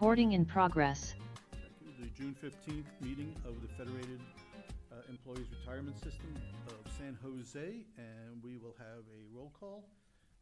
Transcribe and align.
Recording 0.00 0.30
in 0.30 0.44
progress. 0.44 1.16
The 2.00 2.06
June 2.16 2.36
15th 2.40 2.84
meeting 3.00 3.34
of 3.44 3.60
the 3.60 3.66
Federated 3.76 4.20
uh, 4.92 4.94
Employees 5.08 5.48
Retirement 5.50 5.96
System 5.96 6.32
of 6.68 6.92
San 6.96 7.18
Jose, 7.20 7.58
and 7.58 8.40
we 8.40 8.58
will 8.58 8.76
have 8.78 9.02
a 9.10 9.36
roll 9.36 9.52
call. 9.58 9.88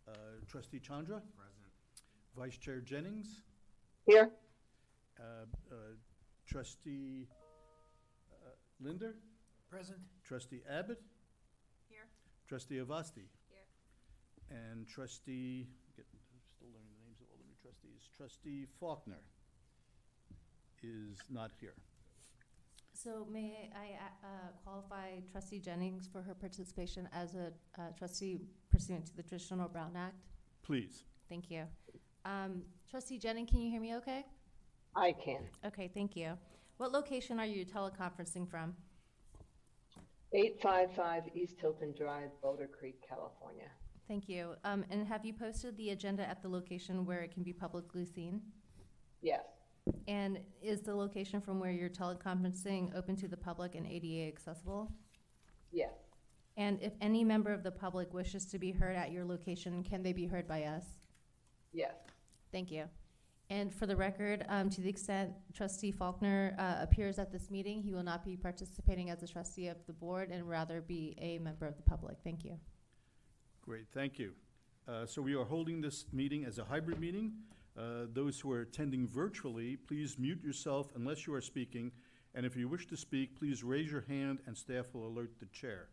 Uh, 0.07 0.13
Trustee 0.47 0.79
Chandra? 0.79 1.23
Present. 1.39 1.73
Vice 2.37 2.59
Chair 2.59 2.81
Jennings? 2.83 3.45
Here, 4.05 4.29
uh, 5.19 5.47
uh, 5.73 5.75
Trustee 6.47 7.27
uh, 8.31 8.51
Linder? 8.79 9.15
Present. 9.71 10.01
Trustee 10.23 10.61
Abbott? 10.71 11.01
Here. 11.89 12.05
Trustee 12.47 12.77
Avasti? 12.77 13.25
Here. 13.49 13.65
And 14.51 14.87
Trustee, 14.87 15.67
get, 15.97 16.05
still 16.45 16.69
learning 16.75 16.93
the 17.01 17.07
names 17.07 17.23
of 17.23 17.29
all 17.33 17.39
the 17.39 17.49
new 17.49 17.57
trustees. 17.63 18.07
Trustee 18.15 18.67
Faulkner 18.79 19.25
is 20.83 21.19
not 21.31 21.51
here. 21.61 21.75
So 22.93 23.27
may 23.31 23.71
I 23.75 23.99
uh, 24.25 24.29
qualify 24.65 25.21
trustee 25.31 25.61
Jennings 25.61 26.09
for 26.11 26.23
her 26.23 26.35
participation 26.35 27.09
as 27.13 27.35
a 27.35 27.53
uh, 27.79 27.91
trustee 27.99 28.41
pursuant 28.71 29.07
to 29.07 29.17
the 29.17 29.23
Traditional 29.23 29.69
Brown 29.69 29.95
Act? 29.97 30.25
Please. 30.63 31.05
Thank 31.29 31.51
you. 31.51 31.65
Um, 32.25 32.63
Trustee 32.91 33.19
Jennings, 33.19 33.51
can 33.51 33.61
you 33.61 33.71
hear 33.71 33.81
me 33.81 33.95
okay? 33.97 34.25
I 34.97 35.13
can. 35.13 35.43
Okay, 35.65 35.91
thank 35.93 36.17
you. 36.17 36.33
What 36.79 36.93
location 36.93 37.39
are 37.39 37.47
you 37.47 37.65
teleconferencing 37.65 38.49
from? 38.49 38.75
855 40.33 41.25
East 41.35 41.55
Hilton 41.61 41.95
Drive, 41.97 42.31
Boulder 42.43 42.67
Creek, 42.67 42.97
California. 43.07 43.69
Thank 44.09 44.29
you. 44.29 44.55
Um, 44.65 44.85
And 44.91 45.07
have 45.07 45.25
you 45.25 45.33
posted 45.33 45.77
the 45.77 45.91
agenda 45.91 46.29
at 46.29 46.43
the 46.43 46.49
location 46.49 47.05
where 47.05 47.21
it 47.21 47.33
can 47.33 47.43
be 47.43 47.53
publicly 47.53 48.05
seen? 48.05 48.41
Yes, 49.23 49.45
And 50.09 50.39
is 50.63 50.83
the 50.83 50.95
location 50.95 51.41
from 51.41 51.59
where 51.61 51.71
you're 51.71 51.89
teleconferencing 51.89 52.97
open 52.97 53.17
to 53.17 53.29
the 53.29 53.37
public 53.37 53.75
and 53.75 53.87
ADA 53.87 54.29
accessible? 54.29 54.93
yes, 55.73 55.93
And 56.57 56.81
if 56.81 56.93
any 57.01 57.23
member 57.25 57.53
of 57.53 57.63
the 57.63 57.71
public 57.73 58.15
wishes 58.15 58.47
to 58.47 58.59
be 58.59 58.71
heard 58.71 58.97
at 58.97 59.11
your 59.13 59.25
location, 59.25 59.83
can 59.83 60.03
they 60.03 60.13
be 60.13 60.27
heard 60.27 60.47
by 60.49 60.65
us? 60.65 60.85
yes, 61.73 61.95
Thank 62.53 62.71
you. 62.71 62.85
And 63.51 63.73
for 63.75 63.87
the 63.87 63.95
record, 63.97 64.45
um, 64.49 64.71
to 64.71 64.81
the 64.81 64.89
extent 64.89 65.33
trustee 65.53 65.93
Faulkner, 65.93 66.55
uh, 66.59 66.77
appears 66.83 67.19
at 67.19 67.31
this 67.31 67.51
meeting, 67.51 67.83
he 67.83 67.93
will 67.93 68.03
not 68.03 68.25
be 68.25 68.37
participating 68.37 69.11
as 69.11 69.23
a 69.23 69.29
trustee 69.29 69.69
of 69.69 69.77
the 69.87 69.93
board 69.93 70.31
and 70.31 70.49
rather 70.49 70.81
be 70.81 71.15
a 71.21 71.39
member 71.39 71.67
of 71.67 71.77
the 71.77 71.83
public. 71.83 72.17
Thank 72.25 72.45
you. 72.45 72.59
Great, 73.63 73.87
thank 73.93 74.19
you. 74.19 74.33
Uh, 74.89 75.05
So 75.07 75.21
we 75.21 75.35
are 75.35 75.45
holding 75.45 75.81
this 75.81 76.07
meeting 76.13 76.45
as 76.45 76.59
a 76.59 76.65
hybrid 76.65 76.99
meeting. 77.01 77.33
Uh, 77.77 78.07
Those 78.13 78.41
who 78.41 78.51
are 78.53 78.63
attending 78.63 79.07
virtually, 79.07 79.77
please 79.77 80.19
mute 80.19 80.43
yourself 80.43 80.89
unless 80.95 81.27
you 81.27 81.35
are 81.35 81.41
speaking. 81.41 81.93
And 82.35 82.47
if 82.47 82.57
you 82.57 82.69
wish 82.69 82.87
to 82.89 82.97
speak, 82.97 83.39
please 83.39 83.63
raise 83.63 83.91
your 83.91 84.05
hand 84.09 84.41
and 84.47 84.57
staff 84.57 84.87
will 84.93 85.07
alert 85.07 85.39
the 85.39 85.47
chair. 85.47 85.89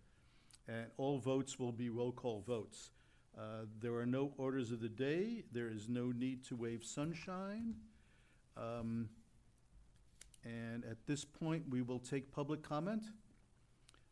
And 0.67 0.87
all 0.97 1.17
votes 1.17 1.59
will 1.59 1.71
be 1.71 1.89
roll 1.89 2.11
call 2.11 2.41
votes. 2.41 2.91
Uh, 3.37 3.65
There 3.81 3.95
are 3.95 4.05
no 4.05 4.33
orders 4.37 4.71
of 4.71 4.79
the 4.79 4.89
day. 4.89 5.43
There 5.51 5.69
is 5.69 5.89
no 5.89 6.11
need 6.11 6.43
to 6.45 6.55
waive 6.55 6.83
sunshine. 6.83 7.75
Um, 8.55 9.09
And 10.45 10.83
at 10.85 11.05
this 11.05 11.25
point, 11.25 11.63
we 11.69 11.81
will 11.81 11.99
take 11.99 12.31
public 12.31 12.61
comment. 12.61 13.03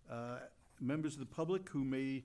Uh, 0.09 0.39
Members 0.80 1.13
of 1.13 1.19
the 1.19 1.25
public 1.35 1.69
who 1.69 1.83
may 1.83 2.23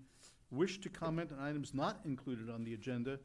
wish 0.50 0.81
to 0.81 0.88
comment 0.88 1.31
on 1.33 1.38
items 1.38 1.75
not 1.75 2.00
included 2.05 2.48
on 2.48 2.64
the 2.64 2.72
agenda, 2.72 3.19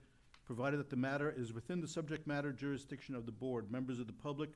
provided 0.55 0.81
that 0.81 0.89
the 0.89 0.97
matter 0.97 1.33
is 1.37 1.53
within 1.53 1.79
the 1.79 1.87
subject 1.87 2.27
matter 2.27 2.51
jurisdiction 2.51 3.15
of 3.15 3.25
the 3.25 3.31
board. 3.31 3.71
Members 3.71 3.99
of 3.99 4.07
the 4.07 4.11
public 4.11 4.49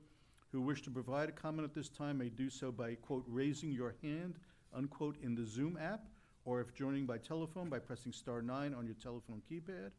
who 0.52 0.60
wish 0.60 0.82
to 0.82 0.92
provide 0.92 1.30
a 1.30 1.32
comment 1.32 1.64
at 1.64 1.74
this 1.74 1.88
time 1.88 2.18
may 2.18 2.28
do 2.28 2.50
so 2.50 2.70
by, 2.70 2.96
quote, 2.96 3.24
raising 3.30 3.72
your 3.72 3.96
hand, 4.04 4.36
unquote, 4.74 5.16
in 5.24 5.36
the 5.36 5.46
Zoom 5.46 5.78
app, 5.82 6.02
or 6.44 6.60
if 6.60 6.74
joining 6.74 7.06
by 7.06 7.18
telephone, 7.18 7.70
by 7.70 7.80
pressing 7.80 8.12
star 8.12 8.42
nine 8.42 8.74
on 8.74 8.86
your 8.86 8.96
telephone 8.96 9.42
keypad, 9.50 9.92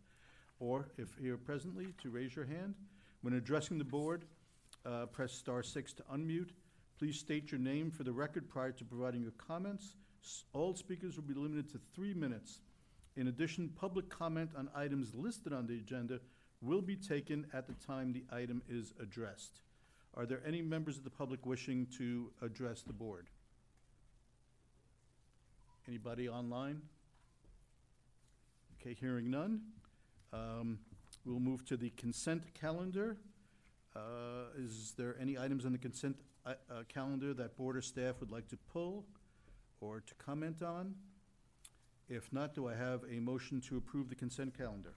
or 0.60 0.90
if 0.98 1.16
here 1.18 1.38
presently, 1.38 1.94
to 2.02 2.10
raise 2.10 2.36
your 2.36 2.44
hand. 2.44 2.74
When 3.22 3.32
addressing 3.32 3.78
the 3.78 3.84
board, 3.84 4.26
uh, 4.84 5.06
press 5.06 5.32
star 5.32 5.62
six 5.62 5.94
to 5.94 6.02
unmute. 6.14 6.50
Please 6.98 7.18
state 7.18 7.50
your 7.50 7.58
name 7.58 7.90
for 7.90 8.04
the 8.04 8.12
record 8.12 8.50
prior 8.50 8.72
to 8.72 8.84
providing 8.84 9.22
your 9.22 9.32
comments. 9.38 9.94
S- 10.22 10.44
All 10.52 10.74
speakers 10.74 11.16
will 11.16 11.24
be 11.24 11.32
limited 11.32 11.70
to 11.70 11.80
three 11.94 12.12
minutes. 12.12 12.60
In 13.16 13.28
addition, 13.28 13.70
public 13.70 14.08
comment 14.08 14.50
on 14.56 14.68
items 14.74 15.14
listed 15.14 15.52
on 15.52 15.66
the 15.66 15.74
agenda 15.74 16.20
will 16.60 16.82
be 16.82 16.96
taken 16.96 17.46
at 17.52 17.66
the 17.66 17.74
time 17.86 18.12
the 18.12 18.24
item 18.34 18.62
is 18.68 18.92
addressed. 19.00 19.60
Are 20.14 20.26
there 20.26 20.42
any 20.46 20.62
members 20.62 20.96
of 20.96 21.04
the 21.04 21.10
public 21.10 21.44
wishing 21.44 21.86
to 21.98 22.30
address 22.42 22.82
the 22.82 22.92
board? 22.92 23.28
Anybody 25.88 26.28
online? 26.28 26.82
Okay, 28.80 28.94
hearing 28.94 29.30
none. 29.30 29.60
Um, 30.32 30.78
We'll 31.26 31.40
move 31.40 31.64
to 31.66 31.76
the 31.76 31.90
consent 31.96 32.44
calendar. 32.54 33.16
Uh, 33.96 34.00
Is 34.56 34.94
there 34.96 35.16
any 35.20 35.36
items 35.36 35.66
on 35.66 35.72
the 35.72 35.78
consent 35.78 36.16
uh, 36.46 36.50
uh, 36.70 36.82
calendar 36.88 37.34
that 37.34 37.56
board 37.56 37.76
or 37.76 37.82
staff 37.82 38.20
would 38.20 38.30
like 38.30 38.46
to 38.50 38.56
pull 38.72 39.04
or 39.80 40.02
to 40.06 40.14
comment 40.14 40.62
on? 40.62 40.94
If 42.08 42.32
not, 42.32 42.54
do 42.54 42.68
I 42.68 42.74
have 42.74 43.00
a 43.10 43.18
motion 43.20 43.60
to 43.62 43.76
approve 43.76 44.08
the 44.08 44.14
consent 44.14 44.56
calendar? 44.56 44.94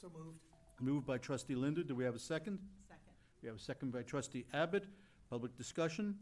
So 0.00 0.10
moved. 0.14 0.38
Moved 0.80 1.06
by 1.06 1.18
trustee 1.18 1.54
Linder, 1.54 1.82
do 1.82 1.94
we 1.94 2.04
have 2.04 2.14
a 2.14 2.18
second? 2.18 2.58
Second. 2.88 3.12
We 3.42 3.48
have 3.48 3.56
a 3.56 3.60
second 3.60 3.92
by 3.92 4.02
trustee 4.02 4.44
Abbott. 4.52 4.84
Public 5.30 5.56
discussion, 5.56 6.16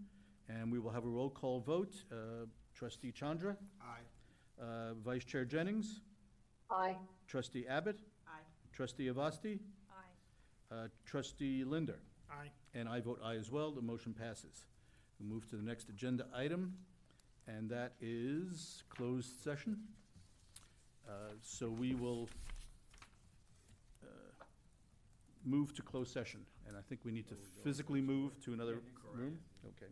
and 0.48 0.70
we 0.70 0.78
will 0.78 0.90
have 0.90 1.04
a 1.04 1.08
roll 1.08 1.28
call 1.28 1.60
vote. 1.60 1.94
Uh, 2.10 2.46
Trustee 2.74 3.10
Chandra, 3.12 3.56
Aye. 3.82 4.62
uh, 4.64 4.94
Vice 5.04 5.24
Chair 5.24 5.44
Jennings, 5.44 6.00
aye, 6.70 6.96
trustee 7.28 7.66
Abbott, 7.68 7.98
Aye. 8.26 8.40
trustee 8.72 9.08
Avasti, 9.08 9.58
Aye. 9.90 10.74
uh, 10.74 10.88
trustee 11.04 11.64
Linder. 11.64 11.98
Aye. 12.30 12.50
And 12.74 12.88
I 12.88 13.00
vote 13.00 13.20
aye 13.22 13.34
as 13.34 13.50
well, 13.50 13.72
the 13.72 13.82
motion 13.82 14.14
passes. 14.14 14.64
We 15.20 15.26
move 15.26 15.46
to 15.50 15.56
the 15.56 15.62
next 15.62 15.88
agenda 15.90 16.26
item, 16.34 16.72
and 17.46 17.68
that 17.68 17.92
is 18.00 18.84
closed 18.88 19.42
session. 19.42 19.76
Uh, 21.08 21.12
So 21.42 21.68
we 21.68 21.94
will 21.94 22.28
uh, 24.02 24.06
move 25.44 25.74
to 25.74 25.82
closed 25.82 26.12
session, 26.12 26.40
and 26.66 26.76
I 26.76 26.80
think 26.88 27.00
we 27.04 27.12
need 27.12 27.28
to 27.28 27.34
physically 27.64 28.00
move 28.00 28.40
to 28.44 28.52
another 28.52 28.80
room? 29.14 29.38
Okay. 29.66 29.90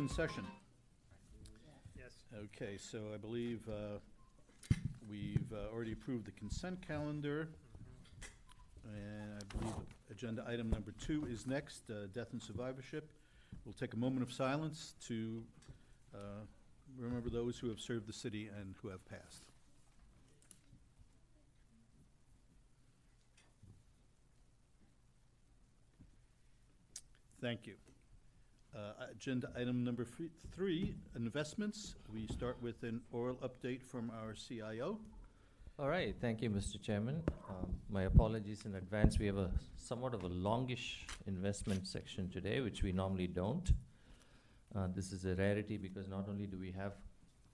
Open 0.00 0.08
session? 0.08 0.46
Yes. 1.94 2.12
Okay, 2.34 2.78
so 2.78 3.00
I 3.12 3.18
believe 3.18 3.60
uh, 3.68 3.98
we've 5.10 5.52
uh, 5.52 5.74
already 5.74 5.92
approved 5.92 6.24
the 6.24 6.30
consent 6.30 6.78
calendar. 6.86 7.48
And 8.86 9.34
I 9.34 9.58
believe 9.58 9.74
agenda 10.10 10.42
item 10.48 10.70
number 10.70 10.94
two 11.04 11.26
is 11.30 11.46
next, 11.46 11.82
uh, 11.90 12.06
death 12.14 12.28
and 12.32 12.42
survivorship. 12.42 13.10
We'll 13.66 13.74
take 13.74 13.92
a 13.92 13.98
moment 13.98 14.22
of 14.22 14.32
silence 14.32 14.94
to 15.08 15.42
uh, 16.14 16.46
remember 16.98 17.28
those 17.28 17.58
who 17.58 17.68
have 17.68 17.78
served 17.78 18.06
the 18.06 18.14
city 18.14 18.48
and 18.58 18.74
who 18.80 18.88
have 18.88 19.04
passed. 19.04 19.44
Thank 27.42 27.66
you. 27.66 27.74
Uh, 28.74 29.06
Agenda 29.20 29.52
item 29.54 29.84
number 29.84 30.02
three- 30.02 30.94
investments. 31.14 31.94
We 32.10 32.26
start 32.28 32.56
with 32.62 32.82
an 32.84 33.02
oral 33.12 33.36
update 33.42 33.82
from 33.82 34.10
our 34.10 34.32
CIO. 34.32 34.98
All 35.78 35.90
right, 35.90 36.16
thank 36.18 36.40
you, 36.40 36.48
Mr. 36.48 36.80
Chairman. 36.80 37.22
Um, 37.46 37.74
My 37.90 38.04
apologies 38.04 38.64
in 38.64 38.76
advance. 38.76 39.18
We 39.18 39.26
have 39.26 39.36
a 39.36 39.50
somewhat 39.76 40.14
of 40.14 40.22
a 40.22 40.26
longish 40.28 41.06
investment 41.26 41.86
section 41.86 42.30
today, 42.30 42.62
which 42.62 42.82
we 42.82 42.92
normally 42.92 43.26
don't. 43.26 43.70
Uh, 44.74 44.86
This 44.86 45.12
is 45.12 45.26
a 45.26 45.34
rarity 45.34 45.76
because 45.76 46.08
not 46.08 46.26
only 46.26 46.46
do 46.46 46.58
we 46.58 46.72
have 46.72 46.94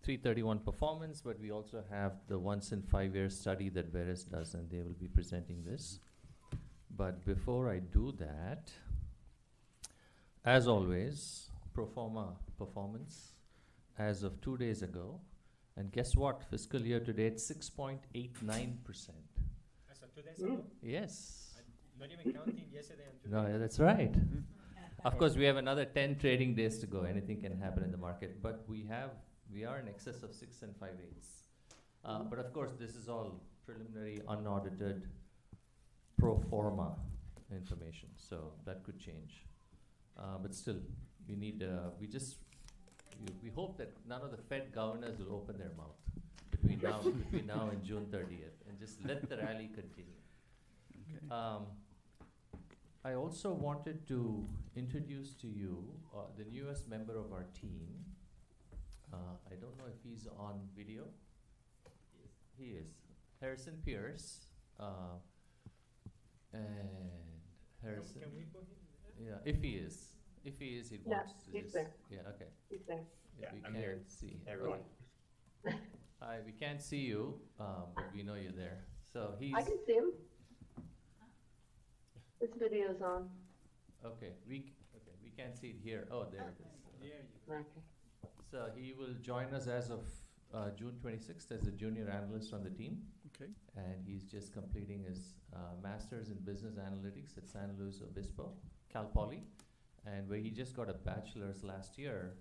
331 0.02 0.60
performance, 0.60 1.20
but 1.20 1.40
we 1.40 1.50
also 1.50 1.82
have 1.90 2.12
the 2.28 2.38
once 2.38 2.70
in 2.70 2.80
five-year 2.82 3.28
study 3.28 3.70
that 3.70 3.86
Verus 3.86 4.22
does, 4.22 4.54
and 4.54 4.70
they 4.70 4.82
will 4.82 5.00
be 5.00 5.08
presenting 5.08 5.64
this. 5.64 5.98
But 6.96 7.24
before 7.24 7.68
I 7.68 7.80
do 7.80 8.12
that, 8.12 8.70
as 10.44 10.68
always, 10.68 11.50
pro 11.76 11.84
forma 11.86 12.26
performance 12.58 13.32
as 13.98 14.22
of 14.22 14.40
two 14.40 14.56
days 14.56 14.82
ago, 14.82 15.20
and 15.76 15.92
guess 15.92 16.16
what? 16.16 16.42
Fiscal 16.50 16.80
year 16.90 17.00
to 17.08 17.12
date, 17.12 17.38
six 17.38 17.68
point 17.68 18.00
eight 18.14 18.36
nine 18.42 18.78
percent. 18.82 19.26
As 19.92 20.02
of 20.02 20.14
two 20.14 20.22
days 20.22 20.40
ago, 20.42 20.64
Yes. 20.82 21.16
not 22.00 22.08
even 22.14 22.32
counting 22.32 22.64
yesterday 22.72 23.04
and 23.10 23.20
today. 23.22 23.36
No, 23.36 23.46
yeah, 23.50 23.58
that's 23.58 23.78
right. 23.78 24.14
Of 25.04 25.18
course, 25.18 25.36
we 25.36 25.44
have 25.44 25.56
another 25.64 25.84
ten 25.84 26.16
trading 26.18 26.54
days 26.60 26.78
to 26.78 26.86
go. 26.86 27.02
Anything 27.02 27.40
can 27.42 27.58
happen 27.60 27.84
in 27.84 27.90
the 27.96 28.02
market, 28.08 28.40
but 28.46 28.64
we 28.66 28.82
have, 28.94 29.10
we 29.52 29.64
are 29.64 29.78
in 29.78 29.86
excess 29.88 30.22
of 30.22 30.34
six 30.34 30.62
and 30.62 30.74
five 30.76 30.96
eighths. 31.08 31.28
Uh, 32.04 32.20
but 32.30 32.38
of 32.38 32.52
course, 32.54 32.72
this 32.80 32.96
is 32.96 33.08
all 33.08 33.42
preliminary, 33.66 34.20
unaudited, 34.28 35.08
pro 36.18 36.38
forma 36.50 36.88
information, 37.52 38.08
so 38.16 38.38
that 38.64 38.82
could 38.84 38.98
change. 38.98 39.44
Uh, 40.18 40.38
but 40.40 40.54
still, 40.54 40.78
we 41.28 41.36
need, 41.36 41.62
uh, 41.62 41.90
we 42.00 42.06
just, 42.06 42.36
we, 43.20 43.28
we 43.44 43.50
hope 43.50 43.76
that 43.78 43.92
none 44.08 44.22
of 44.22 44.30
the 44.30 44.38
Fed 44.48 44.72
governors 44.72 45.18
will 45.18 45.34
open 45.34 45.58
their 45.58 45.72
mouth 45.76 45.96
between 46.50 46.80
now, 46.82 47.00
between 47.24 47.46
now 47.46 47.68
and 47.70 47.82
June 47.84 48.06
thirtieth, 48.10 48.56
and 48.68 48.78
just 48.78 49.04
let 49.04 49.28
the 49.28 49.36
rally 49.36 49.70
continue. 49.74 50.20
Okay. 50.90 51.18
Um, 51.30 51.66
I 53.04 53.14
also 53.14 53.52
wanted 53.52 54.06
to 54.08 54.48
introduce 54.74 55.34
to 55.34 55.46
you 55.46 55.84
uh, 56.14 56.22
the 56.36 56.44
newest 56.50 56.88
member 56.88 57.16
of 57.16 57.32
our 57.32 57.44
team. 57.60 57.86
Uh, 59.12 59.36
I 59.50 59.54
don't 59.54 59.76
know 59.78 59.84
if 59.86 60.02
he's 60.02 60.26
on 60.38 60.60
video. 60.76 61.04
He 62.58 62.70
is. 62.70 62.88
Harrison 63.40 63.74
Pierce. 63.84 64.46
Uh, 64.80 65.18
and 66.52 66.88
Harrison. 67.82 68.22
Can 68.22 68.30
we 68.34 68.42
put 68.52 68.62
him 68.62 68.74
there? 68.82 68.85
Yeah, 69.20 69.34
if 69.44 69.60
he 69.62 69.70
is. 69.76 70.12
If 70.44 70.58
he 70.58 70.76
is, 70.78 70.90
he 70.90 70.98
Yeah, 71.06 71.16
wants 71.18 71.32
to 71.44 71.50
he's 71.52 71.62
just. 71.64 71.74
there. 71.74 71.90
Yeah, 72.10 72.18
okay. 72.34 72.46
He's 72.70 72.84
there. 72.86 73.00
If 73.38 73.42
Yeah, 73.42 73.48
we 73.52 73.58
I'm 73.58 73.72
can't 73.72 73.76
here. 73.76 73.98
see. 74.06 74.40
Everyone. 74.46 74.80
Hi, 76.20 76.38
we 76.46 76.52
can't 76.52 76.80
see 76.80 76.98
you, 76.98 77.40
um, 77.60 77.86
but 77.94 78.04
we 78.14 78.22
know 78.22 78.34
you're 78.34 78.52
there. 78.52 78.84
So 79.12 79.34
he's. 79.38 79.54
I 79.54 79.62
can 79.62 79.78
see 79.86 79.94
him. 79.94 80.12
This 82.40 82.50
video's 82.58 83.00
on. 83.02 83.28
Okay, 84.04 84.32
we, 84.48 84.72
okay, 84.94 85.14
we 85.24 85.30
can't 85.30 85.56
see 85.56 85.68
it 85.68 85.76
here. 85.82 86.06
Oh, 86.10 86.26
there 86.30 86.42
it 86.42 86.60
is. 86.60 86.66
There 87.00 87.08
you 87.58 87.64
Okay. 87.64 87.80
So 88.50 88.68
he 88.76 88.92
will 88.92 89.14
join 89.22 89.52
us 89.54 89.66
as 89.66 89.90
of 89.90 90.04
uh, 90.54 90.70
June 90.78 90.94
26th 91.02 91.50
as 91.50 91.66
a 91.66 91.70
junior 91.72 92.08
analyst 92.08 92.52
on 92.54 92.62
the 92.62 92.70
team. 92.70 92.98
Okay. 93.34 93.50
And 93.76 94.04
he's 94.06 94.24
just 94.24 94.52
completing 94.52 95.02
his 95.02 95.34
uh, 95.54 95.58
master's 95.82 96.28
in 96.28 96.36
business 96.44 96.76
analytics 96.76 97.36
at 97.36 97.48
San 97.48 97.74
Luis 97.78 98.00
Obispo, 98.02 98.52
Cal 98.92 99.04
Poly, 99.04 99.42
and 100.06 100.28
where 100.28 100.38
he 100.38 100.50
just 100.50 100.74
got 100.76 100.88
a 100.88 100.94
bachelor's 100.94 101.62
last 101.62 101.98
year 101.98 102.34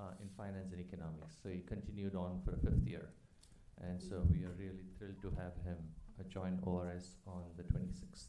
uh, 0.00 0.12
in 0.20 0.28
finance 0.36 0.72
and 0.72 0.80
economics. 0.80 1.36
So 1.42 1.48
he 1.48 1.60
continued 1.60 2.14
on 2.14 2.40
for 2.44 2.52
a 2.54 2.58
fifth 2.58 2.86
year. 2.86 3.08
And 3.80 4.02
so 4.02 4.22
we 4.30 4.44
are 4.44 4.54
really 4.58 4.84
thrilled 4.98 5.20
to 5.22 5.30
have 5.40 5.54
him 5.64 5.76
uh, 6.18 6.24
join 6.28 6.58
ORS 6.62 7.16
on 7.26 7.42
the 7.56 7.62
26th. 7.62 8.26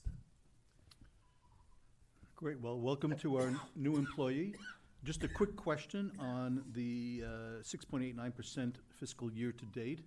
Great, 2.36 2.60
well, 2.62 2.80
welcome 2.80 3.16
to 3.18 3.38
our 3.38 3.52
new 3.76 3.98
employee. 3.98 4.56
Just 5.04 5.24
a 5.24 5.28
quick 5.28 5.56
question 5.56 6.12
on 6.20 6.64
the 6.74 7.24
uh, 7.26 7.30
6.89% 7.64 8.76
fiscal 9.00 9.32
year-to-date. 9.32 10.02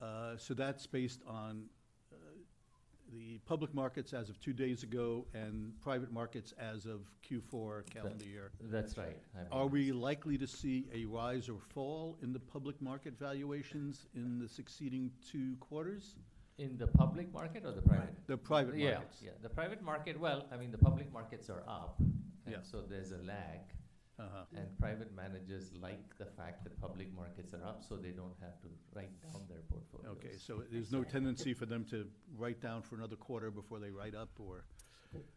Uh, 0.00 0.36
So 0.36 0.54
that's 0.54 0.86
based 0.86 1.20
on 1.26 1.64
uh, 1.64 1.77
the 3.12 3.38
public 3.46 3.74
markets 3.74 4.12
as 4.12 4.28
of 4.28 4.38
two 4.40 4.52
days 4.52 4.82
ago 4.82 5.26
and 5.34 5.72
private 5.80 6.12
markets 6.12 6.52
as 6.58 6.86
of 6.86 7.00
Q4 7.28 7.88
calendar 7.90 8.24
year. 8.24 8.50
That's 8.60 8.96
right. 8.98 9.16
I 9.36 9.54
Are 9.54 9.66
we 9.66 9.92
likely 9.92 10.36
to 10.38 10.46
see 10.46 10.86
a 10.94 11.04
rise 11.06 11.48
or 11.48 11.58
fall 11.74 12.18
in 12.22 12.32
the 12.32 12.38
public 12.40 12.80
market 12.82 13.18
valuations 13.18 14.06
in 14.14 14.38
the 14.38 14.48
succeeding 14.48 15.10
two 15.30 15.56
quarters? 15.60 16.16
In 16.58 16.76
the 16.76 16.86
public 16.88 17.32
market 17.32 17.64
or 17.64 17.72
the 17.72 17.82
private? 17.82 18.14
The 18.26 18.36
private 18.36 18.76
Yeah, 18.76 18.94
markets? 18.94 19.22
Yeah, 19.24 19.30
the 19.42 19.48
private 19.48 19.80
market, 19.82 20.18
well, 20.18 20.46
I 20.52 20.56
mean, 20.56 20.70
the 20.72 20.78
public 20.78 21.12
markets 21.12 21.48
are 21.48 21.62
up, 21.68 22.00
Yeah. 22.46 22.56
and 22.56 22.66
so 22.66 22.82
there's 22.82 23.12
a 23.12 23.18
lag. 23.18 23.60
Uh-huh. 24.18 24.44
And 24.56 24.66
private 24.80 25.14
managers 25.14 25.70
like 25.80 26.18
the 26.18 26.24
fact 26.24 26.64
that 26.64 26.80
public 26.80 27.14
markets 27.14 27.54
are 27.54 27.62
up, 27.64 27.84
so 27.88 27.96
they 27.96 28.10
don't 28.10 28.34
have 28.40 28.60
to 28.62 28.68
write 28.94 29.12
down 29.22 29.42
their 29.48 29.60
portfolios. 29.70 30.16
Okay, 30.18 30.36
so 30.36 30.62
there's 30.72 30.90
no 30.90 31.04
tendency 31.04 31.54
for 31.54 31.66
them 31.66 31.84
to 31.90 32.06
write 32.36 32.60
down 32.60 32.82
for 32.82 32.96
another 32.96 33.14
quarter 33.16 33.50
before 33.50 33.78
they 33.78 33.90
write 33.90 34.16
up, 34.16 34.30
or, 34.40 34.64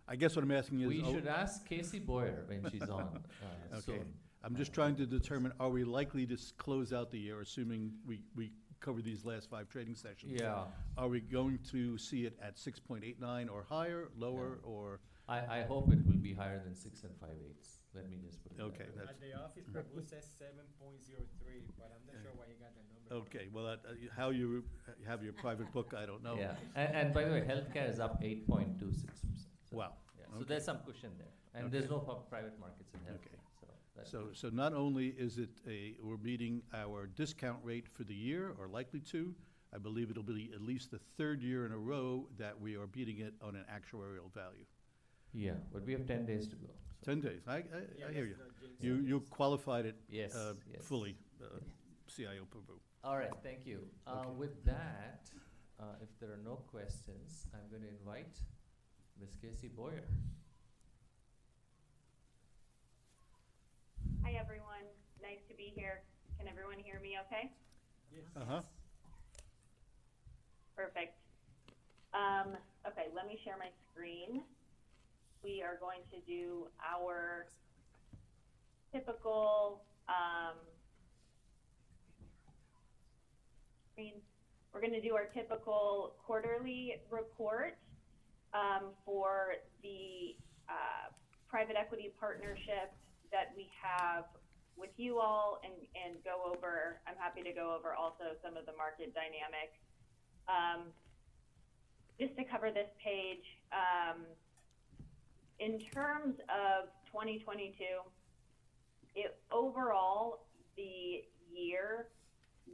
I 0.08 0.16
guess 0.16 0.36
what 0.36 0.44
I'm 0.44 0.52
asking 0.52 0.82
is. 0.82 0.88
We 0.88 1.04
oh, 1.06 1.14
should 1.14 1.28
ask 1.28 1.68
Casey 1.68 2.00
Boyer 2.00 2.44
when 2.48 2.70
she's 2.72 2.90
on, 2.90 3.20
uh, 3.44 3.76
Okay. 3.78 3.82
soon. 3.86 4.06
I'm 4.44 4.56
just 4.56 4.74
trying 4.74 4.96
to 4.96 5.06
determine, 5.06 5.54
are 5.60 5.70
we 5.70 5.84
likely 5.84 6.26
to 6.26 6.34
s- 6.34 6.52
close 6.58 6.92
out 6.92 7.12
the 7.12 7.20
year, 7.20 7.42
assuming 7.42 7.92
we, 8.08 8.22
we 8.36 8.52
cover 8.80 9.00
these 9.02 9.24
last 9.24 9.48
five 9.50 9.70
trading 9.70 9.94
sessions? 9.94 10.32
Yeah, 10.36 10.64
Are 10.98 11.08
we 11.08 11.20
going 11.22 11.60
to 11.72 12.00
see 12.00 12.26
it 12.26 12.38
at 12.42 12.58
six 12.58 12.80
point 12.80 13.04
eight 13.04 13.22
nine 13.22 13.48
or 13.48 13.64
higher, 13.70 14.10
lower, 14.18 14.60
or, 14.64 15.00
I, 15.30 15.60
I 15.60 15.62
hope 15.62 15.94
it 15.94 16.00
will 16.08 16.18
be 16.18 16.34
higher 16.34 16.60
than 16.64 16.76
six 16.76 17.04
and 17.04 17.12
five 17.22 17.38
eighths, 17.48 17.81
let 17.94 18.10
me 18.10 18.18
just 18.24 18.42
put 18.44 18.52
it 18.54 18.58
that 18.58 18.64
Okay, 18.64 18.84
way. 18.86 18.90
that's- 18.96 19.10
At 19.16 19.22
the 19.22 19.34
office, 19.38 19.66
Prabhu 19.68 20.02
says 20.08 20.26
seven 20.38 20.66
point 20.80 21.02
zero 21.04 21.22
three, 21.40 21.64
but 21.78 21.92
I'm 21.96 22.06
not 22.08 22.16
Yeah. 22.16 22.22
sure 22.24 22.32
why 22.36 22.46
you 22.48 22.56
got 22.60 22.74
that 22.76 22.86
number. 22.94 23.26
okay, 23.28 23.48
well, 23.52 23.66
that, 23.66 23.86
uh, 23.86 23.94
how 24.16 24.30
you 24.30 24.64
uh, 24.88 24.92
have 25.06 25.24
your 25.24 25.34
private 25.34 25.72
book, 25.74 25.94
I 25.94 26.06
don't 26.06 26.24
know. 26.24 26.36
Yeah, 26.38 26.56
and, 26.76 26.96
and 26.96 27.14
by 27.14 27.24
the 27.26 27.32
way, 27.32 27.42
healthcare 27.42 27.90
is 27.90 28.00
up 28.00 28.20
eight 28.24 28.48
point 28.48 28.80
two 28.80 28.92
six 28.94 29.20
percent. 29.22 29.48
Wow, 29.72 29.94
Yeah, 30.18 30.26
so 30.32 30.36
okay. 30.38 30.46
there's 30.50 30.66
some 30.66 30.80
cushion 30.86 31.12
there, 31.18 31.34
and 31.54 31.72
there's 31.72 31.90
no 31.90 32.00
pub- 32.00 32.28
private 32.30 32.58
markets 32.60 32.94
in 32.94 33.00
Okay. 33.02 33.12
healthcare, 33.12 33.40
so 33.60 33.68
that's 33.96 34.10
so, 34.12 34.30
so 34.34 34.50
not 34.50 34.74
only 34.74 35.08
is 35.10 35.38
it 35.38 35.50
a, 35.68 35.96
we're 36.02 36.18
meeting 36.18 36.62
our 36.74 37.08
discount 37.08 37.60
rate 37.64 37.88
for 37.90 38.04
the 38.04 38.16
year, 38.16 38.54
or 38.58 38.68
likely 38.68 39.00
to, 39.02 39.36
I 39.74 39.78
believe 39.78 40.10
it'll 40.12 40.24
be 40.24 40.52
at 40.54 40.62
least 40.62 40.92
the 40.92 41.00
third 41.18 41.42
year 41.42 41.66
in 41.66 41.72
a 41.72 41.78
row 41.78 42.28
that 42.38 42.60
we 42.60 42.76
are 42.76 42.88
beating 42.88 43.20
it 43.20 43.34
on 43.42 43.56
an 43.56 43.66
actuarial 43.72 44.32
value. 44.34 44.66
Yeah, 45.34 45.54
but 45.72 45.86
we 45.86 45.94
have 45.94 46.06
ten 46.06 46.26
days 46.26 46.48
to 46.50 46.56
go. 46.56 46.68
So- 47.04 47.12
Ten 47.12 47.22
days, 47.22 47.42
I, 47.48 47.58
Yeah, 47.58 47.64
I, 48.06 48.10
I 48.10 48.14
hear 48.14 48.26
you. 48.26 48.36
let's 48.38 48.40
not 48.40 48.60
jinx 48.62 48.84
You, 48.84 48.96
you 48.96 49.20
qualified 49.30 49.86
it 49.86 49.96
Yes, 50.10 50.36
uh, 50.36 50.54
yes. 50.72 50.84
fully, 50.84 51.16
uh, 51.44 51.46
CIO 52.08 52.46
Prabhu. 52.46 52.78
All 53.04 53.18
right, 53.18 53.32
thank 53.44 53.66
you. 53.66 53.88
Uh, 54.06 54.12
Okay. 54.22 54.30
with 54.38 54.64
that, 54.66 55.30
uh, 55.80 55.84
if 56.02 56.10
there 56.20 56.32
are 56.32 56.42
no 56.44 56.56
questions, 56.70 57.46
I'm 57.54 57.68
going 57.70 57.82
to 57.82 57.90
invite 57.90 58.38
Ms. 59.20 59.36
Casey 59.42 59.68
Boyer. 59.68 60.04
Hi, 64.24 64.34
everyone. 64.40 64.86
Nice 65.22 65.42
to 65.50 65.56
be 65.56 65.74
here. 65.76 66.02
Can 66.38 66.48
everyone 66.48 66.78
hear 66.80 67.00
me 67.02 67.18
okay? 67.26 67.52
Yes. 68.14 68.26
Uh-huh. 68.36 68.62
Perfect. 70.76 71.18
Um, 72.14 72.54
okay, 72.88 73.08
let 73.16 73.26
me 73.28 73.40
share 73.44 73.58
my 73.58 73.70
screen. 73.92 74.44
We 75.44 75.64
are 75.64 75.78
going 75.80 76.02
to 76.12 76.20
do 76.30 76.68
our 76.86 77.48
typical, 78.94 79.84
um. 80.08 80.58
We're 84.74 84.82
going 84.82 84.94
to 84.94 85.02
do 85.02 85.14
our 85.14 85.26
typical 85.26 86.16
quarterly 86.26 86.96
report 87.12 87.78
um, 88.54 88.94
for 89.06 89.54
the 89.84 90.36
uh, 90.70 91.12
private 91.48 91.76
equity 91.78 92.12
partnership 92.20 92.90
that 93.32 93.54
we 93.56 93.70
have 93.84 94.26
with 94.78 94.90
you 94.98 95.20
all 95.20 95.60
and, 95.64 95.74
and 95.94 96.24
go 96.24 96.42
over, 96.50 97.00
I'm 97.06 97.16
happy 97.20 97.44
to 97.44 97.54
go 97.54 97.76
over 97.78 97.94
also 97.94 98.34
some 98.42 98.58
of 98.58 98.66
the 98.66 98.74
market 98.74 99.14
dynamics. 99.14 99.78
Um, 100.48 100.90
just 102.20 102.36
to 102.38 102.44
cover 102.46 102.72
this 102.72 102.90
page, 103.04 103.46
um, 103.72 104.26
in 105.62 105.78
terms 105.78 106.42
of 106.50 106.90
2022, 107.14 107.86
it 109.14 109.38
overall 109.52 110.48
the 110.76 111.22
year 111.54 112.08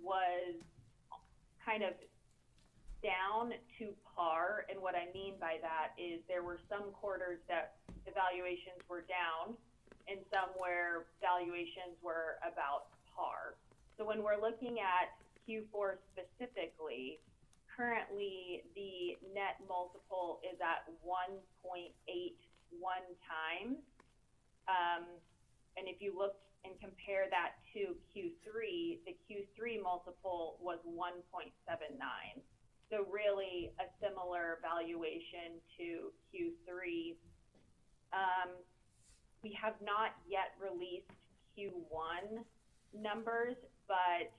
was 0.01 0.55
kind 1.63 1.83
of 1.83 1.91
down 3.03 3.51
to 3.77 3.91
par, 4.15 4.65
and 4.71 4.79
what 4.79 4.95
I 4.95 5.11
mean 5.13 5.35
by 5.39 5.59
that 5.61 5.99
is 5.99 6.23
there 6.31 6.43
were 6.43 6.59
some 6.71 6.95
quarters 6.95 7.39
that 7.51 7.75
the 8.07 8.11
valuations 8.15 8.79
were 8.87 9.03
down, 9.03 9.53
and 10.07 10.23
some 10.31 10.55
where 10.55 11.11
valuations 11.19 11.99
were 12.01 12.39
about 12.39 12.95
par. 13.11 13.59
So 13.99 14.07
when 14.07 14.23
we're 14.23 14.39
looking 14.39 14.79
at 14.79 15.11
Q4 15.43 15.99
specifically, 16.15 17.19
currently 17.67 18.63
the 18.73 19.19
net 19.35 19.59
multiple 19.67 20.39
is 20.41 20.57
at 20.63 20.87
1.81 22.73 23.15
time. 23.23 23.77
Um, 24.67 25.05
and 25.77 25.87
if 25.87 26.01
you 26.01 26.17
look 26.17 26.35
and 26.65 26.73
compare 26.81 27.29
that 27.29 27.61
to 27.73 27.95
Q3, 28.11 28.99
the 29.05 29.15
Q3 29.29 29.81
multiple 29.81 30.57
was 30.59 30.79
1.79. 30.83 31.53
So 32.89 33.05
really 33.11 33.71
a 33.79 33.87
similar 34.03 34.59
valuation 34.63 35.59
to 35.77 36.11
Q3. 36.31 37.15
Um, 38.11 38.49
we 39.43 39.57
have 39.61 39.75
not 39.83 40.15
yet 40.27 40.55
released 40.59 41.11
Q1 41.55 42.43
numbers, 42.95 43.55
but 43.87 44.31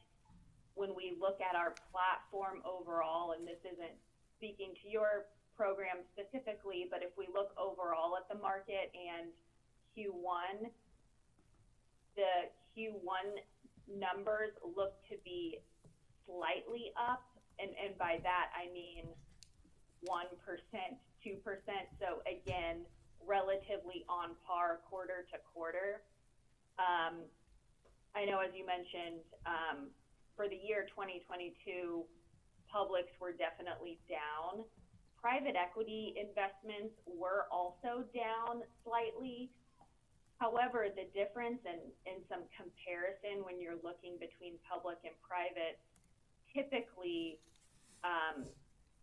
when 0.74 0.94
we 0.94 1.16
look 1.20 1.40
at 1.40 1.56
our 1.56 1.74
platform 1.92 2.62
overall, 2.64 3.32
and 3.32 3.46
this 3.46 3.60
isn't 3.64 3.96
speaking 4.36 4.72
to 4.82 4.88
your 4.88 5.26
program 5.58 6.06
specifically, 6.14 6.86
but 6.86 7.02
if 7.02 7.10
we 7.18 7.26
look 7.34 7.50
overall 7.58 8.14
at 8.14 8.30
the 8.30 8.38
market 8.38 8.94
and 8.94 9.34
Q1, 9.98 10.70
the 12.14 12.46
Q1 12.78 13.42
numbers 13.90 14.54
look 14.62 14.94
to 15.10 15.18
be 15.26 15.58
slightly 16.22 16.94
up, 16.94 17.26
and, 17.58 17.74
and 17.74 17.98
by 17.98 18.22
that 18.22 18.54
I 18.54 18.70
mean 18.70 19.10
1%, 20.06 20.30
2%. 20.30 21.42
So 21.98 22.22
again, 22.22 22.86
relatively 23.26 24.06
on 24.08 24.38
par 24.46 24.78
quarter 24.88 25.26
to 25.34 25.38
quarter. 25.52 26.06
Um, 26.78 27.26
I 28.14 28.24
know, 28.24 28.38
as 28.38 28.54
you 28.54 28.64
mentioned, 28.64 29.26
um, 29.42 29.90
for 30.36 30.46
the 30.46 30.56
year 30.56 30.86
2022, 30.94 32.06
publics 32.70 33.10
were 33.18 33.32
definitely 33.34 33.98
down. 34.06 34.62
Private 35.20 35.56
equity 35.58 36.14
investments 36.14 36.94
were 37.04 37.50
also 37.50 38.06
down 38.14 38.62
slightly. 38.86 39.50
However, 40.38 40.86
the 40.94 41.10
difference 41.10 41.58
in, 41.66 41.82
in 42.06 42.22
some 42.30 42.46
comparison 42.54 43.42
when 43.42 43.58
you're 43.58 43.82
looking 43.82 44.14
between 44.22 44.54
public 44.62 45.02
and 45.02 45.14
private, 45.18 45.82
typically, 46.54 47.42
um, 48.06 48.46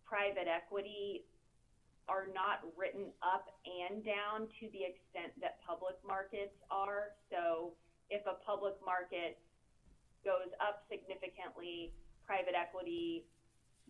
private 0.08 0.48
equity 0.48 1.28
are 2.08 2.32
not 2.32 2.64
written 2.78 3.12
up 3.20 3.50
and 3.66 4.06
down 4.06 4.48
to 4.62 4.70
the 4.72 4.86
extent 4.86 5.34
that 5.42 5.60
public 5.66 5.98
markets 6.06 6.56
are. 6.70 7.18
So 7.28 7.74
if 8.08 8.22
a 8.30 8.38
public 8.46 8.78
market 8.86 9.42
goes 10.24 10.54
up 10.62 10.86
significantly, 10.88 11.92
private 12.24 12.54
equity 12.54 13.26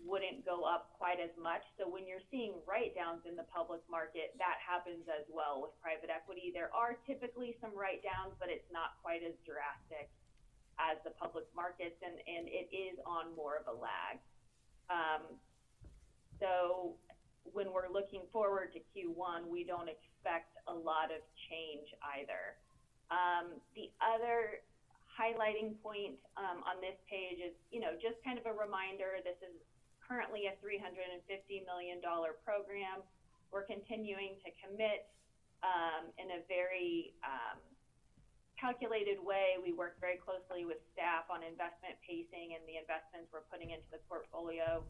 wouldn't 0.03 0.43
go 0.43 0.67
up 0.67 0.91
quite 0.99 1.23
as 1.23 1.31
much. 1.39 1.63
So 1.79 1.88
when 1.88 2.03
you're 2.03 2.23
seeing 2.29 2.60
write-downs 2.67 3.23
in 3.23 3.39
the 3.39 3.47
public 3.47 3.79
market, 3.88 4.36
that 4.38 4.60
happens 4.60 5.08
as 5.08 5.23
well 5.31 5.63
with 5.63 5.71
private 5.79 6.12
equity. 6.12 6.51
There 6.51 6.69
are 6.75 6.99
typically 7.08 7.55
some 7.63 7.71
write-downs, 7.71 8.36
but 8.39 8.51
it's 8.51 8.67
not 8.69 8.99
quite 8.99 9.23
as 9.23 9.34
drastic 9.47 10.12
as 10.75 10.99
the 11.08 11.15
public 11.15 11.47
markets, 11.55 11.95
and, 12.03 12.19
and 12.27 12.51
it 12.51 12.67
is 12.75 12.99
on 13.08 13.31
more 13.39 13.63
of 13.63 13.71
a 13.71 13.75
lag. 13.75 14.19
Um, 14.91 15.23
so 16.43 16.99
when 17.55 17.71
we're 17.71 17.88
looking 17.88 18.27
forward 18.36 18.75
to 18.75 18.79
Q1, 18.91 19.47
we 19.47 19.63
don't 19.63 19.88
expect 19.88 20.51
a 20.67 20.73
lot 20.75 21.15
of 21.15 21.23
change 21.47 21.88
either. 22.19 22.60
Um, 23.08 23.62
the 23.77 23.88
other 24.03 24.65
highlighting 25.08 25.79
point 25.79 26.19
um, 26.36 26.60
on 26.67 26.84
this 26.84 26.97
page 27.08 27.39
is, 27.39 27.55
you 27.71 27.79
know, 27.79 27.95
just 27.95 28.19
kind 28.27 28.36
of 28.36 28.43
a 28.43 28.51
reminder, 28.51 29.23
this 29.23 29.39
is 29.39 29.55
currently 30.05 30.45
a 30.45 30.53
$350 30.61 31.65
million 31.65 31.99
program. 32.45 33.01
We're 33.49 33.65
continuing 33.65 34.37
to 34.45 34.49
commit 34.61 35.09
um, 35.65 36.13
in 36.21 36.29
a 36.37 36.39
very 36.45 37.17
um, 37.25 37.57
calculated 38.55 39.17
way. 39.17 39.57
We 39.57 39.73
work 39.73 39.97
very 39.99 40.21
closely 40.21 40.63
with 40.63 40.79
staff 40.93 41.27
on 41.33 41.41
investment 41.41 41.97
pacing 42.05 42.53
and 42.55 42.63
the 42.69 42.77
investments 42.77 43.33
we're 43.33 43.45
putting 43.49 43.73
into 43.73 43.87
the 43.89 44.01
portfolio. 44.05 44.85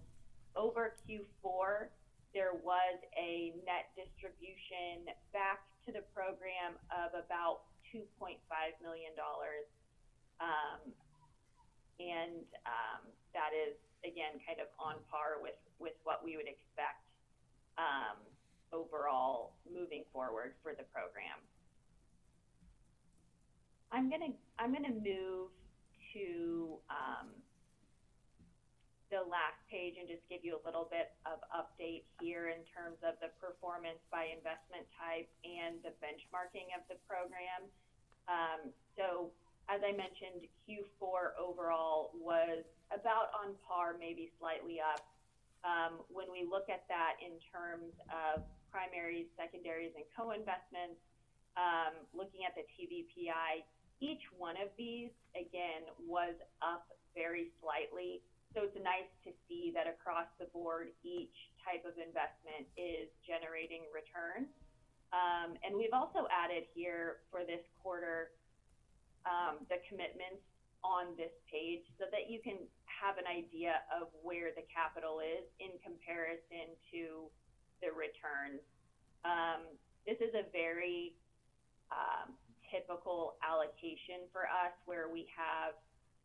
Over 0.55 0.95
Q4, 1.03 1.91
there 2.35 2.55
was 2.59 2.99
a 3.15 3.55
net 3.63 3.91
distribution 3.95 5.07
back 5.31 5.63
to 5.87 5.95
the 5.95 6.03
program 6.11 6.75
of 6.91 7.15
about 7.15 7.67
$2.5 7.91 8.39
million. 8.83 9.15
Um, 10.43 10.79
and 11.99 12.43
um, 12.67 13.01
that 13.31 13.55
is, 13.55 13.79
again, 14.05 14.39
kind 14.45 14.61
of 14.61 14.69
on 14.79 15.01
par 15.09 15.41
with, 15.41 15.57
with 15.81 15.97
what 16.05 16.21
we 16.23 16.37
would 16.37 16.47
expect 16.47 17.03
um, 17.77 18.21
overall 18.71 19.57
moving 19.67 20.05
forward 20.13 20.55
for 20.63 20.71
the 20.77 20.85
program. 20.93 21.41
I'm 23.91 24.09
gonna 24.09 24.35
I'm 24.59 24.73
gonna 24.75 24.91
move 24.91 25.55
to 26.11 26.79
um, 26.91 27.31
the 29.07 29.23
last 29.23 29.61
page 29.69 29.95
and 29.95 30.09
just 30.09 30.25
give 30.27 30.43
you 30.43 30.57
a 30.57 30.63
little 30.65 30.89
bit 30.89 31.13
of 31.23 31.39
update 31.53 32.03
here 32.19 32.51
in 32.51 32.65
terms 32.67 32.99
of 33.05 33.15
the 33.21 33.31
performance 33.37 34.01
by 34.09 34.27
investment 34.33 34.83
type 34.97 35.29
and 35.45 35.79
the 35.85 35.93
benchmarking 36.01 36.73
of 36.73 36.83
the 36.89 36.97
program. 37.05 37.69
Um, 38.25 38.73
so 38.97 39.31
as 39.69 39.81
I 39.81 39.91
mentioned, 39.91 40.45
Q4 40.65 41.35
overall 41.41 42.11
was 42.17 42.63
about 42.93 43.33
on 43.33 43.57
par, 43.65 43.95
maybe 43.97 44.31
slightly 44.39 44.77
up. 44.79 45.01
Um, 45.65 46.05
when 46.13 46.29
we 46.29 46.45
look 46.45 46.69
at 46.69 46.85
that 46.89 47.17
in 47.17 47.41
terms 47.49 47.97
of 48.13 48.45
primaries, 48.69 49.25
secondaries, 49.33 49.97
and 49.97 50.05
co-investments, 50.13 51.01
um, 51.57 51.97
looking 52.13 52.45
at 52.45 52.53
the 52.53 52.67
TVPI, 52.77 53.65
each 54.01 54.21
one 54.37 54.59
of 54.61 54.69
these, 54.77 55.09
again, 55.33 55.89
was 56.05 56.37
up 56.61 56.85
very 57.17 57.49
slightly 57.57 58.21
so 58.55 58.63
it's 58.63 58.79
nice 58.79 59.11
to 59.27 59.35
see 59.51 59.75
that 59.75 59.83
across 59.83 60.31
the 60.39 60.47
board, 60.55 60.95
each 61.03 61.35
type 61.59 61.83
of 61.83 61.99
investment 61.99 62.63
is 62.79 63.11
generating 63.27 63.83
return. 63.91 64.47
Um, 65.11 65.59
and 65.59 65.75
we've 65.75 65.91
also 65.91 66.23
added 66.31 66.63
here 66.71 67.27
for 67.27 67.43
this 67.43 67.59
quarter 67.83 68.31
um, 69.25 69.65
the 69.67 69.81
commitments 69.89 70.41
on 70.85 71.17
this 71.17 71.33
page 71.49 71.81
so 71.97 72.05
that 72.13 72.29
you 72.29 72.37
can 72.39 72.61
have 72.85 73.17
an 73.17 73.25
idea 73.25 73.81
of 73.89 74.13
where 74.21 74.53
the 74.53 74.63
capital 74.69 75.19
is 75.19 75.45
in 75.57 75.73
comparison 75.81 76.77
to 76.93 77.27
the 77.81 77.89
returns. 77.91 78.61
Um, 79.25 79.65
this 80.05 80.21
is 80.21 80.31
a 80.37 80.45
very 80.53 81.17
um, 81.89 82.37
typical 82.69 83.37
allocation 83.41 84.29
for 84.29 84.45
us 84.45 84.73
where 84.85 85.09
we 85.09 85.25
have 85.33 85.73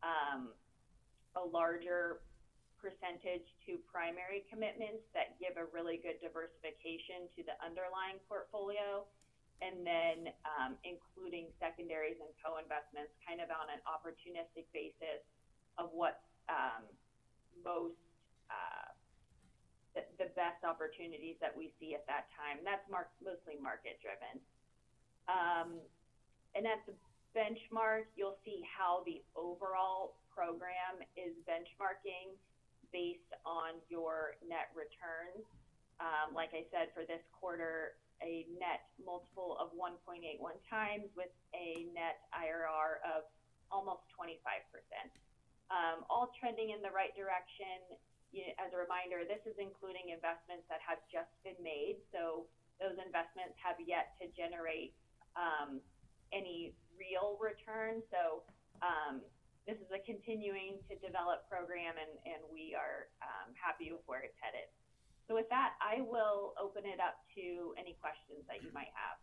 um, 0.05 0.53
a 1.37 1.45
larger 1.45 2.21
percentage 2.81 3.45
to 3.69 3.77
primary 3.85 4.45
commitments 4.49 5.05
that 5.13 5.37
give 5.37 5.61
a 5.61 5.69
really 5.69 6.01
good 6.01 6.17
diversification 6.25 7.29
to 7.37 7.45
the 7.45 7.53
underlying 7.61 8.17
portfolio, 8.25 9.05
and 9.61 9.85
then 9.85 10.33
um, 10.49 10.81
including 10.89 11.53
secondaries 11.61 12.17
and 12.17 12.33
co-investments 12.41 13.13
kind 13.21 13.45
of 13.45 13.53
on 13.53 13.69
an 13.69 13.81
opportunistic 13.85 14.65
basis 14.73 15.21
of 15.77 15.93
what 15.93 16.25
um, 16.49 16.89
most 17.61 18.01
uh, 18.49 18.91
the, 19.95 20.03
the, 20.19 20.29
best 20.35 20.65
opportunities 20.65 21.37
that 21.39 21.53
we 21.53 21.71
see 21.79 21.95
at 21.95 22.07
that 22.09 22.27
time. 22.35 22.63
That's 22.65 22.83
mostly 22.91 23.61
market 23.61 24.01
driven. 24.03 24.41
Um, 25.29 25.79
and 26.57 26.67
at 26.67 26.83
the 26.89 26.95
benchmark, 27.37 28.11
you'll 28.17 28.39
see 28.43 28.63
how 28.67 29.07
the 29.07 29.23
overall 29.39 30.19
program 30.35 31.03
is 31.15 31.35
benchmarking 31.47 32.35
based 32.91 33.31
on 33.47 33.79
your 33.87 34.35
net 34.43 34.75
returns. 34.75 35.47
Um, 36.03 36.35
like 36.35 36.51
I 36.57 36.67
said, 36.73 36.91
for 36.95 37.07
this 37.07 37.23
quarter, 37.39 37.95
a 38.21 38.47
net 38.61 38.89
multiple 39.01 39.57
of 39.57 39.73
1.81 39.73 40.37
times 40.69 41.09
with 41.17 41.33
a 41.57 41.89
net 41.97 42.21
IRR 42.37 43.01
of 43.05 43.29
almost 43.73 44.05
25%. 44.13 44.37
Um, 45.71 46.03
all 46.11 46.35
trending 46.37 46.75
in 46.75 46.83
the 46.83 46.91
right 46.91 47.15
direction. 47.15 47.99
As 48.59 48.71
a 48.71 48.79
reminder, 48.79 49.27
this 49.27 49.43
is 49.47 49.59
including 49.59 50.15
investments 50.15 50.67
that 50.71 50.79
have 50.83 51.03
just 51.11 51.31
been 51.43 51.59
made, 51.59 51.99
so 52.15 52.47
those 52.79 52.95
investments 53.03 53.59
have 53.59 53.79
yet 53.83 54.15
to 54.23 54.31
generate 54.35 54.95
um, 55.35 55.83
any 56.31 56.75
real 56.95 57.39
return. 57.43 58.03
So 58.11 58.47
um, 58.83 59.23
this 59.67 59.79
is 59.79 59.91
a 59.95 60.01
continuing 60.03 60.83
to 60.91 60.95
develop 60.99 61.47
program, 61.47 61.95
and, 61.99 62.13
and 62.27 62.41
we 62.51 62.75
are 62.75 63.11
um, 63.23 63.55
happy 63.55 63.93
with 63.93 64.03
where 64.07 64.23
it's 64.25 64.39
headed. 64.41 64.67
So 65.31 65.39
with 65.39 65.47
that, 65.55 65.79
I 65.79 66.03
will 66.03 66.59
open 66.59 66.83
it 66.83 66.99
up 66.99 67.23
to 67.39 67.71
any 67.79 67.95
questions 68.03 68.43
that 68.51 68.67
you 68.67 68.75
might 68.75 68.91
have. 68.99 69.15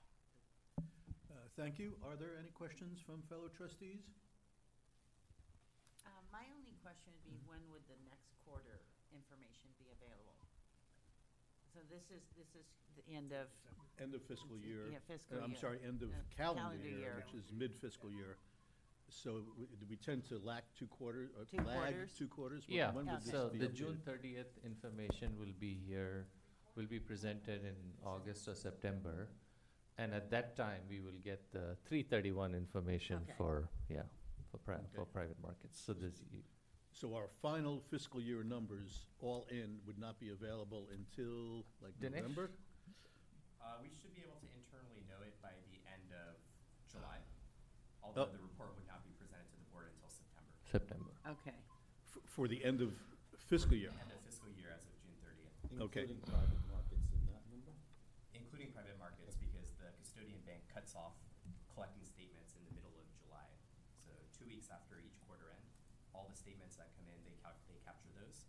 Uh, 1.27 1.35
Thank 1.59 1.75
you. 1.83 1.99
Are 2.07 2.15
there 2.15 2.39
any 2.39 2.47
questions 2.55 3.03
from 3.03 3.19
fellow 3.27 3.51
trustees? 3.51 4.07
Um, 6.07 6.23
my 6.31 6.47
only 6.55 6.79
question 6.79 7.11
would 7.11 7.27
be, 7.27 7.35
when 7.43 7.59
would 7.75 7.83
the 7.91 7.99
next 8.07 8.31
quarter 8.47 8.79
information 9.11 9.67
be 9.75 9.91
available? 9.99 10.39
So 11.75 11.83
this 11.91 12.07
is, 12.07 12.23
this 12.39 12.55
is 12.55 12.63
the 12.95 13.03
end 13.11 13.35
of, 13.35 13.51
End 13.99 14.15
of 14.15 14.23
fiscal 14.31 14.55
year. 14.63 14.87
yeah, 14.87 15.03
fiscal 15.11 15.41
Uh, 15.41 15.43
I'm 15.43 15.51
year. 15.51 15.59
sorry, 15.59 15.83
end 15.83 16.07
of 16.07 16.15
Uh, 16.15 16.23
calendar 16.39 16.71
calendar 16.79 16.87
year, 16.87 17.03
year. 17.03 17.15
which 17.19 17.35
is 17.35 17.51
mid-fiscal 17.51 18.15
year. 18.15 18.39
So 19.09 19.43
we- 19.57 19.65
do 19.79 19.85
we 19.89 19.95
tend 19.95 20.25
to 20.25 20.37
lack 20.39 20.63
two 20.75 20.87
quarters, 20.87 21.29
or 21.37 21.45
Two 21.45 21.57
lag 21.57 21.93
quarters. 21.93 22.13
two 22.17 22.27
quarters? 22.27 22.67
When- 22.67 22.77
Yeah, 22.77 22.91
when 22.91 23.05
would 23.05 23.21
this 23.21 23.31
so 23.31 23.49
be 23.49 23.59
the 23.59 23.67
updated? 23.67 23.73
June 23.75 23.97
thirtieth 24.05 24.57
information 24.63 25.37
will 25.39 25.53
be 25.53 25.73
here, 25.75 26.27
will 26.75 26.87
be 26.87 26.99
presented 26.99 27.63
in 27.63 27.75
August 28.03 28.47
or 28.47 28.53
September. 28.55 29.29
And 29.97 30.13
at 30.13 30.29
that 30.29 30.55
time, 30.55 30.87
we 30.87 30.99
will 30.99 31.17
get 31.23 31.51
the 31.51 31.75
three 31.85 32.03
thirty-one 32.03 32.53
information 32.53 33.23
Okay. 33.23 33.33
for, 33.37 33.69
yeah, 33.89 34.03
for 34.51 34.57
pri- 34.59 34.85
for 34.93 35.01
Okay. 35.01 35.11
private 35.11 35.39
markets. 35.39 35.79
So 35.79 35.93
this, 35.93 36.23
y- 36.31 36.43
So 36.91 37.13
our 37.15 37.27
final 37.27 37.79
fiscal 37.81 38.19
year 38.19 38.43
numbers, 38.43 39.05
all 39.19 39.45
in, 39.45 39.79
would 39.85 39.99
not 39.99 40.19
be 40.19 40.29
available 40.29 40.89
until, 40.89 41.63
like, 41.79 41.93
Dinesh? 41.99 42.21
November? 42.21 42.49
Uh, 43.61 43.79
we 43.83 43.89
should 43.89 44.13
be 44.15 44.23
able 44.23 44.39
to 44.39 44.47
internally 44.55 45.03
know 45.03 45.21
it 45.21 45.39
by 45.39 45.53
the 45.69 45.77
end 45.85 46.11
of 46.11 46.35
July, 46.89 47.21
although 48.07 48.31
Oh. 48.31 48.31
the 48.31 48.39
report 48.39 48.71
would 48.79 48.87
not 48.87 49.03
be 49.03 49.11
presented 49.19 49.51
to 49.51 49.57
the 49.59 49.67
board 49.75 49.91
until 49.91 50.07
September. 50.07 50.55
September. 50.63 51.11
Okay. 51.43 51.55
F- 52.07 52.23
For 52.25 52.47
the 52.47 52.63
end 52.63 52.79
of 52.81 52.95
fiscal 53.51 53.75
year? 53.75 53.91
End 53.99 54.11
of 54.15 54.21
fiscal 54.23 54.47
year 54.55 54.71
as 54.71 54.87
of 54.87 54.95
June 55.03 55.15
thirtieth, 55.19 55.51
Okay. 55.91 56.07
Including 56.07 56.23
private 56.23 56.63
markets 56.71 57.07
in 57.11 57.19
that 57.27 57.43
number? 57.51 57.73
including 58.33 58.71
private 58.71 58.95
markets, 58.97 59.35
because 59.35 59.67
the 59.75 59.91
custodian 59.99 60.39
bank 60.47 60.63
cuts 60.71 60.95
off 60.95 61.19
collecting 61.75 62.05
statements 62.07 62.55
in 62.55 62.63
the 62.63 62.71
middle 62.71 62.95
of 62.95 63.05
July. 63.19 63.47
So 63.99 64.11
two 64.31 64.47
weeks 64.47 64.69
after 64.71 64.99
each 65.03 65.19
quarter 65.27 65.51
end, 65.51 65.67
all 66.15 66.27
the 66.31 66.35
statements 66.39 66.77
that 66.79 66.95
come 66.95 67.05
in, 67.11 67.19
they 67.27 67.35
cal- 67.43 67.59
they 67.67 67.77
capture 67.83 68.09
those. 68.15 68.47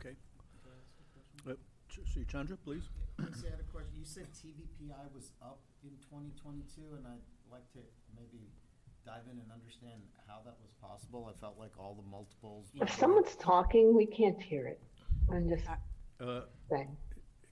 Okay. 0.00 0.16
Can 0.16 0.72
I 0.72 0.80
ask 0.80 0.96
a 0.96 1.04
question? 1.12 1.36
Uh, 1.44 1.54
Ch- 1.88 2.04
Sri 2.08 2.24
Chandra, 2.24 2.56
please? 2.56 2.88
Lexi, 3.18 3.46
I 3.46 3.50
had 3.50 3.60
a 3.60 3.68
question. 3.70 3.94
You 3.98 4.04
said 4.04 4.32
TVPI 4.32 5.08
was 5.14 5.32
up 5.42 5.60
in 5.82 5.98
twenty 6.08 6.30
twenty-two, 6.36 6.94
and 6.96 7.06
I'd 7.06 7.24
like 7.50 7.70
to 7.72 7.78
maybe 8.16 8.50
dive 9.04 9.22
in 9.30 9.38
and 9.38 9.50
understand 9.52 10.00
how 10.26 10.40
that 10.44 10.56
was 10.60 10.70
possible. 10.80 11.30
I 11.34 11.38
felt 11.40 11.58
like 11.58 11.72
all 11.78 11.94
the 11.94 12.08
multiples. 12.10 12.66
If 12.74 12.90
someone's 12.98 13.36
talking, 13.36 13.94
we 13.96 14.06
can't 14.06 14.40
hear 14.40 14.66
it. 14.66 14.80
I'm 15.32 15.48
just 15.48 15.64
Uh, 16.20 16.42
saying, 16.70 16.96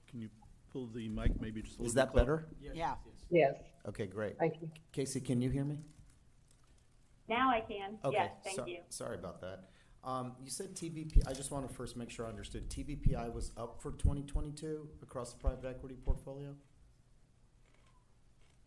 Can 0.07 0.21
you 0.21 0.29
pull 0.71 0.87
the 0.87 1.07
mic 1.09 1.39
maybe 1.39 1.61
just 1.61 1.79
a 1.79 1.81
little 1.81 1.85
bit? 1.85 1.87
Is 1.87 1.93
that 1.95 2.11
closer? 2.11 2.25
better? 2.25 2.47
Yeah. 2.75 2.95
yes, 3.29 3.55
Okay, 3.87 4.07
great. 4.07 4.37
thank 4.37 4.61
you. 4.61 4.69
Casey, 4.91 5.19
can 5.21 5.41
you 5.41 5.49
hear 5.49 5.63
me? 5.65 5.79
Now 7.27 7.49
I 7.51 7.61
can. 7.61 7.97
Okay, 8.05 8.15
yes, 8.17 8.31
thank 8.43 8.55
so- 8.55 8.65
you. 8.65 8.79
Sorry 8.89 9.15
about 9.15 9.41
that. 9.41 9.69
Um, 10.03 10.35
you 10.41 10.49
said 10.49 10.73
TVP, 10.75 11.21
I 11.27 11.33
just 11.33 11.51
want 11.51 11.67
to 11.67 11.73
first 11.73 11.97
make 11.97 12.09
sure 12.09 12.25
I 12.25 12.29
understood. 12.29 12.69
TVPI 12.69 13.33
was 13.33 13.51
up 13.57 13.81
for 13.81 13.91
twenty 13.91 14.21
twenty-two 14.23 14.87
across 15.01 15.33
the 15.33 15.39
private 15.39 15.65
equity 15.65 15.95
portfolio? 15.95 16.55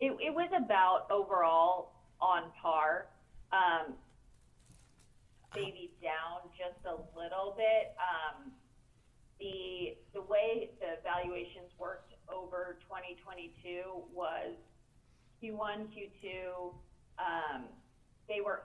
It, 0.01 0.17
it 0.17 0.33
was 0.33 0.49
about 0.49 1.05
overall 1.11 1.93
on 2.19 2.49
par, 2.59 3.05
um, 3.53 3.93
maybe 5.55 5.93
down 6.01 6.49
just 6.57 6.81
a 6.89 6.97
little 7.13 7.53
bit. 7.55 7.93
Um, 8.01 8.49
the, 9.39 9.93
the 10.17 10.21
way 10.21 10.71
the 10.81 10.97
valuations 11.05 11.69
worked 11.77 12.13
over 12.27 12.79
2022 12.89 13.53
was 14.11 14.57
Q1, 15.37 15.93
Q2, 15.93 16.73
um, 17.21 17.69
they 18.27 18.41
were, 18.41 18.63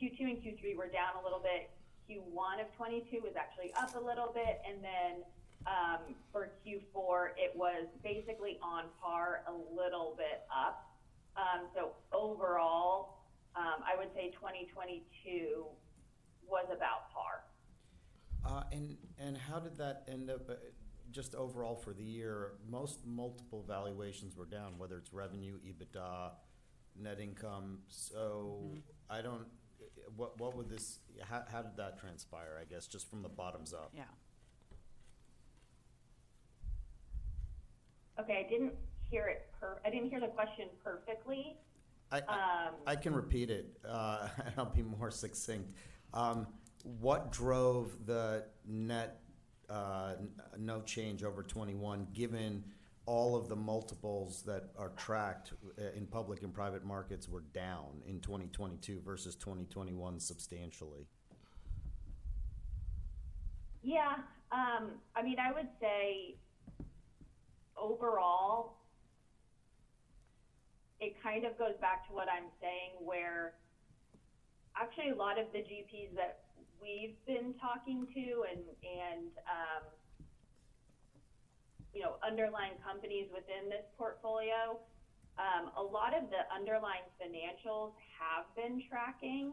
Q2 0.00 0.20
and 0.20 0.38
Q3 0.38 0.76
were 0.76 0.86
down 0.86 1.18
a 1.20 1.24
little 1.24 1.42
bit. 1.42 1.70
Q1 2.06 2.62
of 2.62 2.70
22 2.76 3.18
was 3.22 3.34
actually 3.34 3.74
up 3.74 3.96
a 3.96 4.04
little 4.04 4.30
bit, 4.32 4.62
and 4.62 4.78
then 4.84 5.26
um, 5.66 6.14
for 6.32 6.52
Q4, 6.64 7.28
it 7.36 7.52
was 7.54 7.86
basically 8.02 8.58
on 8.62 8.84
par, 9.00 9.42
a 9.46 9.52
little 9.52 10.14
bit 10.16 10.42
up. 10.50 10.90
Um, 11.36 11.66
so 11.74 11.92
overall, 12.12 13.24
um, 13.56 13.82
I 13.84 13.96
would 13.96 14.12
say 14.14 14.30
2022 14.30 15.64
was 16.48 16.66
about 16.66 17.10
par. 17.12 17.44
Uh, 18.44 18.62
and, 18.72 18.96
and 19.18 19.36
how 19.36 19.58
did 19.58 19.76
that 19.76 20.04
end 20.08 20.30
up, 20.30 20.48
uh, 20.48 20.54
just 21.10 21.34
overall 21.34 21.76
for 21.76 21.92
the 21.92 22.02
year? 22.02 22.52
Most 22.68 23.06
multiple 23.06 23.64
valuations 23.66 24.36
were 24.36 24.46
down, 24.46 24.78
whether 24.78 24.96
it's 24.96 25.12
revenue, 25.12 25.58
EBITDA, 25.66 26.30
net 26.98 27.20
income. 27.20 27.80
So 27.88 28.72
I 29.10 29.20
don't, 29.20 29.46
what, 30.16 30.40
what 30.40 30.56
would 30.56 30.70
this, 30.70 31.00
how, 31.22 31.42
how 31.50 31.62
did 31.62 31.76
that 31.76 31.98
transpire, 32.00 32.58
I 32.60 32.64
guess, 32.64 32.86
just 32.86 33.10
from 33.10 33.22
the 33.22 33.28
bottoms 33.28 33.74
up? 33.74 33.92
Yeah. 33.94 34.04
Okay, 38.20 38.44
I 38.46 38.50
didn't 38.50 38.74
hear 39.10 39.26
it 39.26 39.46
per, 39.58 39.78
I 39.84 39.90
didn't 39.90 40.10
hear 40.10 40.20
the 40.20 40.26
question 40.28 40.66
perfectly. 40.84 41.56
I, 42.12 42.18
I, 42.28 42.66
Um, 42.68 42.74
I 42.86 42.96
can 42.96 43.14
repeat 43.14 43.50
it, 43.50 43.78
uh, 43.88 44.28
and 44.44 44.54
I'll 44.58 44.66
be 44.66 44.82
more 44.82 45.10
succinct. 45.10 45.72
Um, 46.12 46.46
what 47.00 47.32
drove 47.32 48.06
the 48.06 48.44
net, 48.66 49.20
uh, 49.68 50.14
n- 50.18 50.30
no 50.58 50.80
change 50.82 51.22
over 51.22 51.42
twenty-one, 51.42 52.08
given 52.12 52.64
all 53.06 53.36
of 53.36 53.48
the 53.48 53.56
multiples 53.56 54.42
that 54.42 54.64
are 54.76 54.90
tracked 54.96 55.52
uh, 55.78 55.82
in 55.96 56.06
public 56.06 56.42
and 56.42 56.52
private 56.52 56.84
markets 56.84 57.28
were 57.28 57.44
down 57.54 58.02
in 58.06 58.20
twenty 58.20 58.48
twenty-two 58.48 59.00
versus 59.04 59.36
twenty 59.36 59.64
twenty-one 59.66 60.18
substantially? 60.18 61.06
Yeah, 63.82 64.16
um, 64.52 64.90
I 65.16 65.22
mean, 65.22 65.36
I 65.38 65.52
would 65.52 65.68
say 65.80 66.34
overall, 67.80 68.76
it 71.00 71.16
kind 71.22 71.44
of 71.46 71.56
goes 71.58 71.74
back 71.80 72.06
to 72.08 72.12
what 72.12 72.28
I'm 72.28 72.52
saying 72.60 73.00
where 73.00 73.54
actually 74.76 75.10
a 75.10 75.16
lot 75.16 75.38
of 75.38 75.46
the 75.52 75.60
GPs 75.60 76.14
that 76.14 76.44
we've 76.80 77.16
been 77.26 77.54
talking 77.60 78.06
to 78.14 78.44
and, 78.50 78.64
and, 78.84 79.30
um, 79.48 79.84
you 81.92 82.02
know, 82.02 82.16
underlying 82.24 82.76
companies 82.84 83.26
within 83.34 83.68
this 83.68 83.84
portfolio, 83.98 84.78
um, 85.38 85.72
a 85.76 85.82
lot 85.82 86.16
of 86.16 86.30
the 86.30 86.44
underlying 86.54 87.04
financials 87.16 87.92
have 88.14 88.44
been 88.54 88.82
tracking. 88.88 89.52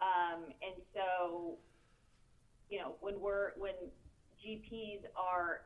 Um, 0.00 0.44
and 0.62 0.76
so, 0.94 1.56
you 2.70 2.78
know, 2.78 2.94
when 3.00 3.20
we're, 3.20 3.52
when 3.56 3.74
GPs 4.44 5.00
are 5.16 5.62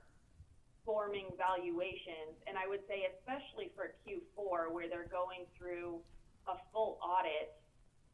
forming 0.84 1.30
valuations, 1.36 2.36
and 2.46 2.56
I 2.56 2.66
would 2.66 2.82
say 2.88 3.06
especially 3.18 3.70
for 3.76 3.94
Q4, 4.04 4.72
where 4.72 4.88
they're 4.88 5.10
going 5.10 5.44
through 5.56 6.00
a 6.48 6.56
full 6.72 6.98
audit, 7.04 7.54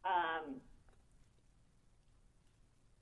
um, 0.05 0.61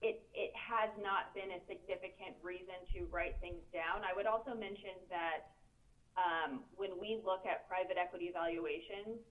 it, 0.02 0.22
it 0.34 0.52
has 0.52 0.90
not 0.98 1.32
been 1.32 1.54
a 1.54 1.60
significant 1.70 2.34
reason 2.42 2.74
to 2.94 3.06
write 3.08 3.38
things 3.40 3.62
down. 3.72 4.02
I 4.02 4.12
would 4.14 4.26
also 4.26 4.52
mention 4.52 4.98
that, 5.08 5.54
um, 6.12 6.60
when 6.76 7.00
we 7.00 7.22
look 7.24 7.48
at 7.48 7.64
private 7.68 7.96
equity 7.96 8.28
valuations, 8.28 9.24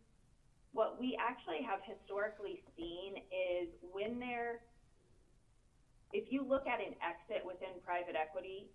what 0.73 0.97
we 0.97 1.19
actually 1.19 1.61
have 1.61 1.83
historically 1.83 2.63
seen 2.73 3.21
is 3.29 3.69
when 3.93 4.17
they're 4.17 4.63
if 6.13 6.31
you 6.31 6.43
look 6.43 6.67
at 6.67 6.79
an 6.79 6.91
exit 6.99 7.39
within 7.47 7.71
private 7.85 8.15
equity, 8.19 8.67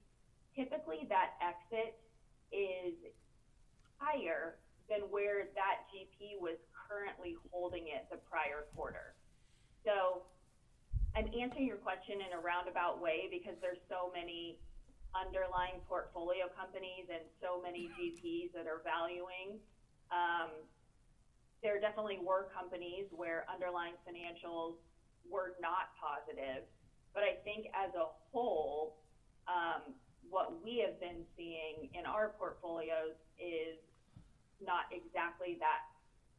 typically 0.56 1.06
that 1.12 1.36
exit 1.44 2.00
is 2.50 2.96
higher 4.00 4.56
than 4.88 5.00
where 5.12 5.52
that 5.54 5.84
GP 5.92 6.40
was 6.40 6.56
currently 6.88 7.36
holding 7.52 7.92
it 7.92 8.08
the 8.10 8.16
prior 8.30 8.64
quarter. 8.74 9.14
So 9.84 10.24
I'm 11.14 11.28
answering 11.36 11.66
your 11.66 11.78
question 11.78 12.24
in 12.24 12.32
a 12.32 12.40
roundabout 12.40 13.00
way 13.00 13.28
because 13.30 13.54
there's 13.60 13.82
so 13.88 14.10
many 14.14 14.58
underlying 15.14 15.80
portfolio 15.88 16.48
companies 16.52 17.08
and 17.12 17.24
so 17.40 17.60
many 17.60 17.90
GPs 17.96 18.52
that 18.54 18.66
are 18.66 18.80
valuing. 18.84 19.60
Um, 20.12 20.52
there 21.62 21.80
definitely 21.80 22.20
were 22.22 22.48
companies 22.54 23.08
where 23.10 23.44
underlying 23.50 23.96
financials 24.06 24.78
were 25.26 25.56
not 25.58 25.96
positive. 25.98 26.62
But 27.14 27.24
I 27.24 27.40
think 27.42 27.66
as 27.72 27.90
a 27.96 28.06
whole, 28.30 29.00
um, 29.48 29.96
what 30.30 30.62
we 30.64 30.82
have 30.82 30.98
been 31.00 31.22
seeing 31.36 31.90
in 31.94 32.06
our 32.06 32.34
portfolios 32.38 33.14
is 33.38 33.78
not 34.58 34.88
exactly 34.90 35.58
that 35.60 35.84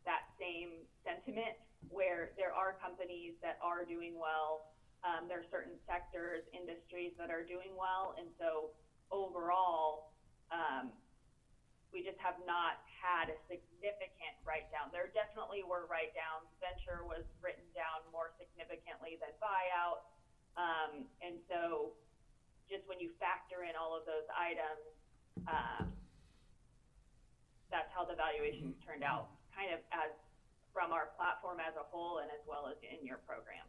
that 0.08 0.32
same 0.40 0.88
sentiment 1.04 1.60
where 1.92 2.32
there 2.40 2.56
are 2.56 2.80
companies 2.80 3.36
that 3.44 3.60
are 3.60 3.84
doing 3.84 4.16
well. 4.16 4.72
Um, 5.04 5.28
there 5.28 5.44
are 5.44 5.50
certain 5.52 5.76
sectors, 5.84 6.48
industries 6.56 7.14
that 7.20 7.30
are 7.30 7.44
doing 7.44 7.76
well, 7.76 8.16
and 8.18 8.32
so 8.40 8.72
overall, 9.12 10.16
um, 10.50 10.90
we 11.92 12.04
just 12.04 12.18
have 12.24 12.40
not 12.48 12.82
had 12.88 13.32
a 13.32 13.38
significant 13.48 14.36
write 14.44 14.68
down. 14.74 14.92
There 14.92 15.12
definitely 15.16 15.64
were 15.64 15.88
write 15.88 16.12
downs. 16.18 16.50
Venture 16.60 17.08
was 17.08 17.24
written 17.40 17.64
down 17.72 18.04
more 18.12 18.36
significantly 18.36 19.16
than 19.22 19.32
buyout. 19.40 20.04
Um, 20.58 21.06
and 21.22 21.38
so 21.48 21.94
just 22.70 22.84
when 22.88 23.00
you 23.00 23.10
factor 23.20 23.64
in 23.64 23.74
all 23.80 23.96
of 23.96 24.04
those 24.06 24.28
items, 24.36 24.84
um, 25.48 25.92
that's 27.72 27.92
how 27.96 28.04
the 28.06 28.16
valuations 28.16 28.76
turned 28.86 29.04
out, 29.04 29.28
kind 29.56 29.72
of 29.74 29.80
as 29.92 30.12
from 30.74 30.92
our 30.92 31.10
platform 31.18 31.58
as 31.60 31.74
a 31.76 31.84
whole 31.92 32.20
and 32.20 32.30
as 32.32 32.44
well 32.48 32.68
as 32.70 32.78
in 32.84 33.04
your 33.06 33.18
program. 33.26 33.66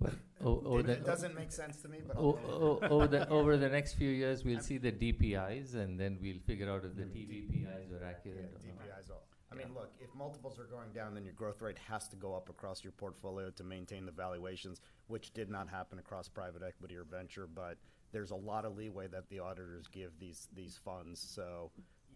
But 0.00 0.14
o- 0.44 0.62
over 0.66 0.80
It 0.80 0.86
the, 0.86 0.92
it 0.92 1.06
doesn't 1.06 1.34
make 1.34 1.52
sense 1.52 1.80
to 1.82 1.88
me, 1.88 1.98
but 2.06 2.16
o- 2.16 2.38
I'll. 2.48 2.62
o- 2.62 2.80
over 2.96 3.06
the 3.06 3.28
over 3.28 3.56
the 3.56 3.68
next 3.68 3.94
few 3.94 4.10
years, 4.10 4.44
we'll 4.44 4.60
see 4.60 4.78
the 4.78 4.92
DPIs, 4.92 5.74
and 5.74 5.98
then 5.98 6.18
we'll 6.20 6.40
figure 6.46 6.70
out 6.70 6.84
if 6.84 6.94
the. 6.96 7.04
TVPIs 7.04 7.90
were 7.90 8.00
Yeah, 8.02 8.08
accurate 8.10 8.52
or 8.54 8.60
not. 8.74 9.10
All. 9.10 9.22
I 9.52 9.54
mean, 9.54 9.68
look, 9.74 9.92
if 10.00 10.12
multiples 10.14 10.58
are 10.58 10.64
going 10.64 10.90
down, 10.92 11.14
then 11.14 11.24
your 11.24 11.32
growth 11.34 11.62
rate 11.62 11.78
has 11.88 12.08
to 12.08 12.16
go 12.16 12.34
up 12.34 12.48
across 12.48 12.82
your 12.82 12.92
portfolio 12.92 13.50
to 13.50 13.64
maintain 13.64 14.04
the 14.04 14.12
valuations, 14.12 14.80
which 15.06 15.32
did 15.32 15.48
not 15.50 15.68
happen 15.68 15.98
across 15.98 16.28
private 16.28 16.62
equity 16.66 16.96
or 16.96 17.04
venture, 17.04 17.46
but 17.52 17.76
there's 18.12 18.32
a 18.32 18.36
lot 18.36 18.64
of 18.64 18.76
leeway 18.76 19.06
that 19.08 19.28
the 19.28 19.38
auditors 19.38 19.86
give 19.88 20.10
these, 20.18 20.48
these 20.54 20.80
funds, 20.84 21.20
so 21.20 21.70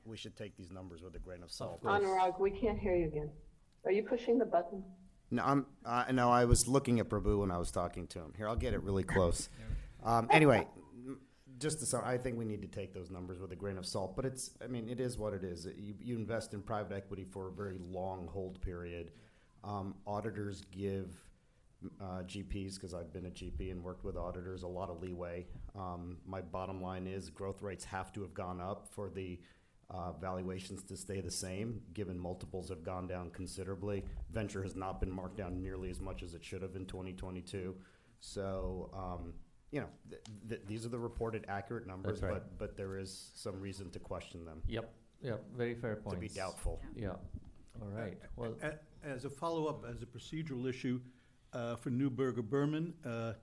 we 0.04 0.16
should 0.16 0.36
take 0.36 0.56
these 0.56 0.72
numbers 0.72 1.02
with 1.02 1.14
a 1.14 1.18
grain 1.18 1.42
of 1.42 1.52
salt. 1.52 1.82
Anurag, 1.84 2.40
we 2.40 2.50
can't 2.50 2.78
hear 2.78 2.96
you 2.96 3.06
again. 3.06 3.30
Are 3.84 3.92
you 3.92 4.02
pushing 4.02 4.38
the 4.38 4.44
button? 4.44 4.82
No, 5.30 5.44
I'm, 5.44 5.66
uh, 5.84 6.04
no, 6.12 6.30
I 6.30 6.44
was 6.46 6.66
looking 6.66 6.98
at 6.98 7.08
Prabhu 7.08 7.40
when 7.40 7.50
I 7.52 7.58
was 7.58 7.70
talking 7.70 8.08
to 8.08 8.18
him. 8.18 8.32
Here, 8.36 8.48
I'll 8.48 8.56
get 8.56 8.74
it 8.74 8.82
really 8.82 9.04
close. 9.04 9.48
Um, 10.02 10.26
anyway, 10.30 10.60
m- 10.60 10.79
just 11.60 11.78
to 11.80 11.86
sum, 11.86 12.02
I 12.04 12.16
think 12.16 12.38
we 12.38 12.44
need 12.44 12.62
to 12.62 12.68
take 12.68 12.94
those 12.94 13.10
numbers 13.10 13.38
with 13.38 13.52
a 13.52 13.56
grain 13.56 13.76
of 13.76 13.86
salt, 13.86 14.16
but 14.16 14.24
it's, 14.24 14.50
I 14.64 14.66
mean, 14.66 14.88
it 14.88 14.98
is 14.98 15.18
what 15.18 15.34
it 15.34 15.44
is. 15.44 15.66
You, 15.76 15.94
you 16.00 16.16
invest 16.16 16.54
in 16.54 16.62
private 16.62 16.96
equity 16.96 17.24
for 17.24 17.48
a 17.48 17.52
very 17.52 17.76
long 17.78 18.26
hold 18.32 18.60
period. 18.62 19.12
Um, 19.62 19.94
auditors 20.06 20.62
give, 20.72 21.14
uh, 22.00 22.22
GPs, 22.22 22.74
because 22.74 22.94
I've 22.94 23.12
been 23.12 23.26
a 23.26 23.30
GP 23.30 23.70
and 23.70 23.84
worked 23.84 24.04
with 24.04 24.16
auditors, 24.16 24.62
a 24.62 24.68
lot 24.68 24.88
of 24.88 25.02
leeway. 25.02 25.46
Um, 25.78 26.16
my 26.26 26.40
bottom 26.40 26.80
line 26.82 27.06
is 27.06 27.28
growth 27.28 27.62
rates 27.62 27.84
have 27.84 28.10
to 28.14 28.22
have 28.22 28.32
gone 28.32 28.60
up 28.60 28.88
for 28.90 29.10
the, 29.10 29.38
uh, 29.90 30.12
valuations 30.12 30.82
to 30.84 30.96
stay 30.96 31.20
the 31.20 31.30
same, 31.30 31.82
given 31.92 32.18
multiples 32.18 32.70
have 32.70 32.82
gone 32.82 33.06
down 33.06 33.30
considerably. 33.30 34.04
Venture 34.32 34.62
has 34.62 34.76
not 34.76 35.00
been 35.00 35.10
marked 35.10 35.36
down 35.36 35.60
nearly 35.60 35.90
as 35.90 36.00
much 36.00 36.22
as 36.22 36.32
it 36.32 36.44
should 36.44 36.62
have 36.62 36.76
in 36.76 36.86
2022. 36.86 37.74
So, 38.20 38.90
um, 38.94 39.34
you 39.72 39.80
know, 39.80 39.86
th- 40.08 40.22
th- 40.48 40.60
these 40.66 40.84
are 40.84 40.88
the 40.88 40.98
reported 40.98 41.44
accurate 41.48 41.86
numbers, 41.86 42.20
That's 42.20 42.32
right. 42.32 42.42
but, 42.42 42.58
but 42.58 42.76
there 42.76 42.96
is 42.98 43.30
some 43.34 43.60
reason 43.60 43.90
to 43.90 43.98
question 43.98 44.44
them, 44.44 44.62
Yep, 44.66 44.92
yep, 45.22 45.44
very 45.56 45.74
fair 45.74 45.96
point. 45.96 46.14
to 46.16 46.16
points. 46.20 46.34
be 46.34 46.38
doubtful. 46.40 46.80
Yeah, 46.96 47.10
all 47.80 47.88
right, 47.88 48.18
well, 48.36 48.54
A- 48.62 48.78
As 49.06 49.24
a 49.24 49.30
follow-up, 49.30 49.84
as 49.88 50.02
a 50.02 50.06
procedural 50.06 50.68
issue, 50.68 51.00
uh, 51.52 51.76
for 51.76 51.90
Neuberger 51.90 52.42
Berman, 52.48 52.94
uh, 53.04 53.34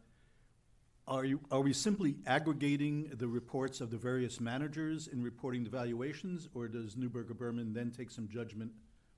are 1.07 1.23
you, 1.23 1.39
are 1.51 1.61
we 1.61 1.71
simply 1.71 2.17
aggregating 2.25 3.09
the 3.13 3.27
reports 3.27 3.79
of 3.79 3.89
the 3.89 3.97
various 3.97 4.41
managers 4.41 5.07
in 5.07 5.23
reporting 5.23 5.63
the 5.63 5.69
valuations? 5.69 6.49
Or 6.53 6.67
does 6.67 6.95
Neuberger 6.95 7.35
Berman 7.37 7.71
then 7.71 7.91
take 7.91 8.11
some 8.11 8.27
judgment 8.27 8.73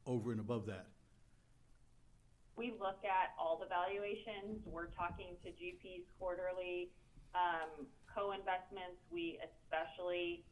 over 0.05 0.31
and 0.31 0.39
above 0.39 0.67
that? 0.67 0.85
we 2.55 2.71
look 2.77 2.99
at 3.05 3.31
all 3.39 3.57
the 3.57 3.65
valuations. 3.67 4.61
We're 4.65 4.87
talking 4.87 5.27
to 5.45 5.49
GPs 5.49 6.03
quarterly. 6.19 6.91
Um, 7.35 7.85
co-investments, 8.09 8.97
we 9.11 9.37
especially 9.45 10.43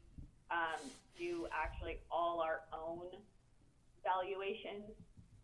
um, 0.51 0.79
do 1.17 1.47
actually 1.49 1.99
all 2.11 2.39
our 2.39 2.63
own 2.71 3.09
valuations. 4.05 4.93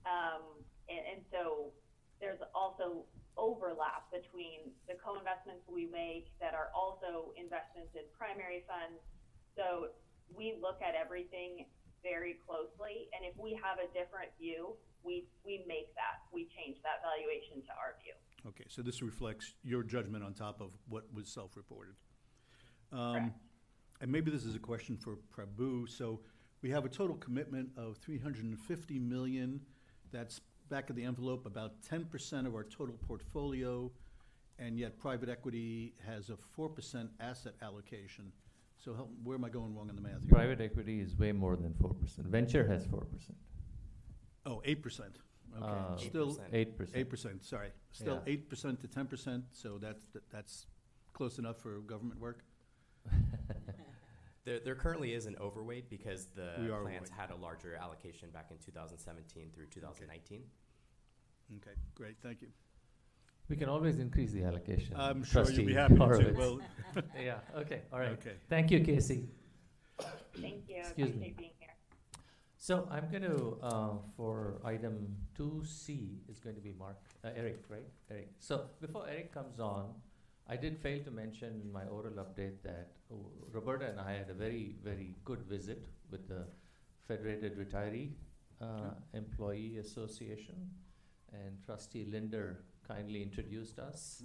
Um, 0.05 0.45
and, 0.87 1.03
and 1.17 1.19
so 1.31 1.73
there's 2.21 2.39
also 2.53 3.03
overlap 3.35 4.07
between 4.13 4.71
the 4.85 4.93
co-investments 5.01 5.65
we 5.65 5.89
make 5.89 6.29
that 6.37 6.53
are 6.53 6.69
also 6.71 7.33
investments 7.33 7.89
in 7.97 8.05
primary 8.13 8.61
funds. 8.69 9.01
So 9.57 9.91
we 10.29 10.53
look 10.61 10.79
at 10.85 10.93
everything 10.93 11.65
very 12.05 12.37
closely, 12.45 13.07
and 13.15 13.23
if 13.23 13.33
we 13.39 13.57
have 13.57 13.79
a 13.79 13.87
different 13.95 14.29
view, 14.37 14.75
we, 15.01 15.25
we 15.41 15.63
make 15.67 15.95
that, 15.95 16.23
we 16.35 16.51
change 16.51 16.77
that 16.83 16.99
valuation 17.01 17.63
to 17.63 17.73
our 17.73 17.95
view. 18.03 18.13
Okay, 18.47 18.65
so 18.67 18.81
this 18.81 19.01
reflects 19.01 19.53
your 19.63 19.83
judgment 19.83 20.23
on 20.23 20.33
top 20.33 20.59
of 20.61 20.71
what 20.89 21.05
was 21.13 21.27
self-reported. 21.27 21.95
Um, 22.91 23.33
And 24.01 24.11
maybe 24.11 24.31
this 24.31 24.43
is 24.43 24.53
a 24.55 24.59
question 24.59 24.97
for 24.97 25.17
Prabhu. 25.33 25.87
So 25.87 26.19
we 26.61 26.69
have 26.71 26.83
a 26.83 26.89
total 26.89 27.15
commitment 27.15 27.69
of 27.77 27.97
three 27.97 28.17
hundred 28.17 28.43
and 28.45 28.59
fifty 28.59 28.99
million. 28.99 29.61
That's 30.11 30.41
back 30.69 30.89
of 30.89 30.95
the 30.97 31.03
envelope, 31.03 31.45
about 31.45 31.81
ten 31.83 32.03
percent 32.05 32.45
of 32.47 32.53
our 32.53 32.63
total 32.65 32.97
portfolio. 33.07 33.91
And 34.59 34.77
yet 34.77 34.99
private 34.99 35.29
equity 35.29 35.93
has 36.05 36.29
a 36.29 36.37
four 36.37 36.67
percent 36.69 37.11
asset 37.21 37.53
allocation. 37.61 38.31
So 38.77 38.93
help, 38.93 39.09
where 39.23 39.37
am 39.37 39.45
I 39.45 39.49
going 39.49 39.73
wrong 39.73 39.89
in 39.89 39.95
the 39.95 40.01
math 40.01 40.21
here? 40.21 40.29
private 40.29 40.59
equity 40.59 40.99
is 40.99 41.17
way 41.17 41.31
more 41.31 41.55
than 41.55 41.73
four 41.75 41.93
percent, 41.93 42.27
venture 42.27 42.67
has 42.67 42.85
four 42.85 43.05
percent, 43.05 43.37
Oh, 44.45 44.61
eight 44.65 44.81
percent. 44.83 45.17
Uh, 45.61 45.65
Okay, 45.95 46.07
still, 46.07 46.35
8%. 46.35 46.39
eight 46.53 46.77
percent. 46.77 47.09
percent, 47.09 47.43
sorry. 47.43 47.69
Still 47.91 48.15
Yeah. 48.25 48.33
eight 48.33 48.49
percent 48.49 48.79
to 48.81 48.87
ten 48.87 49.05
percent, 49.07 49.45
so 49.51 49.77
that's, 49.77 50.09
that's 50.31 50.65
close 51.13 51.37
enough 51.39 51.57
for 51.57 51.79
government 51.81 52.19
work? 52.19 52.43
There, 54.45 54.59
there 54.59 54.75
currently 54.75 55.13
is 55.13 55.25
an 55.25 55.37
overweight 55.39 55.89
because 55.89 56.25
the 56.35 56.51
We 56.59 56.69
are 56.69 56.81
plans 56.81 57.07
overweight. 57.07 57.09
had 57.17 57.31
a 57.31 57.35
larger 57.37 57.75
allocation 57.81 58.29
back 58.31 58.47
in 58.51 58.57
2017 58.57 59.51
through 59.55 59.67
2019. 59.67 60.43
Okay, 61.61 61.71
great, 61.95 62.17
thank 62.21 62.41
you. 62.41 62.49
We 63.47 63.55
can 63.55 63.69
always 63.69 63.99
increase 63.99 64.31
the 64.33 64.43
allocation. 64.43 64.97
I'm 64.97 65.23
sure 65.23 65.43
you'll 65.49 65.65
be 65.65 65.73
Trustee 65.73 65.73
happy 65.75 65.95
to. 65.95 65.99
Horowitz. 66.01 66.37
Well, 66.37 66.59
Yeah, 67.17 67.39
okay, 67.55 67.83
all 67.93 67.99
right. 67.99 68.09
okay. 68.19 68.33
Thank 68.49 68.69
you, 68.71 68.81
Casey. 68.81 69.29
Thank 70.41 70.67
you, 70.67 70.79
Excuse 70.79 70.95
me. 70.97 71.13
appreciate 71.13 71.37
being 71.37 71.51
here. 71.51 71.52
So 72.63 72.87
I'm 72.89 73.09
going 73.11 73.23
to, 73.23 73.57
uh, 73.61 73.89
for 74.15 74.61
item 74.63 75.17
two 75.35 75.63
C 75.65 76.21
is 76.29 76.39
going 76.39 76.55
to 76.55 76.61
be 76.61 76.71
Mark, 76.79 76.95
uh, 77.25 77.31
Eric, 77.35 77.65
right? 77.67 77.89
Eric. 78.09 78.29
So 78.39 78.67
before 78.79 79.05
Eric 79.05 79.33
comes 79.33 79.59
on, 79.59 79.89
I 80.47 80.55
did 80.55 80.79
fail 80.79 81.03
to 81.03 81.11
mention 81.11 81.59
in 81.61 81.73
my 81.73 81.83
oral 81.87 82.13
update 82.13 82.63
that 82.63 82.91
uh, 83.11 83.15
Roberta 83.51 83.89
and 83.89 83.99
I 83.99 84.13
had 84.13 84.29
a 84.29 84.33
very, 84.33 84.77
very 84.81 85.13
good 85.25 85.43
visit 85.43 85.89
with 86.09 86.29
the 86.29 86.45
Federated 87.05 87.57
Retiree 87.57 88.11
uh, 88.61 88.91
Employee 89.13 89.79
Association. 89.79 90.55
And 91.33 91.61
trustee 91.65 92.05
Linder 92.09 92.59
kindly 92.87 93.23
introduced 93.23 93.77
us. 93.77 94.23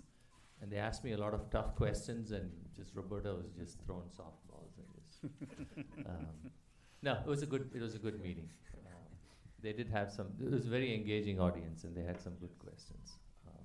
And 0.62 0.70
they 0.70 0.76
asked 0.76 1.02
me 1.02 1.10
a 1.10 1.18
lot 1.18 1.34
of 1.34 1.50
tough 1.50 1.74
questions 1.74 2.30
and 2.30 2.52
just 2.76 2.94
Roberta 2.94 3.34
was 3.34 3.50
just 3.58 3.80
throwing 3.84 4.10
softballs 4.16 4.78
and 4.78 4.86
just, 4.94 6.06
um, 6.06 6.52
no, 7.02 7.12
it 7.12 7.26
was 7.26 7.42
a 7.42 7.46
good, 7.46 7.70
it 7.74 7.80
was 7.80 7.94
a 7.94 7.98
good 7.98 8.22
meeting. 8.22 8.48
Um, 8.86 8.92
They 9.62 9.72
did 9.72 9.88
have 9.88 10.10
some, 10.10 10.28
it 10.40 10.50
was 10.50 10.66
a 10.66 10.70
very 10.70 10.94
engaging 10.94 11.40
audience 11.40 11.84
and 11.84 11.96
they 11.96 12.02
had 12.02 12.20
some 12.20 12.34
good 12.34 12.58
questions. 12.58 13.18
Um, 13.46 13.64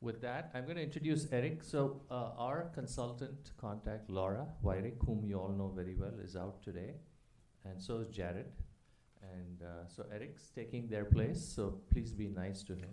With 0.00 0.20
that, 0.22 0.50
I'm 0.54 0.66
gonna 0.66 0.80
introduce 0.80 1.26
Eric. 1.32 1.62
So, 1.62 2.02
uh, 2.10 2.30
our 2.38 2.70
consultant 2.74 3.52
contact, 3.58 4.10
Laura 4.10 4.46
Wirick, 4.64 5.04
whom 5.06 5.24
you 5.24 5.38
all 5.38 5.50
know 5.50 5.68
very 5.68 5.94
well, 5.94 6.18
is 6.22 6.36
out 6.36 6.62
today. 6.62 6.94
And 7.64 7.80
so 7.82 7.98
is 7.98 8.08
Jared. 8.08 8.52
And, 9.22 9.62
uh, 9.62 9.86
so 9.86 10.04
Eric's 10.12 10.50
taking 10.50 10.88
their 10.88 11.04
place, 11.04 11.40
so 11.44 11.80
please 11.92 12.12
be 12.12 12.28
nice 12.28 12.62
to 12.64 12.74
him. 12.74 12.88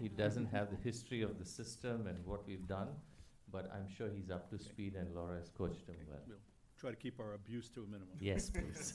He 0.00 0.08
doesn't 0.08 0.46
have 0.56 0.70
the 0.70 0.76
history 0.76 1.22
of 1.22 1.38
the 1.38 1.44
system 1.44 2.06
and 2.06 2.24
what 2.24 2.46
we've 2.46 2.66
done, 2.68 2.88
but 3.50 3.70
I'm 3.74 3.88
sure 3.88 4.08
he's 4.08 4.30
up 4.30 4.48
to 4.50 4.58
speed 4.58 4.94
and 4.94 5.14
Laura 5.14 5.36
has 5.38 5.48
coached 5.50 5.86
him 5.88 5.96
well. 6.08 6.38
Try 6.78 6.90
to 6.90 6.96
keep 6.96 7.18
our 7.18 7.34
abuse 7.34 7.68
to 7.70 7.80
a 7.80 7.86
minimum. 7.86 8.08
Yes, 8.20 8.50
please. 8.54 8.94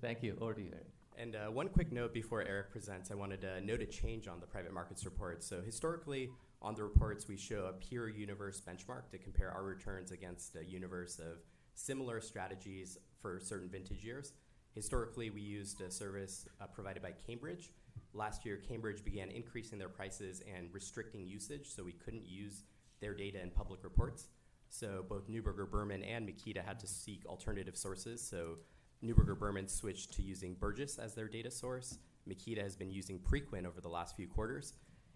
Thank 0.00 0.22
you. 0.22 0.36
Over 0.40 0.54
to 0.54 0.60
you, 0.60 0.70
Eric. 0.72 0.86
And 1.16 1.36
uh, 1.36 1.50
one 1.50 1.68
quick 1.68 1.92
note 1.92 2.12
before 2.12 2.42
Eric 2.42 2.72
presents, 2.72 3.10
I 3.10 3.14
wanted 3.14 3.40
to 3.42 3.60
note 3.60 3.80
a 3.80 3.86
change 3.86 4.26
on 4.28 4.40
the 4.40 4.46
private 4.46 4.72
markets 4.72 5.04
report. 5.04 5.44
So 5.44 5.62
historically, 5.62 6.30
on 6.60 6.74
the 6.74 6.82
reports, 6.82 7.28
we 7.28 7.36
show 7.36 7.66
a 7.66 7.72
peer 7.72 8.08
universe 8.08 8.60
benchmark 8.60 9.10
to 9.12 9.18
compare 9.18 9.50
our 9.50 9.62
returns 9.62 10.10
against 10.10 10.56
a 10.56 10.64
universe 10.64 11.20
of 11.20 11.38
similar 11.74 12.20
strategies 12.20 12.98
for 13.22 13.40
certain 13.40 13.68
vintage 13.68 14.04
years. 14.04 14.32
Historically, 14.74 15.30
we 15.30 15.40
used 15.40 15.80
a 15.80 15.90
service 15.90 16.48
uh, 16.60 16.66
provided 16.66 17.02
by 17.02 17.12
Cambridge. 17.26 17.70
Last 18.12 18.44
year, 18.44 18.56
Cambridge 18.56 19.04
began 19.04 19.30
increasing 19.30 19.78
their 19.78 19.88
prices 19.88 20.42
and 20.52 20.68
restricting 20.72 21.26
usage, 21.26 21.70
so 21.74 21.84
we 21.84 21.92
couldn't 21.92 22.26
use 22.26 22.64
their 23.00 23.14
data 23.14 23.40
in 23.40 23.50
public 23.50 23.84
reports. 23.84 24.28
So 24.74 25.04
both 25.08 25.28
Neuberger 25.28 25.70
Berman 25.70 26.02
and 26.02 26.28
Meketa 26.28 26.64
had 26.64 26.80
to 26.80 26.88
seek 26.88 27.24
alternative 27.26 27.76
sources. 27.76 28.20
So 28.20 28.56
Neuberger 29.04 29.38
Berman 29.38 29.68
switched 29.68 30.12
to 30.14 30.22
using 30.22 30.56
Burgiss 30.56 30.98
as 30.98 31.14
their 31.14 31.28
data 31.28 31.48
source. 31.48 31.98
Meketa 32.28 32.60
has 32.60 32.74
been 32.74 32.90
using 32.90 33.20
Preqin 33.20 33.66
over 33.66 33.80
the 33.80 33.88
last 33.88 34.16
few 34.16 34.26
quarters. 34.26 34.72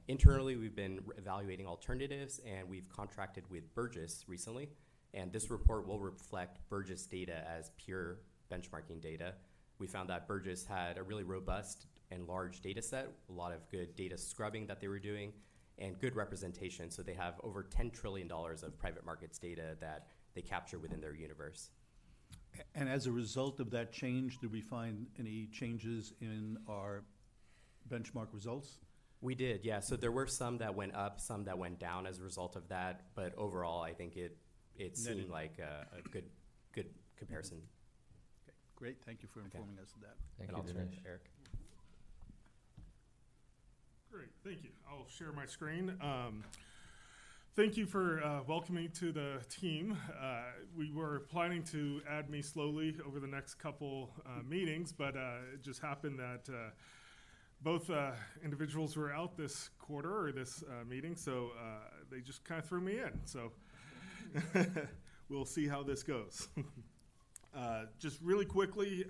Internally, 0.07 0.55
we've 0.55 0.77
been 0.77 1.01
evaluating 1.16 1.66
alternatives, 1.66 2.40
and 2.47 2.68
we've 2.68 2.88
contracted 2.88 3.42
with 3.51 3.75
Burgiss 3.75 4.23
recently. 4.29 4.68
And 5.12 5.33
this 5.33 5.51
report 5.51 5.88
will 5.88 5.99
reflect 5.99 6.61
Burgiss 6.71 7.11
data 7.11 7.44
as 7.49 7.73
pure 7.79 8.21
benchmarking 8.53 9.03
data. 9.03 9.35
We 9.81 9.88
found 9.88 10.09
that 10.11 10.29
Burgiss 10.29 10.68
had 10.68 10.99
a 10.99 11.03
really 11.03 11.25
robust 11.25 11.87
and 12.12 12.29
large 12.29 12.61
data 12.61 12.81
set, 12.81 13.09
a 13.29 13.33
lot 13.33 13.53
of 13.53 13.68
good 13.71 13.97
data 13.97 14.16
scrubbing 14.16 14.68
that 14.68 14.81
they 14.81 14.88
were 14.88 15.01
doing, 15.01 15.33
and 15.79 15.99
good 16.01 16.17
representation. 16.17 16.91
So 16.91 17.03
they 17.03 17.14
have 17.14 17.35
over 17.43 17.62
$10 17.64 17.93
trillion 17.93 18.31
of 18.31 18.79
private 18.79 19.05
markets 19.05 19.38
data 19.38 19.77
that 19.81 20.09
they 20.35 20.43
capture 20.43 20.79
within 20.79 21.01
their 21.01 21.14
universe. 21.14 21.71
And 22.75 22.88
as 22.88 23.07
a 23.07 23.12
result 23.12 23.61
of 23.61 23.71
that 23.71 23.93
change, 23.93 24.38
did 24.38 24.53
we 24.53 24.61
find 24.61 25.07
any 25.19 25.49
changes 25.53 26.12
in 26.21 26.59
our 26.69 27.05
benchmark 27.88 28.29
results? 28.33 28.79
We 29.21 29.35
did, 29.35 29.64
yeah. 29.64 29.81
So 29.81 29.97
there 29.97 30.12
were 30.12 30.27
some 30.27 30.59
that 30.59 30.75
went 30.75 30.95
up, 30.95 31.21
some 31.21 31.45
that 31.45 31.59
went 31.59 31.79
down 31.79 32.07
as 32.07 32.19
a 32.19 32.23
result 32.23 32.57
of 32.57 32.69
that. 32.69 33.03
But 33.14 33.37
overall, 33.37 33.83
I 33.83 33.93
think 33.93 34.17
it 34.17 34.37
it 34.77 34.97
seemed 34.97 35.17
Netted. 35.17 35.31
like 35.31 35.59
a, 35.59 35.87
a 35.99 36.09
good 36.11 36.25
good 36.73 36.87
comparison. 37.17 37.59
Great, 38.77 38.99
thank 39.05 39.23
you 39.23 39.29
for 39.29 39.41
informing 39.41 39.77
us 39.83 39.93
of 39.95 40.03
that. 40.03 40.14
Thank 40.38 40.51
and 40.51 40.59
you, 40.59 40.62
I'll 40.62 40.87
turn 40.87 40.97
Eric. 41.05 41.23
Great, 44.11 44.31
thank 44.42 44.64
you. 44.64 44.71
I'll 44.90 45.07
share 45.07 45.33
my 45.33 45.44
screen. 45.44 45.92
Um, 46.01 46.42
thank 47.55 47.77
you 47.77 47.85
for 47.85 48.25
uh, 48.25 48.40
welcoming 48.48 48.88
to 48.92 49.13
the 49.13 49.40
team. 49.50 49.98
Uh, 50.19 50.44
we 50.75 50.90
were 50.90 51.27
planning 51.29 51.63
to 51.65 52.00
add 52.09 52.31
me 52.31 52.40
slowly 52.40 52.96
over 53.06 53.21
the 53.21 53.27
next 53.27 53.56
couple 53.56 54.11
uh, 54.25 54.42
meetings, 54.48 54.92
but 54.92 55.15
uh, 55.15 55.37
it 55.52 55.63
just 55.63 55.83
happened 55.83 56.19
that 56.19 56.50
uh, 56.50 56.71
both 57.61 57.90
uh, 57.90 58.13
individuals 58.42 58.96
were 58.96 59.13
out 59.13 59.37
this 59.37 59.69
quarter 59.79 60.27
or 60.27 60.33
this 60.33 60.65
meeting, 60.88 61.15
so 61.15 61.50
they 62.11 62.21
just 62.21 62.42
kind 62.44 62.63
of 62.63 62.67
threw 62.67 62.81
me 62.81 63.00
in. 63.00 63.13
So 63.27 63.52
we'll 65.29 65.44
see 65.44 65.69
how 65.69 65.83
this 65.83 66.02
goes. 66.02 66.48
just 67.98 68.19
really 68.23 68.46
quickly. 68.46 69.04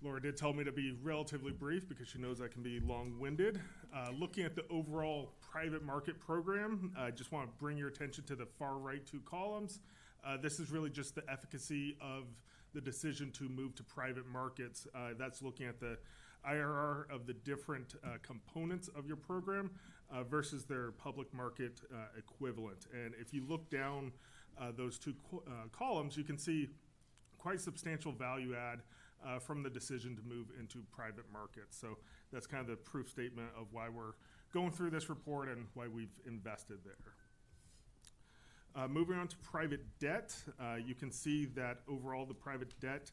Laura 0.00 0.22
did 0.22 0.36
tell 0.36 0.52
me 0.52 0.62
to 0.62 0.70
be 0.70 0.96
relatively 1.02 1.50
brief 1.50 1.88
because 1.88 2.06
she 2.06 2.18
knows 2.18 2.40
I 2.40 2.46
can 2.46 2.62
be 2.62 2.78
long-winded. 2.78 3.60
Uh, 3.94 4.10
looking 4.16 4.44
at 4.44 4.54
the 4.54 4.62
overall 4.70 5.32
private 5.40 5.84
market 5.84 6.20
program, 6.20 6.92
I 6.96 7.10
just 7.10 7.32
want 7.32 7.48
to 7.48 7.52
bring 7.58 7.76
your 7.76 7.88
attention 7.88 8.22
to 8.24 8.36
the 8.36 8.46
far 8.46 8.78
right 8.78 9.04
two 9.04 9.20
columns. 9.28 9.80
Uh, 10.24 10.36
this 10.36 10.60
is 10.60 10.70
really 10.70 10.90
just 10.90 11.16
the 11.16 11.22
efficacy 11.28 11.96
of 12.00 12.26
the 12.74 12.80
decision 12.80 13.32
to 13.32 13.48
move 13.48 13.74
to 13.74 13.82
private 13.82 14.26
markets. 14.28 14.86
Uh, 14.94 15.14
that's 15.18 15.42
looking 15.42 15.66
at 15.66 15.80
the 15.80 15.98
IRR 16.48 17.10
of 17.10 17.26
the 17.26 17.32
different 17.32 17.96
uh, 18.04 18.18
components 18.22 18.88
of 18.96 19.08
your 19.08 19.16
program 19.16 19.68
uh, 20.12 20.22
versus 20.22 20.64
their 20.64 20.92
public 20.92 21.32
market 21.34 21.80
uh, 21.92 22.16
equivalent. 22.16 22.86
And 22.92 23.14
if 23.20 23.34
you 23.34 23.44
look 23.48 23.68
down 23.68 24.12
uh, 24.60 24.70
those 24.76 24.96
two 24.96 25.14
co- 25.28 25.42
columns, 25.72 26.16
you 26.16 26.22
can 26.22 26.38
see 26.38 26.68
quite 27.38 27.60
substantial 27.60 28.12
value 28.12 28.54
add 28.54 28.80
uh, 29.26 29.38
from 29.38 29.62
the 29.62 29.70
decision 29.70 30.16
to 30.16 30.22
move 30.22 30.46
into 30.58 30.82
private 30.90 31.24
markets. 31.32 31.76
So 31.78 31.98
that's 32.32 32.46
kind 32.46 32.60
of 32.60 32.68
the 32.68 32.76
proof 32.76 33.08
statement 33.08 33.48
of 33.58 33.66
why 33.72 33.88
we're 33.88 34.12
going 34.52 34.70
through 34.70 34.90
this 34.90 35.08
report 35.08 35.48
and 35.48 35.66
why 35.74 35.88
we've 35.88 36.14
invested 36.26 36.78
there. 36.84 36.94
Uh, 38.76 38.86
moving 38.86 39.16
on 39.18 39.26
to 39.28 39.36
private 39.38 39.80
debt, 39.98 40.34
uh, 40.60 40.76
you 40.76 40.94
can 40.94 41.10
see 41.10 41.46
that 41.46 41.78
overall 41.88 42.24
the 42.26 42.34
private 42.34 42.78
debt 42.80 43.10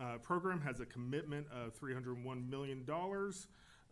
uh, 0.00 0.18
program 0.18 0.60
has 0.60 0.80
a 0.80 0.86
commitment 0.86 1.46
of 1.52 1.78
$301 1.78 2.50
million 2.50 2.84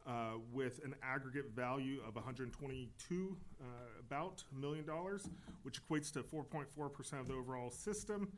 uh, 0.04 0.10
with 0.52 0.80
an 0.84 0.94
aggregate 1.02 1.50
value 1.54 2.00
of 2.06 2.16
122 2.16 3.36
uh, 3.60 3.64
about 4.00 4.42
million 4.52 4.84
dollars, 4.84 5.28
which 5.62 5.80
equates 5.82 6.12
to 6.12 6.22
4.4% 6.22 7.20
of 7.20 7.28
the 7.28 7.34
overall 7.34 7.70
system, 7.70 8.32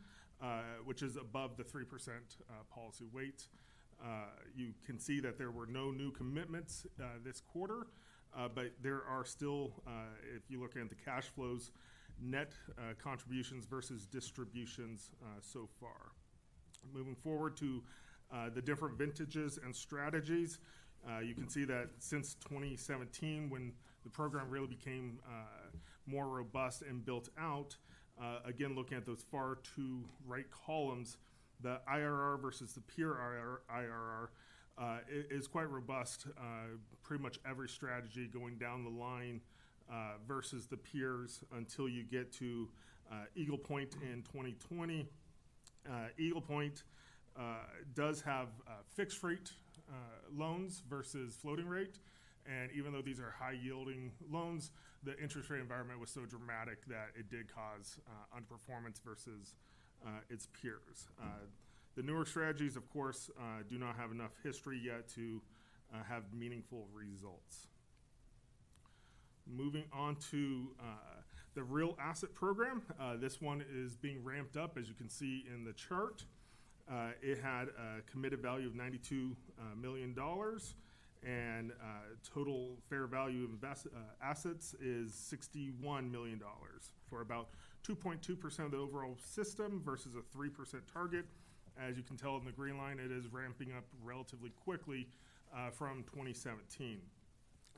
which 0.85 1.03
is 1.03 1.17
above 1.17 1.57
the 1.57 1.65
3% 1.65 1.83
uh, 1.89 2.53
policy 2.73 3.07
weight. 3.13 3.49
Uh, 4.03 4.27
you 4.55 4.75
can 4.85 4.99
see 4.99 5.21
that 5.21 5.39
there 5.39 5.51
were 5.51 5.67
no 5.67 5.91
new 5.91 6.11
commitments 6.11 6.87
uh, 7.01 7.05
this 7.25 7.41
quarter, 7.41 7.87
uh, 8.37 8.49
but 8.53 8.73
there 8.83 9.03
are 9.09 9.25
still, 9.25 9.83
uh, 9.87 9.91
if 10.37 10.51
you 10.51 10.61
look 10.61 10.77
at 10.77 10.89
the 10.89 10.97
cash 10.97 11.29
flows, 11.35 11.71
net 12.21 12.53
uh, 12.79 12.95
contributions 13.03 13.65
versus 13.67 14.07
distributions 14.07 15.11
uh, 15.23 15.27
so 15.41 15.69
far. 15.81 16.13
Moving 16.93 17.15
forward 17.15 17.57
to 17.59 17.83
uh, 18.33 18.51
the 18.55 18.63
different 18.63 18.99
vintages 18.99 19.59
and 19.63 19.75
strategies, 19.75 20.59
uh, 21.09 21.21
you 21.21 21.35
can 21.35 21.49
see 21.49 21.65
that 21.65 21.91
since 21.99 22.35
2017, 22.49 23.51
when 23.51 23.73
the 24.05 24.11
program 24.11 24.49
really 24.49 24.67
became 24.67 25.19
uh, 25.27 25.77
more 26.07 26.29
robust 26.29 26.83
and 26.83 27.05
built 27.05 27.29
out, 27.39 27.77
uh, 28.21 28.39
again, 28.45 28.75
looking 28.75 28.97
at 28.97 29.07
those 29.07 29.25
far 29.31 29.59
two 29.75 30.05
right 30.27 30.47
columns, 30.51 31.17
the 31.61 31.81
IRR 31.93 32.41
versus 32.41 32.73
the 32.73 32.81
peer 32.81 33.17
IRR 33.71 34.29
uh, 34.77 34.99
is 35.09 35.47
quite 35.47 35.71
robust. 35.71 36.27
Uh, 36.39 36.77
pretty 37.03 37.23
much 37.23 37.39
every 37.49 37.69
strategy 37.69 38.27
going 38.27 38.57
down 38.57 38.85
the 38.85 38.91
line 38.91 39.41
uh, 39.91 40.13
versus 40.27 40.67
the 40.67 40.77
peers 40.77 41.43
until 41.57 41.89
you 41.89 42.03
get 42.03 42.33
to 42.33 42.69
uh, 43.11 43.25
Eagle 43.37 43.59
Point 43.59 43.97
in 44.03 44.23
2020. 44.23 45.07
Uh, 45.87 45.93
Eagle 46.19 46.41
Point 46.41 46.85
does 47.95 48.21
have 48.23 48.49
fixed 48.95 49.23
rate 49.23 49.53
loans 50.33 50.83
versus 50.89 51.37
floating 51.41 51.67
rate. 51.67 51.99
And 52.47 52.71
even 52.77 52.93
though 52.93 53.03
these 53.03 53.21
are 53.21 53.35
high 53.39 53.57
yielding 53.63 54.13
loans, 54.31 54.71
the 55.03 55.19
interest 55.19 55.51
rate 55.51 55.61
environment 55.61 56.01
was 56.01 56.11
so 56.11 56.23
dramatic 56.27 56.85
that 56.87 57.11
it 57.19 57.31
did 57.31 57.47
cause 57.53 57.99
uh, 58.07 58.37
underperformance 58.39 59.01
versus 59.03 59.55
uh, 60.05 60.11
its 60.29 60.47
peers. 60.61 61.09
Uh, 61.21 61.47
the 61.97 62.03
newer 62.03 62.25
strategies, 62.25 62.77
of 62.77 62.89
course, 62.91 63.31
uh, 63.39 63.63
do 63.69 63.79
not 63.79 63.97
have 63.97 64.11
enough 64.11 64.33
history 64.43 64.81
yet 64.83 65.09
to 65.15 65.41
uh, 65.93 66.03
have 66.09 66.25
meaningful 66.33 66.87
results. 66.93 67.69
Moving 69.47 69.85
on 69.93 70.17
to 70.31 70.69
uh, 70.81 70.85
the 71.55 71.63
real 71.63 71.97
asset 72.01 72.35
program, 72.35 72.83
this 73.21 73.41
one 73.41 73.65
is 73.73 73.95
being 73.95 74.25
ramped 74.25 74.57
up, 74.57 74.77
as 74.79 74.89
you 74.89 74.95
can 74.95 75.09
see 75.09 75.45
in 75.55 75.65
the 75.65 75.73
chart. 75.73 76.25
It 77.23 77.39
had 77.39 77.69
a 77.69 78.03
committed 78.11 78.41
value 78.41 78.67
of 78.67 78.73
$92 78.73 79.37
million 79.81 80.15
and 81.25 81.73
uh, 81.73 81.85
total 82.35 82.77
fair 82.89 83.07
value 83.07 83.45
of 83.45 83.51
invest, 83.51 83.87
uh, 83.87 83.99
assets 84.23 84.75
is 84.81 85.11
$61 85.13 86.11
million 86.11 86.41
for 87.09 87.21
about 87.21 87.49
2.2% 87.87 88.59
of 88.65 88.71
the 88.71 88.77
overall 88.77 89.17
system 89.23 89.81
versus 89.85 90.15
a 90.15 90.37
3% 90.37 90.51
target. 90.93 91.25
As 91.81 91.97
you 91.97 92.03
can 92.03 92.17
tell 92.17 92.37
in 92.37 92.45
the 92.45 92.53
green 92.53 92.79
line, 92.79 92.99
it 92.99 93.11
is 93.11 93.27
ramping 93.33 93.73
up 93.73 93.85
relatively 94.03 94.51
quickly 94.51 95.09
uh, 95.55 95.71
from 95.71 96.05
2017. 96.05 97.01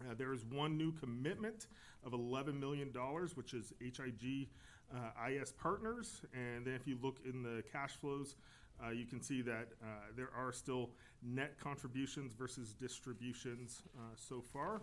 Uh, 0.01 0.15
there 0.19 0.33
is 0.33 0.45
one 0.45 0.77
new 0.77 0.93
commitment 0.93 1.69
of 2.05 2.13
$11 2.13 2.59
million, 2.59 2.89
which 3.35 3.55
is 3.55 3.73
HIG 3.81 4.49
uh, 4.95 5.29
IS 5.29 5.53
Partners. 5.53 6.23
And 6.35 6.67
then 6.67 6.75
if 6.75 6.87
you 6.87 6.99
look 7.03 7.21
in 7.25 7.43
the 7.43 7.63
cash 7.73 7.97
flows, 7.97 8.37
uh, 8.85 8.91
you 8.91 9.07
can 9.07 9.22
see 9.22 9.43
that 9.43 9.68
uh, 9.83 9.87
there 10.16 10.31
are 10.37 10.53
still 10.53 10.91
net 11.22 11.59
contributions 11.59 12.33
versus 12.33 12.72
distributions 12.72 13.83
uh, 13.97 14.01
so 14.14 14.41
far. 14.41 14.83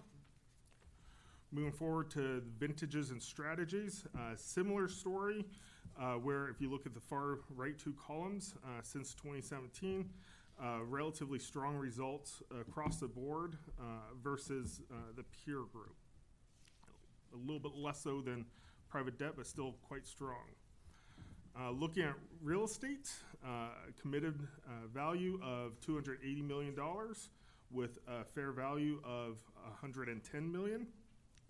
Moving 1.52 1.72
forward 1.72 2.10
to 2.12 2.42
vintages 2.58 3.12
and 3.12 3.22
strategies, 3.22 4.06
uh, 4.18 4.36
similar 4.36 4.88
story, 4.88 5.46
uh, 6.00 6.14
where 6.14 6.48
if 6.48 6.60
you 6.60 6.72
look 6.72 6.88
at 6.88 6.96
the 6.96 7.00
far 7.00 7.40
right 7.56 7.78
two 7.78 7.94
columns, 7.94 8.56
since 8.82 9.14
2017, 9.14 10.10
uh, 10.60 10.84
relatively 10.84 11.38
strong 11.38 11.76
results 11.76 12.42
across 12.60 12.98
the 12.98 13.08
board 13.08 13.58
versus 14.24 14.82
the 15.16 15.24
peer 15.24 15.62
group. 15.72 15.96
A 17.34 17.38
little 17.38 17.60
bit 17.60 17.76
less 17.76 18.02
so 18.02 18.22
than 18.22 18.46
private 18.90 19.20
debt, 19.20 19.34
but 19.36 19.46
still 19.46 19.76
quite 19.88 20.08
strong. 20.08 20.46
Uh, 21.60 21.70
looking 21.70 22.04
at 22.04 22.16
real 22.42 22.64
estate, 22.64 23.12
uh, 23.46 23.68
committed 24.02 24.40
uh, 24.66 24.88
value 24.92 25.40
of 25.44 25.80
$280 25.82 26.48
million 26.48 26.76
with 27.70 28.00
a 28.08 28.24
fair 28.24 28.52
value 28.52 29.00
of 29.04 29.38
$110 29.84 30.52
million, 30.52 30.88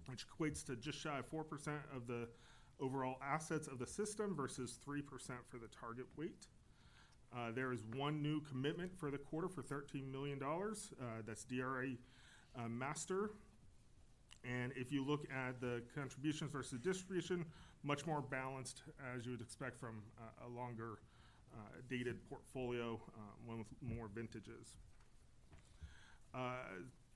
which 0.07 0.25
equates 0.27 0.65
to 0.65 0.75
just 0.75 0.99
shy 0.99 1.19
of 1.19 1.31
4% 1.31 1.43
of 1.95 2.05
the 2.07 2.27
overall 2.81 3.15
assets 3.23 3.67
of 3.67 3.79
the 3.79 3.87
system 3.87 4.35
versus 4.35 4.77
3% 4.85 5.01
for 5.47 5.57
the 5.57 5.67
target 5.67 6.05
weight. 6.17 6.47
Uh, 7.35 7.51
there 7.55 7.71
is 7.71 7.83
one 7.95 8.21
new 8.21 8.41
commitment 8.41 8.91
for 8.97 9.09
the 9.09 9.17
quarter 9.17 9.47
for 9.47 9.63
$13 9.63 10.11
million. 10.11 10.37
Uh, 10.43 11.05
that's 11.25 11.45
DRA 11.45 11.87
uh, 12.57 12.67
Master. 12.67 13.31
And 14.43 14.73
if 14.75 14.91
you 14.91 15.05
look 15.05 15.25
at 15.31 15.61
the 15.61 15.81
contributions 15.95 16.51
versus 16.51 16.79
distribution, 16.79 17.45
much 17.83 18.05
more 18.05 18.21
balanced 18.21 18.83
as 19.15 19.25
you 19.25 19.31
would 19.31 19.41
expect 19.41 19.77
from 19.77 20.01
a 20.45 20.47
longer 20.47 20.99
uh, 21.53 21.57
dated 21.87 22.17
portfolio, 22.29 22.99
uh, 23.15 23.21
one 23.45 23.59
with 23.59 23.67
more 23.81 24.09
vintages. 24.13 24.75
Uh, 26.33 26.55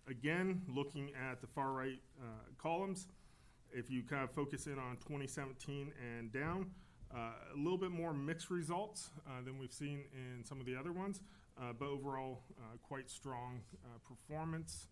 again, 0.08 0.62
looking 0.68 1.10
at 1.30 1.42
the 1.42 1.48
far 1.48 1.72
right 1.72 2.00
uh, 2.22 2.26
columns, 2.62 3.08
if 3.72 3.90
you 3.90 4.04
kind 4.04 4.24
of 4.24 4.32
focus 4.32 4.68
in 4.68 4.78
on 4.78 4.98
2017 4.98 5.92
and 6.18 6.32
down, 6.32 6.70
uh, 7.12 7.32
a 7.54 7.58
little 7.58 7.80
bit 7.80 7.90
more 7.90 8.14
mixed 8.14 8.52
results 8.52 9.10
uh, 9.26 9.42
than 9.44 9.58
we've 9.58 9.74
seen 9.74 10.04
in 10.14 10.46
some 10.46 10.60
of 10.60 10.68
the 10.68 10.76
other 10.76 10.92
ones, 10.92 11.22
but 11.80 11.88
overall 11.88 12.42
quite 12.84 13.10
strong 13.10 13.62
performance. 14.08 14.88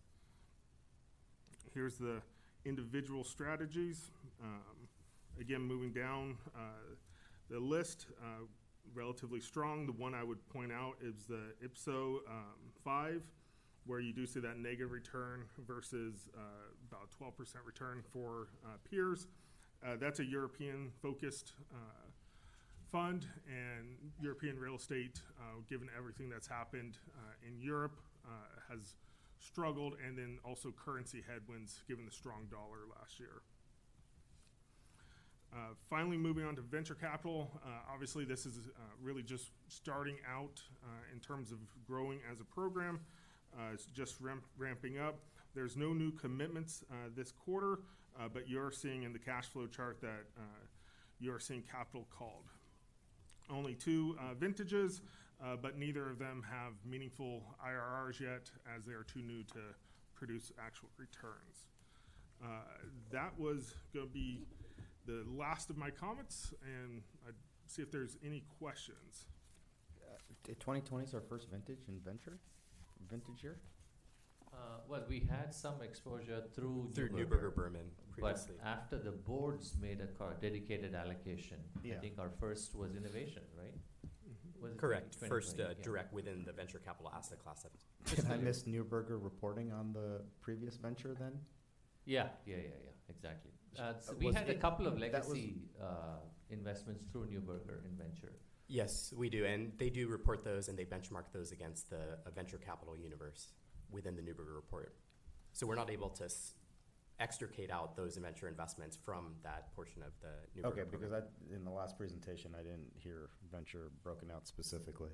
Here's 1.72 1.98
the 1.98 2.20
individual 2.64 3.22
strategies. 3.22 4.10
Um, 4.42 4.88
Again, 5.40 5.60
moving 5.60 5.92
down 5.92 6.36
uh, 6.54 6.94
the 7.50 7.60
list, 7.60 8.06
uh, 8.22 8.44
relatively 8.94 9.40
strong. 9.40 9.86
The 9.86 9.92
one 9.92 10.14
I 10.14 10.24
would 10.24 10.46
point 10.48 10.72
out 10.72 10.94
is 11.02 11.26
the 11.26 11.52
EPISO 11.62 12.20
um, 12.28 12.72
5, 12.82 13.22
where 13.84 14.00
you 14.00 14.12
do 14.12 14.26
see 14.26 14.40
that 14.40 14.58
negative 14.58 14.90
return 14.90 15.44
versus 15.66 16.30
uh, 16.34 16.40
about 16.90 17.10
12% 17.20 17.54
return 17.64 18.02
for 18.12 18.48
uh, 18.64 18.76
peers. 18.90 19.26
Uh, 19.84 19.96
that's 20.00 20.20
a 20.20 20.24
European 20.24 20.90
focused 21.02 21.52
uh, 21.70 21.76
fund, 22.90 23.26
and 23.46 23.88
European 24.20 24.58
real 24.58 24.76
estate, 24.76 25.20
given 25.68 25.88
everything 25.96 26.30
that's 26.30 26.46
happened 26.46 26.98
in 27.46 27.60
Europe, 27.60 28.00
has 28.70 28.94
struggled, 29.38 29.94
and 30.04 30.16
then 30.16 30.38
also 30.44 30.72
currency 30.72 31.22
headwinds 31.28 31.82
given 31.86 32.06
the 32.06 32.10
strong 32.12 32.46
dollar 32.50 32.86
last 32.98 33.20
year. 33.20 33.42
Uh, 35.52 35.74
finally, 35.88 36.16
moving 36.16 36.44
on 36.44 36.54
to 36.56 36.62
venture 36.62 36.94
capital. 36.94 37.50
Uh, 37.64 37.68
obviously, 37.92 38.24
this 38.24 38.46
is 38.46 38.58
uh, 38.58 38.80
really 39.02 39.22
just 39.22 39.50
starting 39.68 40.16
out 40.30 40.60
uh, 40.84 40.88
in 41.12 41.20
terms 41.20 41.52
of 41.52 41.58
growing 41.86 42.18
as 42.30 42.40
a 42.40 42.44
program. 42.44 43.00
Uh, 43.56 43.72
it's 43.72 43.86
just 43.86 44.20
ramp- 44.20 44.44
ramping 44.58 44.98
up. 44.98 45.18
There's 45.54 45.76
no 45.76 45.94
new 45.94 46.12
commitments 46.12 46.84
this 47.16 47.32
quarter, 47.32 47.78
but 48.34 48.46
you're 48.46 48.70
seeing 48.70 49.04
in 49.04 49.14
the 49.14 49.18
cash 49.18 49.46
flow 49.46 49.66
chart 49.66 50.02
that 50.02 50.26
you're 51.18 51.38
seeing 51.38 51.62
capital 51.62 52.06
called. 52.10 52.44
Only 53.48 53.74
two 53.74 54.18
vintages, 54.38 55.00
but 55.62 55.78
neither 55.78 56.10
of 56.10 56.18
them 56.18 56.44
have 56.46 56.74
meaningful 56.84 57.42
IRRs 57.66 58.20
yet, 58.20 58.50
as 58.76 58.84
they 58.84 58.92
are 58.92 59.04
too 59.04 59.22
new 59.22 59.44
to 59.44 59.60
produce 60.14 60.52
actual 60.62 60.90
returns. 60.98 61.68
Uh, 62.42 62.48
that 63.10 63.32
was 63.38 63.74
going 63.94 64.06
to 64.06 64.12
be 64.12 64.40
the 65.06 65.24
last 65.36 65.70
of 65.70 65.76
my 65.76 65.90
comments, 65.90 66.52
and 66.62 67.02
I'd 67.26 67.34
see 67.66 67.82
if 67.82 67.90
there's 67.90 68.16
any 68.24 68.44
questions. 68.58 69.26
Twenty 70.60 70.80
twenty 70.80 71.04
is 71.06 71.14
our 71.14 71.20
first 71.20 71.50
vintage 71.50 71.80
in 71.88 71.98
venture, 72.04 72.38
vintage 73.10 73.42
year? 73.42 73.58
Uh, 74.52 74.56
well, 74.88 75.02
we 75.08 75.20
had 75.28 75.52
some 75.52 75.82
exposure 75.82 76.42
through 76.54 76.90
Through 76.94 77.08
Neuberger, 77.10 77.26
Neuberger 77.50 77.54
Berman 77.54 77.90
But 78.18 78.20
previously. 78.22 78.54
after 78.64 78.96
the 78.98 79.10
boards 79.10 79.76
made 79.80 80.00
a 80.00 80.06
car 80.06 80.34
dedicated 80.40 80.94
allocation, 80.94 81.58
I 81.84 81.88
Yeah. 81.88 82.00
think 82.00 82.18
our 82.20 82.30
first 82.30 82.74
was 82.76 82.94
innovation, 82.94 83.42
right? 83.58 83.74
Was 84.60 84.72
it 84.72 84.78
Correct. 84.78 85.12
2020? 85.14 85.28
First, 85.28 85.60
uh, 85.60 85.74
Yeah. 85.76 85.82
direct 85.84 86.12
within 86.14 86.44
the 86.44 86.52
venture 86.52 86.78
capital 86.78 87.10
asset 87.12 87.38
class. 87.40 87.64
that- 87.64 87.72
Did 88.16 88.24
I 88.26 88.36
miss 88.38 88.62
Neuberger 88.62 89.22
reporting 89.22 89.72
on 89.72 89.92
the 89.92 90.24
previous 90.40 90.76
venture 90.76 91.12
then? 91.14 91.44
Yeah, 92.04 92.30
yeah, 92.46 92.56
yeah, 92.56 92.62
yeah, 92.62 92.90
exactly. 93.08 93.50
Uh, 93.78 93.92
so 94.00 94.14
we 94.18 94.26
was 94.26 94.34
had 94.34 94.48
a 94.48 94.54
couple 94.54 94.86
of 94.86 94.98
legacy 94.98 95.54
uh, 95.82 96.18
investments 96.50 97.04
through 97.12 97.26
Neuberger 97.26 97.84
in 97.84 97.96
venture. 97.96 98.32
Yes, 98.68 99.12
we 99.16 99.28
do, 99.30 99.44
and 99.44 99.72
they 99.78 99.90
do 99.90 100.08
report 100.08 100.42
those, 100.44 100.68
and 100.68 100.76
they 100.78 100.84
benchmark 100.84 101.24
those 101.32 101.52
against 101.52 101.90
the 101.90 102.18
uh, 102.26 102.30
venture 102.34 102.58
capital 102.58 102.96
universe 102.96 103.52
within 103.90 104.16
the 104.16 104.22
Neuberger 104.22 104.54
report. 104.56 104.94
So 105.52 105.66
we're 105.66 105.76
not 105.76 105.90
able 105.90 106.10
to 106.10 106.24
s- 106.24 106.54
extricate 107.20 107.70
out 107.70 107.96
those 107.96 108.16
venture 108.16 108.48
investments 108.48 108.96
from 108.96 109.34
that 109.42 109.74
portion 109.76 110.02
of 110.02 110.12
the 110.20 110.60
Neuberger. 110.60 110.66
Okay, 110.72 110.80
program. 110.82 111.00
because 111.00 111.12
I, 111.12 111.54
in 111.54 111.64
the 111.64 111.70
last 111.70 111.96
presentation, 111.96 112.52
I 112.58 112.62
didn't 112.62 112.90
hear 112.96 113.30
venture 113.52 113.92
broken 114.02 114.30
out 114.30 114.48
specifically, 114.48 115.12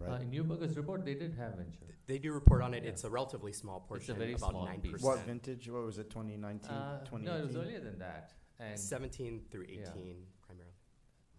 Uh, 0.00 0.06
right? 0.06 0.22
in 0.22 0.30
Neuberger's 0.30 0.76
report, 0.76 1.04
they 1.04 1.14
did 1.14 1.34
have 1.34 1.54
venture. 1.54 1.78
Th- 1.86 1.94
They 2.06 2.18
do 2.18 2.32
report 2.32 2.62
on 2.62 2.74
it. 2.74 2.82
Yeah. 2.82 2.90
It's 2.90 3.04
a 3.04 3.10
relatively 3.10 3.52
small 3.52 3.80
portion, 3.80 4.16
very 4.16 4.34
about 4.34 4.50
small 4.50 4.64
nine 4.66 4.80
piece. 4.80 4.92
percent. 4.92 5.16
What 5.16 5.26
vintage, 5.26 5.68
what 5.70 5.84
was 5.84 5.98
it, 5.98 6.10
2019, 6.10 6.70
Uh, 6.70 6.98
2018? 7.04 7.24
no, 7.24 7.36
it 7.38 7.46
was 7.46 7.56
earlier 7.56 7.80
than 7.80 7.98
that. 8.00 8.32
And 8.58 8.78
Seventeen 8.78 9.44
through 9.50 9.66
Yeah. 9.68 9.80
eighteen 9.88 10.26
primarily. 10.42 10.72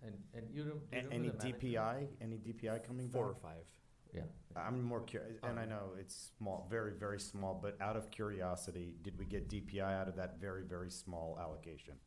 and 0.02 0.24
and 0.34 0.50
you, 0.52 0.64
rem- 0.64 0.82
A- 0.92 0.96
you 0.96 1.02
remember 1.04 1.16
Any 1.16 1.28
the 1.30 1.34
management? 1.38 1.62
DPI, 1.62 2.08
any 2.22 2.38
DPI 2.38 2.80
coming 2.84 3.10
Four 3.10 3.30
or 3.30 3.36
five. 3.36 3.66
Yeah. 4.14 4.24
I'm 4.56 4.82
more 4.82 5.02
curious, 5.02 5.40
and 5.44 5.60
I 5.60 5.64
Um, 5.64 5.70
know 5.70 5.94
it's 6.00 6.16
small, 6.38 6.68
very, 6.70 6.94
very 6.94 7.20
small, 7.20 7.54
but 7.56 7.80
out 7.82 7.98
of 7.98 8.10
curiosity, 8.12 8.98
did 9.02 9.18
we 9.18 9.26
get 9.26 9.50
DPI 9.50 9.94
out 9.94 10.08
of 10.08 10.16
that 10.16 10.38
very, 10.40 10.64
very 10.64 10.90
small 10.90 11.38
allocation? 11.40 12.00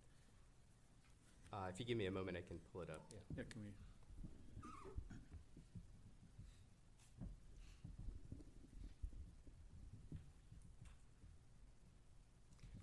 Uh, 1.53 1.66
if 1.70 1.78
you 1.80 1.86
give 1.86 1.96
me 1.99 2.07
a 2.07 2.11
moment, 2.11 2.36
I 2.36 2.42
can 2.42 2.59
pull 2.72 2.82
it 2.82 2.90
up. 2.90 3.03
Yeah, 3.36 3.42
can 3.49 3.64
we? 3.64 3.70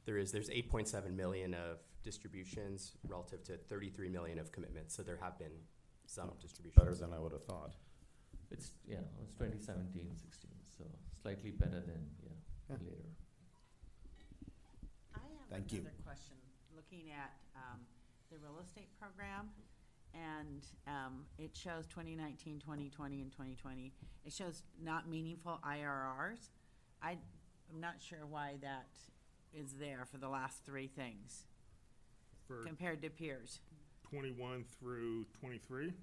There 0.06 0.18
is, 0.18 0.32
there's 0.32 0.50
eight 0.52 0.70
point 0.70 0.88
seven 0.88 1.16
million 1.16 1.54
of 1.54 1.80
distributions 2.04 2.94
relative 3.08 3.44
to 3.46 3.58
thirty-three 3.58 4.10
million 4.10 4.38
of 4.40 4.52
commitments, 4.52 4.96
so 4.96 5.02
there 5.04 5.18
have 5.22 5.38
been 5.40 5.52
some 6.06 6.30
Oh, 6.32 6.38
distributions. 6.40 6.78
Better 6.84 6.96
than 6.96 7.14
I 7.14 7.20
would 7.20 7.32
have 7.32 7.44
thought. 7.46 7.74
It's 8.52 8.72
yeah, 8.88 8.98
it 8.98 9.20
was 9.20 9.34
2017, 9.34 10.12
16, 10.16 10.52
so 10.78 10.84
slightly 11.24 11.50
better 11.52 11.82
than 11.82 12.06
yeah, 12.24 12.30
Yeah. 12.70 12.76
later. 12.86 13.10
I 15.16 15.20
have 15.20 15.50
Thank 15.50 15.74
you. 15.74 15.80
another 15.82 15.96
question, 16.06 16.36
looking 16.76 17.10
at, 17.12 17.34
um, 17.56 17.80
the 18.30 18.38
real 18.38 18.60
estate 18.62 18.90
program, 19.00 19.50
and, 20.14 20.64
um, 20.88 21.26
it 21.40 21.56
shows 21.58 21.88
2019, 21.88 22.60
2020, 22.60 23.22
and 23.22 23.32
twenty 23.32 23.56
twenty. 23.56 23.94
It 24.24 24.32
shows 24.34 24.62
not 24.80 25.10
meaningful 25.10 25.60
IRRs. 25.66 26.50
I, 27.02 27.18
I'm 27.74 27.80
not 27.82 28.00
sure 28.00 28.26
why 28.30 28.58
that 28.62 28.88
is 29.56 29.74
there 29.80 30.06
for 30.12 30.18
the 30.18 30.28
last 30.30 30.66
three 30.66 30.88
things, 30.88 31.46
For 32.48 32.64
compared 32.64 33.02
to 33.04 33.10
peers. 33.10 33.60
twenty-one 34.04 34.66
through 34.80 35.26
twenty-three, 35.40 35.94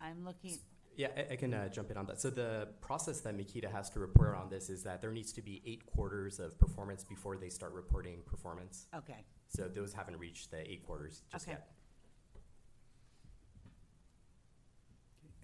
I'm 0.00 0.24
looking, 0.24 0.58
Yeah, 0.96 1.08
I, 1.16 1.32
I 1.32 1.36
can 1.36 1.54
uh, 1.54 1.68
jump 1.68 1.90
in 1.90 1.96
on 1.96 2.06
that. 2.06 2.20
So 2.20 2.30
the 2.30 2.68
process 2.80 3.20
that 3.20 3.36
Meketa 3.36 3.70
has 3.70 3.88
to 3.90 4.00
report 4.00 4.34
on 4.36 4.48
this 4.50 4.68
is 4.70 4.82
that 4.84 5.00
there 5.00 5.12
needs 5.12 5.32
to 5.34 5.42
be 5.42 5.62
eight 5.66 5.86
quarters 5.86 6.38
of 6.40 6.58
performance 6.58 7.04
before 7.04 7.36
they 7.36 7.48
start 7.48 7.72
reporting 7.72 8.22
performance. 8.26 8.86
okay, 8.94 9.24
So 9.48 9.68
those 9.68 9.92
haven't 9.94 10.18
reached 10.18 10.50
the 10.50 10.60
eight 10.70 10.84
quarters 10.84 11.22
just 11.30 11.44
Okay. 11.46 11.52
yet. 11.52 11.68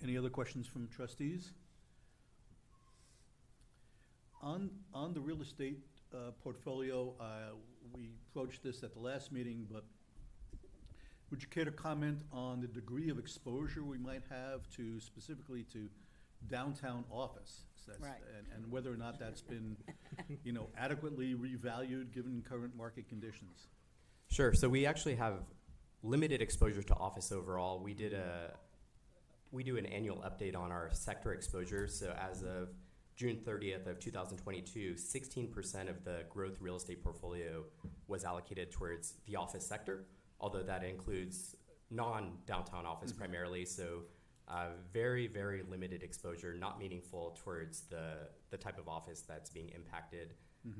Any 0.03 0.19
other 0.19 0.29
questions 0.29 0.67
from 0.67 0.89
trustees? 0.89 1.53
On, 4.43 4.69
on 4.93 5.15
the 5.15 5.21
real 5.21 5.41
estate 5.41 5.79
uh, 6.15 6.31
portfolio, 6.43 7.13
uh, 7.21 7.25
we 7.95 8.11
approached 8.31 8.63
this 8.63 8.83
at 8.83 8.95
the 8.95 9.01
last 9.01 9.33
meeting, 9.33 9.67
but 9.71 9.85
would 11.31 11.43
you 11.43 11.49
care 11.49 11.65
to 11.65 11.71
comment 11.71 12.23
on 12.33 12.61
the 12.61 12.67
degree 12.67 13.11
of 13.11 13.19
exposure 13.19 13.83
we 13.83 13.99
might 13.99 14.23
have 14.31 14.69
to, 14.77 15.01
specifically 15.01 15.65
to 15.73 15.89
downtown 16.49 17.05
office? 17.11 17.63
So 17.75 17.93
that's- 17.93 18.09
Right. 18.09 18.21
And, 18.39 18.47
and 18.55 18.73
whether 18.73 18.93
or 18.93 18.97
not 18.97 19.19
that's 19.19 19.43
been, 19.43 19.77
you 20.45 20.53
know, 20.53 20.69
adequately 20.79 21.35
revalued 21.35 22.13
given 22.13 22.43
current 22.49 22.77
market 22.77 23.09
conditions? 23.09 23.67
Sure. 24.29 24.53
So 24.53 24.69
we 24.69 24.87
actually 24.87 25.17
have 25.17 25.41
limited 26.03 26.41
exposure 26.43 26.83
to 26.83 26.95
office 26.95 27.33
overall. 27.33 27.81
We 27.83 27.95
did 27.95 28.13
a 28.13 28.53
we 29.53 29.63
do 29.63 29.77
an 29.77 29.87
annual 29.87 30.17
update 30.17 30.57
on 30.57 30.73
our 30.73 30.91
sector 30.93 31.33
exposure. 31.33 31.87
So 31.87 32.13
as 32.21 32.43
of 32.43 32.71
June 33.17 33.39
30th 33.47 33.87
of 33.87 33.99
2022, 34.01 34.95
16% 34.95 35.89
of 35.89 36.05
the 36.05 36.25
growth 36.29 36.57
real 36.61 36.77
estate 36.77 37.03
portfolio 37.03 37.65
was 38.09 38.25
allocated 38.25 38.71
towards 38.71 39.15
the 39.27 39.37
office 39.37 39.67
sector, 39.67 40.07
although 40.41 40.63
that 40.63 40.83
includes 40.83 41.57
non-downtown 41.91 42.87
office 42.87 43.13
primarily. 43.13 43.65
So 43.65 44.03
uh, 44.49 44.69
very, 44.93 45.27
very 45.27 45.63
limited 45.63 46.03
exposure, 46.03 46.55
not 46.55 46.79
meaningful 46.79 47.39
towards 47.43 47.83
the, 47.83 48.29
the 48.51 48.57
type 48.57 48.79
of 48.79 48.89
office 48.89 49.23
that's 49.27 49.51
being 49.51 49.71
impacted 49.71 50.35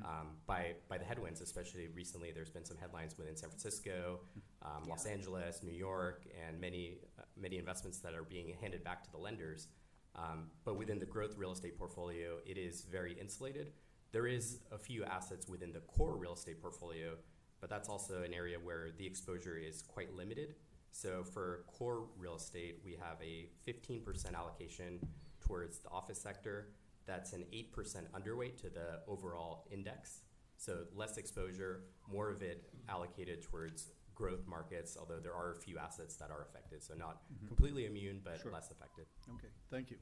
um, 0.05 0.29
by 0.47 0.73
by 0.89 0.99
the 0.99 1.05
headwinds. 1.05 1.41
Especially 1.41 1.89
recently, 1.89 2.33
there's 2.33 2.51
been 2.51 2.65
some 2.65 2.77
headlines 2.77 3.17
within 3.19 3.37
San 3.37 3.51
Francisco, 3.51 4.21
um, 4.63 4.85
Los 4.89 5.05
Angeles, 5.07 5.63
New 5.63 5.73
York, 5.73 6.25
and 6.47 6.61
many 6.61 6.99
uh, 7.19 7.23
many 7.37 7.59
investments 7.59 7.99
that 7.99 8.15
are 8.15 8.23
being 8.23 8.55
handed 8.61 8.83
back 8.83 9.03
to 9.05 9.11
the 9.11 9.19
lenders. 9.19 9.69
Um, 10.17 10.51
but 10.65 10.77
within 10.77 10.99
the 10.99 11.07
growth 11.07 11.37
real 11.37 11.53
estate 11.53 11.79
portfolio, 11.79 12.39
it 12.47 12.57
is 12.57 12.83
very 12.91 13.15
insulated. 13.21 13.73
There 14.13 14.27
is 14.27 14.61
a 14.71 14.79
few 14.79 15.05
assets 15.05 15.49
within 15.49 15.73
the 15.73 15.81
core 15.81 16.17
real 16.17 16.35
estate 16.35 16.61
portfolio, 16.61 17.15
but 17.61 17.69
that's 17.69 17.89
also 17.89 18.23
an 18.23 18.33
area 18.33 18.59
where 18.63 18.91
the 18.97 19.07
exposure 19.07 19.57
is 19.57 19.83
quite 19.83 20.15
limited. 20.15 20.55
So 20.93 21.25
for 21.25 21.65
core 21.67 22.05
real 22.17 22.37
estate, 22.37 22.81
we 22.85 22.93
have 22.93 23.17
a 23.21 23.49
15% 23.69 24.35
allocation 24.35 25.01
towards 25.41 25.79
the 25.81 25.91
office 25.91 26.21
sector. 26.21 26.69
That's 27.07 27.33
an 27.33 27.45
8% 27.53 28.07
underweight 28.13 28.57
to 28.59 28.71
the 28.71 29.01
overall 29.09 29.67
index. 29.73 30.21
So 30.57 30.85
less 30.95 31.19
exposure, 31.19 31.83
more 32.09 32.31
of 32.31 32.43
it 32.43 32.71
allocated 32.89 33.43
towards 33.43 33.89
growth 34.15 34.47
markets, 34.47 34.97
although 34.99 35.21
there 35.21 35.35
are 35.35 35.53
a 35.53 35.57
few 35.57 35.79
assets 35.79 36.17
that 36.17 36.31
are 36.31 36.43
affected. 36.43 36.83
So 36.83 36.95
not 36.95 37.23
completely 37.47 37.87
immune, 37.87 38.21
but 38.25 38.41
Sure. 38.41 38.53
less 38.53 38.71
affected. 38.71 39.07
Okay, 39.35 39.49
thank 39.71 39.91
you. 39.91 39.99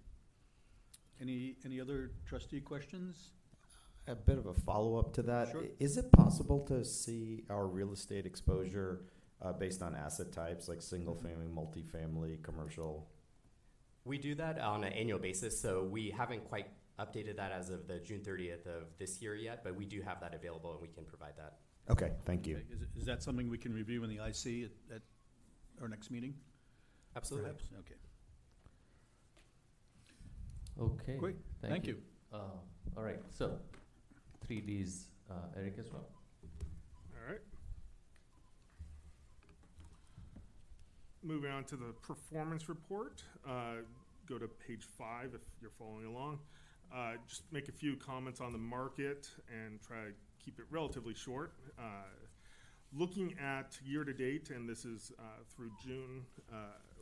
Any, 1.20 1.56
any 1.64 1.80
other 1.80 2.12
trustee 2.26 2.60
questions? 2.60 3.32
A 4.08 4.14
bit 4.16 4.38
of 4.38 4.46
a 4.46 4.54
follow-up 4.54 5.12
to 5.14 5.22
that. 5.22 5.50
Sure. 5.50 5.64
Is 5.78 5.96
it 5.96 6.10
possible 6.12 6.60
to 6.66 6.84
see 6.84 7.44
our 7.48 7.66
real 7.68 7.92
estate 7.92 8.26
exposure 8.26 9.04
uh, 9.40 9.52
based 9.52 9.82
on 9.82 9.94
asset 9.94 10.32
types, 10.32 10.68
like 10.68 10.82
single-family, 10.82 11.46
multifamily, 11.46 12.42
commercial? 12.42 13.08
We 14.04 14.18
do 14.18 14.34
that 14.34 14.58
on 14.58 14.82
an 14.82 14.92
annual 14.92 15.20
basis, 15.20 15.60
so 15.60 15.84
we 15.84 16.10
haven't 16.10 16.44
quite 16.48 16.66
updated 16.98 17.36
that 17.36 17.52
as 17.52 17.70
of 17.70 17.86
the 17.86 17.98
June 18.00 18.20
30th 18.20 18.66
of 18.66 18.84
this 18.98 19.22
year 19.22 19.36
yet, 19.36 19.62
but 19.62 19.76
we 19.76 19.84
do 19.84 20.02
have 20.02 20.20
that 20.20 20.34
available 20.34 20.72
and 20.72 20.80
we 20.80 20.88
can 20.88 21.04
provide 21.04 21.34
that. 21.36 21.58
Okay, 21.90 22.12
thank 22.24 22.46
you. 22.46 22.56
Okay, 22.56 22.64
Is, 22.72 23.02
is 23.02 23.06
that 23.06 23.22
something 23.22 23.48
we 23.50 23.58
can 23.58 23.74
review 23.74 24.04
in 24.04 24.10
the 24.10 24.16
IC 24.24 24.70
at, 24.90 24.96
at 24.96 25.02
our 25.80 25.88
next 25.88 26.10
meeting? 26.10 26.34
Absolutely. 27.16 27.50
Perhaps? 27.50 27.64
Okay, 27.80 27.94
Okay. 30.80 31.16
great, 31.18 31.36
thank 31.60 31.86
you. 31.86 31.98
Uh, 32.32 32.38
all 32.96 33.02
right, 33.02 33.20
so, 33.30 33.58
three 34.46 34.60
Ds, 34.60 35.06
uh, 35.30 35.34
Eric 35.56 35.74
as 35.78 35.90
well. 35.92 36.06
All 36.42 37.30
right. 37.30 37.40
Moving 41.22 41.50
on 41.50 41.64
to 41.64 41.76
the 41.76 41.92
performance 42.00 42.68
report, 42.68 43.22
uh, 43.46 43.82
go 44.26 44.38
to 44.38 44.48
page 44.48 44.84
five 44.98 45.32
if 45.34 45.42
you're 45.60 45.70
following 45.78 46.06
along. 46.06 46.38
Uh, 46.94 47.12
just 47.28 47.42
make 47.52 47.68
a 47.68 47.72
few 47.72 47.96
comments 47.96 48.40
on 48.40 48.52
the 48.52 48.58
market 48.58 49.28
and 49.50 49.80
try 49.82 49.96
to 50.04 50.12
keep 50.44 50.58
it 50.58 50.66
relatively 50.70 51.14
short. 51.14 51.54
Uh, 51.78 51.82
looking 52.92 53.34
at 53.40 53.78
year 53.84 54.04
to 54.04 54.12
date, 54.12 54.50
and 54.50 54.68
this 54.68 54.84
is 54.84 55.12
uh, 55.18 55.22
through 55.54 55.70
June, 55.84 56.24
uh, 56.52 56.56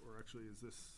or 0.07 0.18
actually, 0.18 0.45
is 0.45 0.61
this? 0.61 0.93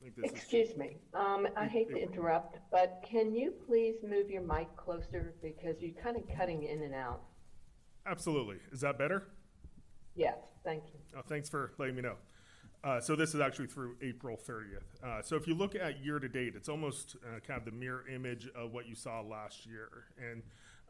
I 0.00 0.04
think 0.04 0.16
this 0.16 0.30
is 0.30 0.36
Excuse 0.36 0.76
me, 0.76 0.96
um, 1.14 1.46
I 1.56 1.66
hate 1.66 1.90
to 1.90 1.96
interrupt, 2.02 2.58
but 2.70 3.04
can 3.08 3.34
you 3.34 3.52
please 3.66 3.96
move 4.02 4.30
your 4.30 4.42
mic 4.42 4.74
closer 4.76 5.34
because 5.42 5.76
you're 5.80 6.02
kind 6.02 6.16
of 6.16 6.22
cutting 6.36 6.62
in 6.64 6.82
and 6.82 6.94
out? 6.94 7.22
absolutely. 8.06 8.56
Is 8.72 8.80
that 8.80 8.98
better? 8.98 9.28
Yes, 10.16 10.38
thank 10.64 10.84
you. 10.92 10.98
Oh, 11.16 11.22
thanks 11.26 11.48
for 11.48 11.72
letting 11.78 11.94
me 11.94 12.02
know. 12.02 12.16
Uh, 12.82 12.98
so 12.98 13.14
this 13.14 13.34
is 13.34 13.40
actually 13.40 13.66
through 13.66 13.94
April 14.00 14.38
30th. 14.38 15.04
Uh, 15.04 15.22
so 15.22 15.36
if 15.36 15.46
you 15.46 15.54
look 15.54 15.74
at 15.74 16.02
year 16.02 16.18
to 16.18 16.28
date, 16.28 16.54
it's 16.56 16.68
almost 16.68 17.16
uh, 17.22 17.38
kind 17.40 17.58
of 17.58 17.66
the 17.66 17.72
mirror 17.72 18.04
image 18.08 18.48
of 18.56 18.72
what 18.72 18.88
you 18.88 18.94
saw 18.94 19.20
last 19.20 19.66
year. 19.66 19.88
And 20.18 20.42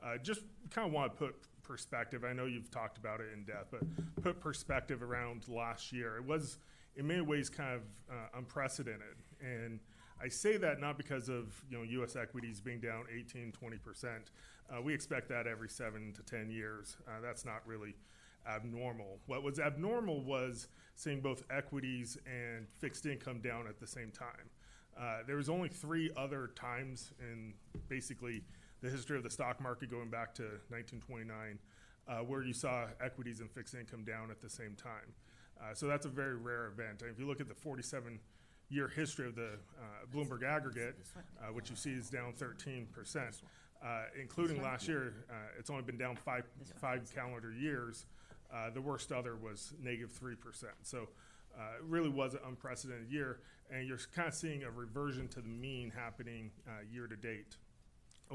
uh, 0.04 0.18
just 0.22 0.42
kind 0.70 0.86
of 0.86 0.92
want 0.92 1.12
to 1.12 1.18
put 1.18 1.34
perspective. 1.62 2.24
I 2.24 2.32
know 2.32 2.46
you've 2.46 2.70
talked 2.70 2.98
about 2.98 3.20
it 3.20 3.28
in 3.34 3.44
depth, 3.44 3.70
but 3.70 3.82
put 4.22 4.40
perspective 4.40 5.02
around 5.02 5.48
last 5.48 5.92
year. 5.92 6.16
It 6.16 6.24
was 6.24 6.58
in 6.96 7.06
many 7.06 7.20
ways 7.20 7.48
kind 7.48 7.74
of 7.74 7.82
uh, 8.10 8.38
unprecedented. 8.38 9.16
And 9.40 9.80
I 10.22 10.28
say 10.28 10.56
that 10.58 10.80
not 10.80 10.96
because 10.96 11.28
of 11.28 11.62
you 11.70 11.78
know 11.78 11.84
U.S. 11.84 12.16
equities 12.16 12.60
being 12.60 12.80
down 12.80 13.04
18, 13.14 13.52
20 13.52 13.78
percent. 13.78 14.30
Uh, 14.70 14.80
we 14.80 14.94
expect 14.94 15.28
that 15.28 15.46
every 15.46 15.68
seven 15.68 16.12
to 16.12 16.22
10 16.22 16.50
years. 16.50 16.96
Uh, 17.08 17.20
that's 17.20 17.44
not 17.44 17.66
really 17.66 17.94
abnormal. 18.46 19.18
What 19.26 19.42
was 19.42 19.58
abnormal 19.58 20.22
was 20.22 20.68
seeing 20.94 21.20
both 21.20 21.44
equities 21.50 22.18
and 22.26 22.66
fixed 22.78 23.06
income 23.06 23.40
down 23.40 23.66
at 23.66 23.80
the 23.80 23.86
same 23.86 24.10
time. 24.10 24.50
Uh, 24.98 25.18
there 25.26 25.36
was 25.36 25.48
only 25.48 25.68
three 25.68 26.10
other 26.16 26.50
times 26.54 27.12
in 27.20 27.54
basically 27.88 28.42
the 28.82 28.90
history 28.90 29.16
of 29.16 29.22
the 29.22 29.30
stock 29.30 29.60
market 29.60 29.90
going 29.90 30.08
back 30.08 30.34
to 30.34 30.42
1929 30.68 31.58
uh, 32.08 32.24
where 32.24 32.42
you 32.42 32.52
saw 32.52 32.86
equities 33.02 33.40
and 33.40 33.50
fixed 33.50 33.74
income 33.74 34.04
down 34.04 34.30
at 34.30 34.40
the 34.40 34.48
same 34.48 34.74
time. 34.74 35.14
Uh, 35.60 35.74
so 35.74 35.86
that's 35.86 36.06
a 36.06 36.08
very 36.08 36.36
rare 36.36 36.66
event. 36.66 37.02
And 37.02 37.10
if 37.10 37.18
you 37.18 37.26
look 37.26 37.40
at 37.40 37.48
the 37.48 37.54
47 37.54 38.18
year 38.68 38.88
history 38.88 39.28
of 39.28 39.34
the 39.34 39.50
uh, 39.78 40.06
Bloomberg 40.14 40.42
aggregate, 40.42 40.96
uh, 41.16 41.52
which 41.52 41.70
you 41.70 41.76
see 41.76 41.92
is 41.92 42.08
down 42.08 42.32
13 42.32 42.86
percent, 42.92 43.42
uh, 43.84 44.04
including 44.20 44.62
last 44.62 44.88
year, 44.88 45.14
uh, 45.30 45.34
it's 45.58 45.70
only 45.70 45.82
been 45.82 45.98
down 45.98 46.16
five 46.16 46.44
five 46.80 47.10
calendar 47.14 47.52
years. 47.52 48.06
Uh, 48.52 48.70
the 48.70 48.80
worst 48.80 49.12
other 49.12 49.36
was 49.36 49.72
negative 49.82 49.84
negative 49.84 50.12
three 50.12 50.34
percent. 50.34 50.74
So 50.82 51.08
uh, 51.58 51.76
it 51.78 51.84
really 51.84 52.08
was 52.08 52.34
an 52.34 52.40
unprecedented 52.46 53.10
year, 53.10 53.40
and 53.70 53.86
you're 53.86 53.98
kind 54.14 54.28
of 54.28 54.34
seeing 54.34 54.62
a 54.62 54.70
reversion 54.70 55.28
to 55.28 55.40
the 55.40 55.48
mean 55.48 55.92
happening 55.94 56.50
uh, 56.66 56.82
year 56.90 57.06
to 57.06 57.16
date. 57.16 57.56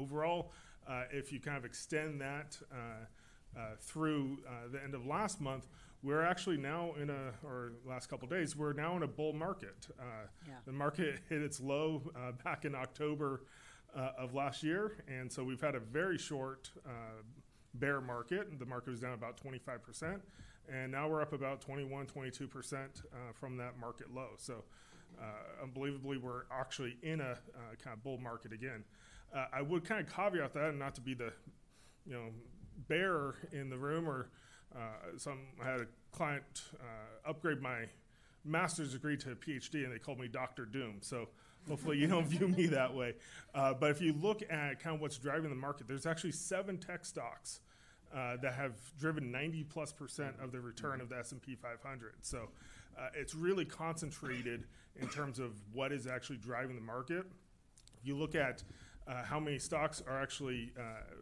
Overall, 0.06 0.52
uh, 0.88 1.04
if 1.10 1.32
you 1.32 1.40
kind 1.40 1.56
of 1.56 1.64
extend 1.64 2.20
that 2.20 2.58
uh, 2.72 3.58
uh, 3.58 3.60
through 3.80 4.38
uh, 4.46 4.68
the 4.70 4.82
end 4.82 4.94
of 4.94 5.06
last 5.06 5.40
month, 5.40 5.66
we're 6.02 6.22
actually 6.22 6.58
now 6.58 6.92
in 7.00 7.10
a, 7.10 7.32
or 7.42 7.72
last 7.84 8.08
couple 8.08 8.28
days, 8.28 8.54
we're 8.54 8.72
now 8.74 8.96
in 8.96 9.02
a 9.02 9.06
bull 9.08 9.32
market. 9.32 9.88
Uh, 9.98 10.02
Yeah. 10.46 10.54
The 10.66 10.72
market 10.72 11.20
hit 11.28 11.42
its 11.42 11.60
low 11.60 12.02
uh, 12.14 12.32
back 12.44 12.64
in 12.64 12.74
October 12.74 13.42
uh, 13.96 14.10
of 14.18 14.34
last 14.34 14.62
year, 14.62 15.02
and 15.08 15.32
so 15.32 15.42
we've 15.42 15.60
had 15.60 15.74
a 15.74 15.80
very 15.80 16.18
short 16.18 16.70
uh, 16.86 16.90
bear 17.74 18.00
market. 18.00 18.58
The 18.58 18.66
market 18.66 18.90
was 18.90 19.00
down 19.00 19.14
about 19.14 19.40
25%, 19.42 20.20
and 20.70 20.92
now 20.92 21.08
we're 21.08 21.22
up 21.22 21.32
about 21.32 21.60
21, 21.62 22.06
22% 22.06 22.74
uh, 22.74 23.32
from 23.32 23.56
that 23.56 23.78
market 23.78 24.14
low. 24.14 24.30
So, 24.36 24.64
uh, 25.18 25.62
unbelievably, 25.62 26.18
we're 26.18 26.42
actually 26.50 26.98
in 27.02 27.20
a 27.20 27.30
uh, 27.32 27.36
kind 27.82 27.96
of 27.96 28.02
bull 28.04 28.18
market 28.18 28.52
again. 28.52 28.84
Uh, 29.34 29.46
I 29.52 29.62
would 29.62 29.84
kind 29.84 30.00
of 30.00 30.12
caveat 30.12 30.54
that, 30.54 30.70
and 30.70 30.78
not 30.78 30.94
to 30.96 31.00
be 31.00 31.14
the, 31.14 31.32
you 32.06 32.14
know, 32.14 32.28
bear 32.88 33.34
in 33.52 33.70
the 33.70 33.76
room, 33.76 34.08
or 34.08 34.28
uh, 34.74 35.18
some 35.18 35.38
I 35.62 35.70
had 35.70 35.80
a 35.80 35.86
client 36.12 36.44
uh, 36.80 37.28
upgrade 37.28 37.60
my 37.60 37.86
master's 38.44 38.92
degree 38.92 39.16
to 39.18 39.32
a 39.32 39.34
PhD, 39.34 39.84
and 39.84 39.92
they 39.92 39.98
called 39.98 40.18
me 40.18 40.28
Doctor 40.28 40.64
Doom. 40.64 40.98
So 41.00 41.28
hopefully 41.68 41.98
you 41.98 42.06
don't 42.06 42.26
view 42.28 42.48
me 42.48 42.66
that 42.66 42.94
way. 42.94 43.14
Uh, 43.54 43.74
but 43.74 43.90
if 43.90 44.00
you 44.00 44.12
look 44.12 44.42
at 44.42 44.80
kind 44.80 44.94
of 44.94 45.00
what's 45.00 45.18
driving 45.18 45.50
the 45.50 45.56
market, 45.56 45.88
there's 45.88 46.06
actually 46.06 46.32
seven 46.32 46.78
tech 46.78 47.04
stocks 47.04 47.60
uh, 48.14 48.36
that 48.42 48.54
have 48.54 48.74
driven 48.98 49.30
90 49.32 49.64
plus 49.64 49.92
percent 49.92 50.34
of 50.40 50.52
the 50.52 50.60
return 50.60 51.00
of 51.00 51.08
the 51.08 51.18
S&P 51.18 51.56
500. 51.56 52.14
So 52.22 52.48
uh, 52.98 53.08
it's 53.14 53.34
really 53.34 53.64
concentrated 53.64 54.64
in 54.98 55.08
terms 55.08 55.38
of 55.38 55.52
what 55.72 55.92
is 55.92 56.06
actually 56.06 56.38
driving 56.38 56.76
the 56.76 56.82
market. 56.82 57.26
If 58.00 58.06
you 58.06 58.16
look 58.16 58.34
at 58.34 58.62
uh, 59.06 59.24
how 59.24 59.40
many 59.40 59.58
stocks 59.58 60.02
are 60.06 60.20
actually 60.20 60.72
uh, 60.78 61.14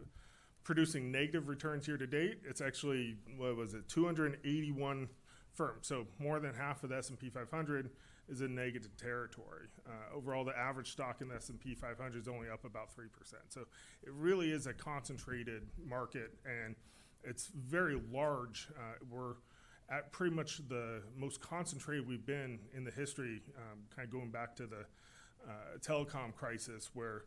producing 0.64 1.12
negative 1.12 1.48
returns 1.48 1.86
year 1.86 1.96
to 1.96 2.06
date, 2.06 2.40
it's 2.48 2.60
actually 2.60 3.16
what 3.36 3.56
was 3.56 3.74
it, 3.74 3.88
281 3.88 5.08
firms. 5.52 5.86
So 5.86 6.06
more 6.18 6.40
than 6.40 6.54
half 6.54 6.82
of 6.82 6.90
the 6.90 6.96
S&P 6.96 7.28
500 7.30 7.90
is 8.28 8.40
in 8.40 8.54
negative 8.54 8.96
territory. 8.96 9.66
Uh, 9.86 10.16
overall, 10.16 10.44
the 10.44 10.56
average 10.56 10.90
stock 10.90 11.20
in 11.20 11.28
the 11.28 11.36
S&P 11.36 11.74
500 11.74 12.20
is 12.20 12.28
only 12.28 12.48
up 12.48 12.64
about 12.64 12.90
three 12.90 13.08
percent. 13.08 13.42
So 13.48 13.60
it 14.02 14.12
really 14.12 14.50
is 14.50 14.66
a 14.66 14.72
concentrated 14.72 15.62
market, 15.86 16.32
and 16.44 16.74
it's 17.22 17.48
very 17.48 18.00
large. 18.10 18.68
Uh, 18.76 18.94
we're 19.10 19.34
at 19.90 20.10
pretty 20.12 20.34
much 20.34 20.66
the 20.68 21.02
most 21.16 21.40
concentrated 21.40 22.08
we've 22.08 22.24
been 22.24 22.58
in 22.74 22.84
the 22.84 22.90
history, 22.90 23.42
um, 23.58 23.80
kind 23.94 24.06
of 24.06 24.12
going 24.12 24.30
back 24.30 24.56
to 24.56 24.66
the 24.66 24.86
uh, 25.46 25.78
telecom 25.80 26.34
crisis, 26.34 26.90
where 26.94 27.24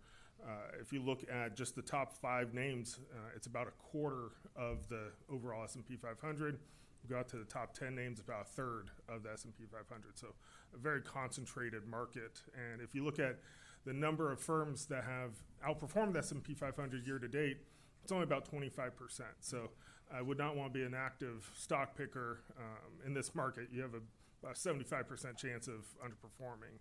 if 0.80 0.94
you 0.94 1.02
look 1.02 1.24
at 1.32 1.56
just 1.56 1.76
the 1.76 1.82
top 1.82 2.14
five 2.14 2.54
names, 2.54 3.00
uh, 3.14 3.30
it's 3.36 3.48
about 3.48 3.68
a 3.68 3.72
quarter 3.72 4.30
of 4.56 4.88
the 4.90 5.12
overall 5.30 5.64
S&P 5.64 5.96
500. 5.96 6.60
We 7.04 7.10
go 7.10 7.20
out 7.20 7.28
to 7.30 7.38
the 7.38 7.46
top 7.46 7.74
10 7.74 7.96
names, 7.96 8.20
about 8.20 8.42
a 8.42 8.50
third 8.50 8.92
of 9.10 9.24
the 9.24 9.32
S&P 9.32 9.66
500. 9.72 10.18
So 10.18 10.28
a 10.74 10.78
very 10.78 11.02
concentrated 11.02 11.86
market. 11.88 12.42
And 12.54 12.82
if 12.82 12.94
you 12.96 13.04
look 13.04 13.20
at 13.20 13.40
the 13.86 13.94
number 13.94 14.32
of 14.32 14.40
firms 14.40 14.86
that 14.88 15.04
have 15.04 15.32
outperformed 15.66 16.14
the 16.14 16.20
S&P 16.20 16.54
500 16.54 17.08
year 17.08 17.20
to 17.20 17.28
date, 17.28 17.58
it's 18.04 18.12
only 18.12 18.24
about 18.24 18.50
25%. 18.50 18.92
So 19.40 19.70
I 20.14 20.22
would 20.22 20.38
not 20.38 20.56
want 20.56 20.74
to 20.74 20.80
be 20.80 20.86
an 20.86 20.94
active 20.94 21.50
stock 21.58 21.98
picker 21.98 22.40
um, 22.58 23.06
in 23.06 23.14
this 23.14 23.36
market. 23.36 23.68
You 23.72 23.82
have 23.82 23.94
a, 23.94 24.48
a 24.48 24.54
75% 24.54 25.38
chance 25.38 25.68
of 25.68 25.86
underperforming. 26.04 26.80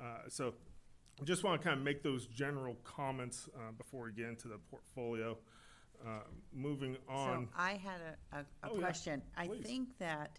Uh, 0.00 0.28
so 0.28 0.54
I 1.20 1.24
just 1.24 1.44
want 1.44 1.60
to 1.60 1.66
kind 1.68 1.78
of 1.78 1.84
make 1.84 2.02
those 2.02 2.26
general 2.26 2.76
comments 2.84 3.48
uh, 3.54 3.72
before 3.76 4.04
we 4.04 4.12
get 4.12 4.26
into 4.28 4.48
the 4.48 4.58
portfolio. 4.70 5.36
Uh, 6.04 6.18
moving 6.52 6.96
on. 7.08 7.46
So 7.46 7.52
I 7.56 7.72
had 7.74 8.00
a, 8.32 8.36
a, 8.38 8.40
a 8.40 8.44
Oh, 8.64 8.74
yeah. 8.74 8.80
question. 8.80 9.22
I 9.36 9.46
Please. 9.46 9.64
think 9.64 9.98
that, 9.98 10.38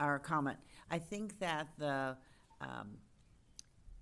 or 0.00 0.14
a 0.14 0.20
comment, 0.20 0.56
I 0.90 0.98
think 0.98 1.38
that 1.40 1.68
the, 1.76 2.16
um, 2.62 2.96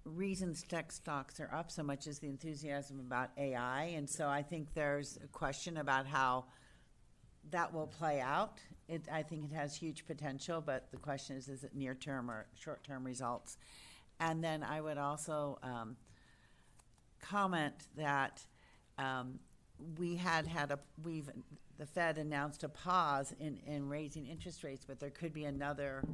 reasons 0.04 0.62
tech 0.62 0.92
stocks 0.92 1.40
are 1.40 1.52
up 1.52 1.70
so 1.70 1.82
much 1.82 2.06
is 2.06 2.20
the 2.20 2.28
enthusiasm 2.28 3.00
about 3.00 3.30
AI. 3.36 3.84
And 3.96 4.08
so 4.08 4.28
I 4.28 4.42
think 4.42 4.72
there's 4.72 5.18
a 5.22 5.26
question 5.26 5.78
about 5.78 6.06
how 6.06 6.44
that 7.50 7.72
will 7.72 7.86
play 7.88 8.20
out. 8.20 8.60
It, 8.88 9.06
I 9.12 9.22
think 9.22 9.50
it 9.50 9.54
has 9.54 9.74
huge 9.74 10.06
potential, 10.06 10.60
but 10.64 10.90
the 10.92 10.96
question 10.96 11.36
is, 11.36 11.48
is 11.48 11.64
it 11.64 11.74
near-term 11.74 12.30
or 12.30 12.46
short-term 12.54 13.04
results? 13.04 13.56
And 14.20 14.44
then 14.44 14.62
I 14.62 14.80
would 14.80 14.98
also, 14.98 15.58
um, 15.62 15.96
comment 17.20 17.74
that, 17.96 18.44
um, 18.98 19.40
we 19.98 20.14
had 20.14 20.46
had 20.46 20.70
a, 20.70 20.78
we've, 21.02 21.30
the 21.78 21.86
Fed 21.86 22.18
announced 22.18 22.62
a 22.62 22.68
pause 22.68 23.34
in, 23.40 23.58
in 23.66 23.88
raising 23.88 24.26
interest 24.26 24.62
rates, 24.62 24.84
but 24.86 25.00
there 25.00 25.10
could 25.10 25.32
be 25.32 25.44
another, 25.44 26.04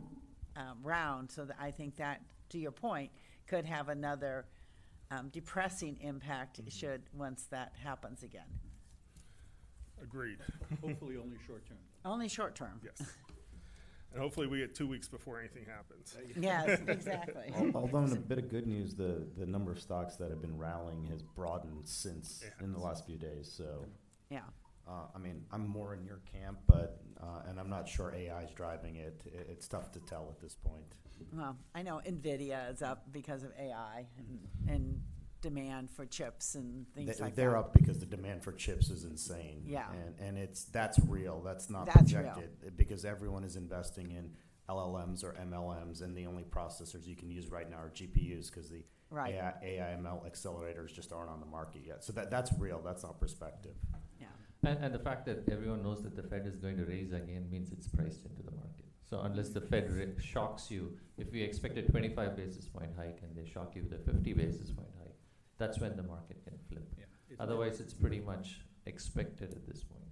um, 0.57 0.79
round. 0.85 1.31
So 1.31 1.45
that 1.45 1.57
I 1.61 1.73
think 1.73 1.97
that, 1.97 2.23
to 2.51 2.59
your 2.59 2.71
point, 2.71 3.11
could 3.49 3.67
have 3.67 3.89
another, 3.89 4.47
um, 5.11 5.29
depressing 5.31 5.99
impact 6.01 6.61
should, 6.69 7.03
once 7.13 7.47
that 7.51 7.73
happens 7.83 8.23
again. 8.23 8.47
Agreed. 10.01 10.39
Hopefully 10.81 11.17
only 11.17 11.39
short 11.47 11.67
term. 11.67 11.79
Only 12.05 12.29
short 12.29 12.55
term. 12.55 12.81
Yes. 12.85 13.03
And 14.17 14.23
hopefully 14.23 14.47
we 14.47 14.61
get 14.61 14.75
two 14.75 14.87
weeks 14.87 15.09
before 15.09 15.39
anything 15.41 15.67
happens. 15.67 16.17
Yes, 16.41 16.81
exactly. 16.89 17.53
Although 17.75 18.05
in 18.05 18.13
a 18.13 18.17
bit 18.17 18.39
of 18.39 18.49
good 18.49 18.67
news, 18.67 18.95
the, 18.95 19.27
the 19.37 19.45
number 19.45 19.71
of 19.71 19.79
stocks 19.79 20.17
that 20.17 20.31
have 20.31 20.41
been 20.41 20.57
rallying 20.57 21.05
has 21.11 21.21
broadened 21.21 21.87
since 21.87 22.43
It 22.43 22.65
in 22.65 22.73
the 22.73 22.79
last 22.79 23.05
few 23.05 23.19
days. 23.19 23.53
So, 23.55 23.85
Yeah. 24.31 24.41
uh, 24.89 25.09
I 25.15 25.19
mean, 25.19 25.45
I'm 25.53 25.69
more 25.69 25.93
in 25.95 26.03
your 26.07 26.23
camp, 26.33 26.61
but 26.67 27.03
uh, 27.23 27.43
and 27.47 27.61
I'm 27.61 27.69
not 27.69 27.87
sure 27.87 28.15
AI 28.15 28.45
is 28.45 28.51
driving 28.53 28.97
it. 28.97 29.21
I- 29.27 29.53
It's 29.53 29.69
tough 29.69 29.93
to 29.93 30.01
tell 30.01 30.29
at 30.31 30.41
this 30.41 30.55
point. 30.55 30.87
Well, 31.35 31.59
I 31.75 31.83
know 31.83 32.01
NVIDIA 32.07 32.73
is 32.73 32.81
up 32.81 33.13
because 33.13 33.43
of 33.43 33.51
AI 33.61 34.07
and, 34.17 34.49
and 34.67 35.03
demand 35.51 35.91
for 35.91 36.05
chips 36.07 36.55
and 36.57 36.87
things 36.95 37.17
They- 37.19 37.23
like 37.25 37.35
that. 37.35 37.41
They're 37.41 37.57
up 37.57 37.73
because 37.73 37.99
the 38.01 38.07
demand 38.07 38.43
for 38.43 38.53
chips 38.53 38.91
is 38.91 39.05
insane. 39.05 39.63
Yeah. 39.67 39.87
And, 39.93 40.15
and 40.29 40.39
it's, 40.39 40.65
that's 40.65 40.99
real. 41.07 41.41
That's 41.45 41.71
not 41.71 41.87
That's 41.87 42.13
real. 42.13 42.23
projected. 42.23 42.51
Eh, 42.67 42.71
because 42.77 43.05
everyone 43.05 43.45
is 43.45 43.57
investing 43.57 44.11
in 44.11 44.31
LLMs 44.69 45.23
or 45.23 45.33
MLMs, 45.35 46.03
and 46.03 46.17
the 46.17 46.27
only 46.27 46.43
processors 46.43 47.07
you 47.07 47.15
can 47.15 47.31
use 47.31 47.49
right 47.49 47.71
now 47.71 47.77
are 47.77 47.91
GPUs 47.95 48.51
because 48.51 48.69
the 48.71 48.83
Right. 49.09 49.35
AI, 49.35 49.53
AIML 49.95 50.29
accelerators 50.29 50.93
just 50.93 51.13
aren't 51.13 51.31
on 51.31 51.39
the 51.39 51.47
market 51.47 51.83
yet. 51.87 52.03
So 52.03 52.13
that, 52.15 52.29
that's 52.29 52.51
real. 52.59 52.81
That's 52.85 53.05
not 53.05 53.21
perspective. 53.21 53.77
Yeah. 54.21 54.27
And, 54.65 54.83
and 54.85 54.93
the 54.93 54.99
fact 54.99 55.27
that 55.27 55.49
everyone 55.49 55.85
knows 55.85 56.03
that 56.03 56.17
the 56.17 56.25
Fed 56.25 56.45
is 56.45 56.57
going 56.57 56.77
to 56.79 56.85
raise 56.85 57.13
again 57.13 57.47
means 57.49 57.71
it's 57.71 57.87
priced 57.87 58.25
into 58.27 58.43
the 58.43 58.51
market. 58.51 58.85
So 59.09 59.21
unless 59.21 59.51
the 59.51 59.61
Fed 59.61 59.93
ra- 59.97 60.21
shocks 60.21 60.73
you, 60.73 60.97
if 61.19 61.33
you 61.33 61.45
expect 61.45 61.79
a 61.79 61.83
twenty-five 61.83 62.37
basis 62.37 62.67
point 62.67 62.91
hike 62.99 63.21
and 63.23 63.37
they 63.37 63.49
shock 63.49 63.77
you 63.77 63.85
with 63.85 63.93
a 63.93 64.03
fifty 64.11 64.33
basis 64.33 64.73
point 64.73 64.89
hike, 64.96 64.96
that's 65.59 65.79
when 65.81 65.97
the 65.97 66.03
market 66.03 66.43
can 66.45 66.55
flip. 66.69 66.87
Yeah. 66.99 67.05
If- 67.31 67.41
Otherwise, 67.41 67.81
it's 67.81 67.95
pretty 67.95 68.21
much 68.21 68.61
expected 68.87 69.53
at 69.53 69.67
this 69.67 69.83
point. 69.85 70.03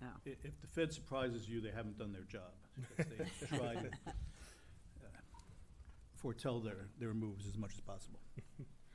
Yeah. 0.00 0.08
i- 0.26 0.36
If 0.44 0.60
the 0.60 0.66
Fed 0.66 0.92
surprises 0.92 1.48
you, 1.48 1.60
they 1.60 1.70
haven't 1.70 1.98
done 1.98 2.12
their 2.12 2.22
job. 2.22 2.52
because 2.96 3.12
They 3.40 3.46
try 3.58 3.74
to 3.74 3.90
uh, 4.06 5.08
foretell 6.16 6.60
their, 6.60 6.88
their 6.98 7.14
moves 7.14 7.46
as 7.46 7.56
much 7.56 7.74
as 7.74 7.80
possible. 7.80 8.20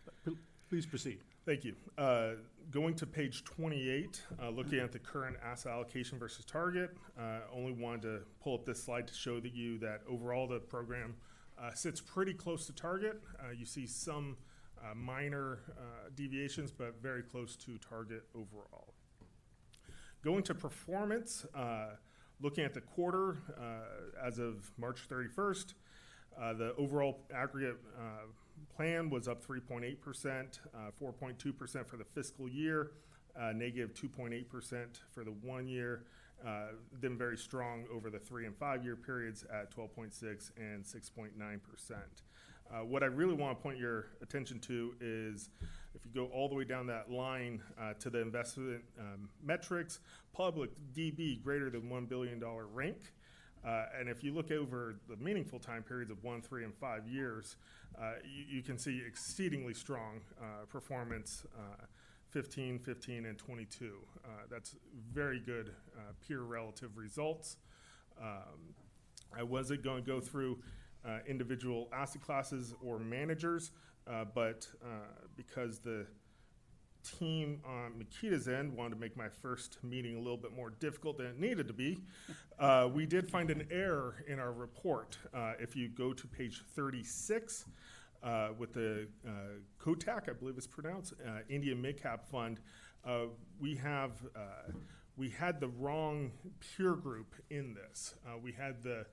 But 0.05 0.13
pl- 0.23 0.37
Please 0.69 0.85
proceed. 0.87 1.19
Thank 1.45 1.63
you. 1.63 1.75
Uh, 1.97 2.31
Going 2.71 2.95
to 2.95 3.05
page 3.05 3.43
28, 3.43 4.23
uh, 4.41 4.49
looking 4.49 4.79
at 4.79 4.91
the 4.91 4.97
current 4.97 5.37
asset 5.43 5.71
allocation 5.71 6.17
versus 6.17 6.43
target, 6.45 6.97
uh, 7.19 7.41
only 7.53 7.73
wanted 7.73 8.01
to 8.01 8.21
pull 8.41 8.55
up 8.55 8.65
this 8.65 8.83
slide 8.83 9.05
to 9.07 9.13
show 9.13 9.39
that 9.39 9.53
you 9.53 9.77
that 9.77 10.01
overall 10.09 10.47
the 10.47 10.57
program 10.59 11.13
uh, 11.61 11.71
sits 11.75 12.01
pretty 12.01 12.33
close 12.33 12.65
to 12.65 12.73
target. 12.73 13.21
Uh, 13.39 13.51
You 13.51 13.67
see 13.67 13.85
some 13.85 14.35
uh, 14.83 14.95
minor 14.95 15.59
uh, 15.77 16.09
deviations, 16.15 16.71
but 16.71 17.01
very 17.01 17.23
close 17.23 17.55
to 17.57 17.77
target 17.77 18.23
overall. 18.33 18.93
Going 20.23 20.43
to 20.43 20.55
performance, 20.55 21.45
uh, 21.53 21.89
looking 22.41 22.63
at 22.63 22.73
the 22.73 22.81
quarter 22.81 23.37
uh, 23.59 24.25
as 24.25 24.39
of 24.39 24.71
March 24.77 25.07
31st, 25.07 25.73
uh, 26.39 26.53
the 26.53 26.75
overall 26.75 27.21
aggregate 27.33 27.77
plan 28.75 29.09
was 29.09 29.27
up 29.27 29.45
3.8%, 29.45 30.59
uh, 30.73 30.91
4.2% 31.01 31.87
for 31.87 31.97
the 31.97 32.03
fiscal 32.03 32.47
year, 32.47 32.91
uh, 33.39 33.51
negative 33.53 33.93
2.8% 33.93 34.85
for 35.11 35.23
the 35.23 35.31
one 35.31 35.67
year, 35.67 36.03
uh, 36.45 36.67
then 37.01 37.17
very 37.17 37.37
strong 37.37 37.85
over 37.93 38.09
the 38.09 38.19
three 38.19 38.45
and 38.45 38.55
five 38.57 38.83
year 38.83 38.95
periods 38.95 39.45
at 39.53 39.75
12.6 39.75 40.51
and 40.57 40.83
6.9%. 40.83 41.95
Uh, 42.71 42.83
what 42.83 43.03
I 43.03 43.07
really 43.07 43.35
want 43.35 43.57
to 43.57 43.61
point 43.61 43.77
your 43.77 44.07
attention 44.21 44.59
to 44.61 44.95
is 44.99 45.49
if 45.93 46.05
you 46.05 46.11
go 46.13 46.25
all 46.33 46.49
the 46.49 46.55
way 46.55 46.63
down 46.63 46.87
that 46.87 47.11
line 47.11 47.61
uh, 47.79 47.93
to 47.99 48.09
the 48.09 48.21
investment 48.21 48.83
um, 48.99 49.29
metrics, 49.43 49.99
public 50.33 50.71
DB 50.93 51.41
greater 51.43 51.69
than 51.69 51.83
$1 51.83 52.09
billion 52.09 52.43
rank. 52.73 52.97
Uh, 53.65 53.85
and 53.99 54.09
if 54.09 54.23
you 54.23 54.33
look 54.33 54.51
over 54.51 54.95
the 55.09 55.15
meaningful 55.17 55.59
time 55.59 55.81
periods 55.81 56.11
of 56.11 56.23
one, 56.23 56.41
three, 56.41 56.63
and 56.63 56.73
five 56.75 57.07
years, 57.07 57.55
uh, 57.99 58.13
you, 58.23 58.57
you 58.57 58.61
can 58.61 58.77
see 58.77 59.01
exceedingly 59.05 59.73
strong 59.73 60.21
uh, 60.39 60.65
performance 60.69 61.45
uh, 61.57 61.85
15, 62.29 62.79
15, 62.79 63.25
and 63.25 63.37
22. 63.37 63.93
Uh, 64.23 64.27
that's 64.51 64.75
very 65.13 65.39
good 65.39 65.71
peer 66.27 66.41
relative 66.41 66.97
results. 66.97 67.57
Um, 68.21 68.75
I 69.37 69.43
wasn't 69.43 69.83
going 69.83 70.03
to 70.03 70.09
go 70.09 70.19
through 70.19 70.59
uh, 71.07 71.19
individual 71.27 71.89
asset 71.93 72.21
classes 72.21 72.73
or 72.83 72.99
managers, 72.99 73.71
uh, 74.07 74.25
but 74.33 74.67
uh, 74.83 74.87
because 75.35 75.79
the 75.79 76.05
team 77.19 77.61
on 77.65 77.93
Meketa's 77.93 78.47
end 78.47 78.75
wanted 78.75 78.95
to 78.95 78.99
make 78.99 79.15
my 79.15 79.29
first 79.29 79.77
meeting 79.83 80.15
a 80.15 80.19
little 80.19 80.37
bit 80.37 80.55
more 80.55 80.71
difficult 80.71 81.17
than 81.17 81.27
it 81.27 81.39
needed 81.39 81.67
to 81.67 81.73
be, 81.73 81.99
uh, 82.59 82.89
we 82.91 83.05
did 83.05 83.29
find 83.29 83.51
an 83.51 83.67
error 83.69 84.23
in 84.27 84.39
our 84.39 84.51
report. 84.51 85.17
Uh, 85.33 85.53
if 85.59 85.75
you 85.75 85.87
go 85.87 86.13
to 86.13 86.27
page 86.27 86.63
36 86.75 87.65
uh, 88.23 88.49
with 88.57 88.73
the 88.73 89.07
Kotak, 89.79 90.29
I 90.29 90.33
believe 90.33 90.57
it's 90.57 90.65
pronounced, 90.65 91.13
Indian 91.47 91.81
Midcap 91.81 92.25
Fund, 92.25 92.59
we 93.59 93.75
have 93.75 94.13
we 95.17 95.29
had 95.29 95.59
the 95.59 95.67
wrong 95.67 96.31
peer 96.59 96.93
group 96.93 97.35
in 97.49 97.73
this. 97.73 98.15
Uh, 98.25 98.37
we 98.37 98.51
had 98.51 98.83
the 98.83 99.05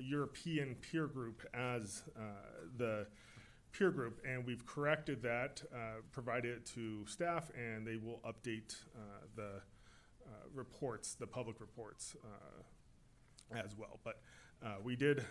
European 0.00 0.76
peer 0.76 1.06
group 1.06 1.42
as 1.54 2.02
uh, 2.16 2.20
the 2.76 3.06
peer 3.72 3.90
group, 3.90 4.20
and 4.28 4.46
we've 4.46 4.64
corrected 4.66 5.22
that, 5.22 5.62
uh, 5.74 6.00
provided 6.12 6.58
it 6.58 6.66
to 6.66 7.04
staff, 7.06 7.50
and 7.56 7.86
they 7.86 7.96
will 7.96 8.20
update 8.24 8.76
uh, 8.94 9.26
the 9.34 9.60
uh, 10.26 10.30
reports, 10.54 11.14
the 11.14 11.26
public 11.26 11.60
reports 11.60 12.14
uh, 12.24 13.58
as 13.58 13.76
well. 13.76 13.98
But 14.04 14.20
uh, 14.64 14.76
we 14.82 14.96
did 14.96 15.24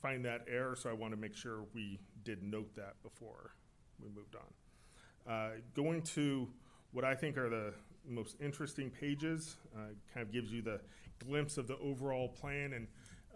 find 0.00 0.24
that 0.24 0.42
error, 0.48 0.76
so 0.76 0.90
I 0.90 0.92
want 0.92 1.14
to 1.14 1.16
make 1.16 1.34
sure 1.34 1.64
we 1.74 1.98
did 2.22 2.42
note 2.42 2.74
that 2.76 3.02
before 3.02 3.52
we 4.00 4.08
moved 4.10 4.36
on. 4.36 5.32
Uh, 5.32 5.50
going 5.74 6.02
to 6.02 6.48
what 6.92 7.04
I 7.04 7.14
think 7.14 7.36
are 7.36 7.48
the 7.48 7.74
most 8.08 8.36
interesting 8.40 8.90
pages, 8.90 9.56
uh, 9.74 9.94
kind 10.12 10.26
of 10.26 10.32
gives 10.32 10.52
you 10.52 10.62
the 10.62 10.80
glimpse 11.18 11.58
of 11.58 11.66
the 11.66 11.78
overall 11.78 12.28
plan 12.28 12.74
and 12.74 12.86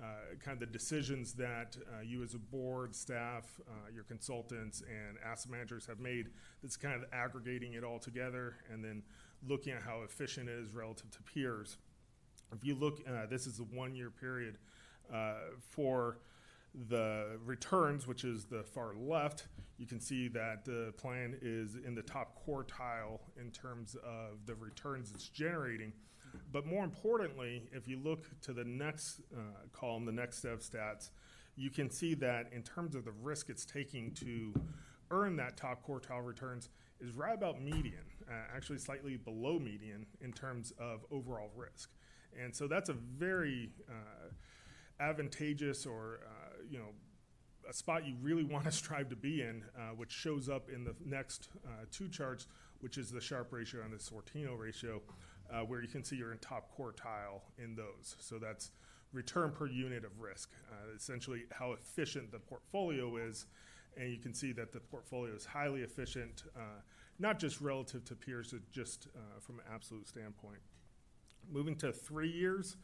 uh, 0.01 0.34
kind 0.42 0.55
of 0.55 0.61
the 0.61 0.66
decisions 0.72 1.34
that 1.34 1.76
uh, 1.92 2.03
you 2.03 2.22
as 2.22 2.34
a 2.34 2.38
board, 2.38 2.94
staff, 2.94 3.44
uh, 3.68 3.72
your 3.92 4.05
consultants, 4.05 4.82
and 4.82 5.18
asset 5.24 5.51
managers 5.51 5.86
have 5.86 6.01
made. 6.01 6.28
That's 6.62 6.76
kind 6.76 6.94
of 6.94 7.05
aggregating 7.12 7.74
it 7.74 7.84
all 7.84 7.98
together 7.98 8.57
and 8.72 8.82
then 8.84 9.03
looking 9.46 9.72
at 9.72 9.82
how 9.82 10.03
efficient 10.03 10.48
it 10.48 10.59
is 10.59 10.72
relative 10.72 11.11
to 11.11 11.22
peers. 11.22 11.76
If 12.53 12.64
you 12.64 12.74
look, 12.74 13.01
uh, 13.09 13.26
this 13.26 13.46
is 13.46 13.61
a 13.61 13.64
one-year 13.64 14.11
period 14.11 14.59
uh, 15.12 15.34
for 15.61 16.18
the 16.88 17.38
returns, 17.44 18.07
which 18.07 18.24
is 18.24 18.44
the 18.44 18.62
far 18.62 18.94
left. 18.94 19.48
You 19.78 19.86
can 19.86 20.01
see 20.01 20.28
that 20.28 20.64
the 20.64 20.92
plan 20.96 21.36
is 21.42 21.76
in 21.76 21.94
the 21.94 22.03
top 22.03 22.38
quartile 22.46 23.20
in 23.38 23.51
terms 23.51 23.96
of 23.96 24.46
the 24.46 24.55
returns 24.55 25.11
it's 25.11 25.28
generating. 25.28 25.92
But 26.52 26.66
more 26.66 26.84
importantly, 26.84 27.68
if 27.72 27.86
you 27.88 27.98
look 28.02 28.26
to 28.42 28.52
the 28.52 28.64
next 28.64 29.20
uh, 29.34 29.40
column, 29.72 30.04
the 30.04 30.12
next 30.12 30.44
of 30.44 30.60
stats, 30.60 31.10
you 31.56 31.70
can 31.70 31.90
see 31.90 32.14
that 32.14 32.50
in 32.52 32.62
terms 32.62 32.94
of 32.94 33.04
the 33.04 33.12
risk 33.22 33.50
it's 33.50 33.64
taking 33.64 34.12
to 34.14 34.54
earn 35.10 35.36
that 35.36 35.56
top 35.56 35.86
quartile 35.86 36.24
returns 36.24 36.68
is 37.00 37.14
right 37.16 37.34
about 37.34 37.60
median, 37.60 38.04
uh, 38.28 38.34
actually 38.54 38.78
slightly 38.78 39.16
below 39.16 39.58
median 39.58 40.06
in 40.20 40.32
terms 40.32 40.72
of 40.78 41.04
overall 41.10 41.50
risk. 41.56 41.90
And 42.40 42.54
so 42.54 42.68
that's 42.68 42.88
a 42.88 42.94
very 42.94 43.70
uh, 43.88 44.28
advantageous 45.00 45.86
or 45.86 46.20
uh, 46.24 46.62
you 46.68 46.78
know 46.78 46.90
a 47.68 47.72
spot 47.72 48.06
you 48.06 48.14
really 48.20 48.44
want 48.44 48.64
to 48.64 48.72
strive 48.82 49.08
to 49.08 49.16
be 49.16 49.42
in, 49.42 49.62
uh, 49.76 49.94
which 49.96 50.12
shows 50.12 50.48
up 50.48 50.68
in 50.68 50.84
the 50.84 50.94
next 51.04 51.48
uh, 51.66 51.84
two 51.90 52.08
charts, 52.08 52.46
which 52.80 52.98
is 52.98 53.10
the 53.10 53.20
Sharpe 53.20 53.52
ratio 53.52 53.82
and 53.82 53.92
the 53.92 53.98
Sortino 53.98 54.58
ratio, 54.58 55.00
where 55.66 55.82
you 55.82 55.88
can 55.88 56.05
see 56.05 56.16
you're 56.16 56.32
in 56.32 56.38
top 56.38 56.70
quartile 56.76 57.42
in 57.59 57.74
those. 57.74 58.16
So 58.20 58.38
that's 58.38 58.70
return 59.12 59.51
per 59.51 59.66
unit 59.66 60.05
of 60.05 60.20
risk, 60.20 60.51
uh, 60.70 60.94
essentially 60.96 61.44
how 61.51 61.72
efficient 61.72 62.30
the 62.30 62.38
portfolio 62.38 63.16
is. 63.16 63.46
And 63.96 64.11
you 64.11 64.18
can 64.18 64.32
see 64.34 64.53
that 64.53 64.72
the 64.72 64.80
portfolio 64.80 65.34
is 65.34 65.44
highly 65.44 65.82
efficient, 65.82 66.44
uh, 66.57 66.80
not 67.18 67.38
just 67.38 67.61
relative 67.61 68.05
to 68.07 68.14
peers, 68.14 68.53
but 68.53 68.70
just 68.70 69.09
uh, 69.16 69.40
from 69.40 69.59
an 69.59 69.64
absolute 69.72 70.07
standpoint. 70.07 70.61
Moving 71.51 71.74
to 71.76 71.92
three 71.92 72.30
years, 72.30 72.76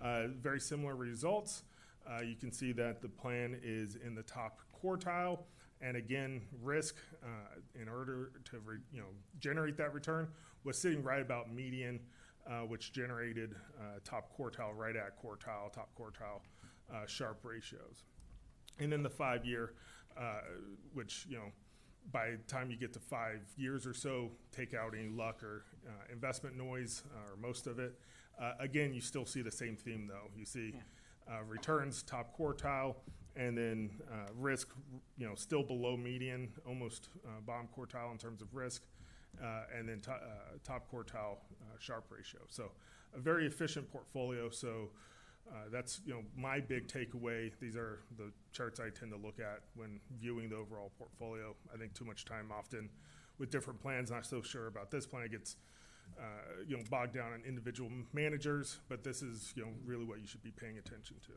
uh, 0.00 0.28
very 0.40 0.60
similar 0.60 0.96
results. 0.96 1.64
Uh, 2.08 2.22
you 2.22 2.34
can 2.34 2.50
see 2.50 2.72
that 2.72 3.02
the 3.02 3.08
plan 3.08 3.58
is 3.62 3.96
in 3.96 4.14
the 4.14 4.22
top 4.22 4.60
quartile, 4.82 5.40
and 5.80 5.96
again, 5.96 6.42
risk 6.62 6.96
uh, 7.22 7.80
in 7.80 7.88
order 7.88 8.32
to 8.50 8.58
re- 8.60 8.78
you 8.92 9.00
know 9.00 9.08
generate 9.38 9.76
that 9.76 9.92
return 9.92 10.28
was 10.64 10.78
sitting 10.78 11.02
right 11.02 11.20
about 11.20 11.52
median, 11.52 12.00
uh, 12.48 12.60
which 12.60 12.92
generated 12.92 13.54
uh, 13.78 13.98
top 14.04 14.30
quartile, 14.36 14.74
right 14.74 14.96
at 14.96 15.20
quartile, 15.22 15.72
top 15.72 15.90
quartile 15.98 16.40
uh, 16.92 17.06
Sharpe 17.06 17.44
ratios. 17.44 18.04
And 18.78 18.90
then 18.92 19.02
the 19.02 19.10
five 19.10 19.44
year, 19.44 19.74
uh, 20.18 20.40
which 20.92 21.26
you 21.28 21.36
know 21.36 21.52
by 22.12 22.30
the 22.30 22.36
time 22.46 22.70
you 22.70 22.76
get 22.76 22.92
to 22.92 22.98
five 22.98 23.40
years 23.56 23.86
or 23.86 23.94
so, 23.94 24.30
take 24.52 24.74
out 24.74 24.94
any 24.98 25.08
luck 25.08 25.42
or 25.42 25.64
uh, 25.86 26.12
investment 26.12 26.56
noise 26.56 27.02
uh, 27.14 27.32
or 27.32 27.36
most 27.36 27.66
of 27.66 27.78
it. 27.78 27.98
Uh, 28.40 28.52
again, 28.58 28.92
you 28.92 29.00
still 29.00 29.24
see 29.24 29.42
the 29.42 29.50
same 29.50 29.76
theme 29.76 30.06
though. 30.06 30.28
You 30.36 30.44
see 30.44 30.74
uh, 31.30 31.42
returns 31.44 32.02
top 32.02 32.36
quartile, 32.36 32.96
and 33.36 33.56
then 33.56 33.90
uh, 34.10 34.30
risk, 34.38 34.68
you 35.18 35.26
know, 35.26 35.34
still 35.34 35.62
below 35.62 35.96
median, 35.96 36.48
almost 36.66 37.08
uh, 37.26 37.40
bottom 37.46 37.68
quartile 37.76 38.12
in 38.12 38.18
terms 38.18 38.42
of 38.42 38.54
risk, 38.54 38.82
uh, 39.42 39.62
and 39.76 39.88
then 39.88 40.00
to, 40.00 40.12
uh, 40.12 40.16
top 40.62 40.86
quartile 40.92 41.38
uh, 41.62 41.76
Sharpe 41.78 42.06
ratio. 42.10 42.40
So 42.48 42.70
a 43.14 43.18
very 43.18 43.46
efficient 43.46 43.90
portfolio. 43.90 44.50
So. 44.50 44.90
Uh, 45.46 45.68
that's 45.70 46.00
you 46.06 46.14
know 46.14 46.22
my 46.38 46.58
big 46.58 46.88
takeaway. 46.88 47.52
These 47.60 47.76
are 47.76 47.98
the 48.16 48.32
charts 48.54 48.80
I 48.80 48.88
tend 48.88 49.12
to 49.12 49.18
look 49.18 49.40
at 49.40 49.60
when 49.74 50.00
viewing 50.18 50.48
the 50.48 50.56
overall 50.56 50.90
portfolio. 50.98 51.54
I 51.72 51.76
think 51.76 51.92
too 51.92 52.06
much 52.06 52.24
time 52.24 52.50
often 52.50 52.88
with 53.38 53.50
different 53.50 53.78
plans. 53.78 54.10
Not 54.10 54.24
so 54.24 54.40
sure 54.40 54.68
about 54.68 54.90
this 54.90 55.04
plan. 55.04 55.22
It 55.22 55.32
gets 55.32 55.56
you 56.66 56.78
know 56.78 56.82
bogged 56.88 57.12
down 57.12 57.34
in 57.34 57.42
individual 57.46 57.90
managers, 58.14 58.80
but 58.88 59.04
this 59.04 59.20
is 59.20 59.52
you 59.54 59.64
know 59.64 59.68
really 59.84 60.06
what 60.06 60.18
you 60.18 60.26
should 60.26 60.42
be 60.42 60.50
paying 60.50 60.78
attention 60.78 61.16
to. 61.26 61.32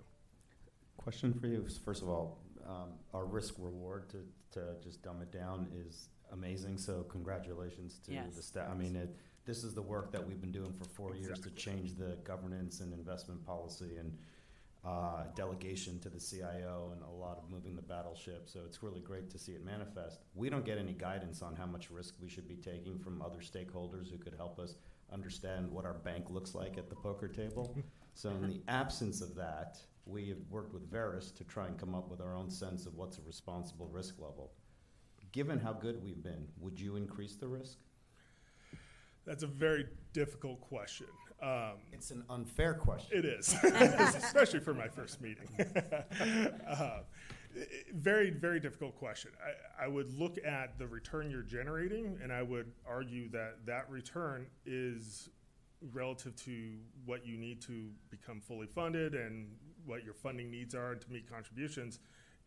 Question 0.98 1.34
for 1.34 1.48
you. 1.48 1.64
is, 1.66 1.78
First 1.78 2.02
of 2.02 2.10
all, 2.10 2.40
um, 2.68 2.90
our 3.14 3.26
risk 3.26 3.56
reward 3.58 4.10
to, 4.10 4.18
to 4.52 4.76
just 4.84 5.02
dumb 5.04 5.22
it 5.22 5.32
down 5.32 5.68
is 5.74 6.10
amazing. 6.32 6.78
So 6.78 7.04
congratulations 7.04 8.00
to 8.06 8.14
Yes. 8.14 8.36
the 8.36 8.42
staff. 8.44 8.70
I 8.70 8.74
mean, 8.76 8.96
it, 8.96 9.16
this 9.46 9.64
is 9.64 9.74
the 9.74 9.82
work 9.82 10.12
that 10.12 10.26
we've 10.28 10.42
been 10.42 10.52
doing 10.52 10.74
for 10.74 10.84
four 10.86 11.16
years 11.16 11.40
to 11.40 11.50
change 11.52 11.96
the 11.96 12.18
governance 12.26 12.82
and 12.82 12.92
investment 12.94 13.46
policy 13.46 13.96
and 13.98 14.18
uh, 14.86 15.24
delegation 15.36 16.00
to 16.00 16.10
the 16.10 16.20
CIO 16.20 16.92
and 16.94 17.02
a 17.04 17.10
lot 17.10 17.38
of 17.38 17.50
moving 17.50 17.76
the 17.76 17.82
battleship. 17.82 18.50
So 18.50 18.60
it's 18.66 18.84
really 18.84 19.00
great 19.02 19.30
to 19.32 19.38
see 19.38 19.54
it 19.54 19.64
manifest. 19.66 20.20
We 20.36 20.50
don't 20.50 20.66
get 20.66 20.78
any 20.78 20.94
guidance 20.94 21.42
on 21.42 21.56
how 21.56 21.66
much 21.66 21.90
risk 21.90 22.16
we 22.22 22.30
should 22.30 22.48
be 22.48 22.56
taking 22.56 22.98
from 23.00 23.22
other 23.22 23.40
stakeholders 23.40 24.10
who 24.12 24.18
could 24.18 24.34
help 24.36 24.60
us 24.60 24.76
understand 25.12 25.72
what 25.72 25.86
our 25.86 25.94
bank 25.94 26.26
looks 26.30 26.54
like 26.54 26.78
at 26.78 26.90
the 26.90 26.96
poker 26.96 27.28
table. 27.30 27.78
So 28.14 28.32
in 28.32 28.48
the 28.50 28.62
absence 28.68 29.22
of 29.22 29.36
that, 29.36 29.78
we 30.08 30.30
have 30.30 30.38
worked 30.50 30.74
with 30.74 30.90
Verus 30.90 31.32
to 31.32 31.44
try 31.44 31.68
and 31.68 31.78
come 31.78 31.94
up 31.94 32.10
with 32.10 32.22
our 32.22 32.36
own 32.36 32.50
sense 32.50 32.86
of 32.86 32.96
what's 32.96 33.18
a 33.18 33.22
responsible 33.22 33.88
risk 33.88 34.20
level. 34.20 34.52
Given 35.32 35.60
how 35.60 35.74
good 35.74 36.04
we've 36.04 36.24
been, 36.24 36.48
would 36.60 36.80
you 36.80 36.96
increase 36.96 37.36
the 37.36 37.48
risk? 37.48 37.78
That's 39.26 39.44
a 39.44 39.48
very 39.48 39.86
difficult 40.14 40.62
question. 40.62 41.08
Um, 41.42 41.74
It's 41.92 42.12
an 42.12 42.24
unfair 42.30 42.74
question. 42.74 43.18
It 43.18 43.26
is, 43.26 43.56
especially 43.64 44.62
for 44.62 44.74
my 44.74 44.88
first 44.88 45.22
meeting. 45.22 45.48
uh, 46.68 47.02
very, 47.94 48.30
very 48.30 48.60
difficult 48.60 48.96
question. 48.96 49.32
I, 49.80 49.86
I 49.86 49.88
would 49.88 50.14
look 50.18 50.38
at 50.46 50.80
the 50.80 50.88
return 50.88 51.30
you're 51.30 51.42
generating, 51.42 52.18
and 52.24 52.32
I 52.32 52.42
would 52.42 52.72
argue 52.88 53.30
that 53.30 53.66
that 53.66 53.90
return 53.90 54.48
is 54.66 55.30
relative 55.94 56.36
to 56.36 56.74
what 57.06 57.26
you 57.26 57.38
need 57.38 57.62
to 57.62 57.90
become 58.10 58.42
fully 58.42 58.66
funded 58.66 59.14
and 59.14 59.48
what 59.88 60.04
your 60.04 60.14
funding 60.14 60.52
needs 60.52 60.76
are 60.76 60.92
and 60.92 61.02
to 61.02 61.12
meet 61.12 61.30
contributions 61.32 62.00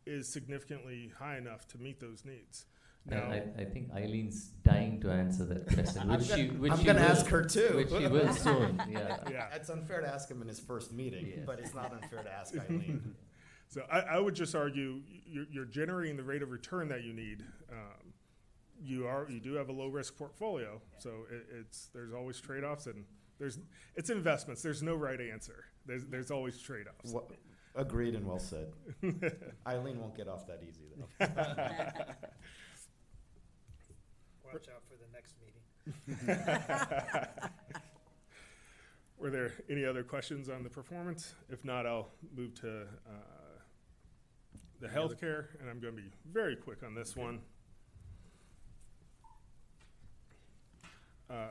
is 0.07 0.28
significantly 0.28 1.11
high 1.18 1.36
enough 1.36 1.66
to 1.68 1.78
meet 1.78 2.01
those 2.01 2.24
needs. 2.24 2.66
I, 3.11 3.14
Now, 3.14 3.22
I, 3.30 3.43
I 3.62 3.64
think 3.64 3.91
Eileen's 3.95 4.51
dying 4.62 5.01
to 5.01 5.11
answer 5.11 5.45
that 5.47 5.66
question, 5.72 6.03
I'm 6.03 6.18
which 6.18 6.28
gonna- 6.28 6.43
she, 6.43 6.49
which 6.51 6.72
I'm 6.72 6.78
she 6.78 6.84
gonna 6.84 7.01
will- 7.01 7.07
ask 7.09 7.26
her 7.26 7.45
too. 7.45 7.72
Which 7.76 7.88
she 7.88 8.07
will 8.07 8.32
soon, 8.34 8.80
yeah. 8.88 9.16
yeah. 9.30 9.47
It's 9.55 9.70
unfair 9.70 10.01
to 10.03 10.09
ask 10.09 10.30
him 10.30 10.43
in 10.43 10.49
his 10.49 10.61
first 10.61 10.93
meeting, 10.93 11.26
Yes. 11.36 11.38
but 11.47 11.59
it's 11.59 11.74
not 11.74 11.93
unfair 11.93 12.22
to 12.22 12.30
ask 12.32 12.55
Eileen. 12.70 13.14
So 13.68 13.82
I, 13.91 14.01
I 14.01 14.18
would 14.18 14.34
just 14.34 14.55
argue 14.55 15.01
you're, 15.26 15.47
you're 15.51 15.64
generating 15.64 16.16
the 16.16 16.24
rate 16.24 16.43
of 16.43 16.51
return 16.51 16.88
that 16.88 17.05
you 17.05 17.12
need. 17.14 17.43
Um, 17.72 18.12
you 18.82 19.07
are 19.07 19.26
you 19.30 19.41
do 19.41 19.55
have 19.55 19.68
a 19.68 19.72
low 19.72 19.88
risk 19.88 20.16
portfolio, 20.16 20.80
so 20.99 21.11
it, 21.30 21.47
it's 21.61 21.88
there's 21.95 22.12
always 22.14 22.41
trade 22.41 22.64
offs 22.64 22.86
and 22.86 23.05
there's 23.38 23.59
it's 23.95 24.09
investments. 24.11 24.62
There's 24.62 24.82
no 24.82 24.95
right 24.97 25.20
answer. 25.20 25.64
There's 25.87 26.05
there's 26.07 26.31
always 26.31 26.59
trade 26.59 26.87
offs. 26.89 27.12
Wha- 27.12 27.22
Agreed 27.76 28.14
and 28.16 28.26
well 28.26 28.39
said. 28.41 28.72
Eileen 29.66 30.01
won't 30.01 30.16
get 30.16 30.26
off 30.28 30.47
that 30.49 30.61
easy 30.68 30.83
though. 30.97 31.07
Watch 34.53 34.66
out 34.68 34.83
for 34.89 34.97
the 34.97 35.07
next 35.12 35.35
meeting. 35.41 35.62
Were 39.18 39.31
there 39.31 39.53
any 39.70 39.85
other 39.85 40.03
questions 40.03 40.49
on 40.49 40.62
the 40.64 40.68
performance? 40.70 41.35
If 41.49 41.64
not, 41.64 41.87
I'll 41.87 42.09
move 42.37 42.55
to 42.62 42.83
uh, 42.83 43.59
the 44.81 44.89
healthcare, 44.89 45.47
and 45.61 45.68
I'm 45.70 45.78
going 45.78 45.95
to 45.95 46.03
be 46.03 46.09
very 46.33 46.57
quick 46.57 46.83
on 46.83 46.95
this 46.95 47.14
one. 47.16 47.41
Uh, 51.31 51.49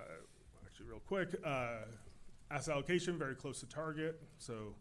Actually, 0.65 0.87
real 0.87 1.01
quick, 1.07 1.29
uh, 1.45 1.85
asset 2.51 2.73
allocation, 2.73 3.17
very 3.17 3.35
close 3.35 3.59
to 3.59 3.67
target, 3.67 4.19
so 4.37 4.73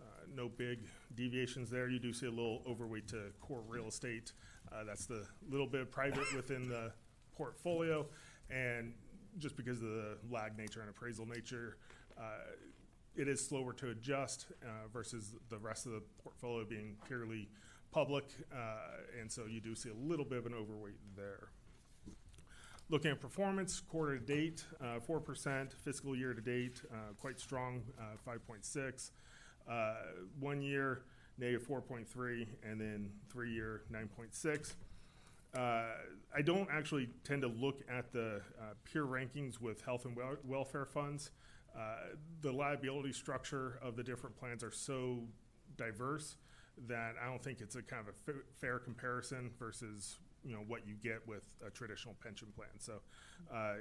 uh, 0.00 0.04
no 0.34 0.48
big 0.48 0.80
deviations 1.14 1.70
there. 1.70 1.88
You 1.88 1.98
do 1.98 2.12
see 2.12 2.26
a 2.26 2.30
little 2.30 2.62
overweight 2.68 3.08
to 3.08 3.32
core 3.40 3.62
real 3.68 3.88
estate. 3.88 4.32
Uh, 4.72 4.84
That's 4.84 5.06
the 5.06 5.26
little 5.48 5.66
bit 5.66 5.82
of 5.82 5.90
private 5.90 6.34
within 6.34 6.68
the 6.68 6.92
portfolio, 7.36 8.06
and 8.50 8.94
just 9.38 9.56
because 9.56 9.78
of 9.82 9.88
the 9.88 10.18
lag 10.30 10.58
nature 10.58 10.80
and 10.80 10.90
appraisal 10.90 11.26
nature, 11.26 11.76
uh, 12.18 12.22
it 13.14 13.28
is 13.28 13.46
slower 13.46 13.72
to 13.74 13.90
adjust 13.90 14.46
uh, 14.62 14.88
versus 14.92 15.34
the 15.48 15.58
rest 15.58 15.86
of 15.86 15.92
the 15.92 16.02
portfolio 16.22 16.64
being 16.64 16.96
purely 17.06 17.48
public, 17.92 18.24
uh, 18.54 19.18
and 19.20 19.30
so 19.30 19.44
you 19.46 19.60
do 19.60 19.74
see 19.74 19.90
a 19.90 20.08
little 20.08 20.24
bit 20.24 20.38
of 20.38 20.46
an 20.46 20.54
overweight 20.54 20.96
there. 21.16 21.48
Looking 22.92 23.12
at 23.12 23.20
performance, 23.20 23.80
quarter 23.80 24.18
to 24.18 24.22
date, 24.22 24.66
uh, 24.78 25.00
four 25.00 25.18
percent, 25.18 25.72
fiscal 25.82 26.14
year 26.14 26.34
to 26.34 26.42
date, 26.42 26.82
uh, 26.92 27.14
quite 27.18 27.40
strong, 27.40 27.80
uh, 27.98 28.18
five 28.22 28.46
point 28.46 28.66
six. 28.66 29.12
Uh, 29.66 29.94
one 30.38 30.60
year, 30.60 31.00
negative 31.38 31.66
four 31.66 31.80
point 31.80 32.06
three, 32.06 32.46
and 32.62 32.78
then 32.78 33.08
three 33.30 33.50
year, 33.50 33.84
nine 33.88 34.08
point 34.14 34.34
six. 34.34 34.76
Uh, 35.56 35.84
I 36.36 36.42
don't 36.44 36.68
actually 36.70 37.08
tend 37.24 37.40
to 37.40 37.48
look 37.48 37.80
at 37.88 38.12
the 38.12 38.42
uh, 38.60 38.74
peer 38.84 39.06
rankings 39.06 39.58
with 39.58 39.80
health 39.80 40.04
and 40.04 40.14
wel- 40.14 40.36
welfare 40.44 40.84
funds. 40.84 41.30
Uh, 41.74 41.96
the 42.42 42.52
liability 42.52 43.14
structure 43.14 43.78
of 43.82 43.96
the 43.96 44.02
different 44.02 44.36
plans 44.36 44.62
are 44.62 44.70
so 44.70 45.20
diverse 45.78 46.36
that 46.88 47.14
I 47.22 47.24
don't 47.24 47.42
think 47.42 47.62
it's 47.62 47.74
a 47.74 47.80
kind 47.80 48.06
of 48.06 48.14
a 48.28 48.38
fair 48.60 48.78
comparison 48.78 49.50
versus 49.58 50.18
you 50.44 50.54
know 50.54 50.64
what 50.66 50.86
you 50.86 50.94
get 51.02 51.26
with 51.26 51.44
a 51.66 51.70
traditional 51.70 52.14
pension 52.22 52.48
plan. 52.54 52.68
So, 52.78 53.00
uh, 53.52 53.74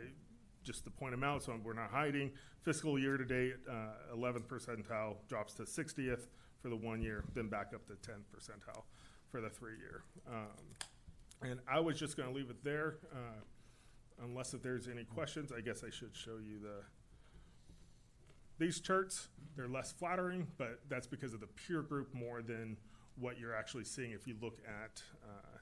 just 0.63 0.83
to 0.83 0.91
point 0.91 1.11
them 1.11 1.23
out, 1.23 1.43
so 1.43 1.59
we're 1.63 1.73
not 1.73 1.89
hiding. 1.89 2.31
Fiscal 2.61 2.99
year 2.99 3.17
to 3.17 3.25
date, 3.25 3.55
uh, 3.69 4.15
11th 4.15 4.47
percentile 4.47 5.15
drops 5.27 5.53
to 5.55 5.63
60th 5.63 6.27
for 6.61 6.69
the 6.69 6.75
one 6.75 7.01
year, 7.01 7.23
then 7.33 7.47
back 7.47 7.71
up 7.73 7.87
to 7.87 7.93
10th 7.93 8.25
percentile 8.31 8.83
for 9.31 9.41
the 9.41 9.49
three 9.49 9.77
year. 9.79 10.03
Um, 10.29 11.49
and 11.49 11.59
I 11.67 11.79
was 11.79 11.97
just 11.97 12.15
going 12.15 12.29
to 12.29 12.35
leave 12.35 12.51
it 12.51 12.63
there, 12.63 12.97
uh, 13.11 14.23
unless 14.23 14.53
if 14.53 14.61
there's 14.61 14.87
any 14.87 15.03
questions. 15.03 15.51
I 15.51 15.61
guess 15.61 15.83
I 15.83 15.89
should 15.89 16.15
show 16.15 16.37
you 16.37 16.59
the 16.61 16.83
these 18.59 18.79
charts. 18.79 19.29
They're 19.55 19.67
less 19.67 19.91
flattering, 19.91 20.47
but 20.59 20.81
that's 20.87 21.07
because 21.07 21.33
of 21.33 21.39
the 21.39 21.47
peer 21.47 21.81
group 21.81 22.13
more 22.13 22.43
than 22.43 22.77
what 23.15 23.39
you're 23.39 23.55
actually 23.55 23.85
seeing 23.85 24.11
if 24.11 24.27
you 24.27 24.35
look 24.39 24.59
at 24.67 25.01
uh, 25.23 25.57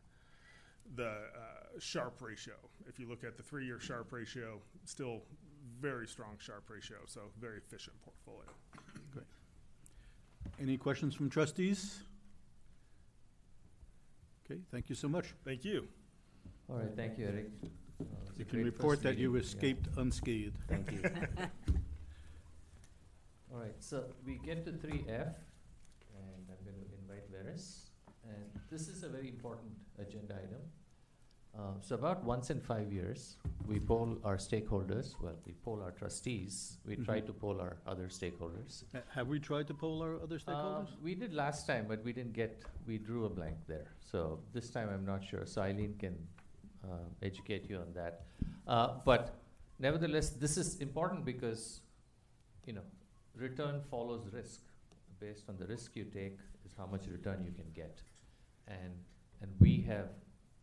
the 0.95 1.07
uh, 1.07 1.79
Sharpe 1.79 2.21
ratio. 2.21 2.55
If 2.87 2.99
you 2.99 3.07
look 3.07 3.23
at 3.23 3.37
the 3.37 3.43
three-year 3.43 3.79
Sharpe 3.79 4.11
ratio, 4.11 4.59
still 4.85 5.21
very 5.79 6.07
strong 6.07 6.35
Sharpe 6.39 6.69
ratio, 6.69 6.97
so 7.05 7.21
very 7.39 7.57
efficient 7.57 7.95
portfolio. 8.01 8.49
Great. 9.11 9.25
Any 10.59 10.77
questions 10.77 11.15
from 11.15 11.29
trustees? 11.29 11.99
Okay, 14.45 14.59
thank 14.71 14.89
you 14.89 14.95
so 14.95 15.07
much. 15.07 15.35
Thank 15.45 15.63
you. 15.63 15.87
All 16.69 16.77
right, 16.77 16.89
thank 16.95 17.17
you, 17.17 17.25
Eric. 17.25 17.51
Uh, 17.63 17.67
it 17.99 18.07
was 18.19 18.29
a 18.29 18.33
You 18.39 18.45
can 18.45 18.63
report 18.63 19.01
that 19.03 19.17
you 19.17 19.29
meeting. 19.31 19.45
Yeah. 19.47 19.55
escaped 19.55 19.87
unscathed. 19.97 20.57
Thank 20.67 20.91
you. 20.91 21.01
All 23.53 23.59
right, 23.59 23.75
so 23.79 24.05
we 24.25 24.37
get 24.37 24.65
to 24.65 24.71
three 24.71 25.03
F, 25.07 25.35
and 26.13 26.45
I'm 26.49 26.63
going 26.63 26.77
to 26.77 26.85
invite 27.01 27.29
Verus. 27.31 27.89
And 28.23 28.43
this 28.69 28.87
is 28.87 29.03
a 29.03 29.09
very 29.09 29.27
important 29.27 29.71
agenda 29.97 30.35
item. 30.35 30.61
Uh, 31.60 31.74
so 31.82 31.95
about 31.95 32.24
once 32.24 32.49
in 32.49 32.60
five 32.62 32.93
years, 32.93 33.36
we 33.68 33.80
poll 33.80 34.18
our 34.24 34.38
stakeholders, 34.38 35.14
well, 35.22 35.36
we 35.45 35.53
poll 35.66 35.82
our 35.82 35.91
trustees, 35.91 36.78
we 36.86 36.95
try 36.95 37.20
Mhm. 37.20 37.26
to 37.26 37.34
poll 37.34 37.60
our 37.60 37.78
other 37.86 38.07
stakeholders. 38.07 38.86
Ha- 38.93 39.03
Have 39.10 39.28
we 39.28 39.39
tried 39.41 39.68
to 39.68 39.74
poll 39.74 40.01
our 40.01 40.16
other 40.22 40.38
Uh, 40.38 40.39
stakeholders? 40.45 41.01
We 41.01 41.16
did 41.16 41.34
last 41.34 41.68
time, 41.68 41.86
but 41.88 42.01
we 42.05 42.14
didn't 42.14 42.32
get, 42.34 42.64
we 42.86 42.97
drew 42.97 43.26
a 43.26 43.30
blank 43.30 43.57
there. 43.68 43.88
So 43.99 44.41
this 44.53 44.70
time 44.72 44.88
I'm 44.89 45.05
not 45.05 45.22
sure. 45.24 45.45
So 45.45 45.62
Eileen 45.62 45.97
can 45.97 46.16
uh, 46.82 47.03
educate 47.22 47.70
you 47.70 47.78
on 47.78 47.91
that. 47.93 48.26
Uh, 48.66 49.01
But 49.03 49.36
nevertheless, 49.80 50.30
this 50.30 50.55
is 50.57 50.80
important 50.80 51.26
because, 51.26 51.82
you 52.66 52.72
know, 52.72 52.86
return 53.36 53.82
follows 53.82 54.28
risk. 54.32 54.62
Based 55.20 55.49
on 55.49 55.57
the 55.57 55.68
risk 55.68 55.97
you 55.97 56.05
take 56.05 56.39
is 56.64 56.74
how 56.78 56.86
much 56.88 57.05
return 57.07 57.43
you 57.43 57.51
can 57.51 57.70
get. 57.74 58.01
And, 58.68 58.93
and 59.41 59.60
we 59.60 59.82
have 59.82 60.07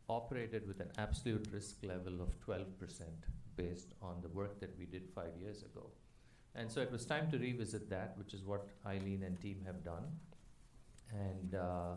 operated 0.09 0.67
with 0.67 0.81
an 0.81 0.91
absolute 0.99 1.47
risk 1.53 1.77
level 1.83 2.21
of 2.21 2.39
twelve 2.41 2.79
percent 2.79 3.27
based 3.57 3.95
on 4.03 4.21
the 4.23 4.29
work 4.29 4.61
that 4.61 4.79
we 4.79 4.87
did 4.87 5.09
five 5.15 5.33
years 5.41 5.63
ago. 5.63 5.91
And 6.55 6.71
so 6.71 6.81
it 6.81 6.91
was 6.91 7.05
time 7.05 7.31
to 7.31 7.39
revisit 7.39 7.91
that, 7.91 8.17
which 8.17 8.33
is 8.33 8.45
what 8.45 8.69
Eileen 8.87 9.23
and 9.25 9.41
team 9.41 9.63
have 9.67 9.85
done. 9.85 10.05
And 11.13 11.55
uh, 11.55 11.97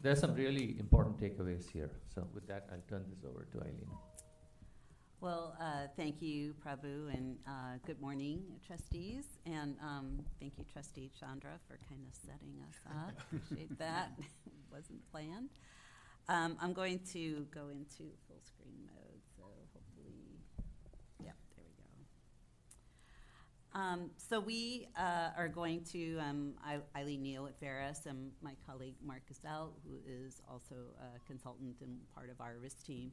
there 0.00 0.12
are 0.12 0.16
some 0.16 0.34
really 0.34 0.76
important 0.78 1.18
takeaways 1.18 1.70
here. 1.70 1.90
So 2.14 2.26
with 2.34 2.46
that, 2.48 2.68
I'll 2.72 2.82
turn 2.88 3.04
this 3.08 3.24
over 3.24 3.46
to 3.52 3.60
Eileen. 3.60 3.90
Well, 5.20 5.56
uh, 5.58 5.86
thank 5.96 6.20
you, 6.20 6.54
Prabhu, 6.64 7.12
and 7.14 7.38
uh, 7.46 7.78
good 7.86 8.00
morning, 8.00 8.42
trustees. 8.66 9.24
And 9.46 9.76
um, 9.82 10.20
thank 10.38 10.58
you, 10.58 10.64
Trustee 10.70 11.10
Chandra, 11.18 11.58
for 11.66 11.78
kind 11.88 12.02
of 12.06 12.14
setting 12.14 12.54
us 12.68 12.76
up. 12.90 13.14
Appreciate 13.32 13.78
that. 13.78 14.10
Wasn't 14.72 15.00
planned. 15.10 15.48
Um, 16.28 16.56
I'm 16.60 16.72
going 16.72 16.98
to 17.12 17.46
go 17.54 17.68
into 17.68 18.10
full 18.26 18.40
screen 18.42 18.74
mode, 18.84 19.20
so 19.36 19.44
hopefully, 19.72 20.40
yep, 21.22 21.36
there 21.56 21.64
we 21.68 21.84
go. 23.74 23.80
Um, 23.80 24.10
so 24.16 24.40
we 24.40 24.88
uh, 24.98 25.30
are 25.36 25.46
going 25.46 25.84
to, 25.92 26.18
um, 26.18 26.54
Eileen 26.96 27.22
Neill 27.22 27.46
at 27.46 27.60
Verus 27.60 28.06
and 28.06 28.32
my 28.42 28.56
colleague 28.66 28.96
Mark 29.04 29.22
Gazelle, 29.28 29.74
who 29.86 29.98
is 30.04 30.42
also 30.50 30.74
a 31.00 31.20
consultant 31.28 31.76
and 31.80 31.98
part 32.12 32.28
of 32.30 32.40
our 32.40 32.56
risk 32.60 32.84
team 32.84 33.12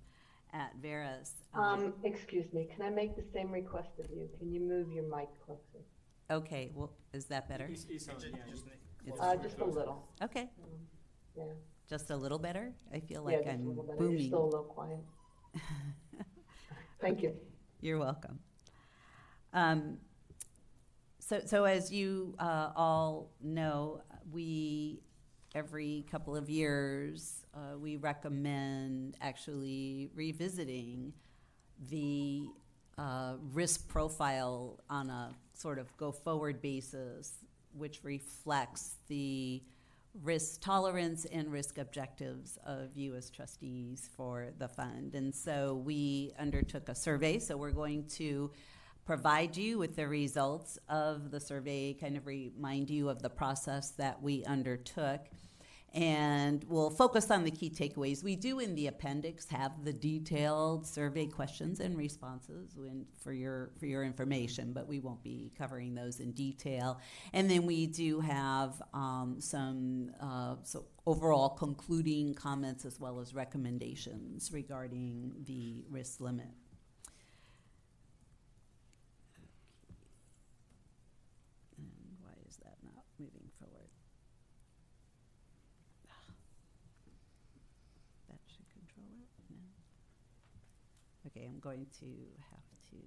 at 0.52 0.72
Verus. 0.82 1.34
Um, 1.54 1.94
excuse 2.04 2.52
me, 2.52 2.68
can 2.76 2.84
I 2.84 2.90
make 2.90 3.16
the 3.16 3.26
same 3.32 3.52
request 3.52 4.00
of 4.00 4.10
you? 4.10 4.28
Can 4.40 4.52
you 4.52 4.60
move 4.60 4.92
your 4.92 5.04
mic 5.04 5.30
closer? 5.46 5.84
Okay, 6.32 6.72
well, 6.74 6.92
is 7.14 7.26
that 7.26 7.48
better? 7.48 7.68
It's, 7.72 7.86
it's 7.90 8.08
on, 8.08 8.16
yeah. 8.22 8.40
just 8.52 8.66
Uh, 9.22 9.36
just 9.36 9.60
a 9.60 9.66
little, 9.66 10.08
Okay, 10.24 10.50
yeah. 11.38 11.44
Just 11.90 12.10
a 12.10 12.16
little 12.16 12.40
better? 12.40 12.74
I 12.94 13.00
feel 13.00 13.24
like 13.24 13.46
a 13.46 13.52
I'm 13.52 13.68
little 13.68 13.84
better. 13.84 14.00
You're 14.00 14.10
booming. 14.10 14.28
still 14.28 14.44
a 14.44 14.46
little 14.46 14.64
quiet. 14.64 15.00
Thank 17.02 17.22
you. 17.22 17.36
You're 17.82 18.00
welcome. 18.00 18.40
Um, 19.54 19.98
so, 21.20 21.42
so 21.46 21.64
as 21.66 21.92
you 21.92 22.36
uh, 22.40 22.72
all 22.76 23.32
know, 23.42 24.02
we 24.32 25.02
every 25.56 26.06
couple 26.10 26.36
of 26.36 26.50
years 26.50 27.46
uh, 27.54 27.78
we 27.78 27.98
recommend 27.98 29.16
actually 29.22 30.10
revisiting 30.16 31.14
the 31.90 32.48
uh, 32.98 33.34
risk 33.52 33.88
profile 33.88 34.80
on 34.90 35.10
a 35.10 35.36
sort 35.54 35.78
of 35.78 35.96
go 35.98 36.12
forward 36.12 36.62
basis, 36.62 37.34
which 37.74 38.00
reflects 38.04 38.96
the 39.08 39.62
risk 40.22 40.62
tolerance 40.62 41.26
and 41.26 41.52
risk 41.52 41.78
objectives 41.78 42.60
of 42.66 42.96
you 42.96 43.16
as 43.16 43.30
trustees 43.30 44.10
for 44.16 44.50
the 44.60 44.68
fund. 44.68 45.16
And 45.16 45.34
so 45.34 45.82
we 45.84 46.32
undertook 46.38 46.90
a 46.90 46.96
survey, 46.96 47.40
so 47.40 47.58
we're 47.58 47.72
going 47.72 48.06
to 48.10 48.52
provide 49.06 49.58
you 49.58 49.80
with 49.80 49.96
the 49.96 50.08
results 50.08 50.78
of 50.88 51.32
the 51.32 51.40
survey, 51.40 51.94
kind 51.94 52.16
of 52.16 52.26
remind 52.28 52.90
you 52.90 53.10
of 53.10 53.22
the 53.22 53.30
process 53.30 53.92
that 53.92 54.22
we 54.22 54.46
undertook. 54.46 55.22
And 55.94 56.66
we'll 56.68 56.90
focus 56.90 57.30
on 57.30 57.44
the 57.44 57.52
key 57.52 57.70
takeaways. 57.70 58.24
We 58.24 58.36
do 58.36 58.58
in 58.60 58.74
the 58.74 58.88
appendix 58.88 59.48
have 59.50 59.84
the 59.86 59.94
detailed 59.94 60.88
survey 60.88 61.28
questions 61.28 61.80
and 61.80 61.96
responses 61.96 62.76
when, 62.76 63.06
for 63.24 63.32
your 63.32 63.70
for 63.80 63.86
your 63.86 64.04
information, 64.04 64.74
but 64.74 64.88
we 64.88 65.00
won't 65.00 65.22
be 65.24 65.52
covering 65.56 65.94
those 65.94 66.20
in 66.20 66.32
detail. 66.32 67.00
And 67.32 67.48
then 67.48 67.68
we 67.68 67.86
do 67.86 68.22
have 68.22 68.82
um, 68.94 69.36
some 69.40 70.12
uh, 70.20 70.56
so 70.64 70.86
overall 71.06 71.50
concluding 71.50 72.34
comments 72.34 72.86
as 72.86 73.00
well 73.00 73.20
as 73.20 73.36
recommendations 73.36 74.52
regarding 74.52 75.34
the 75.46 75.84
risk 75.92 76.20
limit. 76.22 76.48
And 81.78 81.88
why 82.20 82.34
is 82.48 82.58
that 82.58 82.78
not 82.84 83.04
moving 83.20 83.50
forward? 83.60 83.90
That 88.30 88.40
should 88.48 88.70
control 88.70 89.08
it? 89.22 89.30
No? 91.23 91.23
Okay, 91.36 91.48
I'm 91.48 91.60
going 91.60 91.88
to 92.00 92.06
have 92.52 92.64
to. 92.92 92.98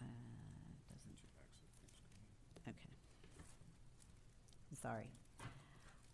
Uh. 0.00 0.04
Okay. 2.68 2.88
Sorry. 4.80 5.10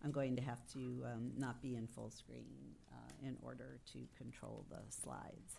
I'm 0.03 0.11
going 0.11 0.35
to 0.35 0.41
have 0.41 0.65
to 0.73 0.79
um, 1.05 1.31
not 1.37 1.61
be 1.61 1.75
in 1.75 1.87
full 1.87 2.09
screen 2.09 2.75
uh, 2.91 3.27
in 3.27 3.37
order 3.43 3.79
to 3.93 3.99
control 4.17 4.65
the 4.69 4.79
slides. 4.89 5.55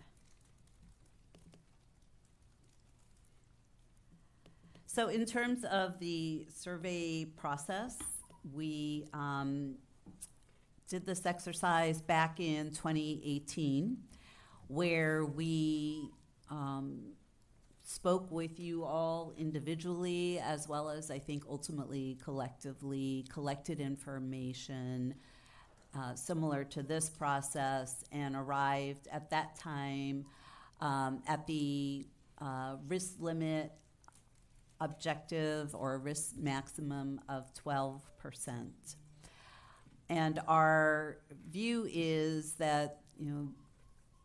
So 4.94 5.08
in 5.08 5.24
terms 5.24 5.64
of 5.64 5.98
the 6.00 6.46
survey 6.54 7.24
process, 7.24 7.96
we 8.52 9.06
um, 9.14 9.76
did 10.86 11.06
this 11.06 11.24
exercise 11.24 12.02
back 12.02 12.40
in 12.40 12.72
2018, 12.72 13.96
where 14.68 15.24
we 15.24 16.10
um, 16.50 17.14
spoke 17.82 18.30
with 18.30 18.60
you 18.60 18.84
all 18.84 19.32
individually, 19.38 20.38
as 20.40 20.68
well 20.68 20.90
as 20.90 21.10
I 21.10 21.18
think 21.18 21.44
ultimately 21.48 22.18
collectively, 22.22 23.24
collected 23.32 23.80
information 23.80 25.14
uh, 25.96 26.14
similar 26.14 26.64
to 26.64 26.82
this 26.82 27.08
process, 27.08 28.04
and 28.12 28.36
arrived 28.36 29.08
at 29.10 29.30
that 29.30 29.56
time 29.58 30.26
um, 30.82 31.22
at 31.26 31.46
the 31.46 32.04
uh, 32.42 32.76
risk 32.88 33.14
limit 33.20 33.72
objective 34.82 35.74
or 35.74 35.98
risk 35.98 36.36
maximum 36.36 37.20
of 37.28 37.52
12%. 37.54 38.00
And 40.08 40.40
our 40.48 41.18
view 41.50 41.86
is 41.90 42.54
that, 42.54 42.98
you 43.18 43.30
know, 43.30 43.48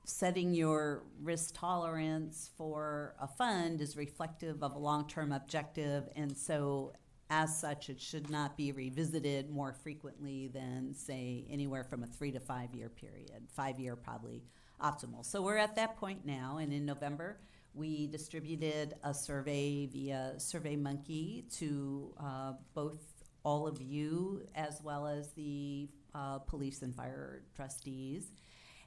setting 0.03 0.53
your 0.53 1.03
risk 1.22 1.53
tolerance 1.53 2.49
for 2.58 3.16
a 3.22 3.28
fund 3.28 3.82
is 3.82 3.95
reflective 3.95 4.64
of 4.64 4.74
a 4.74 4.80
long-term 4.80 5.32
objective, 5.32 6.10
and 6.16 6.36
so 6.36 6.93
as 7.30 7.58
such, 7.60 7.89
it 7.89 7.99
should 7.99 8.30
not 8.30 8.55
be 8.55 8.72
revisited 8.72 9.49
more 9.49 9.74
frequently 9.74 10.47
than, 10.47 10.93
say, 10.95 11.45
anywhere 11.49 11.84
from 11.84 12.03
a 12.03 12.08
three 12.08 12.32
to 12.32 12.39
five-year 12.39 12.89
period. 12.89 13.43
Five-year 13.53 13.97
probably 13.97 14.43
optimal. 14.82 15.26
So 15.26 15.41
we're 15.41 15.58
at 15.58 15.76
that 15.76 15.97
point 15.97 16.26
now, 16.26 16.58
and 16.58 16.72
in 16.72 16.86
November, 16.86 17.39
we 17.78 18.07
distributed 18.07 18.95
a 19.03 19.13
survey 19.13 19.86
via 19.86 20.34
SurveyMonkey 20.38 21.55
to 21.59 22.13
uh, 22.19 22.53
both 22.73 23.03
all 23.43 23.67
of 23.67 23.82
you 23.82 24.41
as 24.55 24.82
well 24.84 25.07
as 25.07 25.32
the 25.34 25.88
uh, 26.15 26.39
police 26.39 26.82
and 26.82 26.95
fire 26.95 27.43
trustees. 27.55 28.32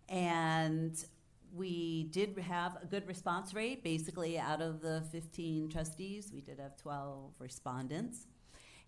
And 0.08 0.96
we 1.54 2.04
did 2.10 2.36
have 2.38 2.76
a 2.82 2.86
good 2.86 3.06
response 3.06 3.54
rate. 3.54 3.84
Basically, 3.84 4.38
out 4.38 4.60
of 4.60 4.80
the 4.80 5.02
15 5.12 5.68
trustees, 5.68 6.30
we 6.32 6.40
did 6.40 6.58
have 6.58 6.76
12 6.76 7.32
respondents. 7.38 8.26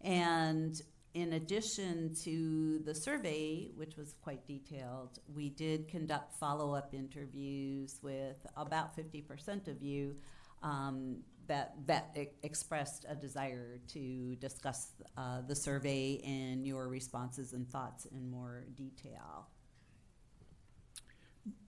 And 0.00 0.80
in 1.14 1.34
addition 1.34 2.14
to 2.24 2.78
the 2.84 2.94
survey, 2.94 3.70
which 3.76 3.96
was 3.96 4.14
quite 4.22 4.46
detailed, 4.46 5.18
we 5.34 5.50
did 5.50 5.88
conduct 5.88 6.34
follow-up 6.38 6.94
interviews 6.94 7.98
with 8.02 8.46
about 8.56 8.96
50% 8.96 9.68
of 9.68 9.82
you 9.82 10.16
um, 10.62 11.18
that 11.48 11.74
that 11.86 12.16
e- 12.18 12.28
expressed 12.44 13.04
a 13.08 13.14
desire 13.14 13.80
to 13.88 14.36
discuss 14.36 14.92
uh, 15.18 15.42
the 15.46 15.54
survey 15.56 16.20
and 16.24 16.66
your 16.66 16.88
responses 16.88 17.52
and 17.52 17.68
thoughts 17.68 18.06
in 18.06 18.30
more 18.30 18.64
detail. 18.76 19.48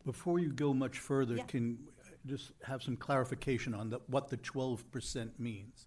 Before 0.07 0.39
you 0.39 0.53
go 0.53 0.73
much 0.73 0.99
further, 0.99 1.37
Yeah. 1.37 1.45
can 1.45 1.79
just 2.25 2.53
have 2.63 2.83
some 2.83 2.97
clarification 2.97 3.75
on 3.75 3.91
the, 3.91 4.01
what 4.07 4.29
the 4.29 4.37
twelve 4.39 4.91
percent 4.91 5.39
means? 5.39 5.87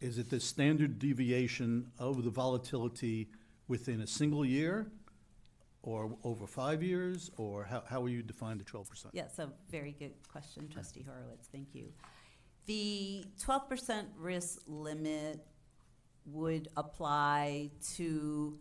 Is 0.00 0.18
it 0.18 0.30
the 0.30 0.40
standard 0.40 0.98
deviation 0.98 1.92
of 1.98 2.24
the 2.24 2.30
volatility 2.30 3.28
within 3.68 4.00
a 4.00 4.06
single 4.06 4.44
year? 4.44 4.90
Or 5.82 6.14
over 6.24 6.46
five 6.46 6.82
years, 6.82 7.30
or 7.38 7.64
how, 7.64 7.82
how 7.88 8.00
will 8.02 8.10
you 8.10 8.22
define 8.22 8.58
the 8.58 8.64
twelve 8.64 8.90
percent? 8.90 9.14
Yes, 9.14 9.38
a 9.38 9.48
very 9.70 9.92
good 9.98 10.12
question, 10.30 10.68
trustee 10.68 11.02
Horowitz, 11.02 11.48
thank 11.50 11.74
you. 11.74 11.86
The 12.66 13.24
twelve 13.42 13.66
percent 13.66 14.08
risk 14.18 14.60
limit 14.66 15.40
would 16.26 16.68
apply 16.76 17.70
to 17.96 18.58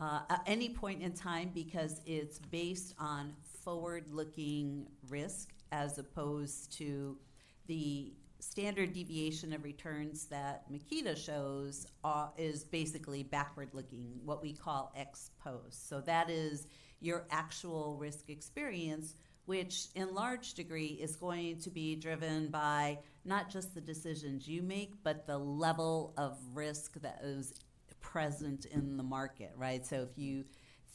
uh, 0.00 0.20
at 0.30 0.42
any 0.46 0.70
point 0.70 1.02
in 1.02 1.12
time 1.12 1.50
because 1.54 2.00
it's 2.06 2.38
based 2.38 2.94
on 2.98 3.34
forward-looking 3.62 4.88
risk 5.10 5.50
as 5.72 5.98
opposed 5.98 6.72
to 6.78 7.18
the 7.66 8.14
standard 8.42 8.92
deviation 8.92 9.52
of 9.52 9.62
returns 9.62 10.24
that 10.26 10.64
Meketa 10.70 11.16
shows 11.16 11.86
uh, 12.02 12.26
is 12.36 12.64
basically 12.64 13.22
backward-looking, 13.22 14.20
what 14.24 14.42
we 14.42 14.52
call 14.52 14.92
ex 14.96 15.30
post. 15.42 15.88
So 15.88 16.00
that 16.00 16.28
is 16.28 16.66
your 17.00 17.24
actual 17.30 17.96
risk 17.96 18.30
experience, 18.30 19.14
which 19.44 19.86
in 19.94 20.12
large 20.12 20.54
degree 20.54 20.98
is 21.00 21.14
going 21.14 21.60
to 21.60 21.70
be 21.70 21.94
driven 21.94 22.48
by 22.48 22.98
not 23.24 23.48
just 23.48 23.74
the 23.76 23.80
decisions 23.80 24.48
you 24.48 24.60
make, 24.60 24.94
but 25.04 25.24
the 25.26 25.38
level 25.38 26.12
of 26.16 26.36
risk 26.52 27.00
that 27.00 27.20
is 27.22 27.54
present 28.00 28.66
in 28.66 28.96
the 28.96 29.04
market, 29.04 29.52
right? 29.56 29.86
So 29.86 30.02
if 30.10 30.18
you 30.18 30.44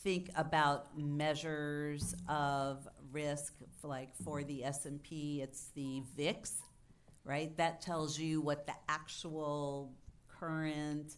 think 0.04 0.30
about 0.36 0.98
measures 0.98 2.14
of 2.28 2.88
risk, 3.12 3.54
like 3.84 4.16
for 4.24 4.44
the 4.44 4.66
S&P, 4.66 5.42
it's 5.42 5.70
the 5.76 6.04
VIX, 6.16 6.52
right? 7.28 7.56
That 7.58 7.82
tells 7.82 8.18
you 8.18 8.42
what 8.42 8.66
the 8.66 8.74
actual 8.88 9.94
current, 10.40 11.18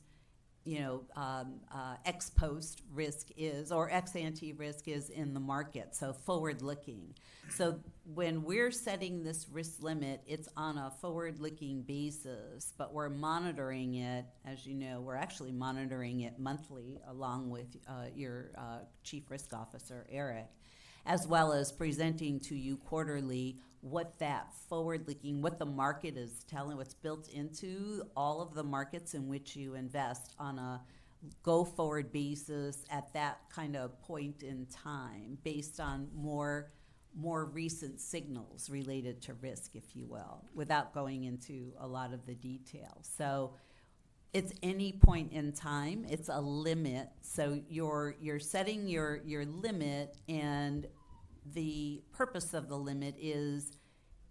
you 0.65 0.79
know, 0.79 1.03
um, 1.15 1.59
uh, 1.73 1.95
ex 2.05 2.29
post 2.31 2.81
risk 2.91 3.27
is 3.37 3.71
or 3.71 3.91
ex 3.91 4.15
ante 4.15 4.53
risk 4.53 4.87
is 4.87 5.09
in 5.09 5.33
the 5.33 5.39
market. 5.39 5.95
So 5.95 6.11
forward 6.11 6.61
looking. 6.61 7.13
So 7.49 7.79
when 8.13 8.43
we're 8.43 8.71
setting 8.71 9.23
this 9.23 9.47
risk 9.51 9.83
limit, 9.83 10.21
it's 10.25 10.49
on 10.57 10.77
a 10.77 10.91
forward 10.99 11.39
looking 11.39 11.83
basis, 11.83 12.73
but 12.77 12.93
we're 12.93 13.09
monitoring 13.09 13.95
it. 13.95 14.25
As 14.45 14.65
you 14.65 14.73
know, 14.73 15.01
we're 15.01 15.15
actually 15.15 15.51
monitoring 15.51 16.21
it 16.21 16.39
monthly 16.39 16.99
along 17.07 17.51
with 17.51 17.77
uh, 17.87 18.05
your 18.15 18.51
uh, 18.57 18.79
chief 19.03 19.29
risk 19.29 19.53
officer, 19.53 20.07
Eric 20.09 20.47
as 21.05 21.27
well 21.27 21.53
as 21.53 21.71
presenting 21.71 22.39
to 22.39 22.55
you 22.55 22.77
quarterly 22.77 23.57
what 23.81 24.17
that 24.19 24.53
forward 24.67 25.07
looking, 25.07 25.41
what 25.41 25.57
the 25.59 25.65
market 25.65 26.17
is 26.17 26.43
telling, 26.49 26.77
what's 26.77 26.93
built 26.93 27.29
into 27.29 28.03
all 28.15 28.41
of 28.41 28.53
the 28.53 28.63
markets 28.63 29.13
in 29.13 29.27
which 29.27 29.55
you 29.55 29.75
invest 29.75 30.33
on 30.37 30.59
a 30.59 30.81
go 31.43 31.63
forward 31.63 32.11
basis 32.11 32.85
at 32.89 33.11
that 33.13 33.39
kind 33.49 33.75
of 33.75 33.99
point 34.01 34.43
in 34.43 34.65
time 34.67 35.37
based 35.43 35.79
on 35.79 36.07
more 36.13 36.71
more 37.15 37.45
recent 37.45 37.99
signals 37.99 38.69
related 38.69 39.19
to 39.21 39.33
risk 39.35 39.75
if 39.75 39.95
you 39.95 40.05
will 40.05 40.45
without 40.53 40.93
going 40.93 41.23
into 41.23 41.73
a 41.79 41.87
lot 41.87 42.13
of 42.13 42.23
the 42.27 42.35
details. 42.35 43.09
So 43.17 43.55
it's 44.31 44.53
any 44.61 44.91
point 44.93 45.33
in 45.33 45.51
time 45.51 46.05
it's 46.07 46.29
a 46.29 46.39
limit. 46.39 47.09
So 47.21 47.59
you're 47.67 48.15
you're 48.21 48.39
setting 48.39 48.87
your 48.87 49.21
your 49.25 49.45
limit 49.45 50.17
and 50.27 50.87
the 51.53 52.01
purpose 52.11 52.53
of 52.53 52.67
the 52.69 52.77
limit 52.77 53.15
is 53.19 53.71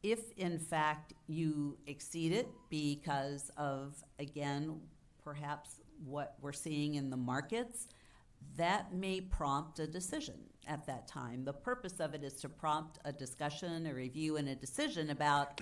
if 0.03 0.31
in 0.37 0.59
fact 0.59 1.13
you 1.27 1.77
exceed 1.87 2.33
it 2.33 2.49
because 2.71 3.51
of 3.57 4.03
again 4.19 4.81
perhaps 5.23 5.81
what 6.05 6.37
we're 6.41 6.53
seeing 6.53 6.95
in 6.95 7.11
the 7.11 7.17
markets 7.17 7.89
that 8.57 8.95
may 8.95 9.21
prompt 9.21 9.79
a 9.81 9.87
decision 9.87 10.37
at 10.67 10.87
that 10.87 11.09
time 11.09 11.45
the 11.45 11.53
purpose 11.53 11.99
of 11.99 12.15
it 12.15 12.23
is 12.23 12.35
to 12.35 12.49
prompt 12.49 12.99
a 13.05 13.13
discussion 13.13 13.87
a 13.87 13.95
review 13.95 14.37
and 14.37 14.49
a 14.49 14.55
decision 14.55 15.11
about 15.11 15.61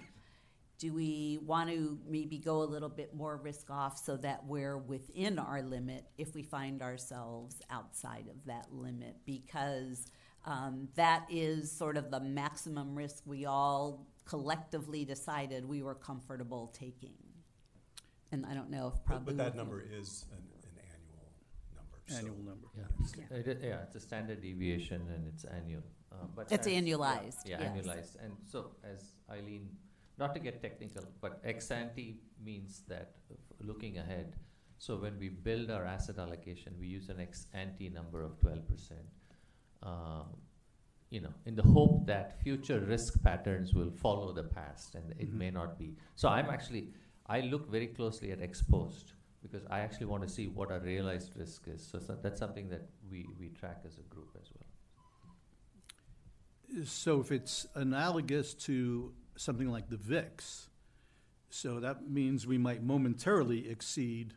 do 0.78 0.92
we 0.92 1.38
want 1.42 1.70
to 1.70 1.98
maybe 2.06 2.38
go 2.38 2.62
a 2.62 2.64
little 2.64 2.88
bit 2.88 3.14
more 3.14 3.36
risk 3.38 3.70
off 3.70 3.98
so 3.98 4.16
that 4.18 4.44
we're 4.46 4.76
within 4.76 5.38
our 5.38 5.62
limit 5.62 6.04
if 6.18 6.34
we 6.34 6.42
find 6.42 6.82
ourselves 6.82 7.62
outside 7.70 8.26
of 8.28 8.44
that 8.44 8.66
limit? 8.70 9.16
Because 9.24 10.06
um, 10.46 10.88
that 10.94 11.26
is 11.28 11.70
sort 11.70 11.96
of 11.96 12.10
the 12.10 12.20
maximum 12.20 12.94
risk 12.94 13.22
we 13.26 13.46
all 13.46 14.06
collectively 14.24 15.04
decided 15.04 15.64
we 15.64 15.82
were 15.82 15.94
comfortable 15.94 16.72
taking. 16.72 17.14
And 18.30 18.46
I 18.46 18.54
don't 18.54 18.70
know 18.70 18.92
if 18.94 19.04
probably. 19.04 19.34
But, 19.34 19.36
but 19.36 19.44
that 19.44 19.56
number 19.56 19.80
is 19.80 20.26
an, 20.32 20.42
an 20.62 20.76
annual 20.94 21.28
number. 21.74 21.98
Annual 22.16 22.36
so. 22.36 22.50
number. 22.50 22.68
Yeah. 22.76 23.26
Yeah. 23.30 23.52
It, 23.52 23.60
yeah. 23.62 23.82
it's 23.82 23.96
a 23.96 24.00
standard 24.00 24.40
deviation 24.40 25.02
and 25.14 25.26
it's 25.26 25.44
annual. 25.44 25.82
Uh, 26.12 26.26
but 26.34 26.46
it's 26.50 26.66
as, 26.66 26.72
annualized. 26.72 27.42
Yeah, 27.44 27.60
yeah 27.60 27.72
yes. 27.74 27.86
annualized. 27.86 28.24
And 28.24 28.32
so, 28.44 28.70
as 28.84 29.14
Eileen, 29.30 29.68
not 30.18 30.32
to 30.34 30.40
get 30.40 30.62
technical, 30.62 31.04
but 31.20 31.40
ex 31.44 31.70
ante 31.70 32.20
means 32.44 32.82
that 32.88 33.16
uh, 33.30 33.34
looking 33.60 33.98
ahead. 33.98 34.36
So 34.78 34.96
when 34.96 35.18
we 35.18 35.28
build 35.28 35.70
our 35.70 35.84
asset 35.84 36.18
allocation, 36.18 36.74
we 36.78 36.86
use 36.86 37.08
an 37.08 37.20
ex 37.20 37.46
ante 37.52 37.88
number 37.88 38.22
of 38.22 38.38
12%. 38.40 38.92
Um, 39.82 40.26
you 41.10 41.20
know, 41.20 41.32
in 41.44 41.54
the 41.54 41.62
hope 41.62 42.06
that 42.06 42.40
future 42.42 42.80
risk 42.80 43.22
patterns 43.22 43.74
will 43.74 43.90
follow 43.90 44.32
the 44.32 44.42
past, 44.42 44.96
and 44.96 45.12
it 45.12 45.28
mm-hmm. 45.28 45.38
may 45.38 45.50
not 45.50 45.78
be. 45.78 45.94
So 46.16 46.28
I'm 46.28 46.50
actually 46.50 46.88
I 47.26 47.40
look 47.40 47.70
very 47.70 47.88
closely 47.88 48.32
at 48.32 48.40
ex 48.40 48.62
post 48.62 49.12
because 49.42 49.64
I 49.70 49.80
actually 49.80 50.06
want 50.06 50.22
to 50.22 50.28
see 50.28 50.48
what 50.48 50.70
our 50.70 50.80
realized 50.80 51.36
risk 51.36 51.68
is. 51.68 51.86
So, 51.86 51.98
so 51.98 52.16
that's 52.20 52.38
something 52.38 52.68
that 52.70 52.88
we, 53.10 53.26
we 53.38 53.48
track 53.48 53.82
as 53.86 53.98
a 53.98 54.02
group 54.02 54.30
as 54.40 54.48
well. 54.54 56.84
So 56.84 57.20
if 57.20 57.30
it's 57.30 57.66
analogous 57.74 58.54
to 58.54 59.12
something 59.36 59.70
like 59.70 59.88
the 59.88 59.96
VIX, 59.96 60.68
so 61.48 61.80
that 61.80 62.10
means 62.10 62.46
we 62.46 62.58
might 62.58 62.82
momentarily 62.82 63.68
exceed, 63.68 64.34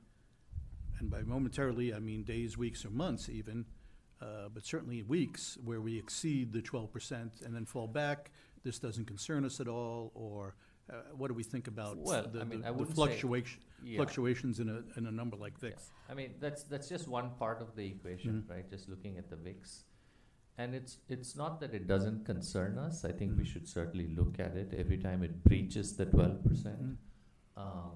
and 1.00 1.10
by 1.10 1.24
momentarily 1.24 1.94
I 1.94 2.00
mean 2.00 2.24
days, 2.24 2.58
weeks, 2.58 2.86
or 2.86 2.92
months 2.92 3.30
even, 3.30 3.66
uh, 4.22 4.50
but 4.54 4.66
certainly 4.66 5.04
weeks 5.04 5.58
where 5.64 5.82
we 5.82 5.98
exceed 5.98 6.52
the 6.54 6.62
twelve 6.62 6.92
percent 6.92 7.42
and 7.46 7.54
then 7.56 7.66
fall 7.66 7.88
back. 7.88 8.32
This 8.64 8.80
doesn't 8.80 9.06
concern 9.06 9.46
us 9.46 9.60
at 9.62 9.68
all, 9.68 10.12
or 10.16 10.56
uh, 10.92 10.96
what 11.16 11.28
do 11.30 11.34
we 11.34 11.44
think 11.44 11.68
about 11.68 11.98
Well, 11.98 12.28
the, 12.28 12.42
I 12.42 12.44
mean, 12.44 12.62
the- 12.62 12.68
I 12.68 12.72
the 12.72 12.78
wouldn't 12.78 12.90
say- 12.98 13.04
fluctuation, 13.06 13.62
Yeah. 13.84 13.98
fluctuations 13.98 14.60
in 14.60 14.68
a, 14.70 14.84
in 14.98 15.06
a 15.06 15.12
number 15.12 15.38
like 15.38 15.58
VIX? 15.60 15.82
I 16.10 16.14
mean, 16.14 16.32
that's, 16.42 16.64
that's 16.64 16.90
just 16.90 17.08
one 17.08 17.30
part 17.40 17.62
of 17.62 17.76
the 17.78 17.86
equation, 17.86 18.44
Mhm. 18.44 18.50
right? 18.54 18.70
Just 18.70 18.90
looking 18.90 19.18
at 19.18 19.30
the 19.30 19.38
VIX. 19.38 19.84
And 20.58 20.76
it's, 20.76 20.98
it's 21.08 21.38
not 21.38 21.62
that 21.62 21.74
it 21.74 21.88
doesn't 21.88 22.26
concern 22.26 22.78
us. 22.78 23.06
I 23.06 23.14
think 23.14 23.38
we 23.38 23.44
Mhm. 23.44 23.48
should 23.48 23.68
certainly 23.70 24.08
look 24.14 24.40
at 24.40 24.58
it 24.58 24.74
every 24.74 24.98
time 24.98 25.24
it 25.24 25.42
breaches 25.46 25.96
the 25.96 26.06
twelve 26.08 26.44
percent. 26.44 26.82
Mhm. 26.82 26.98
Um, 27.56 27.92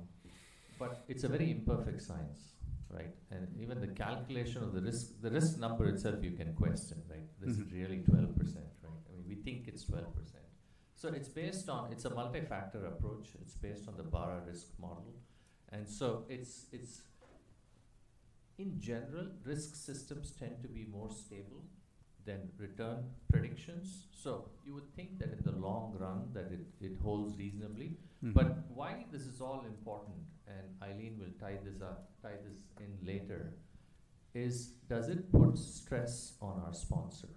but 0.79 1.03
it's 1.09 1.23
a 1.25 1.27
very 1.27 1.51
imperfect 1.51 2.01
science, 2.01 2.52
right? 2.93 3.13
And 3.31 3.47
even 3.59 3.79
the 3.81 3.87
calculation 3.87 4.63
of 4.63 4.73
the 4.73 4.81
risk, 4.81 5.21
the 5.21 5.31
risk 5.31 5.57
number 5.59 5.87
itself, 5.87 6.23
you 6.23 6.31
can 6.31 6.53
question, 6.53 7.01
right? 7.09 7.27
This 7.39 7.57
is 7.57 7.67
Mhm. 7.67 7.73
really 7.79 7.99
twelve 8.09 8.35
percent, 8.35 8.71
right? 8.83 9.01
I 9.09 9.15
mean, 9.15 9.25
we 9.27 9.35
think 9.47 9.67
it's 9.67 9.85
twelve 9.85 10.13
percent. 10.15 10.43
So 10.95 11.09
it's 11.09 11.27
based 11.27 11.67
on, 11.69 11.91
it's 11.91 12.05
a 12.05 12.09
multi-factor 12.09 12.85
approach. 12.85 13.35
It's 13.41 13.55
based 13.55 13.87
on 13.89 13.97
the 13.97 14.03
Barra 14.03 14.41
risk 14.45 14.67
model. 14.79 15.15
And 15.69 15.87
so 15.89 16.25
it's, 16.29 16.67
it's, 16.71 17.01
in 18.57 18.79
general, 18.79 19.27
risk 19.43 19.75
systems 19.75 20.31
tend 20.31 20.61
to 20.61 20.67
be 20.67 20.85
more 20.85 21.09
stable 21.09 21.63
than 22.25 22.51
return 22.57 22.99
predictions. 23.29 24.07
So 24.13 24.51
you 24.63 24.73
would 24.75 24.89
think 24.95 25.17
that 25.19 25.33
in 25.33 25.41
the 25.43 25.51
long 25.51 25.97
run 25.99 26.29
that 26.33 26.51
it, 26.53 26.65
it 26.79 26.95
holds 27.01 27.37
reasonably. 27.37 27.97
Mhm. 28.23 28.33
But 28.33 28.69
why 28.69 29.05
this 29.11 29.23
is 29.25 29.41
all 29.41 29.65
important, 29.65 30.23
and 30.47 30.67
Eileen 30.81 31.17
will 31.19 31.33
tie 31.39 31.57
this 31.63 31.81
up, 31.81 32.09
tie 32.21 32.37
this 32.47 32.57
in 32.79 32.97
later, 33.05 33.53
is 34.33 34.73
does 34.89 35.09
it 35.09 35.31
put 35.31 35.57
stress 35.57 36.33
on 36.41 36.61
our 36.65 36.73
sponsor? 36.73 37.29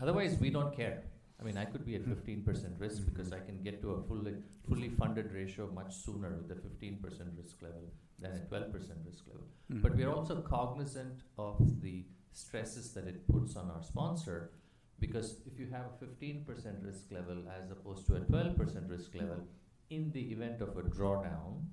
Otherwise, 0.00 0.38
we 0.40 0.50
don't 0.50 0.74
care. 0.74 1.02
I 1.40 1.42
mean, 1.42 1.56
I 1.56 1.64
could 1.64 1.84
be 1.86 1.94
at 1.96 2.02
Mhm. 2.02 2.14
fifteen 2.14 2.42
percent 2.44 2.78
risk 2.78 3.04
because 3.06 3.32
I 3.32 3.40
can 3.40 3.62
get 3.62 3.80
to 3.82 3.92
a 3.92 4.02
fully, 4.02 4.34
fully 4.68 4.88
funded 4.90 5.32
ratio 5.32 5.70
much 5.72 5.94
sooner 5.94 6.30
with 6.36 6.50
a 6.50 6.56
fifteen 6.56 6.98
percent 7.02 7.30
risk 7.36 7.62
level 7.62 7.90
than 8.18 8.32
a 8.32 8.44
twelve 8.46 8.70
percent 8.72 9.00
risk 9.04 9.26
level. 9.26 9.46
But 9.82 9.96
we're 9.96 10.10
also 10.12 10.40
cognizant 10.42 11.22
of 11.38 11.80
the 11.80 12.06
stresses 12.32 12.92
that 12.94 13.06
it 13.08 13.26
puts 13.26 13.56
on 13.56 13.70
our 13.70 13.82
sponsor 13.82 14.52
because 15.00 15.40
if 15.46 15.58
you 15.58 15.66
have 15.68 15.86
a 15.86 15.96
15% 16.04 16.84
risk 16.84 17.10
level 17.10 17.48
as 17.48 17.70
opposed 17.70 18.06
to 18.06 18.16
a 18.16 18.20
12% 18.20 18.88
risk 18.90 19.14
level, 19.14 19.46
in 19.88 20.10
the 20.12 20.30
event 20.30 20.60
of 20.60 20.76
a 20.76 20.82
drawdown, 20.82 21.64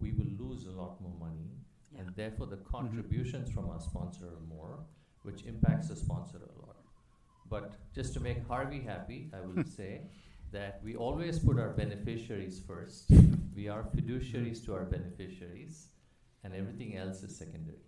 we 0.00 0.12
will 0.12 0.32
lose 0.38 0.66
a 0.66 0.70
lot 0.70 1.00
more 1.00 1.14
money. 1.18 1.50
And 1.98 2.10
therefore, 2.16 2.46
the 2.46 2.56
mm-hmm. 2.56 2.76
contributions 2.76 3.50
from 3.50 3.70
our 3.70 3.80
sponsor 3.80 4.26
are 4.26 4.46
more, 4.48 4.80
which 5.22 5.44
impacts 5.44 5.88
the 5.88 5.96
sponsor 5.96 6.38
a 6.38 6.66
lot. 6.66 6.76
But 7.48 7.74
just 7.94 8.14
to 8.14 8.20
make 8.20 8.46
Harvey 8.48 8.80
happy, 8.80 9.30
I 9.32 9.40
will 9.46 9.64
say 9.76 10.02
that 10.52 10.80
we 10.84 10.96
always 10.96 11.38
put 11.38 11.58
our 11.58 11.70
beneficiaries 11.70 12.60
first. 12.66 13.10
We 13.54 13.68
are 13.68 13.82
mm-hmm. 13.82 13.98
fiduciaries 13.98 14.64
to 14.66 14.74
our 14.74 14.84
beneficiaries, 14.84 15.88
and 16.42 16.54
everything 16.54 16.96
else 16.96 17.22
is 17.22 17.36
secondary. 17.36 17.78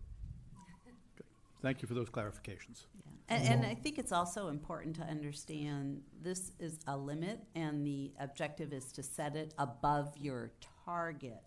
Thank 1.62 1.82
you 1.82 1.88
for 1.88 1.94
those 1.94 2.10
clarifications. 2.10 2.84
And, 3.28 3.42
and 3.42 3.66
I 3.66 3.74
think 3.74 3.98
it's 3.98 4.12
also 4.12 4.48
important 4.48 4.94
to 4.96 5.02
understand 5.02 6.02
this 6.22 6.52
is 6.60 6.78
a 6.86 6.96
limit, 6.96 7.40
and 7.56 7.84
the 7.84 8.12
objective 8.20 8.72
is 8.72 8.92
to 8.92 9.02
set 9.02 9.34
it 9.34 9.52
above 9.58 10.16
your 10.16 10.52
target 10.84 11.42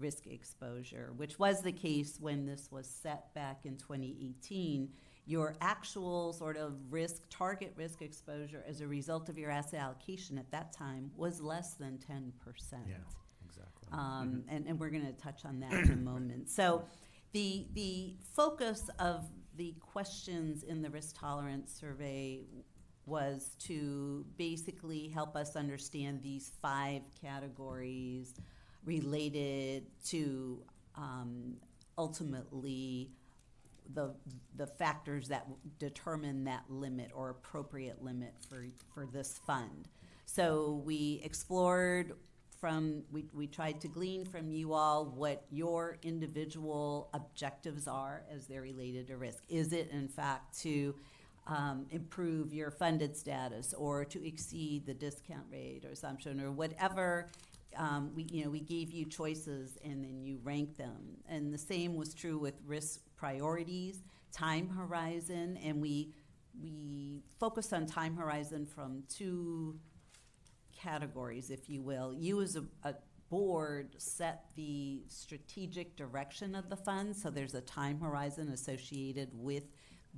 risk 0.00 0.26
exposure, 0.26 1.12
which 1.16 1.38
was 1.38 1.62
the 1.62 1.72
case 1.72 2.18
when 2.20 2.46
this 2.46 2.68
was 2.70 2.88
set 2.88 3.32
back 3.34 3.60
in 3.64 3.76
2018. 3.76 4.88
Your 5.26 5.56
actual 5.60 6.32
sort 6.32 6.56
of 6.56 6.74
risk, 6.90 7.22
target 7.30 7.72
risk 7.76 8.02
exposure 8.02 8.64
as 8.66 8.80
a 8.80 8.88
result 8.88 9.28
of 9.28 9.38
your 9.38 9.50
asset 9.50 9.80
allocation 9.80 10.38
at 10.38 10.50
that 10.50 10.72
time 10.72 11.10
was 11.16 11.40
less 11.40 11.74
than 11.74 11.98
10%. 11.98 12.32
Yeah, 12.88 12.96
exactly. 13.44 13.88
Um, 13.92 14.42
and, 14.48 14.66
and 14.66 14.80
we're 14.80 14.90
going 14.90 15.06
to 15.06 15.12
touch 15.12 15.44
on 15.44 15.60
that 15.60 15.72
in 15.72 15.92
a 15.92 15.96
moment. 15.96 16.50
So, 16.50 16.84
the 17.32 17.68
the 17.74 18.16
focus 18.34 18.90
of 18.98 19.24
the 19.56 19.74
questions 19.80 20.64
in 20.64 20.82
the 20.82 20.90
risk 20.90 21.16
tolerance 21.20 21.72
survey 21.78 22.44
was 23.06 23.56
to 23.58 24.24
basically 24.36 25.08
help 25.08 25.36
us 25.36 25.56
understand 25.56 26.22
these 26.22 26.52
five 26.62 27.02
categories 27.20 28.34
related 28.84 29.86
to 30.06 30.62
um, 30.96 31.56
ultimately 31.98 33.10
the 33.94 34.14
the 34.56 34.66
factors 34.66 35.28
that 35.28 35.46
determine 35.78 36.44
that 36.44 36.64
limit 36.68 37.10
or 37.14 37.30
appropriate 37.30 38.02
limit 38.02 38.34
for 38.48 38.66
for 38.94 39.06
this 39.06 39.40
fund. 39.46 39.88
So 40.26 40.82
we 40.84 41.20
explored 41.24 42.12
from 42.60 43.02
we, 43.10 43.24
we 43.32 43.46
tried 43.46 43.80
to 43.80 43.88
glean 43.88 44.24
from 44.24 44.52
you 44.52 44.74
all 44.74 45.06
what 45.06 45.44
your 45.50 45.96
individual 46.02 47.08
objectives 47.14 47.88
are 47.88 48.22
as 48.32 48.46
they're 48.46 48.62
related 48.62 49.08
to 49.08 49.16
risk. 49.16 49.42
Is 49.48 49.72
it 49.72 49.90
in 49.90 50.08
fact 50.08 50.60
to 50.60 50.94
um, 51.46 51.86
improve 51.90 52.52
your 52.52 52.70
funded 52.70 53.16
status 53.16 53.74
or 53.76 54.04
to 54.04 54.24
exceed 54.26 54.86
the 54.86 54.94
discount 54.94 55.46
rate 55.50 55.84
or 55.84 55.90
assumption 55.90 56.40
or 56.40 56.52
whatever 56.52 57.26
um, 57.76 58.12
we 58.14 58.26
you 58.30 58.44
know 58.44 58.50
we 58.50 58.60
gave 58.60 58.90
you 58.90 59.04
choices 59.04 59.78
and 59.84 60.04
then 60.04 60.22
you 60.24 60.38
ranked 60.42 60.78
them. 60.78 61.16
And 61.28 61.52
the 61.52 61.58
same 61.58 61.96
was 61.96 62.14
true 62.14 62.38
with 62.38 62.54
risk 62.66 63.00
priorities 63.16 64.02
time 64.32 64.68
horizon 64.68 65.58
and 65.64 65.80
we 65.80 66.12
we 66.62 67.22
focused 67.38 67.72
on 67.72 67.86
time 67.86 68.16
horizon 68.16 68.66
from 68.66 69.02
two 69.08 69.78
categories 70.76 71.50
if 71.50 71.68
you 71.68 71.82
will. 71.82 72.14
You 72.14 72.40
as 72.40 72.56
a, 72.56 72.64
a 72.84 72.94
board 73.28 73.94
set 73.98 74.46
the 74.56 75.02
strategic 75.06 75.96
direction 75.96 76.54
of 76.54 76.68
the 76.68 76.76
fund 76.76 77.14
so 77.14 77.30
there's 77.30 77.54
a 77.54 77.60
time 77.60 78.00
horizon 78.00 78.48
associated 78.48 79.30
with 79.32 79.64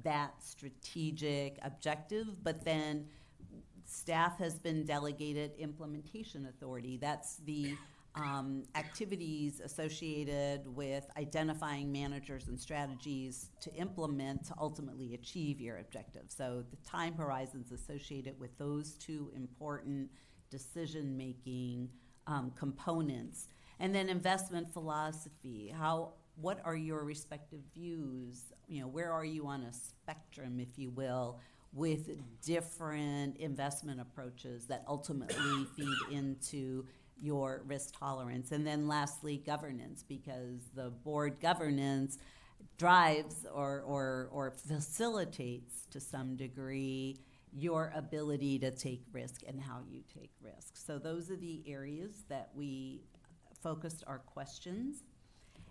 that 0.02 0.32
strategic 0.42 1.58
objective 1.62 2.42
but 2.42 2.64
then 2.64 3.06
staff 3.92 4.38
has 4.38 4.58
been 4.58 4.84
delegated 4.84 5.52
implementation 5.58 6.46
authority. 6.46 6.96
That's 6.96 7.36
the 7.44 7.76
um, 8.14 8.64
activities 8.74 9.60
associated 9.60 10.66
with 10.76 11.04
identifying 11.16 11.90
managers 11.90 12.48
and 12.48 12.60
strategies 12.60 13.50
to 13.60 13.72
implement 13.74 14.44
to 14.46 14.54
ultimately 14.58 15.14
achieve 15.14 15.60
your 15.60 15.78
objective. 15.78 16.24
So 16.28 16.64
the 16.70 16.76
time 16.88 17.14
horizons 17.14 17.72
associated 17.72 18.38
with 18.38 18.56
those 18.58 18.92
two 18.92 19.30
important 19.34 20.10
decision 20.50 21.16
making 21.16 21.88
um, 22.26 22.52
components. 22.58 23.48
And 23.80 23.94
then 23.94 24.08
investment 24.08 24.72
philosophy. 24.72 25.74
How 25.76 26.12
what 26.36 26.60
are 26.64 26.76
your 26.76 27.04
respective 27.04 27.60
views? 27.74 28.52
You 28.68 28.82
know, 28.82 28.88
where 28.88 29.12
are 29.12 29.24
you 29.24 29.46
on 29.46 29.62
a 29.64 29.72
spectrum, 29.72 30.60
if 30.60 30.78
you 30.78 30.90
will, 30.90 31.40
with 31.72 32.10
different 32.42 33.36
investment 33.38 34.00
approaches 34.00 34.66
that 34.66 34.84
ultimately 34.86 35.66
feed 35.76 35.96
into 36.10 36.84
your 37.20 37.62
risk 37.66 37.98
tolerance. 37.98 38.52
And 38.52 38.66
then 38.66 38.88
lastly, 38.88 39.38
governance, 39.38 40.04
because 40.06 40.60
the 40.74 40.90
board 40.90 41.40
governance 41.40 42.18
drives 42.78 43.46
or, 43.52 43.80
or, 43.80 44.28
or 44.32 44.50
facilitates 44.50 45.86
to 45.90 46.00
some 46.00 46.36
degree 46.36 47.18
your 47.54 47.92
ability 47.94 48.58
to 48.58 48.70
take 48.70 49.02
risk 49.12 49.42
and 49.46 49.60
how 49.60 49.80
you 49.88 50.02
take 50.12 50.30
risk. 50.40 50.76
So 50.76 50.98
those 50.98 51.30
are 51.30 51.36
the 51.36 51.62
areas 51.66 52.24
that 52.28 52.50
we 52.54 53.02
focused 53.62 54.02
our 54.06 54.18
questions. 54.18 55.04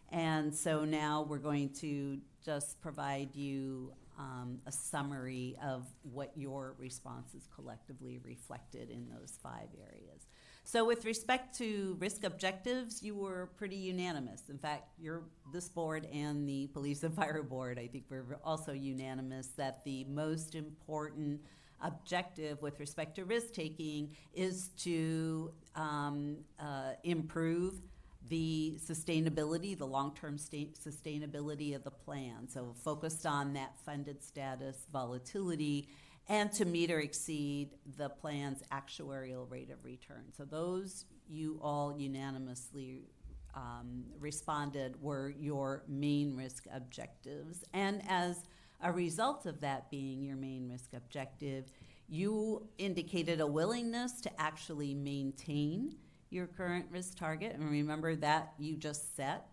And 0.09 0.53
so 0.53 0.85
now 0.85 1.25
we're 1.27 1.39
going 1.39 1.69
to 1.79 2.19
just 2.45 2.79
provide 2.81 3.35
you 3.35 3.93
um, 4.17 4.59
a 4.65 4.71
summary 4.71 5.55
of 5.63 5.85
what 6.03 6.31
your 6.35 6.75
responses 6.77 7.47
collectively 7.53 8.19
reflected 8.23 8.89
in 8.89 9.07
those 9.09 9.39
five 9.41 9.67
areas. 9.79 10.27
So, 10.63 10.85
with 10.85 11.05
respect 11.05 11.57
to 11.57 11.97
risk 11.99 12.23
objectives, 12.23 13.01
you 13.01 13.15
were 13.15 13.49
pretty 13.57 13.75
unanimous. 13.75 14.43
In 14.49 14.57
fact, 14.57 14.89
you're 14.99 15.23
this 15.51 15.67
board 15.67 16.07
and 16.13 16.47
the 16.47 16.67
police 16.67 17.03
and 17.03 17.13
fire 17.15 17.43
board, 17.43 17.79
I 17.79 17.87
think, 17.87 18.05
were 18.09 18.39
also 18.43 18.71
unanimous 18.71 19.47
that 19.57 19.83
the 19.83 20.03
most 20.05 20.55
important 20.55 21.41
objective 21.83 22.61
with 22.61 22.79
respect 22.79 23.15
to 23.15 23.25
risk 23.25 23.53
taking 23.53 24.15
is 24.33 24.69
to 24.77 25.51
um, 25.75 26.37
uh, 26.59 26.91
improve 27.03 27.81
the 28.29 28.77
sustainability, 28.79 29.77
the 29.77 29.87
long-term 29.87 30.37
sta- 30.37 30.73
sustainability 30.73 31.75
of 31.75 31.83
the 31.83 31.91
plan. 31.91 32.47
So 32.47 32.73
focused 32.83 33.25
on 33.25 33.53
that 33.53 33.77
funded 33.85 34.23
status 34.23 34.85
volatility 34.91 35.89
and 36.29 36.51
to 36.53 36.65
meet 36.65 36.91
or 36.91 36.99
exceed 36.99 37.71
the 37.97 38.09
plan's 38.09 38.61
actuarial 38.71 39.49
rate 39.49 39.69
of 39.69 39.83
return. 39.83 40.25
So 40.35 40.45
those 40.45 41.05
you 41.27 41.59
all 41.61 41.95
unanimously 41.97 43.09
um, 43.53 44.05
responded 44.19 45.01
were 45.01 45.33
your 45.39 45.83
main 45.87 46.35
risk 46.35 46.67
objectives. 46.73 47.63
And 47.73 48.01
as 48.07 48.43
a 48.81 48.91
result 48.91 49.45
of 49.45 49.61
that 49.61 49.89
being 49.89 50.21
your 50.21 50.37
main 50.37 50.69
risk 50.69 50.93
objective, 50.93 51.71
you 52.07 52.67
indicated 52.77 53.41
a 53.41 53.47
willingness 53.47 54.21
to 54.21 54.41
actually 54.41 54.93
maintain 54.93 55.95
your 56.31 56.47
current 56.47 56.85
risk 56.89 57.17
target. 57.17 57.53
And 57.53 57.69
remember 57.69 58.15
that 58.15 58.53
you 58.57 58.77
just 58.77 59.15
set 59.15 59.47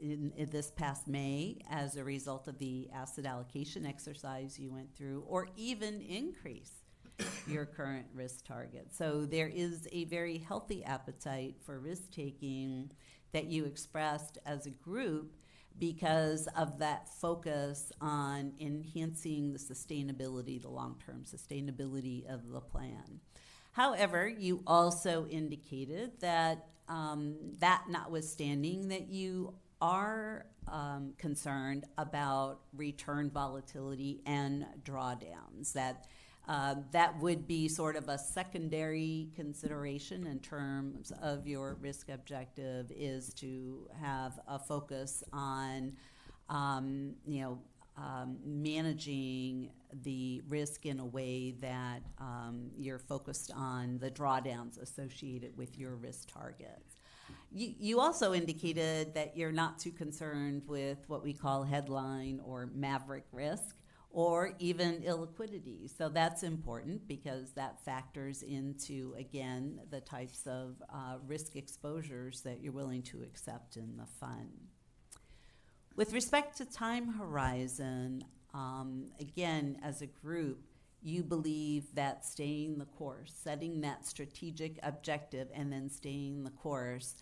in, 0.00 0.32
in, 0.36 0.50
this 0.50 0.70
past 0.70 1.06
May 1.06 1.58
as 1.70 1.96
a 1.96 2.04
result 2.04 2.48
of 2.48 2.58
the 2.58 2.88
asset 2.92 3.26
allocation 3.26 3.86
exercise 3.86 4.58
you 4.58 4.72
went 4.72 4.94
through, 4.96 5.24
or 5.28 5.48
even 5.56 6.00
increase 6.00 6.72
your 7.46 7.64
current 7.64 8.06
risk 8.14 8.44
target. 8.44 8.88
So 8.92 9.24
there 9.24 9.48
is 9.48 9.88
a 9.92 10.04
very 10.06 10.38
healthy 10.38 10.84
appetite 10.84 11.56
for 11.64 11.78
risk 11.78 12.10
taking 12.10 12.90
that 13.32 13.46
you 13.46 13.64
expressed 13.64 14.38
as 14.44 14.66
a 14.66 14.70
group 14.70 15.32
because 15.78 16.46
of 16.56 16.78
that 16.78 17.08
focus 17.20 17.92
on 18.00 18.52
enhancing 18.60 19.52
the 19.52 19.58
sustainability, 19.58 20.60
the 20.60 20.68
long 20.68 20.96
term 21.04 21.24
sustainability 21.24 22.26
of 22.32 22.48
the 22.50 22.60
plan. 22.60 23.20
However, 23.76 24.26
you 24.26 24.62
also 24.66 25.26
indicated 25.26 26.12
that 26.20 26.64
um, 26.88 27.36
that 27.60 27.84
notwithstanding, 27.90 28.88
that 28.88 29.08
you 29.08 29.52
are 29.82 30.46
um, 30.66 31.12
concerned 31.18 31.84
about 31.98 32.60
return 32.74 33.30
volatility 33.30 34.22
and 34.24 34.64
drawdowns. 34.82 35.74
That 35.74 36.06
uh, 36.48 36.76
that 36.92 37.20
would 37.20 37.46
be 37.46 37.68
sort 37.68 37.96
of 37.96 38.08
a 38.08 38.16
secondary 38.16 39.28
consideration 39.36 40.26
in 40.26 40.38
terms 40.38 41.12
of 41.20 41.46
your 41.46 41.76
risk 41.78 42.08
objective 42.08 42.90
is 42.96 43.34
to 43.34 43.86
have 44.00 44.40
a 44.48 44.58
focus 44.58 45.22
on, 45.34 45.92
um, 46.48 47.12
you 47.26 47.42
know, 47.42 47.58
um, 47.96 48.38
managing 48.44 49.70
the 50.02 50.42
risk 50.48 50.84
in 50.84 51.00
a 51.00 51.04
way 51.06 51.52
that 51.60 52.00
um, 52.18 52.70
you're 52.76 52.98
focused 52.98 53.50
on 53.54 53.98
the 53.98 54.10
drawdowns 54.10 54.80
associated 54.80 55.56
with 55.56 55.78
your 55.78 55.96
risk 55.96 56.30
targets. 56.32 56.96
You, 57.50 57.74
you 57.78 58.00
also 58.00 58.34
indicated 58.34 59.14
that 59.14 59.36
you're 59.36 59.52
not 59.52 59.78
too 59.78 59.92
concerned 59.92 60.62
with 60.66 60.98
what 61.08 61.22
we 61.22 61.32
call 61.32 61.62
headline 61.62 62.40
or 62.44 62.68
maverick 62.74 63.24
risk 63.32 63.76
or 64.10 64.52
even 64.58 65.02
illiquidity. 65.02 65.94
So 65.94 66.08
that's 66.08 66.42
important 66.42 67.06
because 67.06 67.52
that 67.52 67.84
factors 67.84 68.42
into, 68.42 69.14
again, 69.18 69.80
the 69.90 70.00
types 70.00 70.46
of 70.46 70.82
uh, 70.92 71.16
risk 71.26 71.56
exposures 71.56 72.40
that 72.42 72.62
you're 72.62 72.72
willing 72.72 73.02
to 73.04 73.22
accept 73.22 73.76
in 73.76 73.96
the 73.96 74.06
fund. 74.06 74.70
With 75.96 76.12
respect 76.12 76.58
to 76.58 76.66
time 76.66 77.08
horizon, 77.14 78.22
um, 78.52 79.06
again, 79.18 79.78
as 79.82 80.02
a 80.02 80.06
group, 80.06 80.60
you 81.02 81.22
believe 81.22 81.84
that 81.94 82.26
staying 82.26 82.76
the 82.76 82.84
course, 82.84 83.32
setting 83.34 83.80
that 83.80 84.04
strategic 84.04 84.78
objective, 84.82 85.48
and 85.54 85.72
then 85.72 85.88
staying 85.88 86.44
the 86.44 86.50
course 86.50 87.14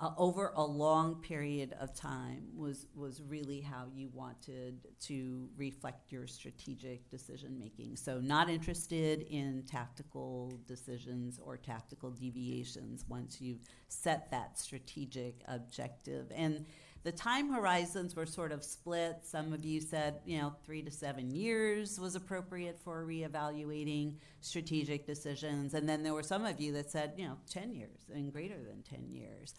uh, 0.00 0.10
over 0.16 0.52
a 0.54 0.62
long 0.62 1.16
period 1.16 1.74
of 1.80 1.92
time 1.94 2.44
was 2.54 2.86
was 2.94 3.20
really 3.22 3.60
how 3.60 3.86
you 3.94 4.08
wanted 4.12 4.86
to 5.00 5.48
reflect 5.56 6.12
your 6.12 6.26
strategic 6.26 7.10
decision 7.10 7.58
making. 7.58 7.96
So 7.96 8.20
not 8.20 8.48
interested 8.48 9.22
in 9.22 9.64
tactical 9.66 10.60
decisions 10.66 11.40
or 11.42 11.56
tactical 11.56 12.10
deviations 12.10 13.04
once 13.08 13.40
you've 13.40 13.62
set 13.88 14.30
that 14.30 14.58
strategic 14.58 15.42
objective. 15.48 16.30
And 16.34 16.64
the 17.04 17.12
time 17.12 17.52
horizons 17.52 18.16
were 18.16 18.26
sort 18.26 18.52
of 18.52 18.64
split. 18.64 19.20
Some 19.22 19.52
of 19.52 19.64
you 19.64 19.80
said, 19.80 20.20
you 20.26 20.38
know, 20.38 20.54
three 20.64 20.82
to 20.82 20.90
seven 20.90 21.30
years 21.30 21.98
was 21.98 22.16
appropriate 22.16 22.78
for 22.82 23.06
reevaluating 23.06 24.16
strategic 24.40 25.06
decisions. 25.06 25.74
And 25.74 25.88
then 25.88 26.02
there 26.02 26.14
were 26.14 26.22
some 26.22 26.44
of 26.44 26.60
you 26.60 26.72
that 26.72 26.90
said, 26.90 27.12
you 27.16 27.26
know, 27.26 27.36
10 27.50 27.72
years 27.72 28.00
and 28.12 28.32
greater 28.32 28.56
than 28.56 28.82
10 28.82 29.08
years. 29.10 29.54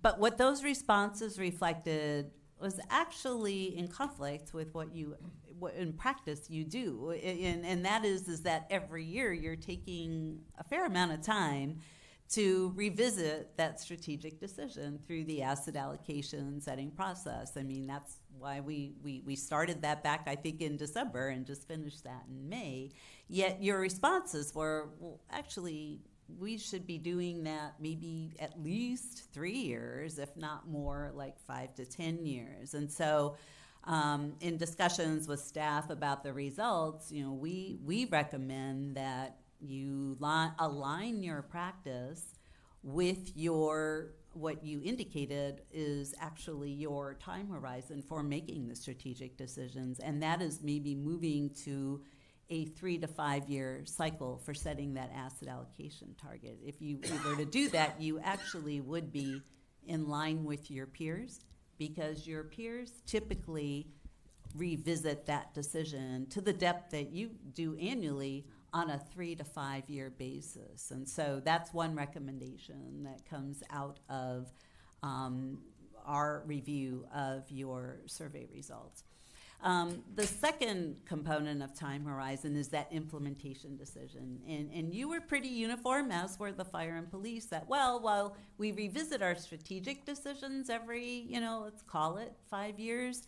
But 0.00 0.18
what 0.18 0.38
those 0.38 0.64
responses 0.64 1.38
reflected 1.38 2.30
was 2.60 2.80
actually 2.90 3.76
in 3.76 3.88
conflict 3.88 4.52
with 4.52 4.74
what 4.74 4.94
you 4.94 5.16
what 5.58 5.74
in 5.74 5.92
practice 5.92 6.48
you 6.48 6.64
do 6.64 7.10
and, 7.10 7.66
and 7.66 7.84
that 7.84 8.04
is 8.04 8.28
is 8.28 8.42
that 8.42 8.66
every 8.70 9.04
year 9.04 9.32
you're 9.32 9.56
taking 9.56 10.40
a 10.58 10.64
fair 10.64 10.86
amount 10.86 11.12
of 11.12 11.22
time 11.22 11.78
to 12.30 12.72
revisit 12.76 13.56
that 13.56 13.80
strategic 13.80 14.38
decision 14.38 15.00
through 15.04 15.24
the 15.24 15.42
asset 15.42 15.74
allocation 15.74 16.60
setting 16.60 16.90
process. 16.90 17.56
I 17.56 17.64
mean, 17.64 17.88
that's 17.88 18.18
why 18.38 18.60
we, 18.60 18.94
we, 19.02 19.22
we 19.26 19.34
started 19.34 19.82
that 19.82 20.04
back, 20.04 20.22
I 20.28 20.36
think, 20.36 20.60
in 20.60 20.76
December 20.76 21.28
and 21.28 21.44
just 21.44 21.66
finished 21.66 22.04
that 22.04 22.22
in 22.28 22.48
May. 22.48 22.92
Yet 23.28 23.62
your 23.62 23.80
responses 23.80 24.54
were, 24.54 24.90
well, 25.00 25.20
actually, 25.30 26.02
we 26.38 26.56
should 26.56 26.86
be 26.86 26.98
doing 26.98 27.42
that 27.44 27.74
maybe 27.80 28.32
at 28.38 28.62
least 28.62 29.32
three 29.32 29.58
years, 29.58 30.20
if 30.20 30.36
not 30.36 30.68
more, 30.68 31.10
like 31.14 31.36
five 31.40 31.74
to 31.74 31.84
10 31.84 32.24
years. 32.24 32.74
And 32.74 32.90
so, 32.90 33.36
um, 33.84 34.34
in 34.40 34.56
discussions 34.56 35.26
with 35.26 35.40
staff 35.40 35.90
about 35.90 36.22
the 36.22 36.32
results, 36.32 37.10
you 37.10 37.24
know, 37.24 37.32
we, 37.32 37.78
we 37.84 38.04
recommend 38.04 38.96
that 38.96 39.39
you 39.60 40.16
li- 40.20 40.52
align 40.58 41.22
your 41.22 41.42
practice 41.42 42.38
with 42.82 43.36
your 43.36 44.12
what 44.32 44.64
you 44.64 44.80
indicated 44.84 45.62
is 45.72 46.14
actually 46.20 46.70
your 46.70 47.14
time 47.14 47.48
horizon 47.48 48.02
for 48.02 48.22
making 48.22 48.68
the 48.68 48.76
strategic 48.76 49.36
decisions. 49.36 49.98
And 49.98 50.22
that 50.22 50.40
is 50.40 50.62
maybe 50.62 50.94
moving 50.94 51.50
to 51.64 52.00
a 52.48 52.66
three 52.66 52.98
to 52.98 53.06
five 53.06 53.48
year 53.48 53.82
cycle 53.84 54.38
for 54.44 54.54
setting 54.54 54.94
that 54.94 55.10
asset 55.14 55.48
allocation 55.48 56.14
target. 56.20 56.58
If 56.64 56.80
you 56.80 57.00
were 57.24 57.36
to 57.36 57.44
do 57.44 57.68
that 57.70 58.00
you 58.00 58.20
actually 58.20 58.80
would 58.80 59.12
be 59.12 59.42
in 59.86 60.08
line 60.08 60.44
with 60.44 60.70
your 60.70 60.86
peers 60.86 61.40
because 61.78 62.26
your 62.26 62.44
peers 62.44 63.02
typically 63.06 63.88
revisit 64.54 65.26
that 65.26 65.54
decision 65.54 66.26
to 66.26 66.40
the 66.40 66.52
depth 66.52 66.90
that 66.90 67.10
you 67.12 67.30
do 67.54 67.76
annually 67.76 68.44
on 68.72 68.90
a 68.90 68.98
three 69.12 69.34
to 69.34 69.44
five 69.44 69.88
year 69.88 70.10
basis. 70.10 70.90
And 70.90 71.08
so 71.08 71.40
that's 71.44 71.72
one 71.72 71.94
recommendation 71.94 73.04
that 73.04 73.28
comes 73.28 73.62
out 73.70 73.98
of 74.08 74.52
um, 75.02 75.58
our 76.06 76.42
review 76.46 77.06
of 77.14 77.50
your 77.50 78.00
survey 78.06 78.46
results. 78.52 79.04
Um, 79.62 80.02
the 80.14 80.26
second 80.26 80.96
component 81.04 81.62
of 81.62 81.74
time 81.74 82.06
horizon 82.06 82.56
is 82.56 82.68
that 82.68 82.88
implementation 82.90 83.76
decision. 83.76 84.40
And, 84.48 84.70
and 84.72 84.94
you 84.94 85.08
were 85.08 85.20
pretty 85.20 85.48
uniform, 85.48 86.10
as 86.10 86.38
were 86.38 86.52
the 86.52 86.64
fire 86.64 86.96
and 86.96 87.10
police, 87.10 87.46
that, 87.46 87.68
well, 87.68 88.00
while 88.00 88.36
we 88.56 88.72
revisit 88.72 89.20
our 89.20 89.34
strategic 89.34 90.06
decisions 90.06 90.70
every, 90.70 91.26
you 91.28 91.40
know, 91.40 91.60
let's 91.64 91.82
call 91.82 92.16
it 92.16 92.32
five 92.48 92.78
years, 92.78 93.26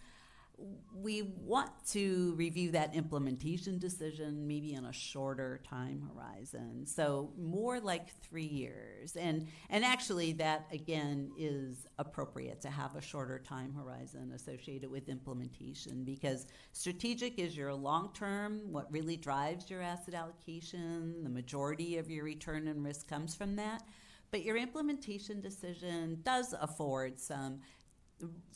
we 0.95 1.23
want 1.23 1.71
to 1.89 2.35
review 2.37 2.71
that 2.71 2.95
implementation 2.95 3.79
decision 3.79 4.47
maybe 4.47 4.75
in 4.75 4.85
a 4.85 4.93
shorter 4.93 5.61
time 5.69 6.09
horizon. 6.15 6.87
So 6.87 7.33
more 7.39 7.81
like 7.81 8.15
three 8.21 8.47
years. 8.47 9.17
And 9.17 9.49
and 9.71 9.85
actually 9.85 10.33
that 10.35 10.67
again 10.73 11.33
is 11.37 11.87
appropriate 11.99 12.61
to 12.63 12.71
have 12.71 12.95
a 12.95 13.01
shorter 13.01 13.39
time 13.39 13.73
horizon 13.75 14.33
associated 14.35 14.91
with 14.91 15.09
implementation 15.09 16.05
because 16.05 16.47
strategic 16.73 17.39
is 17.39 17.57
your 17.57 17.75
long 17.75 18.11
term 18.15 18.61
what 18.71 18.91
really 18.93 19.17
drives 19.17 19.71
your 19.71 19.83
asset 19.83 20.15
allocation 20.15 21.23
the 21.25 21.31
majority 21.31 21.99
of 21.99 22.11
your 22.11 22.25
return 22.25 22.69
and 22.69 22.85
risk 22.85 23.09
comes 23.09 23.35
from 23.35 23.57
that. 23.57 23.83
But 24.31 24.45
your 24.45 24.57
implementation 24.57 25.43
decision 25.43 26.21
does 26.23 26.55
afford 26.59 27.21
some 27.21 27.61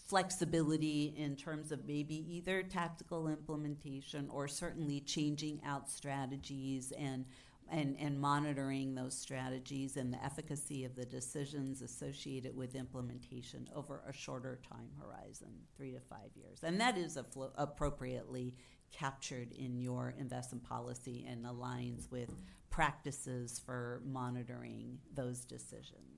flexibility 0.07 1.15
in 1.17 1.37
terms 1.37 1.73
of 1.73 1.87
maybe 1.87 2.25
either 2.35 2.63
tactical 2.63 3.29
implementation 3.29 4.29
or 4.31 4.47
certainly 4.47 5.01
changing 5.01 5.61
out 5.65 5.91
strategies 5.91 6.93
and 6.93 7.25
and, 7.69 7.97
and 7.99 8.21
monitoring 8.21 8.95
those 8.95 9.19
strategies 9.19 9.97
and 9.97 10.13
the 10.13 10.25
efficacy 10.25 10.85
of 10.85 10.95
the 10.95 11.05
decisions 11.05 11.83
associated 11.83 12.57
with 12.57 12.75
implementation 12.75 13.69
over 13.75 14.03
a 14.09 14.13
shorter 14.13 14.61
time 14.69 14.89
horizon, 15.01 15.49
three 15.77 15.91
to 15.91 16.01
five 16.01 16.31
years. 16.37 16.61
And 16.63 16.81
that 16.81 16.97
is 16.97 17.19
appropriately 17.57 18.55
captured 18.93 19.53
in 19.53 19.77
your 19.81 20.15
investment 20.19 20.65
policy 20.65 21.27
and 21.29 21.45
aligns 21.45 22.11
with 22.11 22.31
practices 22.71 23.61
for 23.65 24.01
monitoring 24.05 24.99
those 25.15 25.41
decisions. 25.41 26.16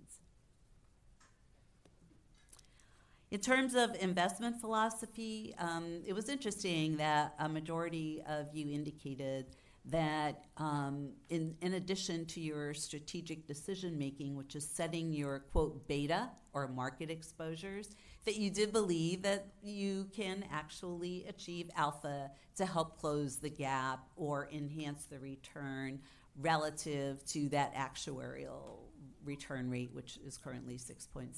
In 3.30 3.40
terms 3.40 3.74
of 3.74 3.94
investment 4.00 4.58
philosophy, 4.58 5.54
um, 5.58 6.00
it 6.06 6.14
was 6.14 6.30
interesting 6.30 6.96
that 6.96 7.34
a 7.38 7.46
majority 7.46 8.22
of 8.26 8.54
you 8.54 8.70
indicated 8.70 9.44
that 9.84 10.46
um, 10.56 11.10
in, 11.28 11.54
in 11.60 11.74
addition 11.74 12.24
to 12.26 12.40
your 12.40 12.72
strategic 12.72 13.46
decision 13.46 13.98
making, 13.98 14.34
which 14.34 14.56
is 14.56 14.66
setting 14.66 15.12
your 15.12 15.40
quote 15.40 15.86
beta 15.86 16.30
or 16.54 16.68
market 16.68 17.10
exposures, 17.10 17.94
that 18.24 18.36
you 18.36 18.50
did 18.50 18.72
believe 18.72 19.22
that 19.22 19.46
you 19.62 20.08
can 20.14 20.44
actually 20.50 21.26
achieve 21.28 21.70
alpha 21.76 22.30
to 22.56 22.64
help 22.64 22.98
close 22.98 23.36
the 23.36 23.50
gap 23.50 24.00
or 24.16 24.48
enhance 24.50 25.04
the 25.04 25.18
return 25.18 26.00
relative 26.40 27.24
to 27.26 27.48
that 27.50 27.74
actuarial 27.74 28.87
return 29.24 29.70
rate, 29.70 29.90
which 29.92 30.18
is 30.26 30.36
currently 30.36 30.76
6.6%, 30.76 31.32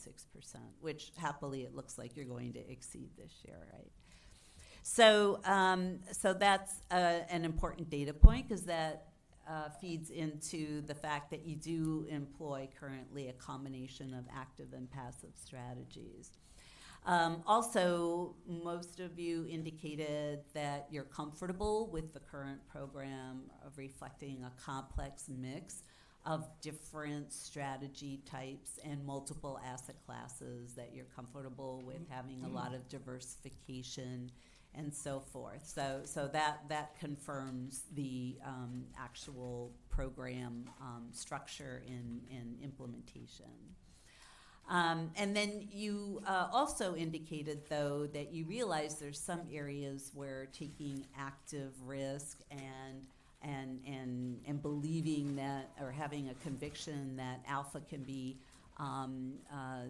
which 0.81 1.13
happily 1.17 1.63
it 1.63 1.75
looks 1.75 1.99
like 1.99 2.17
you're 2.17 2.25
going 2.25 2.53
to 2.55 2.71
exceed 2.71 3.11
this 3.17 3.33
year, 3.47 3.59
right? 3.73 3.91
So, 4.83 5.41
um, 5.45 5.99
so 6.13 6.33
that's 6.33 6.81
uh, 6.91 7.21
an 7.29 7.45
important 7.45 7.91
data 7.91 8.15
point 8.15 8.49
because 8.49 8.65
that 8.65 9.09
uh, 9.49 9.69
feeds 9.81 10.11
into 10.11 10.81
the 10.83 10.95
fact 10.95 11.31
that 11.31 11.45
you 11.45 11.57
do 11.57 12.07
employ 12.09 12.69
currently 12.79 13.29
a 13.29 13.33
combination 13.35 14.15
of 14.15 14.25
active 14.35 14.73
and 14.73 14.91
passive 14.91 15.33
strategies. 15.35 16.33
Um, 17.07 17.43
also, 17.47 18.35
most 18.47 19.01
of 19.01 19.19
you 19.19 19.47
indicated 19.49 20.41
that 20.55 20.87
you're 20.91 21.05
comfortable 21.05 21.89
with 21.91 22.13
the 22.13 22.21
current 22.21 22.61
program 22.69 23.43
of 23.67 23.79
reflecting 23.79 24.45
a 24.45 24.53
complex 24.63 25.25
mix 25.29 25.83
of 26.27 26.47
different 26.61 27.33
strategy 27.33 28.21
types 28.31 28.79
and 28.85 29.05
multiple 29.05 29.59
asset 29.65 29.97
classes 30.05 30.75
that 30.75 30.91
you're 30.95 31.07
comfortable 31.17 31.83
with 31.87 32.09
having 32.09 32.45
a 32.45 32.49
lot 32.49 32.75
of 32.75 32.87
diversification 32.89 34.31
and 34.75 34.95
so 34.95 35.21
forth. 35.33 35.67
So, 35.67 36.03
so 36.05 36.29
that 36.29 36.61
that 36.69 36.99
confirms 36.99 37.83
the 37.95 38.37
um, 38.45 38.85
actual 38.99 39.73
program 39.89 40.65
um, 40.81 41.09
structure 41.13 41.83
and, 41.89 42.21
and 42.31 42.57
implementation. 42.63 43.47
Um, 44.69 45.11
and 45.17 45.35
then 45.35 45.67
you 45.73 46.23
uh, 46.27 46.47
also 46.53 46.95
indicated, 46.95 47.63
though, 47.69 48.07
that 48.13 48.33
you 48.33 48.45
realize 48.45 49.01
there's 49.01 49.19
some 49.19 49.41
areas 49.53 50.13
where 50.15 50.47
taking 50.53 51.05
active 51.19 51.73
risk 51.85 52.39
and 52.53 53.09
and 53.43 53.81
and 53.87 54.41
and 54.47 54.63
believing 54.63 55.37
that 55.37 55.71
or 55.81 55.91
having 55.91 56.29
a 56.29 56.35
conviction 56.43 57.17
that 57.17 57.41
alpha 57.49 57.81
can 57.89 58.03
be 58.03 58.37
um, 58.79 59.35
uh, 59.53 59.85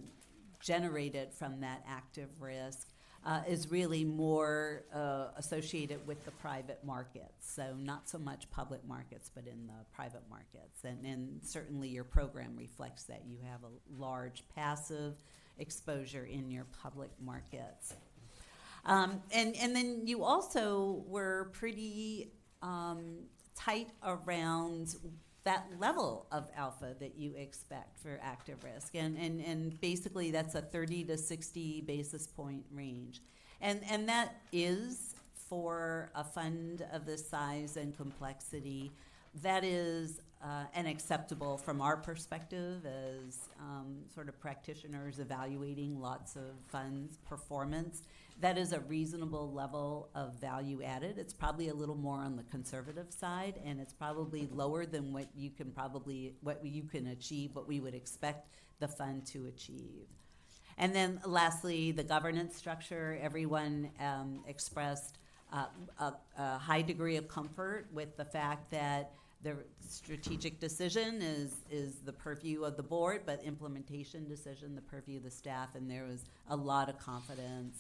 generated 0.61 1.33
from 1.33 1.61
that 1.61 1.85
active 1.89 2.29
risk 2.39 2.89
uh, 3.25 3.41
is 3.47 3.71
really 3.71 4.05
more 4.05 4.83
uh, 4.95 5.27
associated 5.37 6.07
with 6.07 6.25
the 6.25 6.31
private 6.33 6.83
markets. 6.85 7.55
So 7.55 7.75
not 7.79 8.09
so 8.09 8.19
much 8.19 8.51
public 8.51 8.87
markets, 8.87 9.31
but 9.35 9.47
in 9.47 9.67
the 9.67 9.85
private 9.95 10.23
markets. 10.31 10.85
And, 10.85 11.05
and 11.05 11.41
certainly 11.43 11.89
your 11.89 12.05
program 12.05 12.57
reflects 12.57 13.05
that 13.05 13.23
you 13.27 13.37
have 13.51 13.61
a 13.63 14.01
large 14.03 14.43
passive 14.55 15.15
exposure 15.59 16.25
in 16.25 16.51
your 16.51 16.67
public 16.83 17.11
markets. 17.23 17.95
Um, 18.87 19.21
and, 19.33 19.55
and 19.57 19.77
then 19.77 20.07
you 20.07 20.25
also 20.25 21.05
were 21.07 21.51
pretty 21.53 22.33
um, 22.63 23.25
tight 23.55 23.89
around 24.05 24.97
that 25.45 25.67
level 25.79 26.27
of 26.31 26.49
alpha 26.57 26.95
that 27.01 27.17
you 27.17 27.35
expect 27.35 27.99
for 27.99 28.21
active 28.23 28.63
risk. 28.63 28.95
And, 28.95 29.17
and, 29.17 29.41
and 29.41 29.81
basically, 29.81 30.31
that's 30.31 30.55
a 30.55 30.61
30 30.61 31.05
to 31.05 31.19
60 31.19 31.81
basis 31.83 32.27
point 32.27 32.65
range. 32.73 33.21
And, 33.61 33.81
and 33.91 34.09
that 34.09 34.37
is 34.53 35.15
for 35.35 36.11
a 36.15 36.25
fund 36.25 36.87
of 36.93 37.07
this 37.07 37.29
size 37.29 37.77
and 37.77 37.97
complexity. 37.97 38.93
That 39.43 39.65
is 39.65 40.21
uh, 40.43 40.65
unacceptable 40.75 41.59
from 41.59 41.81
our 41.81 41.97
perspective 41.97 42.87
as 42.87 43.39
um, 43.61 43.97
sort 44.15 44.29
of 44.29 44.41
practitioners 44.41 45.19
evaluating 45.19 46.01
lots 46.01 46.37
of 46.37 46.53
funds' 46.69 47.19
performance 47.29 48.03
that 48.41 48.57
is 48.57 48.73
a 48.73 48.81
reasonable 48.81 49.53
level 49.53 50.09
of 50.15 50.41
value 50.41 50.83
added. 50.83 51.19
It's 51.19 51.33
probably 51.33 51.69
a 51.69 51.75
little 51.75 51.97
more 51.97 52.19
on 52.19 52.37
the 52.37 52.43
conservative 52.45 53.13
side, 53.13 53.61
and 53.65 53.81
it's 53.81 53.93
probably 53.93 54.49
lower 54.51 54.87
than 54.87 55.13
what 55.13 55.29
you 55.37 55.51
can 55.51 55.71
probably 55.71 56.35
what 56.41 56.65
you 56.65 56.85
can 56.85 57.09
achieve, 57.09 57.55
what 57.55 57.69
we 57.69 57.81
would 57.81 57.95
expect 57.95 58.49
the 58.79 58.89
fund 58.89 59.27
to 59.27 59.47
achieve. 59.47 60.07
And 60.79 60.95
then 60.95 61.21
lastly, 61.27 61.93
the 61.93 62.03
governance 62.03 62.57
structure. 62.57 63.19
Everyone 63.21 63.91
um, 64.01 64.41
expressed 64.47 65.19
uh, 65.53 65.67
a, 65.99 66.13
a 66.39 66.59
high 66.59 66.83
degree 66.83 67.17
of 67.17 67.29
comfort 67.29 67.89
with 67.93 68.17
the 68.17 68.25
fact 68.25 68.71
that 68.71 69.13
the 69.43 69.57
strategic 69.89 70.61
decision 70.61 71.23
is, 71.23 71.57
is 71.71 71.95
the 72.05 72.13
purview 72.13 72.63
of 72.65 72.77
the 72.77 72.83
board, 72.83 73.23
but 73.25 73.43
implementation 73.43 74.29
decision, 74.29 74.75
the 74.75 74.83
purview 74.83 75.17
of 75.17 75.25
the 75.25 75.31
staff, 75.31 75.75
and 75.75 75.91
there 75.91 76.05
was 76.05 76.25
a 76.51 76.57
lot 76.57 76.89
of 76.89 76.99
confidence, 76.99 77.79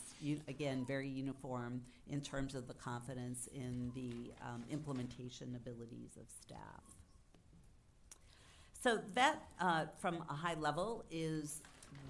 again, 0.48 0.84
very 0.86 1.08
uniform 1.08 1.82
in 2.08 2.20
terms 2.20 2.54
of 2.54 2.66
the 2.66 2.74
confidence 2.74 3.48
in 3.54 3.92
the 3.94 4.32
um, 4.42 4.64
implementation 4.70 5.54
abilities 5.54 6.16
of 6.16 6.24
staff. 6.40 6.82
So 8.82 9.00
that, 9.14 9.42
uh, 9.60 9.84
from 9.98 10.24
a 10.30 10.34
high 10.34 10.54
level, 10.54 11.04
is 11.10 11.60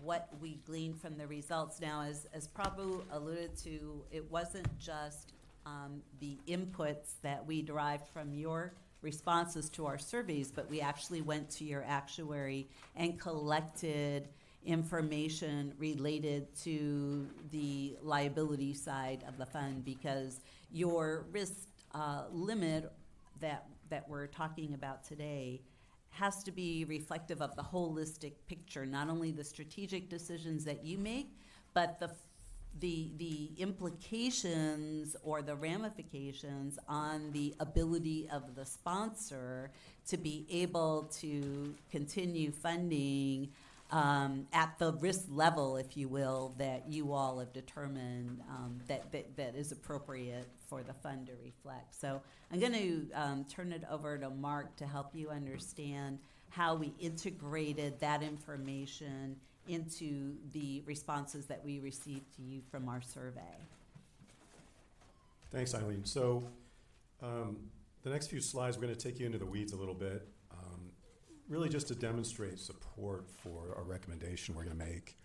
what 0.05 0.28
we 0.40 0.60
gleaned 0.64 1.01
from 1.01 1.18
the 1.18 1.27
results. 1.27 1.81
Now, 1.81 2.02
as, 2.02 2.28
as 2.32 2.47
Prabhu 2.47 3.02
alluded 3.10 3.56
to, 3.64 4.05
it 4.12 4.31
wasn't 4.31 4.78
just 4.78 5.32
um, 5.66 6.02
the 6.20 6.39
inputs 6.47 7.14
that 7.22 7.44
we 7.44 7.62
derived 7.62 8.06
from 8.09 8.32
your 8.32 8.72
responses 9.02 9.68
to 9.70 9.86
our 9.86 9.98
surveys, 9.98 10.51
but 10.51 10.68
we 10.70 10.81
actually 10.81 11.22
went 11.22 11.51
to 11.51 11.64
your 11.64 11.85
actuary 11.86 12.68
and 12.97 13.18
collected 13.18 14.28
information 14.64 15.72
related 15.78 16.55
to 16.55 17.27
the 17.51 17.97
liability 18.02 18.74
side 18.74 19.24
of 19.27 19.39
the 19.39 19.47
fund 19.47 19.85
because 19.85 20.40
your 20.70 21.27
risk 21.32 21.68
uh, 21.94 22.24
limit 22.31 22.93
that 23.40 23.66
that 23.89 24.09
we're 24.09 24.27
talking 24.27 24.74
about 24.74 25.02
today 25.02 25.60
has 26.10 26.43
to 26.44 26.52
be 26.52 26.85
reflective 26.85 27.40
of 27.40 27.55
the 27.56 27.62
holistic 27.62 28.32
picture, 28.47 28.85
not 28.86 29.09
only 29.09 29.31
the 29.31 29.44
strategic 29.44 30.09
decisions 30.09 30.64
that 30.64 30.85
you 30.85 30.98
make, 30.98 31.31
but 31.74 31.98
the 32.01 32.10
the 32.78 33.10
the 33.16 33.51
implications 33.59 35.16
or 35.22 35.42
the 35.42 35.55
ramifications 35.55 36.78
on 36.88 37.30
the 37.32 37.55
ability 37.60 38.28
of 38.32 38.55
the 38.55 38.64
sponsor 38.64 39.70
to 40.09 40.16
be 40.16 40.47
able 40.51 41.10
to 41.20 41.74
continue 41.90 42.51
funding 42.51 43.48
um, 43.92 44.47
at 44.52 44.78
the 44.78 44.92
risk 44.94 45.24
level, 45.28 45.76
if 45.76 45.97
you 45.97 46.09
will, 46.09 46.55
that 46.59 46.88
you 46.88 47.12
all 47.12 47.40
have 47.40 47.52
determined 47.52 48.40
um, 48.48 48.78
that, 48.86 49.10
that 49.12 49.36
that 49.36 49.55
is 49.56 49.72
appropriate 49.72 50.47
for 50.68 50.82
the 50.82 50.92
fund 50.94 51.26
to 51.26 51.32
reflect. 51.42 51.94
So 51.94 52.22
I'm 52.52 52.60
going 52.60 52.72
to 52.72 53.10
um, 53.14 53.44
turn 53.44 53.72
it 53.72 53.82
over 53.90 54.16
to 54.16 54.30
Mark 54.30 54.76
to 54.76 54.86
help 54.86 55.14
you 55.14 55.30
understand 55.30 56.18
how 56.51 56.74
we 56.74 56.92
integrated 57.01 57.98
that 58.01 58.22
information 58.22 59.36
into 59.70 60.34
the 60.52 60.82
responses 60.84 61.47
that 61.47 61.64
we 61.64 61.78
received 61.78 62.34
to 62.36 62.42
you 62.42 62.60
from 62.70 62.88
our 62.88 63.01
survey. 63.01 63.56
Thanks, 65.51 65.74
Eileen. 65.74 66.05
So 66.05 66.44
um, 67.22 67.56
the 68.02 68.10
next 68.10 68.28
few 68.28 68.40
slides, 68.40 68.76
we're 68.76 68.82
going 68.82 68.94
to 68.94 69.01
take 69.01 69.18
you 69.18 69.26
into 69.26 69.38
the 69.38 69.47
weeds 69.47 69.72
a 69.72 69.76
little 69.76 69.94
bit, 69.94 70.26
um, 70.52 70.90
really 71.48 71.68
just 71.68 71.88
to 71.88 71.94
demonstrate 71.94 72.59
support 72.59 73.28
for 73.28 73.76
a 73.78 73.82
recommendation 73.82 74.55
we're 74.55 74.64
going 74.64 74.78
to 74.78 74.84
make 74.84 75.16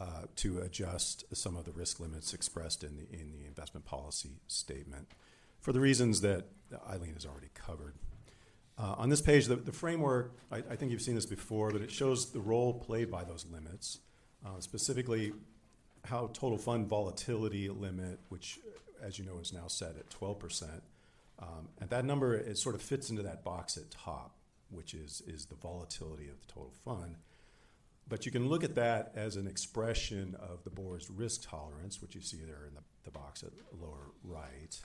uh, 0.00 0.22
to 0.36 0.58
adjust 0.60 1.24
some 1.36 1.56
of 1.56 1.64
the 1.64 1.72
risk 1.72 2.00
limits 2.00 2.32
expressed 2.32 2.84
in 2.84 2.96
the 2.96 3.06
in 3.12 3.32
the 3.32 3.46
investment 3.46 3.84
policy 3.84 4.40
statement, 4.46 5.08
for 5.60 5.72
the 5.72 5.80
reasons 5.80 6.20
that 6.20 6.46
Eileen 6.88 7.14
has 7.14 7.26
already 7.26 7.50
covered. 7.54 7.94
Uh, 8.78 8.94
on 8.96 9.08
this 9.08 9.20
page, 9.20 9.46
the, 9.46 9.56
the 9.56 9.72
framework, 9.72 10.36
I, 10.52 10.58
I, 10.58 10.76
think 10.76 10.92
you've 10.92 11.02
seen 11.02 11.16
this 11.16 11.26
before, 11.26 11.72
but 11.72 11.82
it 11.82 11.90
shows 11.90 12.30
the 12.30 12.40
role 12.40 12.74
played 12.74 13.10
by 13.10 13.24
those 13.24 13.44
limits, 13.50 13.98
uh, 14.46 14.60
specifically 14.60 15.32
how 16.04 16.30
total 16.32 16.58
fund 16.58 16.86
volatility 16.86 17.68
limit, 17.68 18.20
which, 18.28 18.60
as 19.02 19.18
you 19.18 19.24
know, 19.24 19.38
is 19.40 19.52
now 19.52 19.66
set 19.66 19.96
at 19.96 20.08
12%. 20.10 20.80
Um, 21.40 21.68
and 21.80 21.90
that 21.90 22.04
number, 22.04 22.34
it 22.34 22.56
sort 22.56 22.76
of 22.76 22.82
fits 22.82 23.10
into 23.10 23.22
that 23.22 23.42
box 23.42 23.76
at 23.76 23.90
top, 23.90 24.36
which 24.70 24.94
is, 24.94 25.22
is 25.26 25.46
the 25.46 25.56
volatility 25.56 26.28
of 26.28 26.38
the 26.40 26.46
total 26.46 26.72
fund. 26.84 27.16
But 28.08 28.26
you 28.26 28.32
can 28.32 28.48
look 28.48 28.62
at 28.62 28.76
that 28.76 29.12
as 29.16 29.36
an 29.36 29.48
expression 29.48 30.36
of 30.40 30.62
the 30.62 30.70
board's 30.70 31.10
risk 31.10 31.48
tolerance, 31.48 32.00
which 32.00 32.14
you 32.14 32.20
see 32.20 32.38
there 32.38 32.64
in 32.66 32.74
the, 32.74 32.80
the 33.04 33.10
box 33.10 33.42
at 33.42 33.50
lower 33.78 34.12
right. 34.24 34.80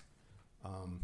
Um, 0.65 1.01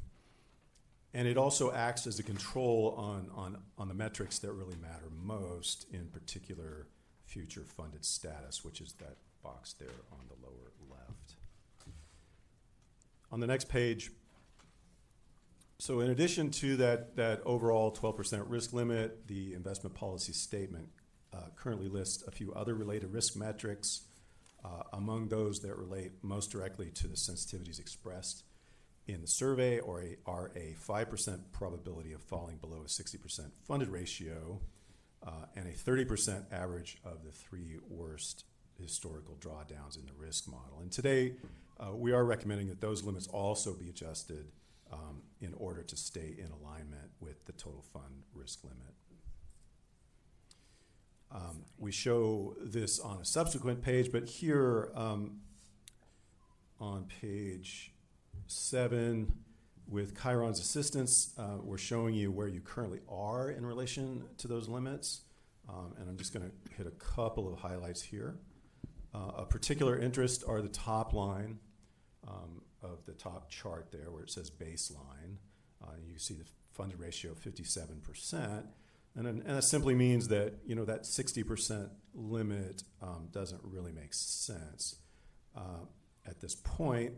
and 1.14 1.27
it 1.27 1.38
also 1.38 1.72
acts 1.72 2.06
as 2.06 2.19
a 2.19 2.23
control 2.23 2.94
on, 2.98 3.30
on, 3.36 3.57
on 3.77 3.88
the 3.88 3.94
metrics 3.94 4.40
that 4.40 4.52
really 4.52 4.77
matter 4.77 5.10
most, 5.11 5.88
in 5.91 6.07
particular, 6.07 6.88
future 7.26 7.64
funded 7.65 8.06
status, 8.06 8.64
which 8.64 8.81
is 8.81 8.94
that 8.94 9.18
box 9.44 9.73
there 9.73 9.88
on 10.11 10.19
the 10.27 10.45
lower 10.45 10.72
left. 10.90 11.36
On 13.31 13.40
the 13.40 13.48
next 13.48 13.69
page, 13.69 14.11
so 15.80 16.02
in 16.02 16.10
addition 16.10 16.52
to 16.52 16.76
that, 16.77 17.15
that 17.15 17.41
overall 17.45 17.91
12% 17.91 18.44
risk 18.48 18.73
limit, 18.73 19.27
the 19.27 19.53
investment 19.53 19.95
policy 19.95 20.34
statement 20.34 20.90
uh, 21.34 21.44
currently 21.56 21.88
lists 21.88 22.23
a 22.27 22.31
few 22.31 22.53
other 22.53 22.76
related 22.76 23.14
risk 23.14 23.36
metrics. 23.36 24.02
Uh, 24.64 24.84
among 24.91 25.30
those 25.30 25.61
that 25.61 25.77
relate 25.77 26.11
most 26.22 26.52
directly 26.52 26.90
to 26.91 27.07
the 27.07 27.15
sensitivities 27.15 27.80
expressed 27.80 28.44
in 29.14 29.22
the 29.22 29.27
survey 29.27 29.80
or 29.80 30.02
a, 30.02 30.18
are 30.26 30.52
a 30.56 30.76
5% 30.88 31.40
probability 31.52 32.14
of 32.14 32.22
falling 32.22 32.57
below 32.57 32.81
a 32.86 32.88
60% 32.88 33.52
funded 33.68 33.90
ratio 33.90 34.60
uh, 35.26 35.45
and 35.56 35.68
a 35.68 35.72
30% 35.72 36.44
average 36.52 36.98
of 37.03 37.23
the 37.23 37.31
three 37.31 37.77
worst 37.90 38.45
historical 38.80 39.36
drawdowns 39.40 39.98
in 39.98 40.06
the 40.06 40.14
risk 40.18 40.48
model. 40.48 40.80
And 40.81 40.91
today, 40.91 41.34
uh, 41.80 41.95
we 41.95 42.11
are 42.11 42.23
recommending 42.23 42.68
that 42.68 42.81
those 42.81 43.03
limits 43.03 43.27
also 43.27 43.73
be 43.73 43.90
adjusted 43.90 44.52
um, 44.91 45.23
in 45.41 45.53
order 45.56 45.81
to 45.84 45.98
stay 45.98 46.36
in 46.38 46.49
alignment 46.61 47.10
with 47.19 47.45
the 47.45 47.52
total 47.53 47.81
fund 47.81 48.23
risk 48.34 48.64
limit. 48.64 48.94
Um, 51.31 51.64
we 51.77 51.91
show 51.91 52.56
this 52.60 52.99
on 52.99 53.19
a 53.19 53.26
subsequent 53.26 53.84
page, 53.84 54.11
but 54.11 54.26
here 54.26 54.91
um, 54.95 55.41
on 56.80 57.06
page 57.22 57.91
seven, 58.52 59.32
with 59.88 60.20
Chiron's 60.22 60.60
assistance, 60.60 61.34
uh, 61.38 61.58
we're 61.62 61.78
showing 61.78 62.14
you 62.14 62.32
where 62.32 62.48
you 62.48 62.62
currently 62.62 63.00
are 63.10 63.50
in 63.50 63.66
relation 63.66 64.24
to 64.38 64.48
those 64.48 64.68
limits. 64.68 65.22
Um, 65.68 65.94
and 66.00 66.10
I'm 66.10 66.18
just 66.18 66.34
going 66.34 66.50
to 66.50 66.76
hit 66.76 66.88
a 66.88 66.92
couple 66.92 67.52
of 67.52 67.60
highlights 67.60 68.02
here. 68.02 68.38
Uh, 69.14 69.32
a 69.38 69.46
particular 69.46 69.98
interest 69.98 70.44
are 70.48 70.62
the 70.62 70.70
top 70.70 71.14
line 71.14 71.60
um, 72.28 72.62
of 72.82 73.06
the 73.06 73.14
top 73.14 73.50
chart 73.50 73.88
there 73.92 74.12
where 74.12 74.24
it 74.24 74.30
says 74.30 74.52
baseline. 74.52 75.38
Uh, 75.84 75.94
you 76.08 76.20
see 76.20 76.36
the 76.36 76.46
funded 76.74 77.00
ratio 77.00 77.32
of 77.32 77.40
57%. 77.40 78.66
And, 79.16 79.28
and 79.28 79.42
that 79.44 79.64
simply 79.64 79.96
means 79.96 80.28
that, 80.28 80.54
you 80.66 80.76
know, 80.76 80.86
that 80.86 81.04
60% 81.04 81.90
limit 82.14 82.84
um, 83.02 83.28
doesn't 83.32 83.62
really 83.64 83.92
make 83.92 84.14
sense 84.14 84.98
uh, 85.56 85.86
at 86.28 86.40
this 86.42 86.56
point. 86.56 87.14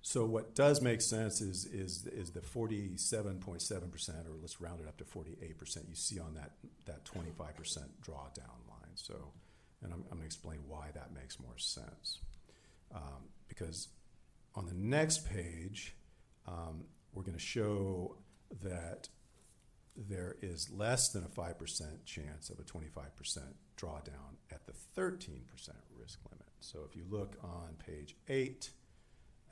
So 0.00 0.24
what 0.24 0.54
does 0.54 0.80
make 0.80 1.00
sense 1.00 1.40
is 1.40 1.66
is 1.66 2.06
is 2.06 2.30
the 2.30 2.40
47.7 2.40 3.90
percent, 3.90 4.26
or 4.26 4.36
let's 4.40 4.60
round 4.60 4.80
it 4.80 4.88
up 4.88 4.96
to 4.98 5.04
48 5.04 5.58
percent. 5.58 5.86
You 5.88 5.96
see 5.96 6.18
on 6.18 6.34
that 6.34 6.52
that 6.86 7.04
25 7.04 7.56
percent 7.56 7.86
drawdown 8.02 8.60
line. 8.68 8.94
So 8.94 9.14
And 9.82 9.92
I'm, 9.92 10.00
I'm 10.10 10.18
going 10.18 10.20
to 10.20 10.26
explain 10.26 10.58
why 10.66 10.88
that 10.94 11.12
makes 11.14 11.38
more 11.38 11.58
sense. 11.58 12.20
Um, 12.94 13.28
because 13.48 13.88
on 14.54 14.66
the 14.66 14.74
next 14.74 15.28
page, 15.28 15.94
um, 16.46 16.84
we're 17.12 17.22
going 17.22 17.36
to 17.36 17.40
show 17.44 18.16
that 18.62 19.08
there 19.96 20.36
is 20.42 20.70
less 20.70 21.10
than 21.10 21.24
a 21.24 21.28
5% 21.28 22.04
chance 22.04 22.50
of 22.50 22.58
a 22.58 22.62
25% 22.62 22.88
drawdown 23.76 24.36
at 24.50 24.64
the 24.66 24.72
13% 24.96 25.42
risk 25.96 26.20
limit. 26.30 26.46
So 26.60 26.80
if 26.88 26.96
you 26.96 27.04
look 27.10 27.36
on 27.42 27.74
page 27.84 28.16
8 28.28 28.70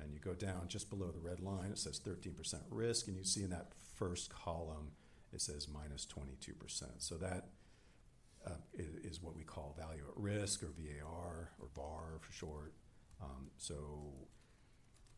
and 0.00 0.12
you 0.12 0.18
go 0.20 0.34
down 0.34 0.68
just 0.68 0.90
below 0.90 1.10
the 1.10 1.20
red 1.20 1.40
line, 1.40 1.70
it 1.70 1.78
says 1.78 2.00
13% 2.00 2.60
risk, 2.70 3.08
and 3.08 3.16
you 3.16 3.24
see 3.24 3.42
in 3.42 3.50
that 3.50 3.72
first 3.94 4.30
column 4.30 4.90
it 5.32 5.40
says 5.40 5.68
minus 5.68 6.06
22%. 6.06 6.84
So 6.98 7.16
that 7.16 7.48
uh, 8.46 8.50
is, 8.74 9.20
what 9.20 9.34
we 9.34 9.42
call 9.42 9.74
value 9.76 10.04
at 10.08 10.16
risk 10.16 10.62
or 10.62 10.68
VAR 10.78 11.50
or 11.58 11.68
VAR 11.74 12.18
for 12.20 12.32
short. 12.32 12.72
Um, 13.20 13.50
so 13.56 13.74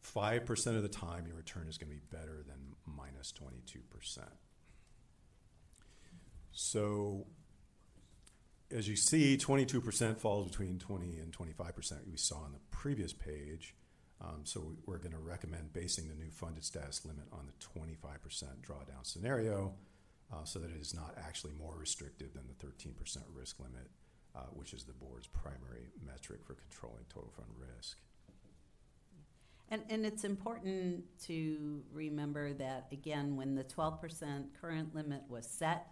5% 0.03 0.77
of 0.77 0.83
the 0.83 0.89
time 0.89 1.27
your 1.27 1.37
return 1.37 1.69
is 1.69 1.77
going 1.77 1.91
to 1.91 1.97
be 1.97 2.03
better 2.11 2.43
than 2.47 2.75
minus 2.87 3.33
22%. 3.33 4.19
So 6.53 7.27
as 8.75 8.89
you 8.89 8.97
see, 8.97 9.37
22% 9.37 10.19
falls 10.19 10.49
between 10.49 10.79
20 10.79 11.19
and 11.19 11.33
25% 11.37 12.11
we 12.11 12.17
saw 12.17 12.37
on 12.37 12.53
the 12.53 12.59
previous 12.71 13.13
page. 13.13 13.75
Um, 14.20 14.45
so 14.45 14.61
we- 14.61 14.77
we're 14.86 14.99
going 14.99 15.12
to 15.12 15.19
recommend 15.19 15.73
basing 15.73 16.09
the 16.09 16.15
new 16.15 16.31
funded 16.31 16.65
status 16.65 17.05
limit 17.05 17.27
on 17.32 17.47
the 17.47 17.53
25% 17.53 18.62
drawdown 18.62 19.05
scenario 19.07 19.74
uh, 20.32 20.45
so 20.45 20.59
that 20.59 20.70
it 20.70 20.81
is 20.81 20.93
not 20.95 21.15
actually 21.16 21.53
more 21.55 21.77
restrictive 21.77 22.32
than 22.35 22.47
the 22.49 22.55
13% 22.66 23.24
risk 23.32 23.61
limit, 23.61 23.89
uh, 24.35 24.40
which 24.53 24.73
is 24.74 24.85
the 24.85 24.93
board's 24.93 25.27
primary 25.28 25.89
metric 26.05 26.45
for 26.45 26.55
controlling 26.55 27.05
total 27.09 27.31
fund 27.31 27.49
risk. 27.77 27.99
And, 29.70 29.82
and 29.90 30.05
it's 30.07 30.24
important 30.24 31.05
to 31.27 31.82
remember 31.93 32.55
that, 32.55 32.86
again, 32.90 33.36
when 33.36 33.55
the 33.55 33.65
twelve 33.65 34.01
percent 34.01 34.47
current 34.59 34.95
limit 34.95 35.23
was 35.28 35.47
set, 35.47 35.86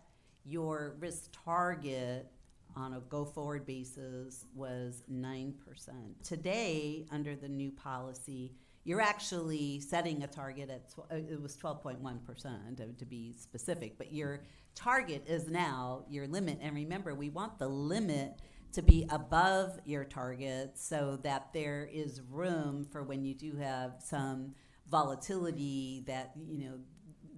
your 0.46 0.96
risk 0.98 1.30
target 1.44 2.30
on 2.76 2.94
a 2.94 3.00
go-forward 3.00 3.66
basis 3.66 4.44
was 4.54 5.02
nine 5.08 5.54
percent. 5.66 6.22
Today, 6.22 7.06
under 7.10 7.34
the 7.34 7.48
new 7.48 7.70
policy, 7.70 8.52
you're 8.84 9.00
actually 9.00 9.80
setting 9.80 10.22
a 10.22 10.26
target 10.26 10.70
at, 10.70 10.90
tw- 10.90 11.10
uh, 11.10 11.16
it 11.16 11.40
was 11.40 11.56
twelve 11.56 11.82
point 11.82 12.00
one 12.00 12.20
percent, 12.20 12.80
to 12.98 13.04
be 13.04 13.32
specific, 13.32 13.98
but 13.98 14.12
your 14.12 14.42
target 14.74 15.24
is 15.26 15.48
now 15.48 16.04
your 16.08 16.26
limit. 16.26 16.58
And 16.60 16.74
remember, 16.74 17.14
we 17.14 17.30
want 17.30 17.58
the 17.58 17.68
limit 17.68 18.38
to 18.72 18.82
be 18.82 19.06
above 19.08 19.78
your 19.86 20.04
target 20.04 20.72
so 20.74 21.18
that 21.22 21.52
there 21.54 21.88
is 21.90 22.20
room 22.30 22.86
for 22.92 23.02
when 23.02 23.24
you 23.24 23.32
do 23.34 23.56
have 23.56 23.94
some 23.98 24.54
volatility 24.90 26.04
that, 26.06 26.32
you 26.46 26.58
know, 26.58 26.74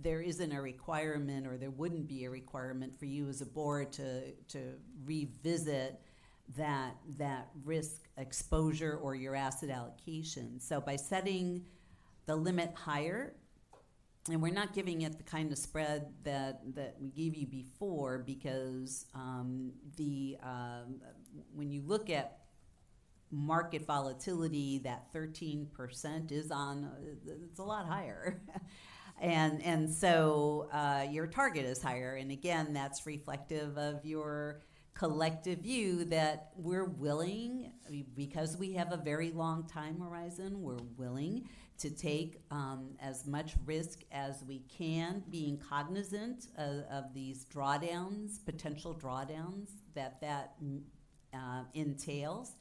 there 0.00 0.20
isn't 0.20 0.52
a 0.52 0.60
requirement 0.60 1.46
or 1.46 1.56
there 1.56 1.70
wouldn't 1.70 2.06
be 2.06 2.24
a 2.24 2.30
requirement 2.30 2.98
for 2.98 3.06
you 3.06 3.28
as 3.28 3.40
a 3.40 3.46
board 3.46 3.92
to, 3.92 4.32
to 4.48 4.74
revisit 5.04 6.00
that, 6.56 6.96
that 7.18 7.48
risk 7.64 8.02
exposure 8.16 8.98
or 9.02 9.14
your 9.14 9.34
asset 9.34 9.70
allocation. 9.70 10.60
So 10.60 10.80
by 10.80 10.96
setting 10.96 11.64
the 12.26 12.36
limit 12.36 12.72
higher, 12.74 13.34
and 14.30 14.42
we're 14.42 14.52
not 14.52 14.74
giving 14.74 15.02
it 15.02 15.16
the 15.16 15.24
kind 15.24 15.50
of 15.52 15.58
spread 15.58 16.12
that, 16.24 16.60
that 16.74 16.96
we 17.00 17.08
gave 17.08 17.34
you 17.34 17.46
before 17.46 18.18
because 18.18 19.06
um, 19.14 19.72
the 19.96 20.36
um, 20.42 21.00
when 21.54 21.70
you 21.70 21.82
look 21.82 22.10
at 22.10 22.38
market 23.30 23.86
volatility, 23.86 24.78
that 24.78 25.12
13% 25.12 26.32
is 26.32 26.50
on, 26.50 26.90
it's 27.26 27.58
a 27.58 27.62
lot 27.62 27.86
higher. 27.86 28.40
and, 29.20 29.62
and 29.62 29.92
so 29.92 30.68
uh, 30.72 31.06
your 31.10 31.26
target 31.26 31.64
is 31.64 31.82
higher. 31.82 32.16
And 32.16 32.30
again, 32.30 32.72
that's 32.72 33.06
reflective 33.06 33.76
of 33.76 34.04
your 34.04 34.60
collective 34.94 35.60
view 35.60 36.04
that 36.06 36.50
we're 36.56 36.84
willing, 36.84 37.72
because 38.16 38.56
we 38.56 38.72
have 38.72 38.92
a 38.92 38.96
very 38.96 39.30
long 39.30 39.66
time 39.66 40.00
horizon, 40.00 40.60
we're 40.60 40.76
willing 40.96 41.48
to 41.78 41.90
take 41.90 42.40
um, 42.50 42.96
as 43.00 43.24
much 43.24 43.54
risk 43.64 44.00
as 44.10 44.42
we 44.48 44.64
can, 44.68 45.22
being 45.30 45.56
cognizant 45.56 46.48
of, 46.56 46.82
of 46.90 47.14
these 47.14 47.44
drawdowns, 47.44 48.44
potential 48.44 48.98
drawdowns 49.00 49.68
that 49.94 50.20
that 50.20 50.54
uh, 51.32 51.62
entails 51.74 52.54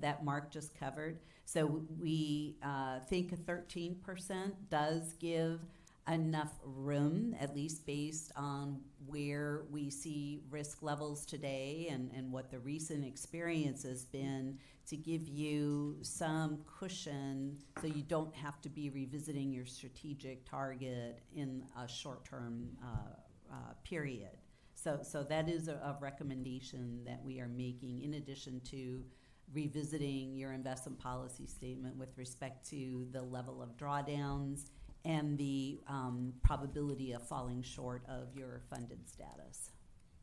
that 0.00 0.24
Mark 0.24 0.50
just 0.50 0.78
covered. 0.78 1.18
So 1.44 1.82
we 1.98 2.56
uh, 2.62 3.00
think 3.08 3.34
13% 3.46 4.52
does 4.68 5.14
give 5.14 5.60
enough 6.08 6.58
room, 6.64 7.34
at 7.38 7.54
least 7.54 7.86
based 7.86 8.32
on 8.36 8.80
where 9.06 9.62
we 9.70 9.90
see 9.90 10.40
risk 10.50 10.82
levels 10.82 11.24
today 11.26 11.88
and, 11.90 12.10
and 12.14 12.30
what 12.32 12.50
the 12.50 12.58
recent 12.58 13.04
experience 13.04 13.82
has 13.82 14.04
been 14.04 14.58
to 14.86 14.96
give 14.96 15.28
you 15.28 15.96
some 16.02 16.58
cushion 16.66 17.58
so 17.80 17.86
you 17.86 18.02
don't 18.02 18.34
have 18.34 18.60
to 18.60 18.68
be 18.68 18.90
revisiting 18.90 19.52
your 19.52 19.66
strategic 19.66 20.48
target 20.48 21.20
in 21.34 21.62
a 21.78 21.86
short 21.86 22.24
term 22.24 22.68
uh, 22.82 23.52
uh, 23.52 23.56
period. 23.84 24.38
So, 24.74 25.00
so 25.02 25.22
that 25.24 25.48
is 25.48 25.68
a, 25.68 25.74
a 25.74 25.96
recommendation 26.00 27.02
that 27.04 27.20
we 27.24 27.40
are 27.40 27.48
making 27.48 28.02
in 28.02 28.14
addition 28.14 28.60
to 28.70 29.02
revisiting 29.52 30.36
your 30.36 30.52
investment 30.52 30.98
policy 30.98 31.46
statement 31.46 31.96
with 31.96 32.16
respect 32.16 32.68
to 32.70 33.06
the 33.12 33.22
level 33.22 33.62
of 33.62 33.76
drawdowns 33.76 34.66
and 35.04 35.38
the 35.38 35.80
um, 35.88 36.32
probability 36.42 37.12
of 37.12 37.26
falling 37.26 37.62
short 37.62 38.02
of 38.08 38.34
your 38.34 38.60
funded 38.70 39.08
status. 39.08 39.70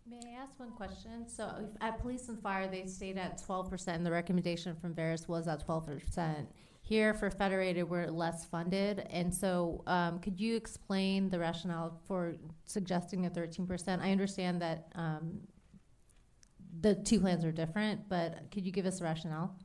May 0.08 0.20
I 0.20 0.44
ask 0.44 0.60
one 0.60 0.72
question? 0.72 1.28
So 1.28 1.68
at 1.82 2.00
police 2.00 2.30
and 2.30 2.40
fire, 2.40 2.68
they 2.68 2.86
stayed 2.86 3.18
at 3.18 3.42
twelve 3.44 3.70
percent, 3.70 3.98
and 3.98 4.06
the 4.06 4.12
recommendation 4.12 4.76
from 4.76 4.94
Verus 4.94 5.28
was 5.28 5.48
at 5.48 5.66
twelve 5.66 5.88
percent. 5.88 6.48
Here 6.82 7.16
for 7.16 7.32
Federated, 7.32 7.90
we're 7.90 8.12
less 8.12 8.46
funded, 8.46 9.08
and 9.10 9.34
so 9.34 9.82
um, 9.88 10.20
could 10.20 10.40
you 10.40 10.56
explain 10.56 11.32
the 11.32 11.40
rationale 11.40 12.00
for 12.08 12.36
suggesting 12.66 13.26
a 13.26 13.32
thirteen 13.32 13.66
percent? 13.66 14.04
I 14.04 14.12
understand 14.12 14.62
that 14.62 14.90
um, 14.94 15.40
the 16.82 16.94
two 16.94 17.20
plans 17.20 17.44
are 17.44 17.52
different, 17.52 18.08
but 18.08 18.52
could 18.52 18.64
you 18.68 18.72
give 18.72 18.86
us 18.86 19.02
a 19.02 19.04
rationale? 19.04 19.56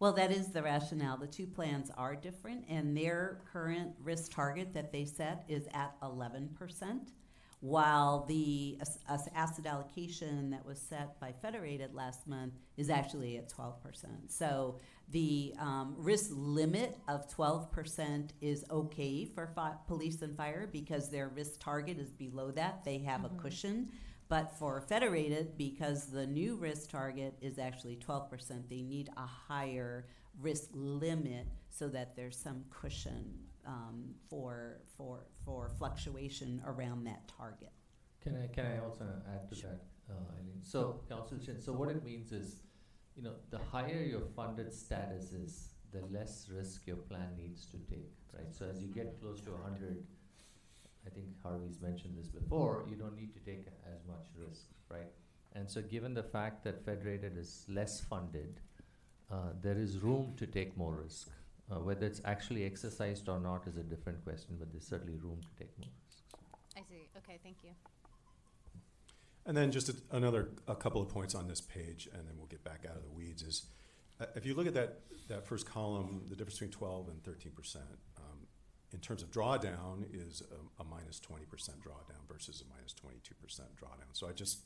Well, 0.00 0.12
that 0.14 0.32
is 0.32 0.48
the 0.48 0.62
rationale. 0.62 1.16
The 1.16 1.26
two 1.26 1.46
plans 1.46 1.90
are 1.96 2.14
different, 2.16 2.64
and 2.68 2.96
their 2.96 3.40
current 3.52 3.94
risk 4.02 4.32
target 4.32 4.74
that 4.74 4.92
they 4.92 5.04
set 5.04 5.44
is 5.48 5.66
at 5.72 5.94
11%, 6.02 7.12
while 7.60 8.24
the 8.26 8.76
as- 8.80 9.28
asset 9.34 9.66
allocation 9.66 10.50
that 10.50 10.66
was 10.66 10.78
set 10.80 11.18
by 11.20 11.32
Federated 11.40 11.94
last 11.94 12.26
month 12.26 12.52
is 12.76 12.90
actually 12.90 13.38
at 13.38 13.48
12%. 13.48 14.30
So 14.30 14.80
the 15.10 15.54
um, 15.58 15.94
risk 15.96 16.30
limit 16.34 16.98
of 17.08 17.28
12% 17.34 18.30
is 18.40 18.64
okay 18.70 19.24
for 19.24 19.46
fi- 19.54 19.76
police 19.86 20.20
and 20.22 20.36
fire 20.36 20.68
because 20.70 21.08
their 21.08 21.28
risk 21.28 21.60
target 21.60 21.98
is 21.98 22.10
below 22.12 22.50
that. 22.50 22.84
They 22.84 22.98
have 22.98 23.24
a 23.24 23.28
Mhm. 23.28 23.38
cushion. 23.38 23.90
But 24.28 24.52
for 24.58 24.80
Federated, 24.80 25.56
because 25.58 26.06
the 26.06 26.26
new 26.26 26.56
risk 26.56 26.90
target 26.90 27.36
is 27.40 27.58
actually 27.58 27.96
12%, 27.96 28.68
they 28.68 28.82
need 28.82 29.10
a 29.16 29.26
higher 29.26 30.06
risk 30.40 30.70
limit 30.72 31.46
so 31.68 31.88
that 31.88 32.16
there's 32.16 32.36
some 32.36 32.64
cushion 32.70 33.34
um, 33.66 34.14
for, 34.28 34.80
for, 34.96 35.26
for 35.44 35.70
fluctuation 35.78 36.62
around 36.66 37.04
that 37.04 37.28
target. 37.28 37.72
Can 38.22 38.36
I, 38.42 38.46
can 38.46 38.66
I 38.66 38.78
also 38.78 39.04
add 39.32 39.48
to 39.50 39.54
Sure. 39.54 39.70
that, 39.70 40.14
uh, 40.14 40.38
Eileen? 40.38 40.60
So, 40.62 41.00
Council 41.08 41.38
Chin, 41.38 41.60
so 41.60 41.72
what 41.72 41.90
it 41.90 42.02
means 42.04 42.32
is, 42.32 42.62
you 43.14 43.22
know, 43.22 43.34
the 43.50 43.58
higher 43.58 44.02
your 44.02 44.22
funded 44.34 44.72
status 44.72 45.32
is, 45.32 45.68
the 45.92 46.04
less 46.06 46.48
risk 46.52 46.86
your 46.86 46.96
plan 46.96 47.28
needs 47.36 47.66
to 47.66 47.76
take, 47.88 48.12
right? 48.32 48.52
So 48.52 48.66
as 48.66 48.82
you 48.82 48.88
get 48.88 49.20
close 49.20 49.40
to 49.42 49.52
hundred, 49.62 50.02
I 51.06 51.10
think 51.10 51.26
Harvey's 51.42 51.80
mentioned 51.80 52.16
this 52.18 52.28
before, 52.28 52.84
you 52.88 52.96
don't 52.96 53.16
need 53.16 53.32
to 53.34 53.40
take 53.40 53.66
as 53.86 54.00
much 54.06 54.26
risk, 54.36 54.62
right? 54.90 55.12
And 55.54 55.70
so 55.70 55.82
given 55.82 56.14
the 56.14 56.22
fact 56.22 56.64
that 56.64 56.84
Federated 56.84 57.36
is 57.36 57.64
less 57.68 58.00
funded, 58.00 58.60
uh, 59.30 59.50
there 59.62 59.78
is 59.78 59.98
room 59.98 60.34
to 60.36 60.46
take 60.46 60.76
more 60.76 61.02
risk. 61.02 61.28
Uh, 61.70 61.76
whether 61.76 62.06
it's 62.06 62.20
actually 62.24 62.64
exercised 62.64 63.28
or 63.28 63.40
not 63.40 63.66
is 63.66 63.76
a 63.76 63.82
different 63.82 64.22
question, 64.24 64.56
but 64.58 64.70
there's 64.70 64.86
certainly 64.86 65.14
room 65.14 65.40
to 65.40 65.64
take 65.64 65.70
more 65.78 65.88
risks. 66.04 66.22
I 66.76 66.80
see. 66.80 67.08
Okay, 67.16 67.38
thank 67.42 67.56
you. 67.62 67.70
And 69.46 69.56
then 69.56 69.70
just 69.70 69.88
a, 69.88 69.94
another, 70.10 70.48
a 70.68 70.74
couple 70.74 71.00
of 71.00 71.08
points 71.08 71.34
on 71.34 71.48
this 71.48 71.60
page, 71.60 72.08
and 72.12 72.26
then 72.26 72.34
we'll 72.36 72.48
get 72.48 72.64
back 72.64 72.84
out 72.88 72.96
of 72.96 73.02
the 73.02 73.10
weeds, 73.10 73.42
is 73.42 73.66
uh, 74.20 74.26
if 74.34 74.44
you 74.46 74.54
look 74.54 74.66
at 74.66 74.74
that, 74.74 75.00
that 75.28 75.46
first 75.46 75.66
column, 75.66 76.22
the 76.28 76.36
difference 76.36 76.58
between 76.58 76.70
12 76.70 77.08
and 77.08 77.24
13 77.24 77.52
percent, 77.52 77.84
in 78.94 79.00
terms 79.00 79.22
of 79.22 79.30
drawdown, 79.30 80.06
is 80.12 80.42
a, 80.78 80.82
a 80.82 80.84
minus 80.86 81.18
20 81.20 81.44
percent 81.46 81.78
drawdown 81.82 82.26
versus 82.26 82.62
a 82.62 82.68
minus 82.72 82.84
minus 82.84 82.92
22 82.94 83.34
percent 83.42 83.68
drawdown. 83.76 84.12
So 84.12 84.28
I 84.28 84.32
just 84.32 84.60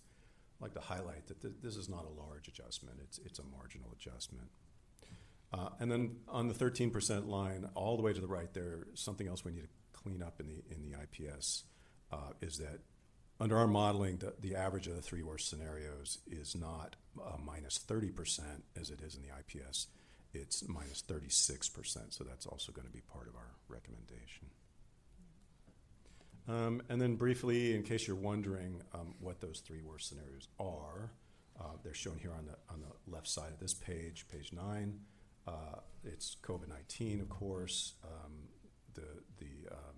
like 0.61 0.75
to 0.75 0.81
highlight 0.81 1.27
that 1.29 1.41
th- 1.41 1.55
this 1.63 1.77
is 1.77 1.89
not 1.89 2.05
a 2.05 2.21
large 2.21 2.49
adjustment, 2.49 2.99
it's, 3.03 3.19
it's 3.19 3.39
a 3.39 3.45
marginal 3.45 3.91
adjustment. 3.93 4.49
Uh, 5.53 5.71
and 5.81 5.91
then 5.91 6.17
on 6.29 6.49
the 6.49 6.55
13% 6.55 7.27
line, 7.27 7.69
all 7.75 7.97
the 7.97 8.03
way 8.03 8.13
to 8.13 8.21
the 8.21 8.27
right 8.27 8.53
there, 8.53 8.87
something 8.95 9.27
else 9.29 9.45
we 9.45 9.53
need 9.53 9.63
to 9.63 9.69
clean 9.93 10.23
up 10.23 10.41
in 10.41 10.47
the, 10.47 10.75
in 10.75 10.83
the 10.83 10.99
IPS 11.01 11.65
uh, 12.13 12.33
is 12.43 12.59
that 12.59 12.81
under 13.41 13.57
our 13.57 13.67
modeling, 13.67 14.19
the, 14.19 14.35
the 14.41 14.57
average 14.57 14.89
of 14.89 14.97
the 14.97 15.01
three 15.01 15.23
worst 15.23 15.49
scenarios 15.49 16.19
is 16.27 16.55
not 16.55 16.97
minus 17.43 17.79
30% 17.79 18.41
as 18.79 18.91
it 18.91 19.01
is 19.01 19.15
in 19.15 19.23
the 19.23 19.29
IPS. 19.29 19.87
It's 20.35 20.69
minus 20.69 21.03
36%, 21.03 22.13
so 22.13 22.25
that's 22.25 22.47
also 22.47 22.73
going 22.73 22.87
to 22.87 22.93
be 22.93 23.01
part 23.01 23.29
of 23.29 23.35
our 23.35 23.55
recommendation. 23.69 24.49
Um, 26.49 26.83
and 26.89 27.01
then 27.01 27.17
briefly, 27.17 27.75
in 27.75 27.83
case 27.83 28.07
you're 28.07 28.17
wondering 28.17 28.83
um, 28.95 29.15
what 29.21 29.41
those 29.41 29.61
three 29.61 29.83
worst 29.83 30.09
scenarios 30.09 30.49
are, 30.59 31.11
uh, 31.61 31.65
they're 31.83 31.95
shown 31.95 32.19
here 32.19 32.33
on 32.33 32.47
the, 32.47 32.55
on 32.73 32.81
the 32.81 33.13
left 33.13 33.29
side 33.29 33.53
of 33.53 33.59
this 33.59 33.75
page, 33.75 34.27
page 34.33 34.53
nine. 34.53 35.01
Uh, 35.47 35.81
it's 36.05 36.37
COVID-19, 36.43 37.21
of 37.21 37.29
course, 37.29 37.95
um, 38.05 38.33
the, 38.95 39.23
the, 39.39 39.71
um, 39.73 39.97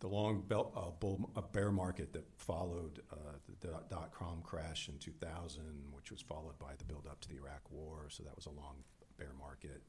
the 0.00 0.08
long 0.08 0.40
belt, 0.40 0.72
uh, 0.76 0.90
bull, 0.98 1.30
bear 1.52 1.70
market 1.70 2.12
that 2.12 2.24
followed 2.36 3.00
uh, 3.12 3.16
the 3.60 3.68
dot- 3.68 3.90
dot-com 3.90 4.40
crash 4.42 4.88
in 4.88 4.98
2000, 4.98 5.62
which 5.92 6.10
was 6.10 6.22
followed 6.22 6.58
by 6.58 6.72
the 6.78 6.84
build-up 6.84 7.20
to 7.20 7.28
the 7.28 7.36
Iraq 7.36 7.62
War, 7.70 8.06
so 8.08 8.22
that 8.22 8.34
was 8.34 8.46
a 8.46 8.50
long 8.50 8.76
bear 9.18 9.32
market. 9.38 9.82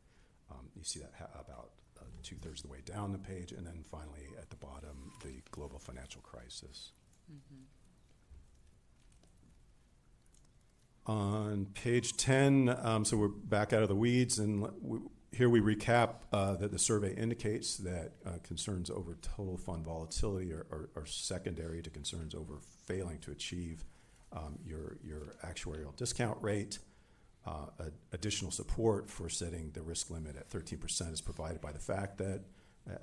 Um, 0.52 0.70
you 0.76 0.84
see 0.84 1.00
that 1.00 1.12
ha- 1.18 1.40
about 1.40 1.72
uh, 2.00 2.04
two-thirds 2.24 2.62
of 2.62 2.70
the 2.70 2.72
way 2.72 2.82
down 2.86 3.12
the 3.12 3.20
page, 3.20 3.52
and 3.52 3.66
then 3.66 3.84
finally 3.90 4.30
at 4.38 4.50
the 4.50 4.56
bottom, 4.56 5.12
the 5.24 5.42
global 5.52 5.80
financial 5.80 6.22
crisis. 6.22 6.92
On 11.06 11.66
page 11.74 12.18
10, 12.18 12.76
um, 12.84 13.06
so 13.06 13.18
we're 13.18 13.28
back 13.28 13.74
out 13.74 13.82
of 13.82 13.90
the 13.90 13.96
weeds, 13.96 14.38
and 14.38 14.68
we, 14.82 15.00
here 15.32 15.50
we 15.50 15.60
recap 15.60 16.16
uh, 16.34 16.56
that 16.56 16.72
the 16.72 16.80
survey 16.80 17.16
indicates 17.16 17.78
that 17.78 18.12
uh, 18.26 18.32
concerns 18.44 18.90
over 18.90 19.18
total 19.22 19.58
fund 19.58 19.86
volatility 19.86 20.52
are, 20.52 20.90
secondary 21.06 21.82
to 21.82 21.90
concerns 21.90 22.36
over 22.36 22.60
failing 22.86 23.18
to 23.20 23.32
achieve 23.32 23.86
um, 24.34 24.60
your, 24.66 24.98
your 25.04 25.36
actuarial 25.44 25.96
discount 25.96 26.38
rate. 26.42 26.80
Uh, 27.46 27.66
additional 28.12 28.52
support 28.52 29.10
for 29.10 29.30
setting 29.30 29.72
the 29.72 29.82
risk 29.82 30.12
limit 30.12 30.36
at 30.36 30.50
13% 30.50 31.14
is 31.14 31.22
provided 31.22 31.62
by 31.62 31.72
the 31.72 31.80
fact 31.80 32.18
that, 32.18 32.42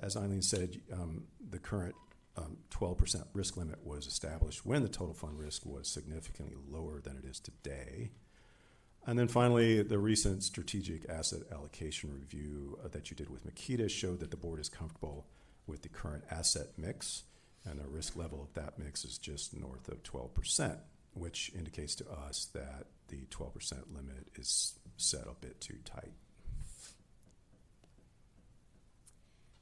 as 0.01 0.15
Eileen 0.15 0.41
said, 0.41 0.79
um, 0.93 1.25
the 1.49 1.59
current 1.59 1.95
um, 2.37 2.57
12% 2.71 3.23
risk 3.33 3.57
limit 3.57 3.85
was 3.85 4.05
established 4.05 4.65
when 4.65 4.83
the 4.83 4.89
total 4.89 5.13
fund 5.13 5.39
risk 5.39 5.65
was 5.65 5.87
significantly 5.87 6.55
lower 6.69 7.01
than 7.01 7.17
it 7.17 7.25
is 7.25 7.39
today. 7.39 8.11
And 9.05 9.17
then 9.17 9.27
finally, 9.27 9.81
the 9.83 9.97
recent 9.97 10.43
strategic 10.43 11.09
asset 11.09 11.41
allocation 11.51 12.13
review 12.13 12.77
uh, 12.83 12.89
that 12.89 13.09
you 13.09 13.15
did 13.15 13.29
with 13.29 13.47
Meketa 13.47 13.89
showed 13.89 14.19
that 14.19 14.31
the 14.31 14.37
board 14.37 14.59
is 14.59 14.69
comfortable 14.69 15.27
with 15.65 15.81
the 15.81 15.89
current 15.89 16.25
asset 16.29 16.67
mix, 16.77 17.23
and 17.65 17.79
the 17.79 17.87
risk 17.87 18.15
level 18.15 18.41
of 18.41 18.53
that 18.53 18.77
mix 18.77 19.03
is 19.05 19.17
just 19.17 19.57
north 19.57 19.87
of 19.87 20.03
12%, 20.03 20.77
which 21.13 21.51
indicates 21.57 21.95
to 21.95 22.09
us 22.09 22.49
that 22.53 22.87
the 23.07 23.25
12% 23.29 23.95
limit 23.95 24.29
is 24.35 24.75
set 24.97 25.27
a 25.27 25.33
bit 25.39 25.59
too 25.61 25.77
tight. 25.85 26.13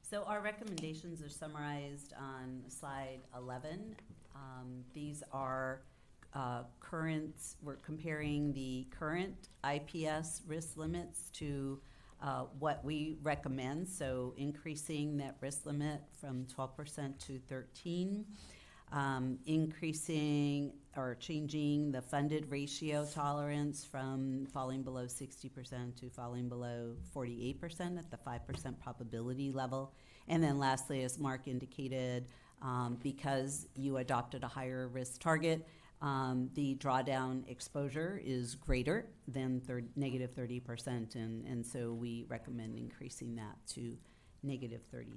So 0.08 0.22
our 0.22 0.40
recommendations 0.40 1.20
are 1.20 1.28
summarized 1.28 2.12
on 2.16 2.62
slide 2.68 3.20
11. 3.36 3.96
Um, 4.36 4.84
These 4.94 5.24
are 5.32 5.82
uh, 6.32 6.62
current, 6.80 7.34
we're 7.62 7.76
comparing 7.76 8.52
the 8.52 8.86
current 8.96 9.48
IPS 9.64 10.42
risk 10.46 10.76
limits 10.76 11.30
to 11.30 11.80
uh, 12.22 12.44
what 12.58 12.84
we 12.84 13.16
recommend, 13.22 13.88
so 13.88 14.34
increasing 14.36 15.16
that 15.16 15.36
risk 15.40 15.66
limit 15.66 16.00
from 16.20 16.46
12% 16.56 17.18
to 17.26 17.38
13, 17.48 18.24
um, 18.92 19.38
increasing 19.46 20.72
or 20.96 21.14
changing 21.16 21.92
the 21.92 22.00
funded 22.00 22.50
ratio 22.50 23.04
tolerance 23.04 23.84
from 23.84 24.46
falling 24.46 24.82
below 24.82 25.04
60% 25.04 25.94
to 26.00 26.08
falling 26.08 26.48
below 26.48 26.94
48% 27.14 27.98
at 27.98 28.10
the 28.10 28.16
5% 28.16 28.80
probability 28.80 29.52
level. 29.52 29.92
And 30.28 30.42
then 30.42 30.58
lastly, 30.58 31.02
as 31.04 31.18
Mark 31.18 31.48
indicated, 31.48 32.26
um, 32.62 32.98
because 33.02 33.66
you 33.74 33.98
adopted 33.98 34.42
a 34.42 34.48
higher 34.48 34.88
risk 34.88 35.20
target, 35.20 35.66
um, 36.02 36.50
the 36.54 36.74
drawdown 36.76 37.48
exposure 37.48 38.20
is 38.24 38.54
greater 38.54 39.06
than 39.28 39.62
negative 39.96 40.34
30%, 40.34 41.14
and, 41.14 41.46
and 41.46 41.64
so 41.64 41.92
we 41.92 42.26
recommend 42.28 42.76
increasing 42.76 43.34
that 43.36 43.56
to 43.68 43.96
negative 44.42 44.82
36%. 44.94 45.16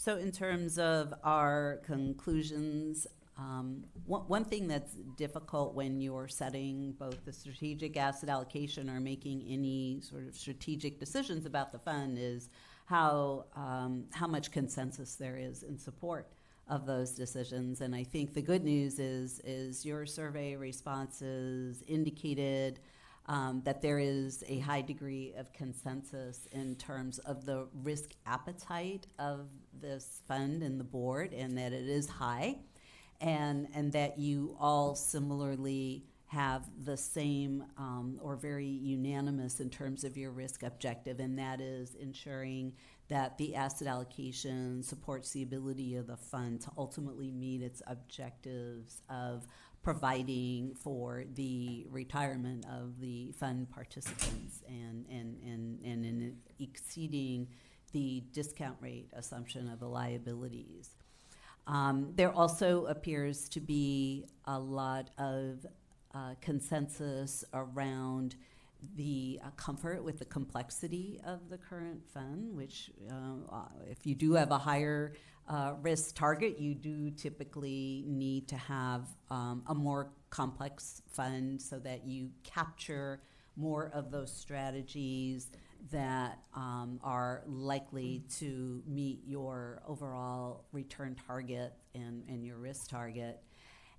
So, 0.00 0.16
in 0.16 0.32
terms 0.32 0.78
of 0.78 1.12
our 1.24 1.82
conclusions, 1.84 3.06
um, 3.36 3.84
one, 4.06 4.22
one 4.28 4.44
thing 4.46 4.66
that's 4.66 4.94
difficult 5.18 5.74
when 5.74 6.00
you're 6.00 6.26
setting 6.26 6.94
both 6.98 7.22
the 7.26 7.34
strategic 7.34 7.98
asset 7.98 8.30
allocation 8.30 8.88
or 8.88 8.98
making 8.98 9.44
any 9.46 10.00
sort 10.00 10.26
of 10.26 10.34
strategic 10.34 11.00
decisions 11.00 11.44
about 11.44 11.70
the 11.70 11.78
fund 11.80 12.16
is 12.18 12.48
how 12.86 13.44
um, 13.54 14.04
how 14.14 14.26
much 14.26 14.50
consensus 14.50 15.16
there 15.16 15.36
is 15.36 15.64
in 15.64 15.76
support 15.76 16.32
of 16.66 16.86
those 16.86 17.10
decisions. 17.10 17.82
And 17.82 17.94
I 17.94 18.04
think 18.04 18.32
the 18.32 18.40
good 18.40 18.64
news 18.64 18.98
is 18.98 19.38
is 19.44 19.84
your 19.84 20.06
survey 20.06 20.56
responses 20.56 21.84
indicated 21.86 22.80
um, 23.26 23.62
that 23.64 23.82
there 23.82 23.98
is 23.98 24.42
a 24.48 24.58
high 24.58 24.82
degree 24.82 25.34
of 25.36 25.52
consensus 25.52 26.48
in 26.52 26.74
terms 26.76 27.18
of 27.20 27.44
the 27.44 27.66
risk 27.82 28.10
appetite 28.26 29.06
of 29.18 29.46
this 29.80 30.22
fund 30.26 30.62
and 30.62 30.80
the 30.80 30.84
board, 30.84 31.32
and 31.32 31.56
that 31.58 31.72
it 31.72 31.88
is 31.88 32.08
high, 32.08 32.56
and 33.20 33.68
and 33.74 33.92
that 33.92 34.18
you 34.18 34.56
all 34.58 34.94
similarly 34.94 36.04
have 36.26 36.64
the 36.84 36.96
same 36.96 37.64
um, 37.76 38.16
or 38.22 38.36
very 38.36 38.64
unanimous 38.64 39.58
in 39.58 39.68
terms 39.68 40.04
of 40.04 40.16
your 40.16 40.30
risk 40.30 40.62
objective, 40.62 41.18
and 41.18 41.38
that 41.38 41.60
is 41.60 41.96
ensuring 41.96 42.72
that 43.08 43.36
the 43.36 43.56
asset 43.56 43.88
allocation 43.88 44.80
supports 44.84 45.32
the 45.32 45.42
ability 45.42 45.96
of 45.96 46.06
the 46.06 46.16
fund 46.16 46.60
to 46.60 46.70
ultimately 46.78 47.32
meet 47.32 47.60
its 47.60 47.82
objectives 47.88 49.02
of 49.10 49.44
providing 49.82 50.74
for 50.74 51.24
the 51.34 51.86
retirement 51.90 52.64
of 52.66 53.00
the 53.00 53.32
fund 53.32 53.70
participants 53.70 54.62
and, 54.68 55.06
and, 55.10 55.38
and, 55.42 55.80
and 55.84 56.04
in 56.04 56.36
exceeding 56.58 57.48
the 57.92 58.22
discount 58.32 58.76
rate 58.80 59.08
assumption 59.14 59.68
of 59.68 59.80
the 59.80 59.88
liabilities. 59.88 60.90
Um, 61.66 62.12
there 62.14 62.32
also 62.32 62.86
appears 62.86 63.48
to 63.50 63.60
be 63.60 64.26
a 64.44 64.58
lot 64.58 65.10
of 65.18 65.64
uh, 66.14 66.34
consensus 66.40 67.44
around 67.54 68.36
the 68.96 69.40
uh, 69.44 69.50
comfort 69.56 70.02
with 70.02 70.18
the 70.18 70.24
complexity 70.24 71.20
of 71.24 71.48
the 71.48 71.58
current 71.58 72.02
fund, 72.12 72.54
which, 72.56 72.90
uh, 73.10 73.62
if 73.90 74.06
you 74.06 74.14
do 74.14 74.32
have 74.32 74.50
a 74.50 74.58
higher 74.58 75.12
uh, 75.50 75.74
risk 75.82 76.14
target, 76.14 76.60
you 76.60 76.74
do 76.74 77.10
typically 77.10 78.04
need 78.06 78.46
to 78.48 78.56
have 78.56 79.08
um, 79.30 79.64
a 79.66 79.74
more 79.74 80.12
complex 80.30 81.02
fund 81.08 81.60
so 81.60 81.78
that 81.80 82.06
you 82.06 82.30
capture 82.44 83.20
more 83.56 83.90
of 83.92 84.12
those 84.12 84.32
strategies 84.32 85.50
that 85.90 86.38
um, 86.54 87.00
are 87.02 87.42
likely 87.46 88.22
to 88.38 88.80
meet 88.86 89.22
your 89.26 89.82
overall 89.88 90.66
return 90.72 91.16
target 91.26 91.72
and, 91.96 92.22
and 92.28 92.44
your 92.44 92.58
risk 92.58 92.88
target. 92.88 93.42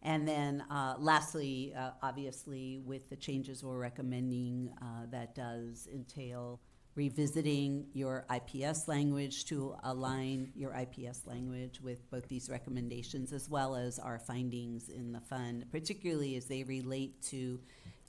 And 0.04 0.26
then 0.26 0.64
uh, 0.72 0.96
lastly, 1.00 1.74
uh, 1.78 1.92
obviously, 2.02 2.80
with 2.86 3.10
the 3.10 3.16
changes 3.18 3.62
we're 3.62 3.78
recommending, 3.78 4.72
uh, 4.82 5.06
that 5.12 5.36
does 5.36 5.90
entail 5.94 6.62
revisiting 6.96 7.86
your 7.94 8.26
IPS 8.34 8.88
language 8.88 9.46
to 9.46 9.76
align 9.84 10.52
your 10.56 10.74
IPS 10.74 11.22
language 11.26 11.80
with 11.82 12.10
both 12.12 12.28
these 12.28 12.50
recommendations 12.50 13.32
as 13.32 13.50
well 13.50 13.76
as 13.76 13.98
our 13.98 14.20
findings 14.20 14.90
in 14.90 15.12
the 15.12 15.22
fund, 15.22 15.66
particularly 15.72 16.36
as 16.36 16.46
they 16.46 16.64
relate 16.64 17.22
to 17.22 17.60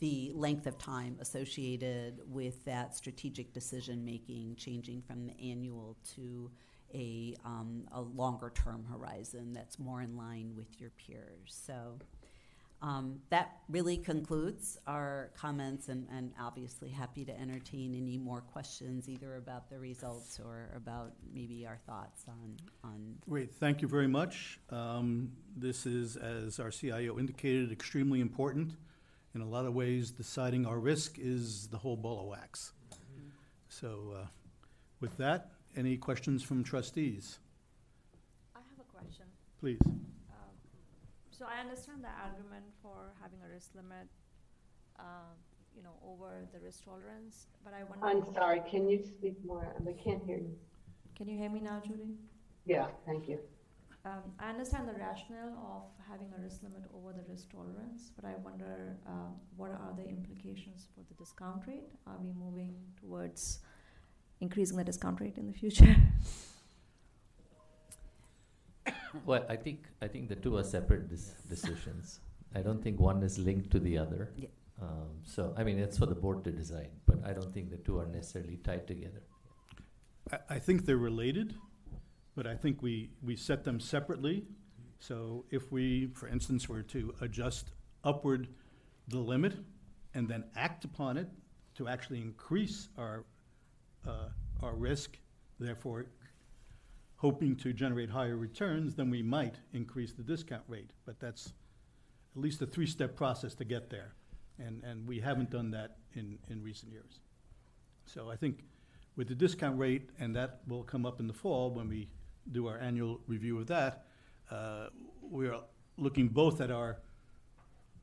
the 0.00 0.32
length 0.34 0.66
of 0.66 0.76
time 0.78 1.16
associated 1.20 2.20
with 2.26 2.64
that 2.64 2.96
strategic 2.96 3.52
decision 3.52 4.04
making, 4.04 4.56
changing 4.56 5.00
from 5.00 5.26
the 5.26 5.50
annual 5.50 5.96
to 6.16 6.50
a, 6.92 7.36
um, 7.44 7.84
a 7.92 8.00
longer 8.00 8.50
term 8.54 8.84
horizon 8.90 9.52
that's 9.52 9.78
more 9.78 10.02
in 10.02 10.16
line 10.16 10.54
with 10.56 10.80
your 10.80 10.90
peers. 10.90 11.46
So, 11.46 11.98
um, 12.82 13.20
that 13.30 13.58
really 13.68 13.96
concludes 13.96 14.76
our 14.88 15.30
comments, 15.36 15.88
and, 15.88 16.06
and 16.12 16.32
obviously 16.40 16.90
happy 16.90 17.24
to 17.24 17.40
entertain 17.40 17.94
any 17.94 18.18
more 18.18 18.40
questions 18.40 19.08
either 19.08 19.36
about 19.36 19.70
the 19.70 19.78
results 19.78 20.40
or 20.44 20.70
about 20.74 21.12
maybe 21.32 21.64
our 21.64 21.78
thoughts 21.86 22.24
on, 22.26 22.56
on 22.82 23.14
Great, 23.28 23.52
thank 23.52 23.82
you 23.82 23.88
very 23.88 24.08
much. 24.08 24.58
Um, 24.70 25.30
This 25.56 25.86
is, 25.86 26.16
as 26.16 26.58
our 26.58 26.72
CIO 26.72 27.18
indicated, 27.20 27.70
extremely 27.70 28.20
important. 28.20 28.72
In 29.34 29.40
a 29.40 29.48
lot 29.48 29.64
of 29.64 29.74
ways, 29.74 30.10
deciding 30.10 30.66
our 30.66 30.78
risk 30.78 31.18
is 31.18 31.68
the 31.68 31.78
whole 31.78 31.96
ball 31.96 32.20
of 32.20 32.26
wax. 32.26 32.72
So 33.68 34.14
uh, 34.16 34.26
with 35.00 35.16
that, 35.18 35.52
any 35.76 35.96
questions 35.96 36.42
from 36.42 36.64
trustees? 36.64 37.38
I 38.54 38.58
have 38.58 38.86
a 38.86 38.90
question. 38.90 39.24
Please. 39.60 39.78
So 41.42 41.48
I 41.48 41.58
understand 41.58 42.04
the 42.04 42.14
argument 42.22 42.62
for 42.80 43.10
having 43.20 43.40
a 43.44 43.52
risk 43.52 43.74
limit, 43.74 44.06
um, 45.00 45.34
you 45.74 45.82
know, 45.82 45.98
over 46.06 46.46
the 46.54 46.60
risk 46.60 46.84
tolerance, 46.84 47.48
but 47.64 47.74
I 47.74 47.82
wonder. 47.82 48.06
I'm 48.06 48.32
sorry, 48.32 48.62
can 48.70 48.88
you 48.88 49.02
speak 49.02 49.34
more? 49.44 49.74
I 49.76 49.92
can't 50.04 50.22
hear 50.22 50.36
you. 50.36 50.54
Can 51.16 51.26
you 51.26 51.36
hear 51.36 51.50
me 51.50 51.58
now, 51.58 51.82
Judy? 51.84 52.14
Yeah, 52.64 52.86
thank 53.06 53.28
you. 53.28 53.40
Um, 54.04 54.22
I 54.38 54.50
understand 54.50 54.86
the 54.88 54.92
rationale 54.92 55.58
of 55.74 56.06
having 56.08 56.28
a 56.38 56.40
risk 56.40 56.62
limit 56.62 56.84
over 56.94 57.12
the 57.12 57.24
risk 57.28 57.50
tolerance, 57.50 58.12
but 58.14 58.24
I 58.24 58.36
wonder, 58.36 58.96
um, 59.08 59.34
what 59.56 59.72
are 59.72 59.92
the 59.96 60.08
implications 60.08 60.86
for 60.94 61.02
the 61.08 61.14
discount 61.14 61.66
rate? 61.66 61.90
Are 62.06 62.18
we 62.22 62.30
moving 62.38 62.76
towards 63.00 63.58
increasing 64.40 64.76
the 64.76 64.84
discount 64.84 65.20
rate 65.20 65.38
in 65.38 65.48
the 65.48 65.58
future? 65.58 65.96
Well, 69.24 69.44
I 69.48 69.56
think, 69.56 69.86
I 70.00 70.08
think 70.08 70.28
the 70.28 70.36
two 70.36 70.56
are 70.56 70.64
separate 70.64 71.08
dis- 71.08 71.34
decisions. 71.48 72.20
I 72.54 72.60
don't 72.60 72.82
think 72.82 73.00
one 73.00 73.22
is 73.22 73.38
linked 73.38 73.70
to 73.72 73.78
the 73.78 73.98
other. 73.98 74.30
Yeah. 74.36 74.48
Um, 74.80 75.10
so, 75.24 75.54
I 75.56 75.64
mean, 75.64 75.78
it's 75.78 75.98
for 75.98 76.06
the 76.06 76.14
board 76.14 76.44
to 76.44 76.50
decide, 76.50 76.90
but 77.06 77.18
I 77.24 77.32
don't 77.32 77.52
think 77.52 77.70
the 77.70 77.76
two 77.76 77.98
are 77.98 78.06
necessarily 78.06 78.56
tied 78.56 78.86
together. 78.86 79.22
I, 80.30 80.38
I 80.56 80.58
think 80.58 80.84
they're 80.86 80.96
related, 80.96 81.54
but 82.34 82.46
I 82.46 82.56
think 82.56 82.82
we, 82.82 83.10
we 83.22 83.36
set 83.36 83.64
them 83.64 83.78
separately. 83.78 84.44
So 84.98 85.44
if 85.50 85.70
we, 85.70 86.08
for 86.14 86.28
instance, 86.28 86.68
were 86.68 86.82
to 86.82 87.14
adjust 87.20 87.70
upward 88.04 88.48
the 89.08 89.18
limit 89.18 89.54
and 90.14 90.28
then 90.28 90.44
act 90.56 90.84
upon 90.84 91.16
it 91.16 91.28
to 91.74 91.88
actually 91.88 92.20
increase 92.20 92.88
our, 92.98 93.24
uh, 94.06 94.28
our 94.62 94.74
risk, 94.74 95.18
therefore 95.58 96.06
hoping 97.22 97.54
to 97.54 97.72
generate 97.72 98.10
higher 98.10 98.36
returns, 98.36 98.96
then 98.96 99.08
we 99.08 99.22
might 99.22 99.54
increase 99.72 100.12
the 100.12 100.24
discount 100.24 100.64
rate. 100.66 100.90
But 101.06 101.20
that's 101.20 101.52
at 102.34 102.42
least 102.42 102.60
a 102.62 102.66
three-step 102.66 103.14
process 103.14 103.54
to 103.54 103.64
get 103.64 103.90
there. 103.90 104.14
And, 104.58 104.82
and 104.82 105.06
we 105.06 105.20
haven't 105.20 105.48
done 105.48 105.70
that 105.70 105.98
in, 106.14 106.36
in 106.50 106.60
recent 106.64 106.90
years. 106.90 107.20
So 108.06 108.28
I 108.28 108.34
think 108.34 108.64
with 109.14 109.28
the 109.28 109.36
discount 109.36 109.78
rate, 109.78 110.10
and 110.18 110.34
that 110.34 110.62
will 110.66 110.82
come 110.82 111.06
up 111.06 111.20
in 111.20 111.28
the 111.28 111.32
fall 111.32 111.70
when 111.70 111.88
we 111.88 112.08
do 112.50 112.66
our 112.66 112.78
annual 112.78 113.20
review 113.28 113.56
of 113.60 113.68
that, 113.68 114.06
uh, 114.50 114.88
we 115.22 115.46
are 115.46 115.60
looking 115.98 116.26
both 116.26 116.60
at 116.60 116.72
our 116.72 116.98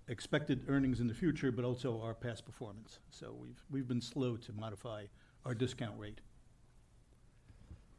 expected 0.07 0.63
earnings 0.69 1.01
in 1.01 1.07
the 1.07 1.13
future, 1.13 1.51
but 1.51 1.65
also 1.65 2.01
our 2.01 2.13
past 2.13 2.45
performance. 2.45 2.99
So 3.09 3.35
we've, 3.37 3.61
we've 3.69 3.87
been 3.87 4.01
slow 4.01 4.37
to 4.37 4.53
modify 4.53 5.07
our 5.43 5.53
discount 5.53 5.99
rate. 5.99 6.21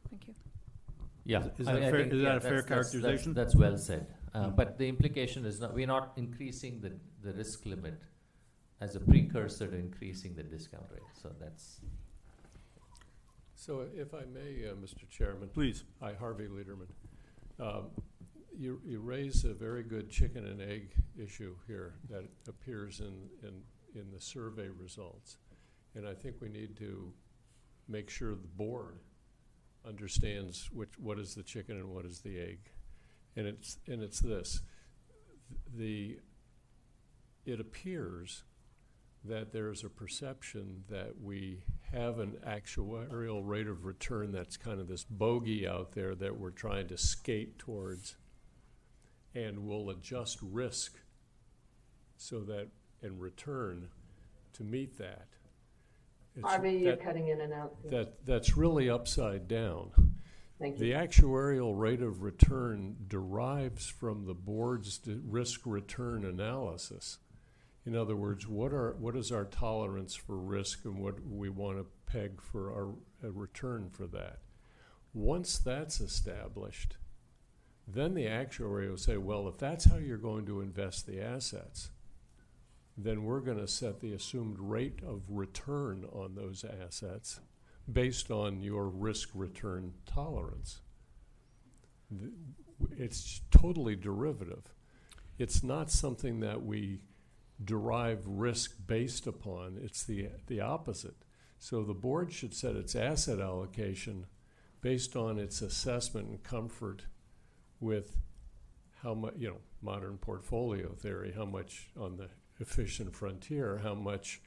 Thank 0.09 0.27
you. 0.27 0.33
Yeah. 1.23 1.47
Is 1.57 1.67
I 1.67 1.73
that 1.73 1.79
mean, 1.79 1.87
I 1.87 1.91
fair- 1.91 1.99
think, 2.01 2.13
is 2.13 2.21
yeah, 2.21 2.35
a 2.35 2.39
fair 2.39 2.41
that's- 2.41 2.41
that's- 2.41 2.67
that's- 2.67 2.67
characterization? 2.91 3.33
That's 3.33 3.55
well 3.55 3.77
said. 3.77 4.07
Uh, 4.33 4.47
Mm. 4.47 4.55
But 4.55 4.77
the 4.77 4.87
implication 4.87 5.45
is 5.45 5.59
not, 5.59 5.73
we're 5.73 5.87
not 5.87 6.13
increasing 6.17 6.79
the, 6.81 6.93
the 7.21 7.33
risk 7.33 7.65
limit 7.65 7.99
as 8.79 8.95
a 8.95 8.99
precursor 8.99 9.67
to 9.67 9.75
increasing 9.75 10.33
the 10.35 10.43
discount 10.43 10.85
rate. 10.91 11.03
So 11.21 11.33
that's, 11.39 11.81
So 13.55 13.85
if 13.93 14.13
I 14.13 14.25
may, 14.25 14.67
uh, 14.67 14.73
Mr. 14.75 15.07
Chairman. 15.09 15.49
Please. 15.49 15.83
Hi, 15.99 16.13
Harvey 16.13 16.47
Lederman. 16.47 16.87
Um, 17.59 17.91
You, 18.57 18.81
you 18.85 18.99
raise 18.99 19.45
a 19.45 19.53
very 19.53 19.81
good 19.83 20.09
chicken 20.09 20.45
and 20.45 20.61
egg 20.61 20.93
issue 21.17 21.55
here 21.67 21.95
that 22.09 22.25
appears 22.47 22.99
in, 22.99 23.29
in, 23.43 23.63
in 23.99 24.11
the 24.11 24.19
survey 24.19 24.67
results. 24.69 25.37
And 25.95 26.05
I 26.07 26.13
think 26.13 26.35
we 26.41 26.49
need 26.49 26.75
to 26.77 27.13
make 27.87 28.09
sure 28.09 28.35
the 28.35 28.47
board 28.57 28.99
understands 29.87 30.69
which, 30.71 30.97
what 30.97 31.19
is 31.19 31.35
the 31.35 31.43
chicken 31.43 31.77
and 31.77 31.89
what 31.89 32.05
is 32.05 32.19
the 32.19 32.39
egg. 32.39 32.59
And 33.35 33.47
it's, 33.47 33.77
and 33.87 34.01
it's 34.01 34.19
this, 34.19 34.61
the, 35.75 36.19
it 37.45 37.59
appears 37.59 38.43
that 39.23 39.53
there's 39.53 39.83
a 39.83 39.89
perception 39.89 40.83
that 40.89 41.21
we 41.21 41.63
have 41.91 42.19
an 42.19 42.37
actuarial 42.45 43.41
rate 43.43 43.67
of 43.67 43.85
return 43.85 44.31
that's 44.31 44.57
kind 44.57 44.79
of 44.79 44.87
this 44.87 45.03
bogey 45.03 45.67
out 45.67 45.91
there 45.93 46.15
that 46.15 46.39
we're 46.39 46.49
trying 46.49 46.87
to 46.87 46.97
skate 46.97 47.59
towards 47.59 48.15
and 49.35 49.59
we'll 49.59 49.89
adjust 49.89 50.39
risk 50.41 50.99
so 52.17 52.39
that 52.41 52.67
in 53.01 53.19
return 53.19 53.89
to 54.53 54.63
meet 54.63 54.97
that. 54.97 55.27
It's- 56.35 56.49
Harvey, 56.51 56.73
you're 56.73 56.95
that- 56.95 57.03
cutting 57.03 57.27
in 57.27 57.41
and 57.41 57.53
out. 57.53 57.75
That, 57.89 58.25
that's 58.25 58.55
really 58.55 58.89
upside 58.89 59.47
down. 59.47 59.91
Thank 60.59 60.77
The 60.77 60.87
you. 60.87 60.93
actuarial 60.93 61.77
rate 61.77 62.01
of 62.01 62.21
return 62.21 62.95
derives 63.07 63.87
from 63.87 64.25
the 64.25 64.35
board's 64.35 64.99
d- 64.99 65.19
risk 65.25 65.61
return 65.65 66.23
analysis. 66.23 67.17
In 67.83 67.95
other 67.95 68.15
words, 68.15 68.47
what 68.47 68.71
are, 68.71 68.93
what 68.93 69.15
is 69.15 69.31
our 69.31 69.45
tolerance 69.45 70.13
for 70.13 70.37
risk 70.37 70.85
and 70.85 70.99
what 70.99 71.15
we 71.25 71.49
want 71.49 71.79
to 71.79 71.85
peg 72.05 72.39
for 72.39 72.71
our, 72.71 72.93
a 73.27 73.31
return 73.31 73.89
for 73.89 74.05
that? 74.07 74.39
Once 75.13 75.57
that's 75.57 75.99
established, 75.99 76.95
then 77.87 78.13
the 78.13 78.27
actuary 78.27 78.87
will 78.87 78.97
say, 78.97 79.17
well, 79.17 79.47
if 79.47 79.57
that's 79.57 79.85
how 79.85 79.97
you're 79.97 80.17
going 80.17 80.45
to 80.45 80.61
invest 80.61 81.07
the 81.07 81.19
assets, 81.19 81.89
then 82.97 83.23
we're 83.23 83.39
going 83.39 83.59
to 83.59 83.67
set 83.67 83.99
the 83.99 84.13
assumed 84.13 84.57
rate 84.59 84.99
of 85.05 85.21
return 85.29 86.05
on 86.11 86.35
those 86.35 86.65
assets 86.83 87.39
based 87.91 88.29
on 88.29 88.61
your 88.61 88.87
risk 88.87 89.29
return 89.33 89.93
tolerance. 90.05 90.81
It's 92.97 93.41
totally 93.49 93.95
derivative. 93.95 94.73
It's 95.37 95.63
not 95.63 95.89
something 95.89 96.41
that 96.41 96.63
we 96.63 96.99
derive 97.63 98.23
risk 98.25 98.75
based 98.85 99.27
upon, 99.27 99.79
it's 99.81 100.03
the, 100.03 100.29
the 100.47 100.59
opposite. 100.59 101.15
So 101.59 101.83
the 101.83 101.93
board 101.93 102.33
should 102.33 102.55
set 102.55 102.75
its 102.75 102.95
asset 102.95 103.39
allocation 103.39 104.25
based 104.81 105.15
on 105.15 105.37
its 105.37 105.61
assessment 105.61 106.27
and 106.27 106.43
comfort 106.43 107.03
with 107.79 108.17
how 109.03 109.13
much, 109.13 109.35
you 109.37 109.49
know, 109.49 109.57
modern 109.81 110.17
portfolio 110.17 110.93
theory, 110.93 111.33
how 111.35 111.45
much 111.45 111.89
on 111.99 112.17
the 112.17 112.29
efficient 112.61 113.15
frontier, 113.15 113.81
how 113.83 113.95
much 113.95 114.41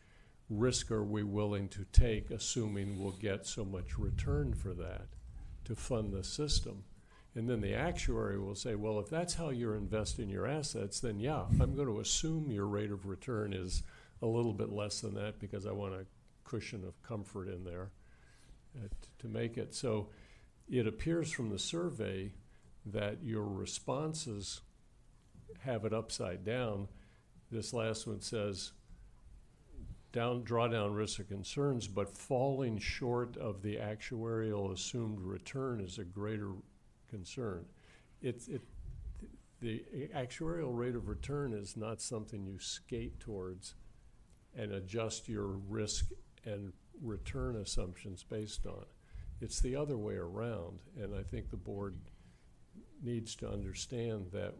risk 0.48 0.90
are 0.90 1.04
we 1.04 1.22
willing 1.22 1.68
to 1.68 1.84
take, 1.92 2.30
assuming 2.30 2.98
we'll 2.98 3.12
get 3.12 3.46
so 3.46 3.64
much 3.64 3.98
return 3.98 4.52
for 4.54 4.72
that 4.74 5.06
to 5.64 5.74
fund 5.74 6.12
the 6.12 6.24
system? 6.24 6.84
And 7.34 7.50
then 7.50 7.60
the 7.60 7.74
actuary 7.74 8.38
will 8.38 8.54
say, 8.54 8.76
well, 8.76 9.00
if 9.00 9.10
that's 9.10 9.34
how 9.34 9.50
you're 9.50 9.74
investing 9.74 10.28
your 10.28 10.46
assets, 10.46 11.00
then 11.00 11.18
yeah, 11.18 11.44
I'm 11.60 11.74
going 11.74 11.88
to 11.88 12.00
assume 12.00 12.50
your 12.50 12.66
rate 12.66 12.92
of 12.92 13.06
return 13.06 13.52
is 13.52 13.82
a 14.22 14.26
little 14.26 14.52
bit 14.52 14.70
less 14.70 15.00
than 15.00 15.14
that 15.14 15.40
because 15.40 15.66
I 15.66 15.72
want 15.72 15.94
a 15.94 16.06
cushion 16.44 16.84
of 16.84 17.02
comfort 17.02 17.48
in 17.48 17.64
there 17.64 17.90
uh, 18.76 18.88
to 19.18 19.28
make 19.28 19.58
it. 19.58 19.74
So 19.74 20.10
it 20.68 20.86
appears 20.86 21.32
from 21.32 21.50
the 21.50 21.58
survey 21.58 22.32
that 22.86 23.18
your 23.22 23.44
responses 23.44 24.60
have 25.60 25.84
it 25.84 25.92
upside 25.92 26.44
down. 26.44 26.88
This 27.50 27.72
last 27.72 28.06
one 28.06 28.20
says, 28.20 28.72
down, 30.12 30.44
drawdown 30.44 30.94
risks 30.94 31.20
or 31.20 31.24
concerns, 31.24 31.88
but 31.88 32.16
falling 32.16 32.78
short 32.78 33.36
of 33.36 33.62
the 33.62 33.76
actuarial 33.76 34.72
assumed 34.72 35.20
return 35.20 35.80
is 35.80 35.98
a 35.98 36.04
greater 36.04 36.52
concern. 37.10 37.64
It's, 38.22 38.48
it, 38.48 38.62
the 39.60 39.84
actuarial 40.14 40.76
rate 40.76 40.94
of 40.94 41.08
return 41.08 41.52
is 41.52 41.76
not 41.76 42.00
something 42.00 42.44
you 42.44 42.58
skate 42.58 43.18
towards 43.18 43.74
and 44.56 44.72
adjust 44.72 45.28
your 45.28 45.46
risk 45.46 46.06
and 46.44 46.72
return 47.02 47.56
assumptions 47.56 48.22
based 48.22 48.66
on. 48.66 48.84
It's 49.40 49.60
the 49.60 49.74
other 49.76 49.96
way 49.96 50.14
around, 50.14 50.78
and 51.00 51.14
I 51.14 51.22
think 51.22 51.50
the 51.50 51.56
board 51.56 51.96
needs 53.02 53.34
to 53.36 53.50
understand 53.50 54.28
that 54.32 54.54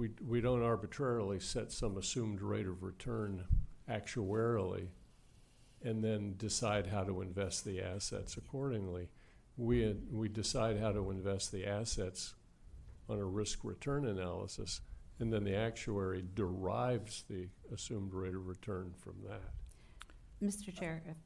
we, 0.00 0.08
we 0.26 0.40
don't 0.40 0.62
arbitrarily 0.62 1.38
set 1.38 1.70
some 1.70 1.98
assumed 1.98 2.40
rate 2.40 2.66
of 2.66 2.82
return 2.82 3.44
actuarially 3.86 4.86
and 5.84 6.02
then 6.02 6.34
decide 6.38 6.86
how 6.86 7.04
to 7.04 7.20
invest 7.20 7.66
the 7.66 7.82
assets 7.82 8.38
accordingly. 8.38 9.10
We, 9.58 9.94
we 10.10 10.28
decide 10.30 10.78
how 10.80 10.92
to 10.92 11.10
invest 11.10 11.52
the 11.52 11.66
assets 11.66 12.32
on 13.10 13.18
a 13.18 13.24
risk 13.24 13.58
return 13.62 14.06
analysis, 14.06 14.80
and 15.18 15.30
then 15.30 15.44
the 15.44 15.54
actuary 15.54 16.24
derives 16.34 17.24
the 17.28 17.48
assumed 17.70 18.14
rate 18.14 18.34
of 18.34 18.46
return 18.46 18.94
from 18.96 19.16
that. 19.28 19.52
Mr. 20.42 20.74
Chair, 20.74 21.02
if, 21.06 21.16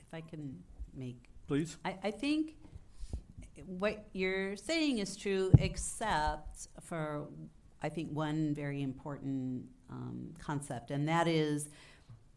if 0.00 0.12
I 0.12 0.20
can 0.20 0.58
make. 0.92 1.28
Please. 1.46 1.76
I, 1.84 1.96
I 2.02 2.10
think 2.10 2.56
what 3.66 4.08
you're 4.12 4.56
saying 4.56 4.98
is 4.98 5.16
true, 5.16 5.52
except 5.58 6.66
for, 6.80 7.28
I 7.84 7.90
think, 7.90 8.10
one 8.10 8.54
very 8.54 8.82
important 8.82 9.66
um, 9.90 10.32
concept, 10.38 10.90
and 10.90 11.06
that 11.08 11.28
is 11.28 11.68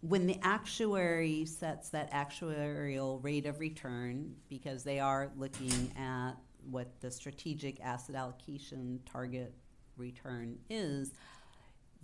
when 0.02 0.28
the 0.28 0.38
actuary 0.44 1.46
sets 1.46 1.90
that 1.90 2.12
actuarial 2.12 3.24
rate 3.24 3.46
of 3.46 3.60
return, 3.60 4.36
because 4.50 4.84
they 4.84 5.00
are 5.00 5.32
looking 5.38 5.92
at 5.98 6.34
what 6.70 7.00
the 7.00 7.10
strategic 7.10 7.80
asset 7.82 8.16
allocation 8.16 9.00
target 9.12 9.54
return 9.96 10.58
is, 10.70 11.14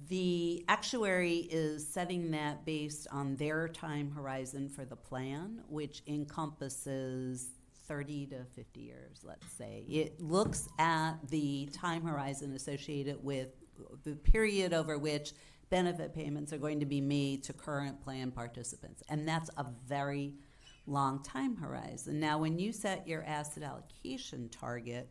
the 0.07 0.65
actuary 0.69 1.39
is 1.51 1.87
setting 1.87 2.31
that 2.31 2.65
based 2.65 3.07
on 3.11 3.35
their 3.35 3.67
time 3.67 4.09
horizon 4.11 4.69
for 4.69 4.85
the 4.85 4.95
plan, 4.95 5.61
which 5.67 6.01
encompasses 6.07 7.49
30 7.87 8.27
to 8.27 8.45
50 8.55 8.79
years, 8.79 9.19
let's 9.23 9.51
say. 9.53 9.85
It 9.87 10.21
looks 10.21 10.69
at 10.79 11.15
the 11.29 11.69
time 11.73 12.03
horizon 12.03 12.53
associated 12.53 13.23
with 13.23 13.49
the 14.03 14.15
period 14.15 14.73
over 14.73 14.97
which 14.97 15.33
benefit 15.69 16.13
payments 16.13 16.53
are 16.53 16.57
going 16.57 16.79
to 16.79 16.85
be 16.85 17.01
made 17.01 17.43
to 17.43 17.53
current 17.53 17.99
plan 18.01 18.31
participants. 18.31 19.01
And 19.09 19.27
that's 19.27 19.49
a 19.57 19.65
very 19.87 20.33
long 20.85 21.23
time 21.23 21.55
horizon. 21.55 22.19
Now, 22.19 22.37
when 22.37 22.59
you 22.59 22.71
set 22.71 23.07
your 23.07 23.23
asset 23.23 23.63
allocation 23.63 24.49
target, 24.49 25.09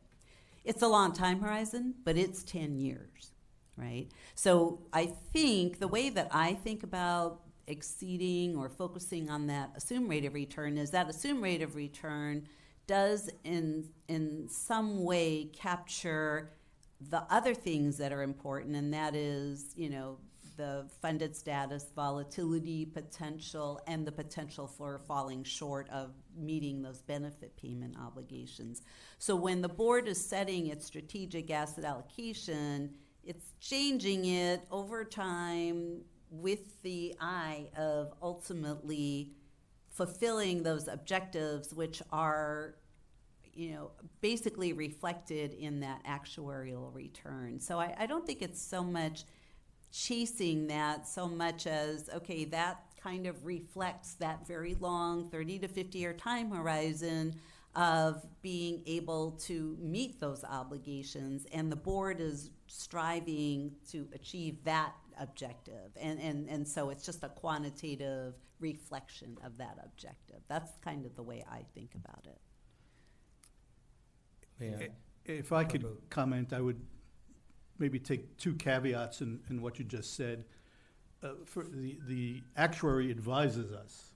it's 0.64 0.82
a 0.82 0.88
long 0.88 1.12
time 1.12 1.40
horizon, 1.40 1.94
but 2.04 2.16
it's 2.16 2.44
10 2.44 2.76
years, 2.76 3.32
right? 3.76 4.06
So 4.34 4.82
I 4.92 5.06
think 5.06 5.80
the 5.80 5.88
way 5.88 6.10
that 6.10 6.28
I 6.30 6.54
think 6.54 6.82
about 6.82 7.40
exceeding 7.66 8.56
or 8.56 8.68
focusing 8.68 9.30
on 9.30 9.46
that 9.46 9.70
assumed 9.76 10.08
rate 10.08 10.24
of 10.24 10.34
return 10.34 10.78
is 10.78 10.90
that 10.90 11.08
assumed 11.08 11.42
rate 11.42 11.62
of 11.62 11.74
return 11.74 12.46
does 12.86 13.30
in 13.44 13.88
in 14.08 14.48
some 14.48 15.04
way 15.04 15.50
capture 15.52 16.52
the 17.10 17.22
other 17.30 17.54
things 17.54 17.98
that 17.98 18.12
are 18.12 18.22
important 18.22 18.76
and 18.76 18.92
that 18.94 19.14
is 19.14 19.72
you 19.76 19.90
know 19.90 20.18
the 20.56 20.86
funded 21.00 21.34
status 21.34 21.86
volatility 21.96 22.84
potential 22.84 23.80
and 23.86 24.06
the 24.06 24.12
potential 24.12 24.66
for 24.66 25.00
falling 25.08 25.42
short 25.42 25.88
of 25.88 26.10
meeting 26.36 26.82
those 26.82 27.00
benefit 27.00 27.56
payment 27.56 27.96
obligations. 27.98 28.82
So 29.18 29.34
when 29.34 29.62
the 29.62 29.68
board 29.68 30.06
is 30.06 30.22
setting 30.22 30.66
its 30.66 30.84
strategic 30.84 31.50
asset 31.50 31.84
allocation 31.84 32.90
it's 33.24 33.52
changing 33.60 34.24
it 34.24 34.62
over 34.70 35.04
time 35.04 36.02
with 36.30 36.82
the 36.82 37.14
eye 37.20 37.68
of 37.76 38.12
ultimately 38.22 39.32
fulfilling 39.92 40.62
those 40.62 40.88
objectives, 40.88 41.72
which 41.72 42.02
are, 42.10 42.74
you 43.52 43.72
know, 43.72 43.90
basically 44.20 44.72
reflected 44.72 45.52
in 45.52 45.80
that 45.80 46.02
actuarial 46.04 46.92
return. 46.94 47.60
So 47.60 47.78
I, 47.78 47.94
I 47.98 48.06
don't 48.06 48.26
think 48.26 48.42
it's 48.42 48.60
so 48.60 48.82
much 48.82 49.24
chasing 49.92 50.66
that 50.68 51.06
so 51.06 51.28
much 51.28 51.66
as, 51.66 52.08
okay, 52.14 52.46
that 52.46 52.80
kind 53.00 53.26
of 53.26 53.44
reflects 53.44 54.14
that 54.14 54.46
very 54.46 54.74
long 54.80 55.28
30 55.28 55.58
to 55.60 55.68
50 55.68 55.98
year 55.98 56.14
time 56.14 56.50
horizon 56.50 57.34
of 57.74 58.26
being 58.42 58.82
able 58.86 59.32
to 59.32 59.76
meet 59.80 60.20
those 60.20 60.44
obligations. 60.44 61.46
And 61.52 61.70
the 61.70 61.76
board 61.76 62.20
is 62.20 62.50
striving 62.66 63.72
to 63.90 64.08
achieve 64.14 64.64
that 64.64 64.94
objective. 65.18 65.90
And, 66.00 66.18
and, 66.20 66.48
and 66.48 66.66
so 66.66 66.90
it's 66.90 67.04
just 67.04 67.22
a 67.22 67.28
quantitative 67.28 68.34
reflection 68.62 69.36
of 69.44 69.58
that 69.58 69.76
objective. 69.84 70.40
That's 70.48 70.72
kind 70.82 71.04
of 71.04 71.14
the 71.16 71.22
way 71.22 71.44
I 71.50 71.64
think 71.74 71.94
about 71.94 72.24
it. 72.26 72.40
May 74.58 74.74
I? 74.74 74.78
I- 74.84 74.90
If 75.24 75.52
I 75.52 75.64
could 75.64 75.84
comment, 76.10 76.52
I 76.52 76.60
would 76.60 76.80
maybe 77.78 77.98
take 77.98 78.36
two 78.38 78.54
caveats 78.54 79.20
in, 79.20 79.40
in 79.50 79.60
what 79.62 79.78
you 79.78 79.84
just 79.84 80.14
said. 80.16 80.44
Uh, 81.22 81.30
For 81.44 81.64
the, 81.64 81.98
the 82.08 82.42
actuary 82.56 83.10
advises 83.10 83.72
us 83.72 84.12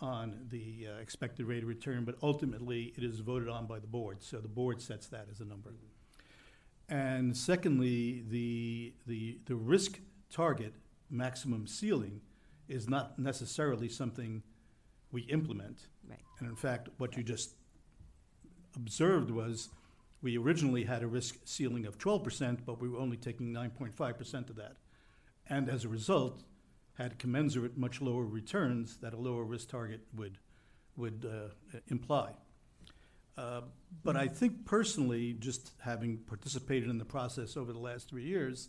on 0.00 0.46
the 0.50 0.88
uh, 0.90 1.00
expected 1.00 1.46
rate 1.46 1.62
of 1.62 1.68
return, 1.68 2.04
but 2.04 2.16
ultimately 2.22 2.92
it 2.96 3.04
is 3.04 3.20
voted 3.20 3.48
on 3.48 3.66
by 3.66 3.78
the 3.78 3.86
board, 3.86 4.22
so 4.22 4.38
the 4.40 4.48
board 4.48 4.80
sets 4.82 5.06
that 5.08 5.28
as 5.30 5.40
a 5.40 5.44
number. 5.44 5.72
And 6.88 7.36
secondly, 7.36 8.24
the, 8.28 8.92
the, 9.06 9.38
the 9.46 9.54
risk 9.54 10.00
target 10.30 10.74
maximum 11.10 11.66
ceiling 11.68 12.20
is 12.68 12.88
not 12.88 13.18
necessarily 13.18 13.88
something 13.88 14.42
we 15.12 15.22
implement. 15.22 15.88
Right. 16.08 16.18
And 16.38 16.48
in 16.48 16.56
fact, 16.56 16.88
what 16.98 17.16
you 17.16 17.22
just 17.22 17.54
observed 18.76 19.30
was, 19.30 19.68
we 20.22 20.38
originally 20.38 20.84
had 20.84 21.02
a 21.02 21.06
risk 21.06 21.36
ceiling 21.44 21.86
of 21.86 21.98
twelve 21.98 22.24
percent, 22.24 22.64
but 22.66 22.80
we 22.80 22.88
were 22.88 22.98
only 22.98 23.16
taking 23.16 23.52
nine 23.52 23.70
point 23.70 23.94
five 23.94 24.16
percent 24.16 24.50
of 24.50 24.56
that. 24.56 24.76
And 25.48 25.68
as 25.68 25.84
a 25.84 25.88
result, 25.88 26.42
had 26.94 27.18
commensurate 27.18 27.76
much 27.76 28.00
lower 28.00 28.24
returns 28.24 28.96
that 28.98 29.12
a 29.12 29.16
lower 29.18 29.44
risk 29.44 29.68
target 29.68 30.00
would, 30.16 30.38
would 30.96 31.26
uh, 31.26 31.78
imply. 31.88 32.32
Uh, 33.36 33.62
But 34.02 34.16
I 34.16 34.28
think 34.28 34.64
personally, 34.64 35.34
just 35.34 35.72
having 35.80 36.18
participated 36.18 36.88
in 36.88 36.98
the 36.98 37.04
process 37.04 37.56
over 37.56 37.72
the 37.72 37.78
last 37.78 38.08
three 38.08 38.24
years, 38.24 38.68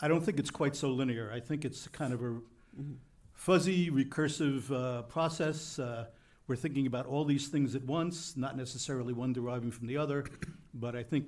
I 0.00 0.08
don't 0.08 0.24
think 0.24 0.38
it's 0.38 0.50
quite 0.50 0.76
so 0.76 0.88
linear. 0.90 1.32
I 1.32 1.40
think 1.40 1.64
it's 1.64 1.88
kind 1.88 2.12
of 2.12 2.22
a 2.22 2.40
fuzzy, 3.32 3.90
recursive 3.90 4.70
uh, 4.70 5.02
process. 5.02 5.78
Uh, 5.78 6.06
We're 6.46 6.56
thinking 6.56 6.86
about 6.86 7.06
all 7.06 7.24
these 7.24 7.48
things 7.48 7.74
at 7.74 7.84
once, 7.84 8.36
not 8.36 8.56
necessarily 8.56 9.12
one 9.12 9.32
deriving 9.32 9.70
from 9.70 9.86
the 9.86 9.96
other. 9.96 10.24
But 10.74 10.96
I 10.96 11.02
think 11.02 11.26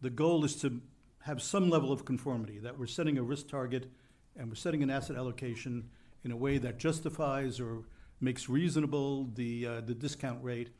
the 0.00 0.10
goal 0.10 0.44
is 0.44 0.56
to 0.62 0.80
have 1.20 1.40
some 1.40 1.70
level 1.70 1.92
of 1.92 2.04
conformity, 2.04 2.58
that 2.58 2.78
we're 2.78 2.86
setting 2.86 3.18
a 3.18 3.22
risk 3.22 3.48
target 3.48 3.90
and 4.36 4.48
we're 4.48 4.56
setting 4.56 4.82
an 4.82 4.90
asset 4.90 5.16
allocation 5.16 5.88
in 6.24 6.32
a 6.32 6.36
way 6.36 6.58
that 6.58 6.78
justifies 6.78 7.60
or 7.60 7.84
makes 8.20 8.48
reasonable 8.48 9.28
the, 9.34 9.66
uh, 9.66 9.80
the 9.80 9.94
discount 9.94 10.42
rate. 10.42 10.70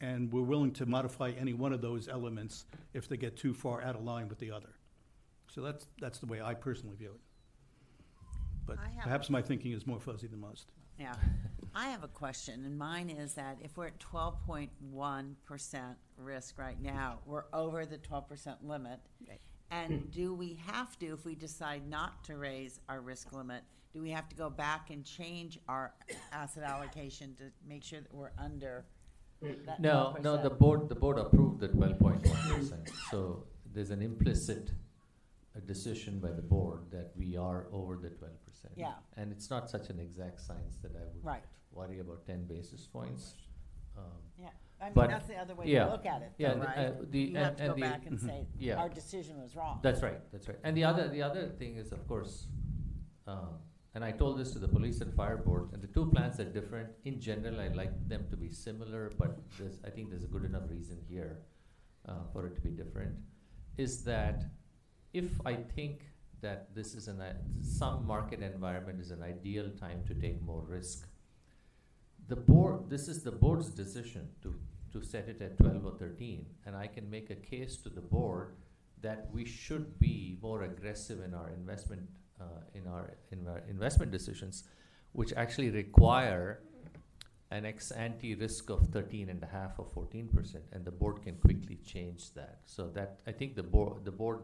And 0.00 0.32
we're 0.32 0.42
willing 0.42 0.72
to 0.72 0.86
modify 0.86 1.30
any 1.38 1.52
one 1.52 1.72
of 1.72 1.80
those 1.80 2.08
elements 2.08 2.64
if 2.92 3.08
they 3.08 3.16
get 3.16 3.36
too 3.36 3.54
far 3.54 3.82
out 3.82 3.94
of 3.94 4.02
line 4.02 4.28
with 4.28 4.38
the 4.38 4.50
other. 4.50 4.74
So 5.46 5.60
that's, 5.60 5.86
that's 6.00 6.18
the 6.18 6.26
way 6.26 6.40
I 6.40 6.54
personally 6.54 6.96
view 6.96 7.10
it. 7.14 7.20
But 8.66 8.78
I 8.78 8.88
have- 8.90 9.04
perhaps 9.04 9.30
my 9.30 9.42
thinking 9.42 9.72
is 9.72 9.86
more 9.86 10.00
fuzzy 10.00 10.26
than 10.26 10.40
most. 10.40 10.70
Yeah, 10.98 11.14
I 11.74 11.88
have 11.88 12.04
a 12.04 12.08
question, 12.08 12.64
and 12.64 12.78
mine 12.78 13.08
is 13.10 13.34
that 13.34 13.58
if 13.62 13.76
we're 13.76 13.86
at 13.88 13.98
twelve 13.98 14.40
point 14.46 14.70
one 14.80 15.36
percent 15.44 15.96
risk 16.16 16.58
right 16.58 16.80
now, 16.80 17.20
we're 17.26 17.44
over 17.52 17.84
the 17.86 17.98
twelve 17.98 18.28
percent 18.28 18.64
limit. 18.64 19.00
Right. 19.28 19.40
And 19.70 20.10
do 20.10 20.34
we 20.34 20.60
have 20.66 20.98
to, 20.98 21.06
if 21.14 21.24
we 21.24 21.34
decide 21.34 21.88
not 21.88 22.22
to 22.24 22.36
raise 22.36 22.78
our 22.90 23.00
risk 23.00 23.32
limit, 23.32 23.62
do 23.94 24.02
we 24.02 24.10
have 24.10 24.28
to 24.28 24.36
go 24.36 24.50
back 24.50 24.90
and 24.90 25.02
change 25.02 25.58
our 25.66 25.94
asset 26.30 26.62
allocation 26.62 27.34
to 27.36 27.44
make 27.66 27.82
sure 27.82 28.00
that 28.02 28.12
we're 28.14 28.32
under 28.36 28.84
that 29.40 29.80
No, 29.80 30.14
12%? 30.18 30.22
no, 30.22 30.42
the 30.42 30.50
board, 30.50 30.88
the 30.90 30.94
board 30.94 31.18
approved 31.18 31.60
the 31.60 31.68
twelve 31.68 31.98
point 31.98 32.24
one 32.26 32.36
percent, 32.60 32.90
so 33.10 33.46
there's 33.72 33.90
an 33.90 34.02
implicit 34.02 34.72
uh, 35.54 35.60
decision 35.66 36.18
by 36.18 36.30
the 36.32 36.42
board 36.42 36.80
that 36.90 37.12
we 37.16 37.36
are 37.36 37.66
over 37.72 37.96
the 37.96 38.10
twelve 38.10 38.38
percent. 38.46 38.72
Yeah. 38.76 38.94
And 39.16 39.32
it's 39.32 39.50
not 39.50 39.68
such 39.70 39.90
an 39.90 39.98
exact 40.00 40.40
science 40.40 40.76
that 40.82 40.92
I 40.96 41.04
would 41.12 41.24
Right. 41.24 41.44
worry 41.72 41.98
about 42.00 42.24
ten 42.26 42.44
basis 42.46 42.86
points. 42.86 43.36
Um, 43.96 44.04
Yeah, 44.38 44.48
I 44.80 44.84
mean, 44.86 44.94
But- 44.94 45.10
that's 45.10 45.28
the 45.28 45.36
other 45.36 45.54
way 45.54 45.66
yeah, 45.66 45.84
to 45.84 45.90
look 45.92 46.06
at 46.06 46.22
it, 46.22 46.32
yeah, 46.38 46.54
though, 46.54 46.60
the- 46.60 46.66
right? 46.66 46.78
uh, 46.78 47.04
the- 47.10 47.18
You 47.20 47.36
have 47.36 47.48
and- 47.48 47.56
to 47.58 47.64
go 47.64 47.72
and 47.72 47.76
the- 47.82 47.86
back 47.86 48.06
and 48.06 48.18
Mhm. 48.18 48.26
say, 48.26 48.46
Yeah. 48.58 48.76
our 48.82 48.88
decision 48.88 49.40
was 49.42 49.54
wrong. 49.54 49.80
That's 49.82 50.02
right, 50.02 50.20
that's 50.32 50.48
right. 50.48 50.58
And 50.64 50.74
the 50.76 50.84
other, 50.84 51.08
the 51.08 51.22
other 51.22 51.50
thing 51.50 51.76
is, 51.76 51.92
of 51.92 52.06
course, 52.08 52.48
um, 53.26 53.58
and 53.94 54.02
I 54.02 54.12
told 54.12 54.38
this 54.38 54.52
to 54.54 54.58
the 54.58 54.68
police 54.68 55.02
and 55.02 55.12
fire 55.14 55.36
board, 55.36 55.70
and 55.74 55.82
the 55.82 55.86
two 55.88 56.06
plans 56.10 56.40
are 56.40 56.50
different. 56.50 56.88
In 57.04 57.20
general, 57.20 57.60
I 57.60 57.68
like 57.68 58.08
them 58.08 58.26
to 58.30 58.36
be 58.38 58.48
similar, 58.50 59.10
but 59.18 59.38
there's, 59.58 59.78
I 59.84 59.90
think 59.90 60.08
there's 60.08 60.24
a 60.24 60.28
good 60.28 60.44
enough 60.44 60.68
reason 60.70 60.98
here 61.02 61.42
uh, 62.06 62.24
for 62.32 62.46
it 62.46 62.54
to 62.56 62.60
be 62.62 62.70
different. 62.70 63.14
Is 63.76 64.02
that 64.04 64.46
if 65.12 65.30
I 65.44 65.54
think 65.54 66.00
that 66.40 66.74
this 66.74 66.94
is 66.94 67.08
an, 67.08 67.22
some 67.62 68.06
market 68.06 68.40
environment 68.42 69.00
is 69.00 69.10
an 69.10 69.22
ideal 69.22 69.70
time 69.78 70.02
to 70.08 70.14
take 70.14 70.42
more 70.42 70.62
risk, 70.66 71.06
the 72.28 72.36
board, 72.36 72.88
this 72.88 73.08
is 73.08 73.22
the 73.22 73.32
board's 73.32 73.70
decision 73.70 74.28
to, 74.42 74.54
to 74.92 75.04
set 75.04 75.28
it 75.28 75.40
at 75.42 75.58
twelve 75.58 75.84
or 75.84 75.92
thirteen, 75.92 76.46
and 76.66 76.76
I 76.76 76.86
can 76.86 77.08
make 77.10 77.30
a 77.30 77.34
case 77.34 77.76
to 77.78 77.88
the 77.88 78.00
board 78.00 78.54
that 79.00 79.28
we 79.32 79.44
should 79.44 79.98
be 79.98 80.38
more 80.40 80.62
aggressive 80.62 81.22
in 81.22 81.34
our 81.34 81.50
investment, 81.50 82.02
uh, 82.40 82.44
in 82.74 82.86
our, 82.86 83.14
in 83.30 83.46
our 83.48 83.62
investment 83.68 84.12
decisions, 84.12 84.64
which 85.12 85.32
actually 85.34 85.70
require 85.70 86.60
an 87.50 87.66
ex 87.66 87.90
ante 87.90 88.34
risk 88.34 88.70
of 88.70 88.86
thirteen 88.88 89.28
and 89.28 89.42
a 89.42 89.46
half 89.46 89.78
or 89.78 89.84
fourteen 89.84 90.28
percent, 90.28 90.64
and 90.72 90.84
the 90.84 90.90
board 90.90 91.22
can 91.22 91.36
quickly 91.36 91.78
change 91.84 92.32
that. 92.34 92.60
So 92.64 92.88
that, 92.94 93.20
I 93.26 93.32
think 93.32 93.56
the 93.56 93.62
board, 93.62 94.04
the 94.04 94.12
board, 94.12 94.40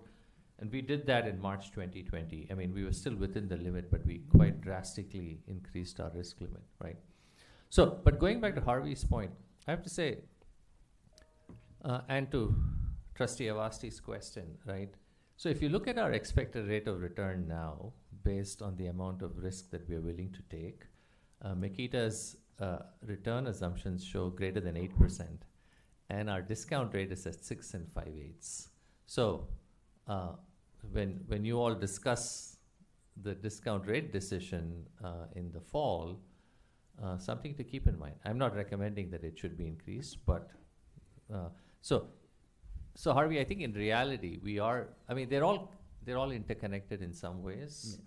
and 0.60 0.72
we 0.72 0.80
did 0.80 1.06
that 1.06 1.26
in 1.26 1.40
March 1.40 1.70
twenty 1.72 2.02
twenty. 2.02 2.46
I 2.50 2.54
mean, 2.54 2.74
we 2.74 2.84
were 2.84 2.92
still 2.92 3.14
within 3.14 3.48
the 3.48 3.56
limit, 3.56 3.90
but 3.90 4.04
we 4.04 4.22
quite 4.36 4.60
drastically 4.60 5.40
increased 5.46 6.00
our 6.00 6.10
risk 6.14 6.40
limit, 6.40 6.62
right? 6.80 6.96
So, 7.70 7.98
but 8.02 8.18
going 8.18 8.40
back 8.40 8.54
to 8.54 8.60
Harvey's 8.60 9.04
point, 9.04 9.30
I 9.66 9.70
have 9.70 9.82
to 9.82 9.90
say, 9.90 10.18
uh, 11.84 12.00
and 12.08 12.30
to 12.32 12.54
Trustee 13.14 13.46
Avasti's 13.46 14.00
question, 14.00 14.56
right? 14.66 14.92
So 15.36 15.48
if 15.48 15.62
you 15.62 15.68
look 15.68 15.86
at 15.86 15.98
our 15.98 16.12
expected 16.12 16.66
rate 16.66 16.88
of 16.88 17.00
return 17.00 17.46
now, 17.46 17.92
based 18.24 18.62
on 18.62 18.76
the 18.76 18.86
amount 18.86 19.22
of 19.22 19.38
risk 19.38 19.70
that 19.70 19.88
we 19.88 19.94
are 19.94 20.00
willing 20.00 20.32
to 20.32 20.42
take, 20.56 20.86
uh, 21.42 21.54
Meketa's 21.54 22.38
uh, 22.60 22.78
return 23.06 23.46
assumptions 23.46 24.04
show 24.04 24.30
greater 24.30 24.60
than 24.60 24.76
eight 24.76 24.98
percent, 24.98 25.44
and 26.10 26.28
our 26.28 26.42
discount 26.42 26.92
rate 26.94 27.12
is 27.12 27.26
at 27.26 27.44
six 27.44 27.74
and 27.74 27.86
five 27.92 28.12
eighths. 28.18 28.70
So 29.06 29.46
uh, 30.08 30.32
when 30.92 31.20
when 31.26 31.44
you 31.44 31.60
all 31.60 31.74
discuss 31.74 32.56
the 33.22 33.34
discount 33.34 33.86
rate 33.86 34.12
decision 34.12 34.84
uh, 35.04 35.26
in 35.34 35.50
the 35.52 35.60
fall, 35.60 36.20
uh, 37.02 37.18
something 37.18 37.54
to 37.54 37.64
keep 37.64 37.86
in 37.88 37.98
mind. 37.98 38.14
I'm 38.24 38.38
not 38.38 38.54
recommending 38.54 39.10
that 39.10 39.24
it 39.24 39.38
should 39.38 39.56
be 39.56 39.66
increased, 39.66 40.18
but 40.26 40.50
uh, 41.32 41.48
so 41.80 42.08
so 42.94 43.12
Harvey, 43.12 43.40
I 43.40 43.44
think 43.44 43.60
in 43.60 43.72
reality 43.72 44.38
we 44.42 44.58
are. 44.58 44.88
I 45.08 45.14
mean, 45.14 45.28
they're 45.28 45.44
all 45.44 45.72
they're 46.04 46.18
all 46.18 46.30
interconnected 46.30 47.02
in 47.02 47.12
some 47.12 47.42
ways, 47.42 47.98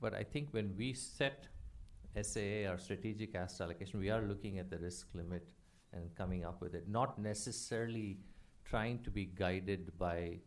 but 0.00 0.14
I 0.14 0.22
think 0.22 0.48
when 0.52 0.74
we 0.76 0.92
set 0.92 1.48
SAA, 2.20 2.70
or 2.70 2.78
strategic 2.78 3.34
asset 3.34 3.66
allocation, 3.66 4.00
we 4.00 4.10
are 4.10 4.22
looking 4.22 4.58
at 4.58 4.70
the 4.70 4.78
risk 4.78 5.08
limit 5.14 5.48
and 5.92 6.14
coming 6.16 6.44
up 6.44 6.60
with 6.60 6.74
it, 6.74 6.88
not 6.88 7.18
necessarily 7.18 8.18
trying 8.64 9.02
to 9.04 9.10
be 9.10 9.26
guided 9.26 9.96
by 9.98 10.38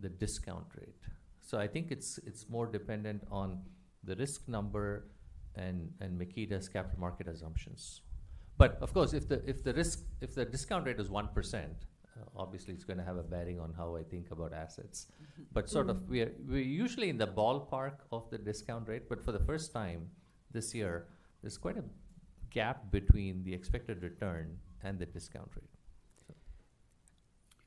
the 0.00 0.08
discount 0.08 0.66
rate. 0.78 1.02
So 1.40 1.58
I 1.58 1.66
think 1.66 1.90
it's 1.90 2.18
it's 2.26 2.48
more 2.48 2.66
dependent 2.66 3.22
on 3.30 3.60
the 4.04 4.16
risk 4.16 4.48
number 4.48 5.08
and 5.54 5.92
and 6.00 6.20
Meketa's 6.20 6.68
capital 6.68 7.00
market 7.00 7.28
assumptions. 7.28 8.02
But 8.58 8.78
of 8.80 8.92
course, 8.92 9.12
if 9.12 9.28
the 9.28 9.42
if 9.48 9.62
the 9.62 9.74
risk 9.74 10.04
if 10.20 10.34
the 10.34 10.44
discount 10.44 10.86
rate 10.86 10.98
is 10.98 11.10
one 11.10 11.28
percent, 11.28 11.86
uh, 12.16 12.24
obviously 12.36 12.74
it's 12.74 12.84
going 12.84 12.98
to 12.98 13.04
have 13.04 13.16
a 13.16 13.22
bearing 13.22 13.60
on 13.60 13.72
how 13.76 13.96
I 13.96 14.02
think 14.02 14.30
about 14.30 14.52
assets. 14.52 15.06
But 15.52 15.68
sort 15.68 15.90
of 15.90 16.08
we 16.08 16.22
are 16.22 16.32
we're 16.48 16.62
usually 16.62 17.10
in 17.10 17.18
the 17.18 17.26
ballpark 17.26 17.98
of 18.10 18.28
the 18.30 18.38
discount 18.38 18.88
rate. 18.88 19.08
But 19.08 19.24
for 19.24 19.32
the 19.32 19.44
first 19.50 19.72
time 19.72 20.10
this 20.52 20.74
year, 20.74 21.06
there's 21.42 21.58
quite 21.58 21.78
a 21.78 21.84
gap 22.50 22.90
between 22.90 23.44
the 23.44 23.52
expected 23.52 24.02
return 24.02 24.58
and 24.82 24.98
the 24.98 25.06
discount 25.06 25.50
rate. 25.54 25.75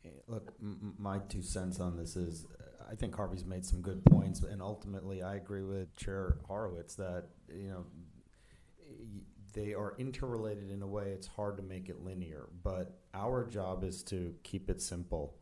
Eh, 0.05 0.09
Look, 0.27 0.53
m- 0.61 0.95
my 0.97 1.19
two 1.29 1.41
cents 1.41 1.79
on 1.79 1.97
this 1.97 2.15
is, 2.15 2.45
I 2.89 2.95
think 2.95 3.15
Harvey's 3.15 3.45
made 3.45 3.65
some 3.65 3.81
good 3.81 4.03
points, 4.05 4.41
and 4.43 4.61
ultimately, 4.61 5.21
I 5.21 5.35
agree 5.35 5.63
with 5.63 5.95
Chair 5.95 6.37
Horowitz 6.47 6.95
that, 6.95 7.25
you 7.53 7.69
know, 7.69 7.85
they 9.53 9.73
are 9.73 9.95
interrelated 9.97 10.69
in 10.71 10.81
a 10.81 10.87
way, 10.87 11.09
it's 11.11 11.27
hard 11.27 11.57
to 11.57 11.63
make 11.63 11.89
it 11.89 12.03
linear, 12.03 12.49
but 12.63 12.99
our 13.13 13.45
job 13.45 13.83
is 13.83 14.03
to 14.03 14.35
keep 14.43 14.69
it 14.69 14.81
simple. 14.81 15.35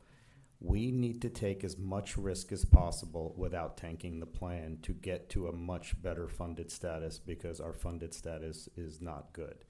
We 0.60 0.92
need 0.92 1.22
to 1.24 1.30
take 1.30 1.64
as 1.64 1.78
much 1.78 2.18
risk 2.18 2.52
as 2.52 2.66
possible 2.66 3.34
without 3.38 3.78
tanking 3.78 4.20
the 4.20 4.26
plan 4.26 4.80
to 4.84 4.94
get 4.94 5.30
to 5.32 5.48
a 5.48 5.54
much 5.54 6.02
better 6.02 6.28
funded 6.28 6.72
status 6.72 7.20
because 7.20 7.60
our 7.60 7.74
funded 7.74 8.14
status 8.14 8.70
is 8.78 9.02
not 9.02 9.34
good. 9.34 9.66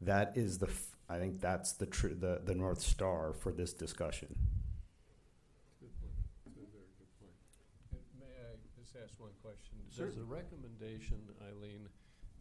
That 0.00 0.32
is 0.36 0.58
the, 0.58 0.70
I 1.08 1.18
think 1.18 1.40
that's 1.40 1.72
the 1.72 1.86
tr- 1.86 2.08
the, 2.08 2.40
the 2.44 2.54
North 2.54 2.80
Star 2.80 3.32
for 3.32 3.52
this 3.52 3.72
discussion. 3.72 4.34
Good 5.80 5.90
point. 6.00 6.12
That's 6.44 6.56
a 6.56 6.70
very 6.72 6.88
good 6.98 7.12
point. 7.20 7.36
And 7.92 8.00
may 8.18 8.34
I 8.40 8.56
just 8.80 8.96
ask 8.96 9.20
one 9.20 9.30
question? 9.42 9.78
Does 9.96 10.16
the 10.16 10.24
recommendation, 10.24 11.18
Eileen, 11.46 11.88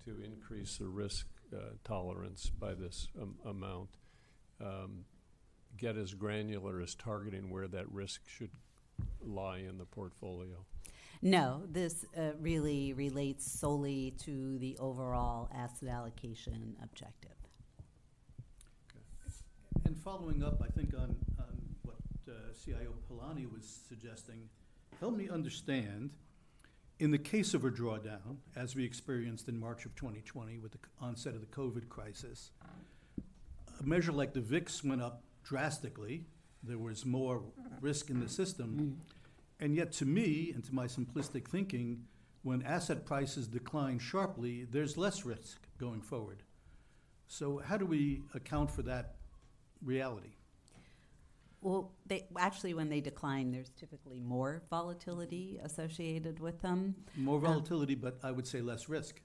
to 0.06 0.24
increase 0.24 0.78
the 0.78 0.88
risk 0.88 1.28
uh, 1.54 1.76
tolerance 1.84 2.50
by 2.50 2.74
this 2.74 3.10
um, 3.22 3.36
amount 3.46 3.90
um, 4.62 5.06
get 5.78 5.98
as 5.98 6.14
granular 6.14 6.82
as 6.82 6.96
targeting 6.96 7.50
where 7.50 7.68
that 7.68 7.92
risk 7.92 8.22
should 8.28 8.52
lie 9.22 9.58
in 9.58 9.78
the 9.78 9.86
portfolio? 9.86 10.66
No, 11.22 11.64
this 11.70 12.06
uh, 12.18 12.32
really 12.42 12.94
relates 12.94 13.50
solely 13.50 14.14
to 14.26 14.58
the 14.60 14.78
overall 14.78 15.50
asset 15.56 15.90
allocation 15.90 16.76
objective. 16.84 17.32
And 19.94 20.02
following 20.02 20.44
up, 20.44 20.60
I 20.60 20.72
think 20.72 20.96
on, 20.96 21.16
on 21.38 21.56
what 21.84 21.98
uh, 22.28 22.32
CIO 22.66 22.96
Palani 23.08 23.46
was 23.46 23.82
suggesting, 23.88 24.50
help 25.00 25.16
me 25.16 25.30
understand, 25.30 26.10
in 26.98 27.12
the 27.12 27.20
case 27.20 27.54
of 27.54 27.64
a 27.64 27.70
drawdown, 27.70 28.38
as 28.56 28.76
we 28.76 28.86
experienced 28.86 29.48
in 29.50 29.60
March 29.60 29.86
of 29.86 29.94
2020 29.94 30.58
with 30.58 30.72
the 30.72 30.80
onset 31.00 31.36
of 31.36 31.42
the 31.42 31.46
COVID 31.46 31.90
crisis, 31.90 32.50
a 33.80 33.84
measure 33.84 34.12
like 34.12 34.34
the 34.34 34.42
VIX 34.42 34.84
went 34.84 35.04
up 35.04 35.22
drastically. 35.44 36.26
There 36.64 36.80
was 36.80 37.06
more 37.06 37.44
risk 37.80 38.10
in 38.10 38.20
the 38.20 38.30
system. 38.30 39.00
And 39.60 39.76
yet, 39.76 39.92
to 39.92 40.06
me, 40.06 40.54
and 40.56 40.64
to 40.64 40.74
my 40.74 40.88
simplistic 40.88 41.48
thinking, 41.48 42.06
when 42.42 42.64
asset 42.64 43.06
prices 43.06 43.48
decline 43.48 44.00
sharply, 44.00 44.66
there's 44.72 44.98
less 44.98 45.24
risk 45.24 45.68
going 45.78 46.02
forward. 46.02 46.42
So, 47.28 47.60
how 47.60 47.78
do 47.78 47.86
we 47.86 48.24
account 48.34 48.72
for 48.72 48.82
that 48.82 49.18
reality? 49.84 50.30
Well, 51.62 51.94
they, 52.06 52.28
actually, 52.38 52.74
when 52.74 52.90
they 52.90 53.00
decline, 53.00 53.52
there's 53.52 53.70
typically 53.70 54.20
more 54.20 54.64
volatility 54.70 55.60
associated 55.64 56.40
with 56.40 56.62
them. 56.62 56.96
More 57.16 57.38
Um, 57.38 57.44
volatility, 57.44 57.96
but 57.96 58.20
I 58.22 58.32
would 58.32 58.46
say 58.46 58.62
less 58.62 58.90
risk 58.90 59.22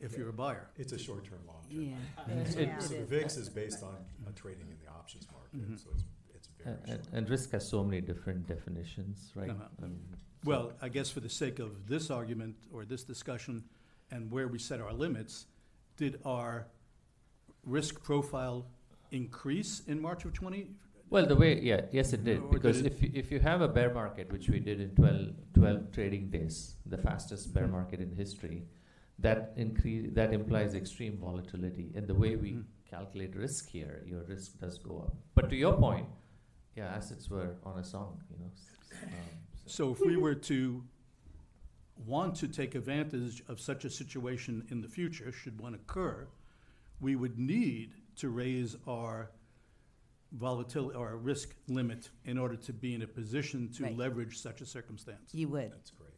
if 0.00 0.16
you're 0.16 0.30
a 0.30 0.32
buyer. 0.32 0.70
It's 0.76 0.92
a 0.92 0.98
short-term, 0.98 1.40
long-term. 1.46 1.82
Yeah. 1.82 2.44
So- 2.46 2.60
Yeah. 2.60 2.78
So 2.78 2.94
the 2.94 3.04
VIX 3.04 3.36
is. 3.36 3.42
is 3.46 3.48
based 3.50 3.82
on 3.84 3.94
uh, 4.26 4.30
trading 4.34 4.68
in 4.70 4.78
the 4.84 4.90
options 4.90 5.26
market, 5.30 5.70
Mhm. 5.70 5.78
so 5.78 5.90
it's, 5.94 6.04
it's 6.34 6.48
very 6.58 6.70
And, 6.70 6.86
short. 6.88 6.98
and, 7.06 7.08
and 7.16 7.30
risk 7.30 7.50
has 7.52 7.68
so 7.68 7.84
many 7.84 8.00
different 8.00 8.46
definitions, 8.48 9.30
right? 9.36 9.50
Uh-huh. 9.50 9.84
Um, 9.84 10.00
so- 10.10 10.50
Well, 10.50 10.72
I 10.80 10.88
guess 10.88 11.10
for 11.10 11.20
the 11.20 11.28
sake 11.28 11.58
of 11.60 11.86
this 11.86 12.10
argument 12.10 12.56
or 12.72 12.84
this 12.84 13.04
discussion 13.04 13.68
and 14.10 14.30
where 14.32 14.48
we 14.48 14.58
set 14.58 14.80
our 14.80 14.92
limits, 14.94 15.46
did 15.96 16.20
our 16.24 16.66
risk 17.62 18.02
profile 18.02 18.66
increase 19.12 19.82
in 19.86 20.00
March 20.00 20.24
of 20.24 20.32
20? 20.32 20.68
Well, 21.08 21.26
the 21.26 21.34
way, 21.36 21.60
yeah, 21.60 21.82
yes, 21.90 22.12
it 22.12 22.22
did, 22.24 22.38
Or 22.38 22.42
did 22.42 22.50
because 22.52 22.80
it- 22.80 22.86
if, 22.86 23.02
you- 23.02 23.10
if 23.14 23.32
you 23.32 23.40
have 23.40 23.60
a 23.62 23.68
bear 23.68 23.92
market, 23.92 24.30
which 24.32 24.48
we 24.48 24.60
did 24.60 24.80
in 24.80 24.90
12, 24.94 25.34
12 25.54 25.92
trading 25.92 26.30
days, 26.30 26.76
the 26.86 26.98
fastest 26.98 27.52
bear 27.52 27.66
Mhm. 27.66 27.72
market 27.72 28.00
in 28.00 28.12
history, 28.12 28.66
that 29.18 29.52
increase, 29.56 30.10
that 30.14 30.32
implies 30.32 30.74
extreme 30.74 31.16
volatility. 31.18 31.90
And 31.94 32.06
the 32.06 32.14
way 32.14 32.36
we 32.36 32.52
Mhm. 32.52 32.64
calculate 32.88 33.34
risk 33.36 33.68
here, 33.68 34.02
your 34.06 34.22
risk 34.24 34.58
does 34.60 34.78
go 34.78 34.98
up. 35.00 35.16
But 35.34 35.50
to 35.50 35.56
your 35.56 35.76
point, 35.76 36.08
yeah, 36.76 36.86
assets 36.94 37.28
were 37.28 37.56
on 37.64 37.78
a 37.78 37.84
song, 37.84 38.22
you 38.30 38.36
know. 38.38 38.50
s- 38.54 38.70
um, 39.02 39.10
So 39.66 39.92
if 39.92 40.00
we 40.00 40.16
were 40.16 40.34
to 40.36 40.84
want 42.06 42.34
to 42.36 42.48
take 42.48 42.74
advantage 42.74 43.42
of 43.48 43.60
such 43.60 43.84
a 43.84 43.90
situation 43.90 44.66
in 44.70 44.80
the 44.80 44.88
future, 44.88 45.30
should 45.32 45.60
one 45.60 45.74
occur, 45.74 46.26
we 47.00 47.14
would 47.14 47.38
need 47.38 47.94
to 48.20 48.28
raise 48.28 48.76
our 48.86 49.30
volatility, 50.32 50.94
or 50.96 51.08
our 51.08 51.16
risk 51.16 51.54
limit 51.68 52.10
in 52.24 52.38
order 52.38 52.54
to 52.54 52.72
be 52.72 52.94
in 52.94 53.02
a 53.02 53.06
position 53.06 53.68
to 53.72 53.84
Right. 53.84 53.96
leverage 53.96 54.38
such 54.38 54.60
a 54.60 54.66
circumstance. 54.66 55.34
You 55.34 55.48
would. 55.48 55.72
That's 55.72 55.90
great. 55.90 56.10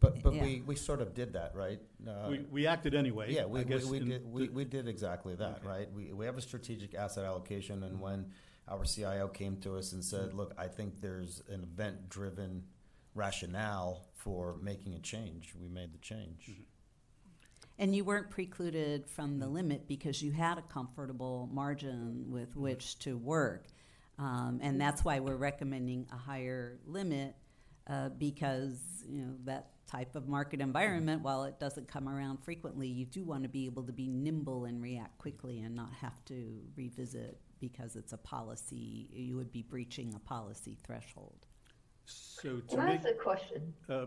But, 0.00 0.20
but 0.22 0.34
Yeah. 0.34 0.42
we, 0.42 0.62
we 0.62 0.74
sort 0.74 1.00
of 1.00 1.14
did 1.14 1.34
that, 1.34 1.54
right? 1.54 1.80
Uh, 2.04 2.26
We, 2.28 2.38
we 2.50 2.66
acted 2.66 2.94
anyway. 2.94 3.32
Yeah, 3.32 3.42
I 3.42 3.46
we, 3.46 3.60
we, 3.60 3.64
guess 3.64 3.84
we 3.84 3.98
in 3.98 4.08
did, 4.08 4.32
we, 4.32 4.46
the- 4.48 4.52
we 4.52 4.64
did 4.64 4.88
exactly 4.88 5.36
that, 5.36 5.58
Okay. 5.58 5.68
right? 5.68 5.92
We, 5.92 6.12
we 6.12 6.26
have 6.26 6.36
a 6.36 6.40
strategic 6.40 6.94
asset 6.94 7.24
allocation, 7.24 7.84
and 7.84 8.00
when 8.00 8.32
our 8.66 8.84
CIO 8.84 9.28
came 9.28 9.58
to 9.58 9.76
us 9.76 9.92
and 9.92 10.02
said, 10.04 10.34
look, 10.34 10.54
I 10.58 10.66
think 10.66 11.00
there's 11.00 11.42
an 11.48 11.62
event-driven 11.62 12.64
rationale 13.14 14.06
for 14.16 14.56
making 14.60 14.94
a 14.94 14.98
change, 15.00 15.54
we 15.60 15.68
made 15.68 15.92
the 15.92 15.98
change. 15.98 16.50
And 17.78 17.96
you 17.96 18.04
weren't 18.04 18.30
precluded 18.30 19.08
from 19.08 19.38
the 19.38 19.48
limit 19.48 19.88
because 19.88 20.22
you 20.22 20.30
had 20.30 20.58
a 20.58 20.62
comfortable 20.62 21.48
margin 21.52 22.26
with 22.28 22.54
which 22.54 22.98
to 23.00 23.16
work. 23.16 23.66
Um, 24.18 24.60
and 24.62 24.80
that's 24.80 25.04
why 25.04 25.20
we're 25.20 25.36
recommending 25.36 26.06
a 26.12 26.16
higher 26.16 26.78
limit, 26.86 27.34
uh, 27.88 28.10
because, 28.10 28.78
you 29.08 29.22
know, 29.22 29.34
that 29.44 29.70
type 29.86 30.14
of 30.14 30.28
market 30.28 30.60
environment, 30.60 31.22
while 31.22 31.44
it 31.44 31.58
doesn't 31.58 31.88
come 31.88 32.08
around 32.08 32.44
frequently, 32.44 32.86
you 32.86 33.04
do 33.04 33.24
want 33.24 33.42
to 33.42 33.48
be 33.48 33.66
able 33.66 33.82
to 33.84 33.92
be 33.92 34.06
nimble 34.06 34.66
and 34.66 34.80
react 34.82 35.18
quickly 35.18 35.60
and 35.60 35.74
not 35.74 35.92
have 35.94 36.24
to 36.26 36.60
revisit 36.76 37.40
because 37.58 37.96
it's 37.96 38.12
a 38.12 38.18
policy, 38.18 39.08
you 39.12 39.36
would 39.36 39.50
be 39.50 39.62
breaching 39.62 40.12
a 40.14 40.18
policy 40.18 40.78
threshold. 40.84 41.46
So 42.04 42.56
to 42.56 42.62
Can 42.68 42.80
I 42.80 42.86
make, 42.86 43.00
ask 43.00 43.08
a 43.08 43.12
question? 43.14 43.74
uh, 43.88 44.06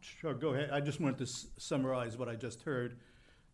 sure, 0.00 0.34
go 0.34 0.50
ahead. 0.54 0.70
I 0.72 0.80
just 0.80 1.00
wanted 1.00 1.18
to 1.18 1.24
s- 1.24 1.46
summarize 1.56 2.16
what 2.16 2.28
I 2.28 2.34
just 2.36 2.62
heard. 2.62 2.98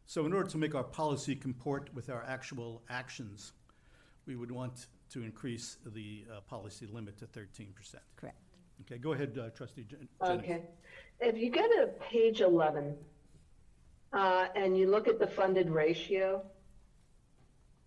So 0.06 0.26
in 0.26 0.32
order 0.32 0.48
to 0.50 0.58
make 0.58 0.74
our 0.74 0.84
policy 0.84 1.34
comport 1.36 1.90
with 1.94 2.10
our 2.10 2.24
actual 2.26 2.82
actions, 2.90 3.52
we 4.26 4.36
would 4.36 4.50
want 4.50 4.86
to 5.10 5.22
increase 5.22 5.76
the 5.86 6.24
uh, 6.30 6.40
policy 6.42 6.86
limit 6.86 7.18
to 7.18 7.26
thirteen 7.26 7.72
percent. 7.74 8.02
Correct. 8.16 8.36
Okay, 8.82 8.98
go 8.98 9.12
ahead, 9.12 9.38
uh, 9.38 9.50
trustee 9.50 9.84
Jen- 9.84 10.08
Jennings. 10.24 10.42
Okay. 10.44 10.62
If 11.20 11.36
you 11.38 11.50
go 11.50 11.62
to 11.68 11.88
page 12.00 12.40
11, 12.40 12.96
uh, 14.12 14.46
and 14.56 14.76
you 14.76 14.90
look 14.90 15.06
at 15.06 15.20
the 15.20 15.26
funded 15.26 15.70
ratio, 15.70 16.42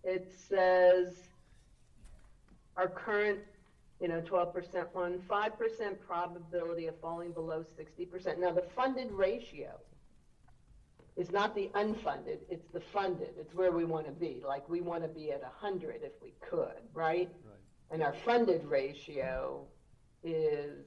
it 0.04 0.32
says 0.48 1.18
our 2.76 2.88
current, 2.88 3.40
you 4.00 4.08
know, 4.08 4.20
12% 4.20 4.86
one, 4.92 5.18
5% 5.28 6.00
probability 6.06 6.86
of 6.86 7.00
falling 7.00 7.32
below 7.32 7.64
60%. 7.78 8.38
Now, 8.38 8.52
the 8.52 8.64
funded 8.74 9.10
ratio 9.10 9.80
is 11.16 11.32
not 11.32 11.54
the 11.54 11.70
unfunded, 11.74 12.38
it's 12.50 12.68
the 12.74 12.80
funded. 12.80 13.30
It's 13.38 13.54
where 13.54 13.72
we 13.72 13.84
want 13.84 14.06
to 14.06 14.12
be. 14.12 14.42
Like, 14.46 14.68
we 14.68 14.82
want 14.82 15.02
to 15.02 15.08
be 15.08 15.32
at 15.32 15.40
100 15.40 16.02
if 16.02 16.12
we 16.22 16.34
could, 16.40 16.82
right? 16.92 17.30
Right. 17.44 17.56
And 17.90 18.02
our 18.02 18.14
funded 18.24 18.64
ratio 18.64 19.64
is, 20.22 20.84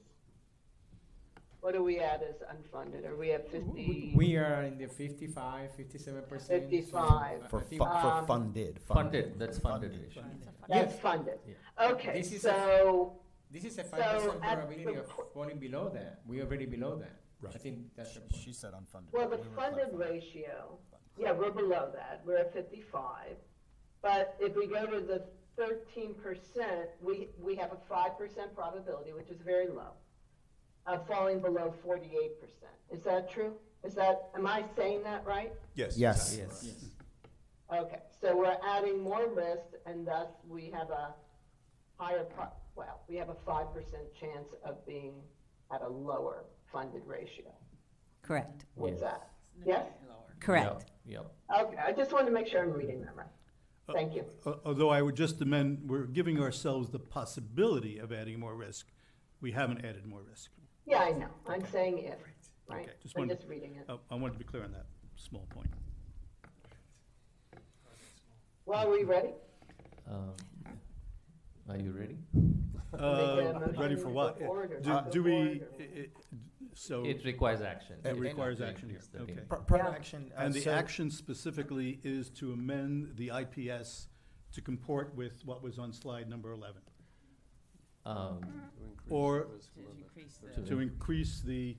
what 1.60 1.74
are 1.74 1.82
we 1.82 1.98
at 2.00 2.22
as 2.22 2.36
unfunded? 2.54 3.06
Are 3.06 3.16
we 3.16 3.32
at 3.32 3.50
50? 3.50 4.12
We 4.16 4.36
are 4.36 4.62
in 4.62 4.78
the 4.78 4.86
55, 4.88 5.72
57 5.76 6.22
percent. 6.28 6.62
55. 6.70 7.48
For, 7.50 7.60
fu- 7.60 7.66
think- 7.66 7.82
for 7.82 7.88
Um, 7.88 8.26
funded. 8.26 8.80
Funded, 8.80 9.38
that's 9.38 9.58
funded 9.58 9.92
ratio. 10.00 10.24
That's 10.68 10.92
Yes. 10.92 11.00
funded. 11.00 11.38
Yeah. 11.46 11.90
Okay, 11.92 12.12
This 12.14 12.32
is 12.32 12.44
a- 12.44 12.48
so, 12.52 13.20
This 13.50 13.64
is 13.64 13.78
a 13.78 13.84
5% 13.84 14.42
at 14.44 14.58
probability 14.58 14.84
the 14.84 15.00
of 15.00 15.08
po- 15.08 15.28
falling 15.34 15.58
below 15.58 15.88
that. 15.90 16.20
We're 16.26 16.44
already 16.44 16.66
below 16.66 16.96
that. 16.96 17.16
Right. 17.42 17.54
I 17.54 17.58
think 17.58 17.94
that's 17.96 18.14
the 18.14 18.22
She 18.36 18.52
said 18.52 18.72
unfunded. 18.74 19.12
well, 19.12 19.28
the 19.28 19.36
We 19.38 19.42
were 19.48 19.54
funded 19.56 19.88
clarifying. 19.90 20.14
ratio, 20.14 20.78
yeah, 21.16 21.32
we're 21.32 21.50
below 21.50 21.90
that. 21.92 22.22
We're 22.24 22.36
at 22.38 22.52
55. 22.52 23.36
But 24.02 24.36
if 24.40 24.54
we 24.56 24.66
go 24.66 24.86
to 24.86 25.00
the 25.00 25.26
13%, 25.56 26.90
we, 27.02 27.28
we 27.38 27.54
have 27.56 27.72
a 27.72 27.76
5% 27.76 28.54
probability, 28.54 29.12
which 29.12 29.28
is 29.30 29.40
very 29.40 29.68
low, 29.68 29.92
of 30.86 31.06
falling 31.06 31.40
below 31.40 31.74
48%. 31.86 32.30
Is 32.90 33.02
that 33.04 33.30
true? 33.30 33.52
Is 33.84 33.94
that, 33.94 34.28
am 34.34 34.46
I 34.46 34.64
saying 34.76 35.02
that 35.04 35.24
right? 35.26 35.52
Yes. 35.74 35.96
Yes. 35.96 36.34
exactly. 36.36 36.68
Yes. 36.68 36.84
Okay, 37.72 37.98
so 38.20 38.36
we're 38.36 38.56
adding 38.66 39.00
more 39.00 39.28
risk, 39.28 39.62
and 39.86 40.04
thus 40.06 40.26
we 40.48 40.70
have 40.74 40.90
a 40.90 41.14
higher, 41.96 42.24
pro- 42.24 42.48
well, 42.74 43.00
we 43.08 43.14
have 43.16 43.28
a 43.28 43.36
five 43.46 43.72
percent 43.72 44.12
chance 44.18 44.48
of 44.64 44.84
being 44.86 45.12
at 45.72 45.80
a 45.82 45.88
lower 45.88 46.44
funded 46.72 47.02
ratio. 47.06 47.52
Correct. 48.22 48.64
What's 48.74 48.94
Yes. 48.94 49.00
that? 49.02 49.28
Yes? 49.64 49.86
Correct. 50.40 50.90
Yep. 51.06 51.30
Okay, 51.60 51.76
I 51.76 51.92
just 51.92 52.12
wanted 52.12 52.26
to 52.26 52.32
make 52.32 52.46
sure 52.48 52.62
I'm 52.62 52.72
reading 52.72 53.02
that 53.02 53.14
right. 53.14 53.26
Uh, 53.88 53.92
Thank 53.92 54.14
you. 54.16 54.24
Al- 54.46 54.60
Although 54.64 54.88
I 54.90 55.00
would 55.02 55.14
just 55.14 55.40
amend, 55.40 55.88
we're 55.88 56.06
giving 56.06 56.40
ourselves 56.40 56.90
the 56.90 56.98
possibility 56.98 57.98
of 57.98 58.10
adding 58.12 58.40
more 58.40 58.54
risk. 58.56 58.88
We 59.40 59.52
haven't 59.52 59.84
added 59.84 60.06
more 60.06 60.22
risk. 60.22 60.50
Yeah, 60.86 60.98
I 60.98 61.10
know, 61.12 61.28
I'm 61.46 61.64
saying 61.66 61.98
if, 61.98 62.18
right? 62.68 62.82
Okay, 62.88 62.92
just 63.02 63.16
I'm 63.16 63.22
wanted- 63.22 63.36
just 63.38 63.48
reading 63.48 63.76
it. 63.76 63.84
I 63.88 63.98
I 64.10 64.14
wanted 64.16 64.34
to 64.34 64.38
be 64.38 64.44
clear 64.44 64.64
on 64.64 64.72
that 64.72 64.86
small 65.16 65.46
point. 65.50 65.70
Well, 68.66 68.86
are 68.86 68.90
we 68.90 69.04
ready? 69.04 69.34
Um, 70.08 70.34
Are 71.68 71.76
you 71.76 71.92
ready? 71.92 72.18
Uh, 72.92 73.52
motion 73.60 73.80
Ready 73.80 73.96
for 73.96 74.08
what? 74.08 74.38
go 74.40 74.46
forward 74.46 74.72
or 74.72 74.80
Do 74.80 74.88
not 74.88 75.04
go 75.06 75.10
do 75.12 75.22
we, 75.22 75.30
forward 75.30 75.68
or- 75.78 75.82
i- 75.82 76.00
i- 76.00 76.08
so, 76.74 77.04
It 77.04 77.24
requires 77.24 77.60
action. 77.60 77.96
it 78.04 78.08
It 78.08 78.16
requires 78.18 78.60
action 78.60 78.88
here, 78.88 78.98
increase 78.98 79.08
the 79.12 79.18
okay. 79.20 79.32
limit. 79.34 79.48
Per, 79.48 79.56
per 79.58 79.76
Yeah. 79.76 79.88
action. 79.90 80.32
uh, 80.36 80.40
And 80.40 80.54
the 80.54 80.62
so- 80.62 80.72
action 80.72 81.10
specifically 81.10 82.00
is 82.02 82.30
to 82.30 82.52
amend 82.52 83.16
the 83.16 83.30
IPS 83.30 84.08
to 84.52 84.60
comport 84.60 85.14
with 85.14 85.44
what 85.44 85.62
was 85.62 85.78
on 85.78 85.92
slide 85.92 86.28
number 86.28 86.50
11, 86.52 86.82
Um, 88.06 88.40
Or- 89.08 89.48
Increase 89.98 90.38
the- 90.38 90.62
To 90.62 90.68
to 90.68 90.78
increase 90.80 91.40
the, 91.40 91.76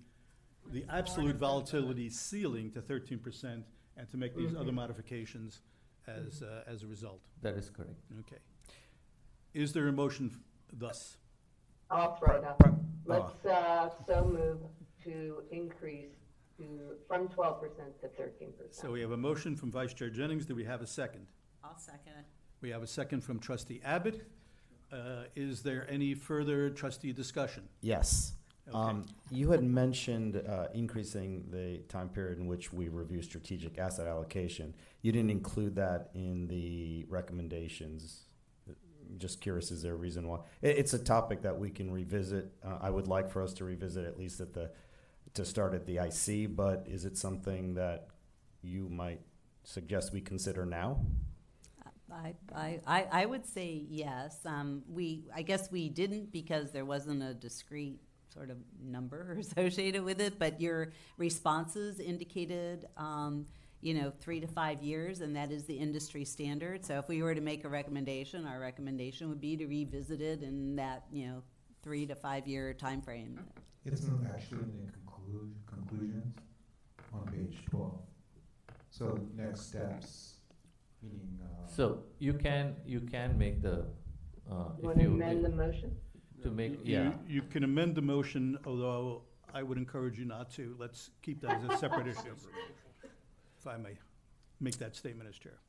the 0.72 0.85
absolute 0.89 1.38
volatility 1.38 2.10
ceiling 2.10 2.72
to 2.72 2.81
13% 2.81 3.64
and 3.98 4.10
to 4.10 4.18
make 4.18 4.35
these 4.35 4.53
other 4.56 4.72
modifications 4.72 5.61
as, 6.07 6.41
uh, 6.43 6.64
as 6.68 6.84
a 6.84 6.88
result. 6.88 7.22
That 7.41 7.56
is 7.56 7.69
correct. 7.69 7.99
Okay. 8.22 8.38
Is 9.53 9.72
there 9.73 9.88
a 9.88 9.91
motion 9.93 10.30
f- 10.34 10.39
thus? 10.73 11.18
I'll 11.89 12.15
throw 12.15 12.35
it 12.38 12.43
up. 12.43 12.61
Let's, 13.06 13.45
uh, 13.45 13.89
so 14.07 14.26
move 14.26 14.60
to 15.03 15.43
increase 15.52 16.14
to, 16.57 16.95
from 17.07 17.27
twelve 17.30 17.60
percent 17.61 17.99
to 18.02 18.07
thirteen 18.10 18.53
So 18.57 18.64
percent. 18.65 18.93
we 18.93 19.02
have 19.02 19.11
a 19.11 19.18
motion 19.18 19.56
from 19.56 19.72
Vice 19.72 19.93
Chair 19.93 20.10
Jennings. 20.10 20.45
Do 20.45 20.56
we 20.56 20.64
have 20.64 20.81
a 20.81 20.88
second? 20.88 21.27
I'll 21.64 21.77
second 21.77 22.14
it. 22.19 22.26
We 22.61 22.69
have 22.69 22.81
a 22.84 22.88
second 22.88 23.22
from 23.22 23.39
Trustee 23.39 23.81
Abbott. 23.84 24.26
Uh, 24.91 25.23
Is 25.35 25.63
there 25.63 25.88
any 25.89 26.13
further 26.13 26.69
trustee 26.69 27.13
discussion? 27.13 27.63
Yes. 27.81 28.34
Um, 28.73 29.05
you 29.30 29.51
had 29.51 29.63
mentioned 29.63 30.41
uh, 30.47 30.68
increasing 30.73 31.45
the 31.51 31.80
time 31.89 32.09
period 32.09 32.38
in 32.38 32.47
which 32.47 32.72
we 32.72 32.89
review 32.89 33.22
strategic 33.22 33.77
asset 33.77 34.07
allocation. 34.07 34.73
You 35.01 35.11
didn't 35.11 35.31
include 35.31 35.76
that 35.76 36.09
in 36.13 36.47
the 36.47 37.05
recommendations. 37.09 38.26
Just 39.18 39.41
curious, 39.41 39.72
is 39.72 39.81
there 39.81 39.93
a 39.93 39.97
reason 39.97 40.27
why? 40.27 40.39
It, 40.61 40.77
it's 40.77 40.93
a 40.93 40.99
topic 40.99 41.41
that 41.41 41.57
we 41.57 41.69
can 41.69 41.91
revisit. 41.91 42.51
Uh, 42.63 42.77
I 42.81 42.89
would 42.89 43.07
like 43.07 43.30
for 43.30 43.41
us 43.41 43.53
to 43.55 43.65
revisit 43.65 44.05
at 44.05 44.18
least 44.18 44.39
at 44.39 44.53
the 44.53 44.72
to 45.34 45.43
start 45.45 45.73
at 45.73 45.85
the 45.85 45.97
IC. 45.97 46.55
But 46.55 46.85
is 46.88 47.03
it 47.03 47.18
something 47.18 47.73
that 47.73 48.07
you 48.61 48.88
might 48.89 49.22
suggest 49.63 50.13
we 50.13 50.22
consider 50.22 50.65
now? 50.65 50.99
I, 52.55 52.79
I, 52.88 53.07
I 53.11 53.25
would 53.25 53.45
say 53.45 53.85
yes. 53.89 54.39
Um, 54.45 54.83
we, 54.89 55.25
I 55.35 55.41
guess 55.41 55.71
we 55.71 55.89
didn't 55.89 56.31
because 56.31 56.71
there 56.71 56.85
wasn't 56.85 57.23
a 57.23 57.33
discrete 57.33 57.99
sort 58.33 58.49
of 58.49 58.57
number 58.83 59.38
associated 59.39 60.03
with 60.03 60.21
it, 60.21 60.39
but 60.39 60.59
your 60.61 60.91
responses 61.17 61.99
indicated, 61.99 62.85
um, 62.97 63.45
you 63.81 63.93
know, 63.93 64.11
three 64.21 64.39
to 64.39 64.47
five 64.47 64.81
years, 64.83 65.21
and 65.21 65.35
that 65.35 65.51
is 65.51 65.65
the 65.65 65.73
industry 65.73 66.23
standard. 66.23 66.85
So 66.85 66.99
if 66.99 67.07
we 67.07 67.23
were 67.23 67.33
to 67.33 67.41
make 67.41 67.65
a 67.65 67.69
recommendation, 67.69 68.45
our 68.45 68.59
recommendation 68.59 69.27
would 69.29 69.41
be 69.41 69.57
to 69.57 69.65
revisit 69.65 70.21
it 70.21 70.43
in 70.43 70.75
that, 70.75 71.05
you 71.11 71.27
know, 71.27 71.43
three 71.81 72.05
to 72.05 72.15
five 72.15 72.47
year 72.47 72.75
timeframe. 72.79 73.38
It's 73.85 74.07
not 74.07 74.19
actually 74.33 74.59
in 74.59 74.85
the 74.85 74.91
conclu- 74.91 75.51
conclusions 75.65 76.35
on 77.13 77.25
page 77.31 77.57
twelve. 77.69 77.99
So 78.91 79.19
next 79.35 79.61
steps, 79.69 80.30
meaning, 81.02 81.40
uh. 81.44 81.68
So 81.68 82.03
you 82.19 82.34
can, 82.34 82.76
you 82.86 82.99
can 83.02 83.38
make 83.38 83.61
the, 83.61 83.86
uh, 84.52 84.69
You 84.80 84.88
want 84.88 84.99
to 84.99 85.06
amend 85.07 85.45
the 85.45 85.49
motion? 85.49 85.95
To 86.44 86.49
make, 86.52 86.72
You- 86.86 86.95
yeah. 86.98 87.11
You 87.28 87.41
can 87.44 87.64
amend 87.64 87.95
the 87.95 88.02
motion, 88.02 88.57
although 88.65 89.23
I 89.53 89.64
would 89.64 89.78
encourage 89.78 90.18
you 90.18 90.26
not 90.26 90.49
to. 90.52 90.76
Let's 90.80 91.11
keep 91.22 91.41
that 91.41 91.61
as 91.64 91.69
a 91.69 91.78
separate 91.78 92.07
issue. 92.07 92.36
If 93.60 93.68
I 93.68 93.78
may 93.78 93.98
make 94.60 94.78
that 94.78 94.95
statement 94.95 95.30
as 95.30 95.38
chair. 95.38 95.60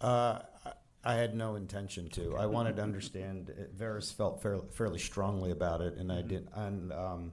Uh, 0.00 0.40
I- 0.64 0.72
I 1.04 1.14
had 1.14 1.36
no 1.36 1.54
intention 1.54 2.08
to. 2.10 2.36
I 2.36 2.46
wanted 2.46 2.74
to 2.76 2.82
understand. 2.82 3.50
uh, 3.50 3.62
Verus 3.72 4.10
felt 4.10 4.42
fairly, 4.42 4.64
fairly 4.72 4.98
strongly 4.98 5.52
about 5.52 5.80
it, 5.80 5.94
and 5.98 6.10
I 6.10 6.20
did. 6.22 6.48
And 6.52 6.92
um, 6.92 7.32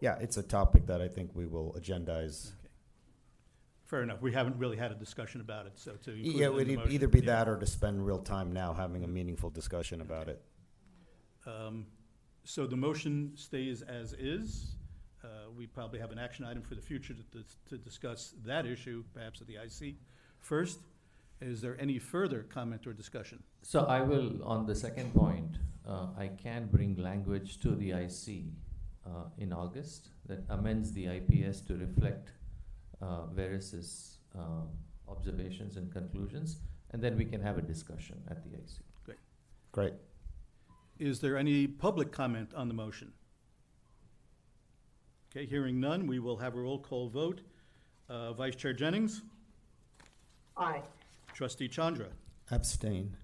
yeah, 0.00 0.16
it's 0.20 0.36
a 0.36 0.42
topic 0.42 0.86
that 0.86 1.00
I 1.00 1.06
think 1.06 1.30
we 1.32 1.46
will 1.46 1.76
agendize. 1.78 2.50
Fair 3.84 4.02
enough. 4.02 4.22
We 4.22 4.32
haven't 4.32 4.56
really 4.56 4.76
had 4.78 4.90
a 4.92 4.94
discussion 4.94 5.40
about 5.40 5.66
it, 5.66 5.72
so 5.76 5.92
to 6.04 6.12
include 6.12 6.36
Yeah, 6.36 6.46
it 6.46 6.48
it 6.48 6.50
in 6.50 6.54
would 6.56 6.66
the 6.68 6.72
e- 6.72 6.76
motion, 6.76 6.92
either 6.92 7.08
be 7.08 7.20
yeah. 7.20 7.26
that 7.26 7.48
or 7.48 7.56
to 7.58 7.66
spend 7.66 8.04
real 8.06 8.18
time 8.18 8.52
now 8.52 8.72
having 8.72 9.04
a 9.04 9.08
meaningful 9.08 9.50
discussion 9.50 10.00
about 10.00 10.28
it. 10.28 10.42
Um, 11.46 11.86
So 12.46 12.66
the 12.66 12.76
motion 12.76 13.32
stays 13.36 13.82
as 13.82 14.12
is. 14.14 14.76
Uh, 15.22 15.28
We 15.56 15.66
probably 15.66 15.98
have 16.00 16.12
an 16.12 16.18
action 16.18 16.44
item 16.44 16.62
for 16.62 16.74
the 16.74 16.82
future 16.82 17.14
to, 17.14 17.22
dis- 17.38 17.56
to 17.70 17.78
discuss 17.78 18.34
that 18.44 18.66
issue, 18.66 19.04
perhaps 19.14 19.40
at 19.40 19.46
the 19.46 19.56
IC. 19.56 19.96
First, 20.40 20.80
is 21.40 21.60
there 21.60 21.76
any 21.80 21.98
further 21.98 22.42
comment 22.42 22.86
or 22.86 22.92
discussion? 22.92 23.42
So 23.62 23.84
I 23.84 24.00
will, 24.02 24.42
on 24.44 24.66
the 24.66 24.74
second 24.74 25.14
point, 25.14 25.58
uh, 25.86 26.08
I 26.16 26.28
can 26.28 26.66
bring 26.68 26.96
language 26.96 27.58
to 27.60 27.74
the 27.74 27.92
IC 27.92 28.44
uh, 29.06 29.24
in 29.38 29.52
August 29.52 30.08
that 30.26 30.44
amends 30.48 30.92
the 30.92 31.06
IPS 31.06 31.60
to 31.62 31.76
reflect 31.76 32.32
uh, 33.04 33.26
Verus's 33.34 34.18
um, 34.34 34.68
observations 35.08 35.76
and 35.76 35.92
conclusions, 35.92 36.58
and 36.92 37.02
then 37.02 37.16
we 37.16 37.24
can 37.24 37.40
have 37.40 37.58
a 37.58 37.62
discussion 37.62 38.22
at 38.30 38.42
the 38.44 38.50
IC. 38.56 39.16
Great. 39.72 39.94
Is 41.00 41.18
there 41.18 41.36
any 41.36 41.66
public 41.66 42.12
comment 42.12 42.54
on 42.54 42.68
the 42.68 42.74
motion? 42.74 43.12
Okay, 45.30 45.46
hearing 45.46 45.80
none, 45.80 46.06
we 46.06 46.20
will 46.20 46.36
have 46.36 46.54
a 46.54 46.60
roll 46.60 46.78
call 46.78 47.08
vote. 47.08 47.40
Uh, 48.08 48.32
Vice 48.34 48.54
Chair 48.54 48.72
Jennings, 48.72 49.22
Aye. 50.56 50.82
Trustee 51.32 51.66
Chandra, 51.68 52.06
Abstain. 52.52 53.16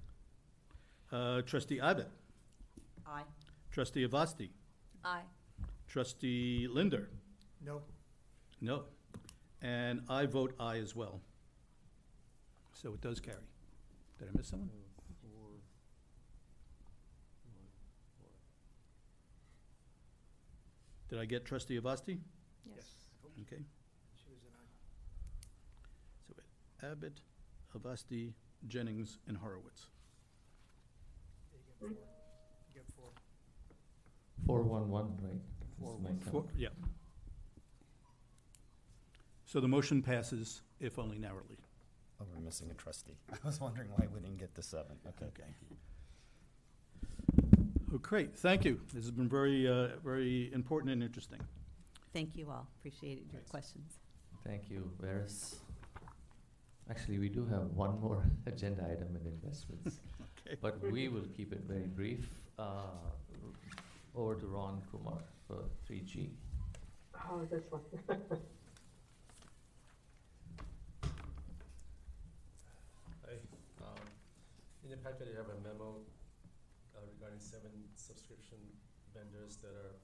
uh, 1.12 1.42
Trustee 1.42 1.78
Abbott, 1.80 2.08
Aye. 3.06 3.22
Trustee 3.70 4.04
Avasti, 4.08 4.48
Aye. 5.04 5.20
Trustee 5.86 6.66
Linder, 6.68 7.08
No. 7.64 7.82
no, 8.60 8.84
and 9.62 10.00
I 10.08 10.26
vote 10.26 10.54
aye 10.58 10.78
as 10.78 10.94
well. 10.96 11.20
so 12.72 12.94
it 12.94 13.00
does 13.00 13.20
carry. 13.20 13.46
Did 14.18 14.28
I 14.28 14.36
miss 14.36 14.48
someone? 14.48 14.70
Did 21.08 21.18
I 21.18 21.24
get 21.24 21.44
trustee 21.44 21.78
Avasti? 21.80 22.18
Yes. 22.66 22.86
Okay, 23.40 23.62
She 24.14 24.26
was 24.30 24.42
an 24.44 24.52
aye. 24.60 26.26
so 26.28 26.34
Abbott, 26.86 27.20
Avasti, 27.76 28.32
Jennings, 28.68 29.18
and 29.26 29.36
Horowitz. 29.36 29.86
You 31.52 31.58
get 31.58 31.74
four. 31.78 31.88
You 31.88 32.74
get 32.74 32.86
four. 32.96 33.10
Four 34.46 34.62
one 34.62 34.88
one, 34.90 35.16
right? 35.22 35.40
Four, 35.80 35.98
That's 36.02 36.02
my 36.02 36.10
count. 36.20 36.30
four, 36.30 36.44
yeah. 36.56 36.68
So 39.50 39.58
the 39.58 39.66
motion 39.66 40.00
passes, 40.00 40.62
if 40.78 40.96
only 40.96 41.18
narrowly. 41.18 41.58
Oh, 42.20 42.24
we're 42.32 42.40
missing 42.40 42.70
a 42.70 42.74
trustee. 42.74 43.16
I 43.32 43.36
was 43.44 43.60
wondering 43.60 43.88
why 43.96 44.06
we 44.14 44.20
didn't 44.20 44.38
get 44.38 44.54
the 44.54 44.62
seven. 44.62 44.96
Okay. 45.08 45.24
Okay. 45.26 45.50
Oh, 47.92 47.98
great, 47.98 48.36
thank 48.38 48.64
you. 48.64 48.80
This 48.94 49.02
has 49.06 49.10
been 49.10 49.28
very, 49.28 49.66
uh, 49.66 49.88
very 50.04 50.52
important 50.54 50.92
and 50.92 51.02
interesting. 51.02 51.40
Thank 52.12 52.36
you 52.36 52.48
all. 52.48 52.68
Appreciated 52.78 53.24
your 53.32 53.40
Thanks. 53.40 53.50
questions. 53.50 53.98
Thank 54.46 54.70
you, 54.70 54.88
Verus. 55.00 55.56
Actually, 56.88 57.18
we 57.18 57.28
do 57.28 57.44
have 57.46 57.64
one 57.74 58.00
more 58.00 58.22
agenda 58.46 58.84
item 58.84 59.16
in 59.20 59.26
investments, 59.26 59.98
Okay. 60.46 60.56
but 60.62 60.80
we 60.92 61.08
will 61.08 61.26
keep 61.36 61.52
it 61.52 61.62
very 61.66 61.88
brief. 61.88 62.30
Uh, 62.56 62.82
Over 64.14 64.36
to 64.36 64.46
Ron 64.46 64.80
Kumar 64.92 65.18
for 65.48 65.64
three 65.84 66.02
G. 66.02 66.30
Oh, 67.28 67.44
this 67.50 67.64
one. 67.70 67.80
Hi, 73.24 73.34
um, 73.82 73.94
in 74.90 74.98
the 74.98 75.08
packet, 75.08 75.28
you 75.30 75.36
have 75.36 75.46
a 75.46 75.60
memo 75.62 76.00
uh, 76.96 77.00
regarding 77.14 77.38
seven 77.38 77.70
subscription 77.94 78.58
vendors 79.14 79.56
that 79.62 79.70
are, 79.70 79.94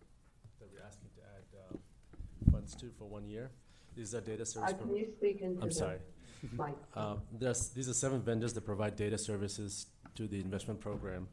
that 0.61 0.69
we're 0.73 0.87
asking 0.87 1.09
to 1.17 1.23
add, 1.35 1.47
uh, 1.59 2.53
funds 2.53 2.75
to 2.77 2.91
for 2.97 3.09
one 3.09 3.27
year. 3.29 3.51
These 3.97 4.15
are 4.15 4.21
data 4.21 4.45
Uh, 4.45 4.73
can 4.73 4.95
you 4.95 5.09
speak 5.17 5.41
into 5.41 5.63
I'm 5.63 5.69
the 5.71 5.75
sorry. 5.75 5.99
mic? 6.53 6.77
Uh, 6.95 7.17
there's, 7.33 7.71
these 7.71 7.89
are 7.89 7.95
seven 7.95 8.21
vendors 8.21 8.53
that 8.55 8.65
provide 8.65 8.95
data 8.95 9.19
services 9.19 9.87
to 10.15 10.29
the 10.29 10.41
investment 10.41 10.79
program. 10.81 11.27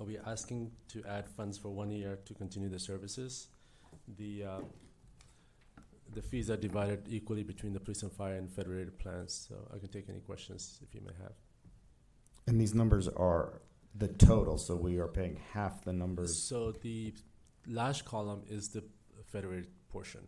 Uh, 0.00 0.04
We're 0.04 0.22
asking 0.26 0.72
to 0.88 1.04
add 1.04 1.28
funds 1.28 1.58
for 1.58 1.68
one 1.68 1.90
year 1.90 2.18
to 2.24 2.34
continue 2.34 2.68
the 2.68 2.80
services. 2.80 3.48
The, 4.18 4.44
uh, 4.44 4.60
the 6.14 6.22
fees 6.22 6.50
are 6.50 6.56
divided 6.56 7.06
equally 7.08 7.44
between 7.44 7.74
the 7.74 7.80
police 7.80 8.02
and 8.02 8.10
fire 8.12 8.34
and 8.34 8.50
federated 8.50 8.98
plans, 8.98 9.46
so 9.48 9.54
I 9.72 9.78
can 9.78 9.88
take 9.88 10.08
any 10.08 10.20
questions 10.20 10.80
if 10.82 10.94
you 10.94 11.00
may 11.02 11.12
have. 11.22 11.34
And 12.46 12.60
these 12.60 12.74
numbers 12.74 13.08
are 13.08 13.62
the 13.94 14.08
total, 14.08 14.58
so 14.58 14.74
we 14.74 14.98
are 14.98 15.08
paying 15.08 15.38
half 15.52 15.84
the 15.84 15.92
numbers. 15.92 16.42
So 16.48 16.72
the 16.72 17.14
last 17.66 18.04
column 18.04 18.42
is 18.48 18.70
the 18.70 18.82
federated 19.26 19.68
portion, 19.90 20.26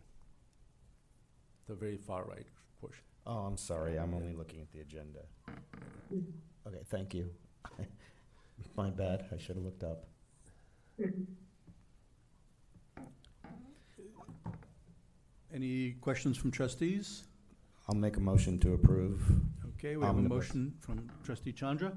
the 1.67 1.75
very 1.75 1.97
far 1.97 2.25
right 2.25 2.45
portion. 2.79 3.03
Oh, 3.27 3.39
I'm 3.39 3.57
sorry, 3.57 3.97
I'm 3.97 4.13
only 4.13 4.33
looking 4.33 4.61
at 4.61 4.71
the 4.71 4.79
agenda. 4.81 5.21
Okay, 6.67 6.81
thank 6.89 7.13
you. 7.13 7.29
My 8.77 8.89
bad, 8.89 9.25
I 9.33 9.37
should 9.37 9.55
have 9.55 9.65
looked 9.65 9.83
up. 9.83 10.05
Any 15.53 15.91
questions 16.01 16.37
from 16.37 16.51
trustees? 16.51 17.23
I'll 17.87 17.95
make 17.95 18.17
a 18.17 18.19
motion 18.19 18.59
to 18.59 18.73
approve. 18.73 19.21
Okay, 19.85 19.97
we 19.97 20.03
have 20.03 20.15
a 20.15 20.17
Omnibus. 20.17 20.47
motion 20.47 20.73
from 20.79 21.11
trustee 21.23 21.51
Chandra 21.51 21.91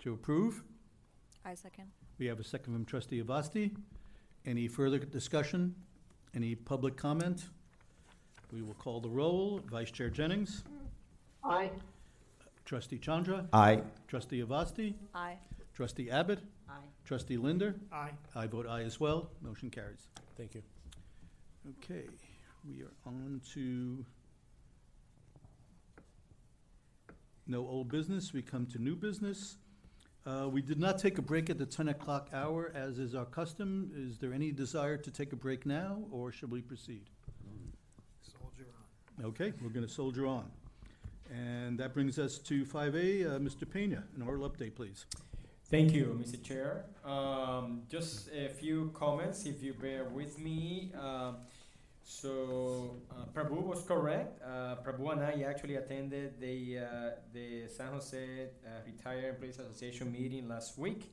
to 0.00 0.12
approve. 0.12 0.62
I 1.42 1.54
second. 1.54 1.86
We 2.18 2.26
have 2.26 2.38
a 2.38 2.44
second 2.44 2.74
from 2.74 2.84
trustee 2.84 3.22
Avasti. 3.22 3.74
Any 4.44 4.68
further 4.68 4.98
discussion? 4.98 5.74
Any 6.34 6.54
public 6.54 6.98
comment? 6.98 7.46
We 8.52 8.60
will 8.60 8.74
call 8.74 9.00
the 9.00 9.08
roll. 9.08 9.62
Vice 9.70 9.90
Chair 9.90 10.10
Jennings, 10.10 10.64
Aye. 11.42 11.70
trustee 12.66 12.98
Chandra, 12.98 13.48
Aye. 13.54 13.80
trustee 14.06 14.42
Avasti, 14.42 14.92
Aye. 15.14 15.38
trustee 15.72 16.10
Abbott, 16.10 16.40
Aye. 16.68 16.74
trustee 17.06 17.38
Linder. 17.38 17.74
Aye. 17.90 18.10
I 18.36 18.46
vote 18.46 18.66
aye 18.68 18.82
as 18.82 19.00
well. 19.00 19.30
Motion 19.40 19.70
carries. 19.70 20.08
Thank 20.36 20.54
you. 20.56 20.62
Okay, 21.82 22.04
we 22.68 22.82
are 22.82 22.92
on 23.06 23.40
to 23.54 24.04
no 27.46 27.66
old 27.66 27.90
business. 27.90 28.32
We 28.32 28.42
come 28.42 28.66
to 28.66 28.78
new 28.78 28.96
business. 28.96 29.56
Uh, 30.26 30.48
we 30.50 30.62
did 30.62 30.78
not 30.78 30.98
take 30.98 31.18
a 31.18 31.22
break 31.22 31.50
at 31.50 31.58
the 31.58 31.66
ten 31.66 31.88
o'clock 31.88 32.30
hour, 32.32 32.72
as 32.74 32.98
is 32.98 33.14
our 33.14 33.26
custom. 33.26 33.90
Is 33.94 34.18
there 34.18 34.32
any 34.32 34.52
desire 34.52 34.96
to 34.96 35.10
take 35.10 35.32
a 35.32 35.36
break 35.36 35.66
now, 35.66 36.02
or 36.10 36.32
should 36.32 36.50
we 36.50 36.62
proceed? 36.62 37.10
Soldier 38.22 38.66
on. 39.18 39.26
Okay, 39.26 39.52
we're 39.60 39.68
gonna 39.68 39.88
soldier 39.88 40.26
on. 40.26 40.50
And 41.30 41.78
that 41.78 41.92
brings 41.92 42.18
us 42.18 42.38
to 42.38 42.64
five 42.64 42.94
A, 42.94 43.24
uh, 43.24 43.38
Mr. 43.38 43.68
Pena, 43.70 44.04
an 44.16 44.22
oral 44.22 44.48
update, 44.48 44.74
please. 44.74 45.06
Thank 45.70 45.92
you, 45.92 46.18
Mr. 46.22 46.42
Chair. 46.42 46.84
Um, 47.04 47.82
just 47.88 48.28
a 48.28 48.48
few 48.48 48.90
comments, 48.94 49.44
if 49.44 49.62
you 49.62 49.74
bear 49.74 50.04
with 50.04 50.38
me. 50.38 50.92
Um, 50.98 51.36
so 52.04 52.96
uh, 53.10 53.24
Prabhu 53.34 53.62
was 53.62 53.82
correct. 53.82 54.40
Uh, 54.44 54.76
Prabhu 54.84 55.12
and 55.12 55.22
I 55.22 55.42
actually 55.48 55.76
attended 55.76 56.38
the 56.40 56.78
uh, 56.78 57.10
the 57.32 57.66
San 57.68 57.92
Jose 57.92 58.16
uh, 58.20 58.68
Retired 58.86 59.34
Employees 59.34 59.58
Association 59.58 60.12
meeting 60.12 60.48
last 60.48 60.76
week 60.78 61.12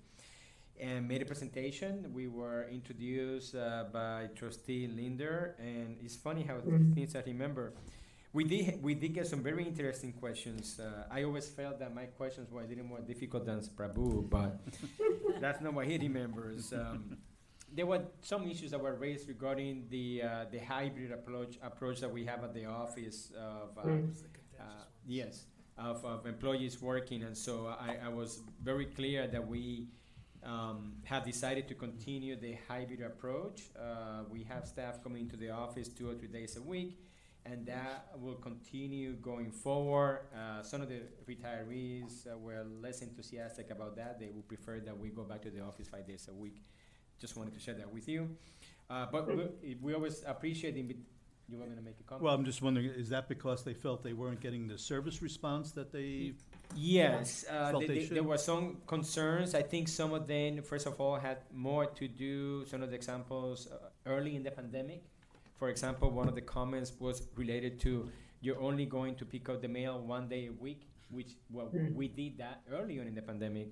and 0.80 1.07
made 1.07 1.22
a 1.22 1.26
presentation. 1.26 2.11
We 2.13 2.27
were 2.27 2.68
introduced 2.69 3.55
uh, 3.55 3.85
by 3.91 4.30
Trustee 4.35 4.88
Linder, 4.88 5.55
and 5.59 5.97
it's 6.03 6.15
funny 6.15 6.43
how 6.43 6.55
Mhm. 6.55 6.93
things 6.93 7.15
I 7.15 7.23
remember. 7.26 7.73
We 8.34 8.43
did 8.45 8.81
we 8.84 8.93
did 8.95 9.13
get 9.13 9.27
some 9.27 9.43
very 9.43 9.63
interesting 9.63 10.13
questions. 10.13 10.80
Uh, 10.80 11.03
I 11.11 11.23
always 11.23 11.47
felt 11.49 11.80
that 11.80 11.93
my 11.93 12.05
questions 12.05 12.49
were 12.51 12.63
a 12.63 12.68
little 12.68 12.85
more 12.85 13.01
difficult 13.01 13.45
than 13.45 13.59
Prabhu, 13.76 14.30
but 14.30 14.59
that's 15.41 15.59
not 15.61 15.73
what 15.73 15.85
he 15.88 15.97
remembers. 15.97 16.72
Um, 16.73 17.18
there 17.73 17.85
were 17.85 18.02
some 18.22 18.48
issues 18.49 18.72
that 18.72 18.81
were 18.81 18.95
raised 18.95 19.27
regarding 19.27 19.85
the 19.89 20.23
uh, 20.23 20.45
the 20.52 20.60
hybrid 20.60 21.11
approach 21.11 21.57
approach 21.64 21.99
that 22.02 22.11
we 22.11 22.26
have 22.26 22.43
at 22.43 22.53
the 22.53 22.65
office 22.65 23.31
of 23.38 23.77
uh, 23.77 23.81
Mm. 23.88 24.10
It's 24.10 24.22
the 24.22 24.30
contentious 24.30 24.60
uh, 24.60 24.84
yes, 25.06 25.45
of, 25.77 26.06
of 26.06 26.26
employees 26.26 26.81
working, 26.81 27.23
and 27.23 27.35
so 27.38 27.68
I, 27.68 27.98
I 28.06 28.10
was 28.10 28.41
very 28.64 28.85
clear 28.85 29.27
that 29.27 29.48
we 29.48 29.88
um, 30.43 30.93
have 31.03 31.23
decided 31.26 31.68
to 31.69 31.76
continue 31.76 32.35
the 32.35 32.57
hybrid 32.68 33.02
approach. 33.02 33.69
Uh, 33.80 34.23
we 34.30 34.43
have 34.43 34.68
staff 34.68 35.02
coming 35.03 35.30
to 35.30 35.38
the 35.38 35.49
office 35.49 35.88
two 35.88 36.10
or 36.10 36.15
three 36.15 36.27
days 36.27 36.57
a 36.57 36.61
week, 36.61 36.99
and 37.45 37.65
that 37.65 38.07
will 38.19 38.35
continue 38.35 39.14
going 39.14 39.52
forward. 39.52 40.22
Uh, 40.35 40.61
some 40.61 40.81
of 40.81 40.89
the 40.89 41.02
retirees 41.27 42.27
uh, 42.31 42.38
were 42.38 42.64
less 42.81 43.02
enthusiastic 43.02 43.72
about 43.72 43.95
that. 43.95 44.19
They 44.19 44.30
would 44.30 44.48
prefer 44.48 44.80
that 44.81 44.98
we 44.98 45.10
go 45.10 45.23
back 45.23 45.41
to 45.43 45.49
the 45.49 45.61
office 45.61 45.88
five 45.88 46.07
days 46.07 46.27
a 46.30 46.34
week. 46.34 46.61
Just 47.22 47.38
wanted 47.38 47.53
to 47.53 47.60
share 47.60 47.76
that 47.76 47.91
with 47.93 48.07
you. 48.14 48.22
Uh, 48.89 49.06
but 49.11 49.22
we, 49.27 49.77
we 49.81 49.93
always 49.93 50.23
appreciate 50.34 50.73
the. 50.76 50.84
invi- 50.84 51.06
You 51.52 51.57
were 51.60 51.65
going 51.72 51.77
to 51.84 51.88
make 51.91 51.99
a 51.99 52.03
comment? 52.10 52.23
Well, 52.23 52.34
I'm 52.38 52.45
just 52.52 52.61
wondering, 52.61 52.88
is 53.03 53.10
that 53.15 53.26
because 53.35 53.60
they 53.68 53.73
felt 53.85 53.98
they 54.10 54.14
weren't 54.22 54.39
getting 54.45 54.64
the 54.73 54.77
service 54.91 55.18
response 55.22 55.65
that 55.80 55.89
they 55.98 56.34
Yes, 56.76 57.43
uh, 57.49 57.72
Felt 57.72 57.81
th- 57.81 57.88
they 57.91 57.98
th- 57.99 58.10
there 58.10 58.18
should. 58.23 58.26
were 58.31 58.38
some 58.52 58.65
concerns. 58.88 59.49
I 59.61 59.64
think 59.72 59.88
some 59.89 60.11
of 60.19 60.23
them, 60.34 60.61
first 60.72 60.88
of 60.91 60.95
all, 61.02 61.15
had 61.30 61.39
more 61.69 61.85
to 61.99 62.06
do. 62.07 62.65
Some 62.72 62.81
of 62.85 62.89
the 62.91 62.95
examples 63.02 63.68
uh, 63.68 63.89
early 64.14 64.34
in 64.38 64.43
the 64.48 64.52
pandemic. 64.52 65.02
For 65.60 65.68
example, 65.69 66.07
one 66.22 66.27
of 66.31 66.35
the 66.39 66.45
comments 66.57 66.89
was 66.99 67.18
related 67.35 67.73
to 67.85 67.91
you're 68.43 68.61
only 68.69 68.85
going 68.98 69.14
to 69.22 69.26
pick 69.34 69.43
up 69.49 69.61
the 69.61 69.68
mail 69.80 69.95
one 70.15 70.26
day 70.35 70.43
a 70.48 70.56
week, 70.65 70.81
which 71.18 71.31
well 71.56 71.68
Mm. 71.76 71.93
we 71.99 72.07
did 72.07 72.34
that 72.43 72.57
early 72.72 72.95
on 73.02 73.06
in 73.11 73.15
the 73.19 73.26
pandemic. 73.31 73.69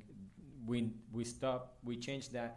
We 0.67 0.77
we 1.17 1.23
stopped. 1.23 1.67
We 1.89 1.95
changed 2.07 2.29
that 2.39 2.51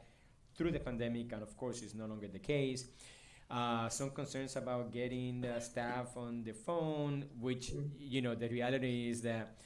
through 0.55 0.73
the 0.73 0.81
pandemic, 0.81 1.33
and 1.33 1.43
of 1.43 1.57
course, 1.57 1.83
it's 1.83 1.95
no 1.95 2.07
longer 2.07 2.29
the 2.29 2.39
case. 2.39 2.87
Uh, 3.51 3.89
some 3.89 4.11
concerns 4.11 4.57
about 4.57 4.91
getting 4.93 5.45
uh, 5.45 5.61
staff 5.61 6.17
on 6.17 6.43
the 6.43 6.53
phone, 6.53 7.25
which 7.41 7.73
Mm. 7.73 7.91
you 7.99 8.23
know 8.23 8.35
the 8.35 8.49
reality 8.49 9.09
is 9.11 9.21
that 9.23 9.57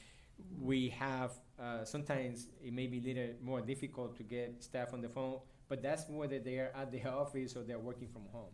we 0.61 0.89
have 0.89 1.31
uh, 1.59 1.83
sometimes 1.83 2.47
it 2.63 2.71
may 2.73 2.85
be 2.87 2.99
a 2.99 3.01
little 3.01 3.33
more 3.41 3.61
difficult 3.61 4.15
to 4.17 4.23
get 4.23 4.63
staff 4.63 4.93
on 4.93 5.01
the 5.01 5.09
phone, 5.09 5.39
but 5.69 5.81
that's 5.81 6.07
whether 6.09 6.37
they 6.39 6.57
are 6.59 6.71
at 6.75 6.91
the 6.91 7.03
office 7.23 7.55
or 7.55 7.63
they're 7.63 7.79
working 7.79 8.07
from 8.07 8.23
home. 8.31 8.51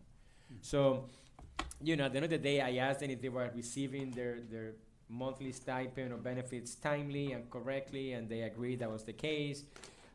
So, 0.62 1.10
you 1.82 1.96
know, 1.96 2.04
at 2.04 2.12
the 2.12 2.16
end 2.18 2.24
of 2.24 2.30
the 2.30 2.38
day, 2.38 2.60
I 2.62 2.76
asked 2.76 3.00
them 3.00 3.10
if 3.10 3.20
they 3.20 3.28
were 3.28 3.50
receiving 3.54 4.10
their, 4.12 4.38
their 4.50 4.72
monthly 5.08 5.52
stipend 5.52 6.12
or 6.12 6.16
benefits 6.16 6.74
timely 6.76 7.32
and 7.32 7.50
correctly, 7.50 8.12
and 8.12 8.28
they 8.28 8.42
agreed 8.42 8.78
that 8.78 8.90
was 8.90 9.04
the 9.04 9.12
case. 9.12 9.64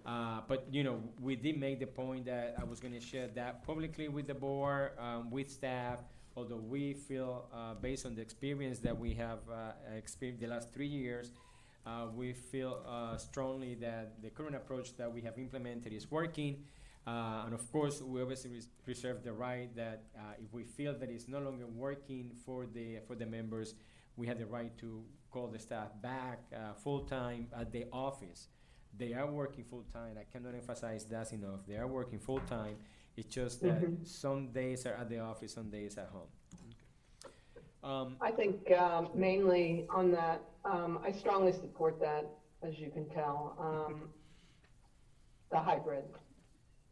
Uh, 0.10 0.40
but 0.48 0.60
you 0.72 0.84
know, 0.88 0.98
we 1.28 1.34
did 1.46 1.56
make 1.66 1.78
the 1.86 1.92
point 2.02 2.24
that 2.26 2.56
I 2.62 2.64
was 2.72 2.80
going 2.84 2.96
to 3.02 3.06
share 3.12 3.28
that 3.42 3.54
publicly 3.70 4.08
with 4.18 4.26
the 4.32 4.34
board, 4.48 4.88
um, 4.98 5.30
with 5.36 5.50
staff. 5.60 6.00
Although 6.36 6.64
we 6.76 6.84
feel, 7.08 7.32
uh, 7.54 7.74
based 7.88 8.06
on 8.08 8.16
the 8.18 8.22
experience 8.22 8.80
that 8.88 8.98
we 8.98 9.12
have 9.24 9.40
uh, 9.52 9.74
experienced 10.04 10.42
the 10.42 10.50
last 10.56 10.68
three 10.76 10.94
years, 11.04 11.30
Uh, 11.86 11.92
we 12.22 12.34
feel 12.52 12.74
uh, 12.86 13.18
strongly 13.18 13.74
that 13.88 14.06
the 14.22 14.30
current 14.38 14.56
approach 14.62 14.88
that 15.00 15.10
we 15.16 15.22
have 15.28 15.36
implemented 15.46 15.92
is 16.00 16.06
working. 16.12 16.54
Uh, 17.08 17.46
and 17.46 17.54
of 17.60 17.64
course, 17.72 17.98
we 18.12 18.22
always 18.22 18.46
res- 18.46 18.70
reserve 18.86 19.18
the 19.24 19.34
right 19.48 19.70
that 19.84 20.00
if 20.44 20.50
we 20.54 20.64
feel 20.78 20.94
that 21.02 21.10
it's 21.10 21.28
no 21.28 21.40
longer 21.48 21.68
working 21.88 22.26
for 22.46 22.60
the 22.76 22.88
for 23.08 23.16
the 23.16 23.26
members, 23.26 23.70
we 24.20 24.28
have 24.28 24.38
the 24.44 24.50
right 24.58 24.74
to 24.84 24.90
call 25.34 25.48
the 25.56 25.62
staff 25.68 25.90
back 26.10 26.40
full 26.84 27.02
time 27.18 27.48
at 27.62 27.72
the 27.72 27.84
office. 28.08 28.42
They 29.00 29.14
are 29.14 29.26
working 29.32 29.64
full 29.64 29.86
time. 29.94 30.18
I 30.20 30.26
cannot 30.30 30.54
emphasize 30.54 31.06
that 31.06 31.32
enough. 31.32 31.62
They 31.66 31.78
are 31.78 31.88
working 31.88 32.20
full 32.20 32.42
time. 32.42 32.76
It's 33.16 33.34
just 33.34 33.62
that 33.62 33.82
Mhm. 33.82 34.06
some 34.06 34.52
days 34.52 34.86
are 34.86 34.94
at 34.94 35.10
the 35.10 35.20
office, 35.20 35.54
some 35.54 35.70
days 35.70 35.98
at 35.98 36.10
home. 36.10 36.30
Um, 37.82 38.18
I 38.20 38.32
think 38.32 38.70
um, 38.72 39.10
mainly 39.16 39.88
on 39.90 40.12
that, 40.12 40.42
um, 40.66 41.00
I 41.02 41.14
strongly 41.14 41.54
support 41.54 41.98
that, 42.02 42.26
as 42.62 42.78
you 42.78 42.90
can 42.92 43.08
tell, 43.10 43.56
um, 43.58 44.14
the 45.50 45.58
hybrid. 45.60 46.04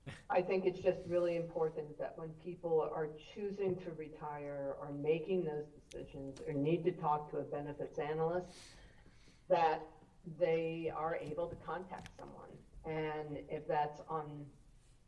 I 0.30 0.42
think 0.42 0.66
it's 0.66 0.80
just 0.80 1.00
really 1.08 1.36
important 1.36 1.98
that 2.00 2.18
when 2.18 2.30
people 2.42 2.80
are 2.82 3.10
choosing 3.34 3.76
to 3.82 3.92
retire 3.92 4.78
or 4.80 4.94
making 4.94 5.44
those 5.44 5.66
decisions 5.90 6.40
or 6.48 6.54
need 6.54 6.86
to 6.86 6.94
talk 6.94 7.30
to 7.32 7.40
a 7.40 7.44
benefits 7.44 8.00
analyst, 8.00 8.48
that 9.50 9.82
they 10.40 10.92
are 10.96 11.16
able 11.16 11.48
to 11.48 11.56
contact 11.56 12.12
someone. 12.18 12.50
And 12.86 13.38
if 13.50 13.68
that's 13.68 14.02
on 14.10 14.46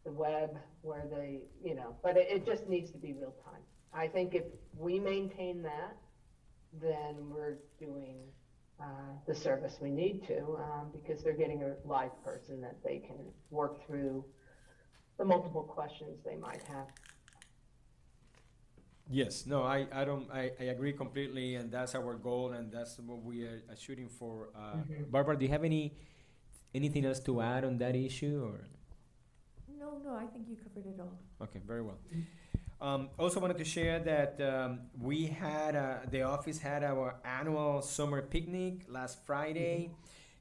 the 0.05 0.11
web 0.11 0.57
where 0.81 1.05
they, 1.09 1.41
you 1.63 1.75
know, 1.75 1.95
but 2.03 2.17
it, 2.17 2.27
it 2.29 2.45
just 2.45 2.67
needs 2.67 2.91
to 2.91 2.97
be 2.97 3.13
real 3.13 3.33
time. 3.43 3.61
I 3.93 4.07
think 4.07 4.35
if 4.35 4.43
we 4.77 4.99
maintain 4.99 5.61
that, 5.63 5.97
then 6.81 7.15
we're 7.29 7.57
doing 7.79 8.17
uh, 8.79 8.83
the 9.27 9.35
service 9.35 9.77
we 9.81 9.89
need 9.89 10.25
to 10.27 10.57
um, 10.59 10.91
because 10.93 11.23
they're 11.23 11.33
getting 11.33 11.63
a 11.63 11.73
live 11.85 12.11
person 12.23 12.61
that 12.61 12.75
they 12.83 12.99
can 12.99 13.17
work 13.49 13.85
through 13.85 14.23
the 15.17 15.25
multiple 15.25 15.63
questions 15.63 16.19
they 16.23 16.35
might 16.35 16.61
have. 16.67 16.87
Yes, 19.11 19.45
no, 19.47 19.63
I, 19.63 19.87
I 19.91 20.05
don't, 20.05 20.29
I, 20.31 20.51
I 20.59 20.65
agree 20.65 20.93
completely, 20.93 21.55
and 21.55 21.71
that's 21.71 21.95
our 21.95 22.13
goal, 22.15 22.51
and 22.51 22.71
that's 22.71 22.99
what 22.99 23.23
we 23.23 23.43
are 23.43 23.61
are 23.69 23.75
shooting 23.75 24.07
for. 24.07 24.49
Uh, 24.55 24.77
Mhm. 24.85 25.09
Barbara, 25.09 25.35
do 25.37 25.45
you 25.45 25.51
have 25.51 25.63
any, 25.63 25.93
anything 26.75 27.05
else 27.05 27.19
to 27.21 27.41
add 27.41 27.65
on 27.65 27.77
that 27.79 27.95
issue, 27.95 28.43
or? 28.45 28.67
No, 29.79 29.97
no, 30.03 30.13
I 30.15 30.25
think 30.27 30.47
you 30.47 30.57
covered 30.57 30.85
it 30.85 30.99
all. 30.99 31.17
Okay, 31.41 31.59
very 31.65 31.81
well. 31.81 31.97
Um, 32.81 33.09
also 33.17 33.39
wanted 33.39 33.57
to 33.57 33.65
share 33.65 33.99
that 33.99 34.39
um, 34.41 34.81
we 35.01 35.27
had 35.27 35.75
uh, 35.75 35.97
the 36.09 36.21
office 36.21 36.59
had 36.59 36.83
our 36.83 37.15
annual 37.25 37.81
summer 37.81 38.21
picnic 38.21 38.85
last 38.87 39.25
Friday. 39.25 39.91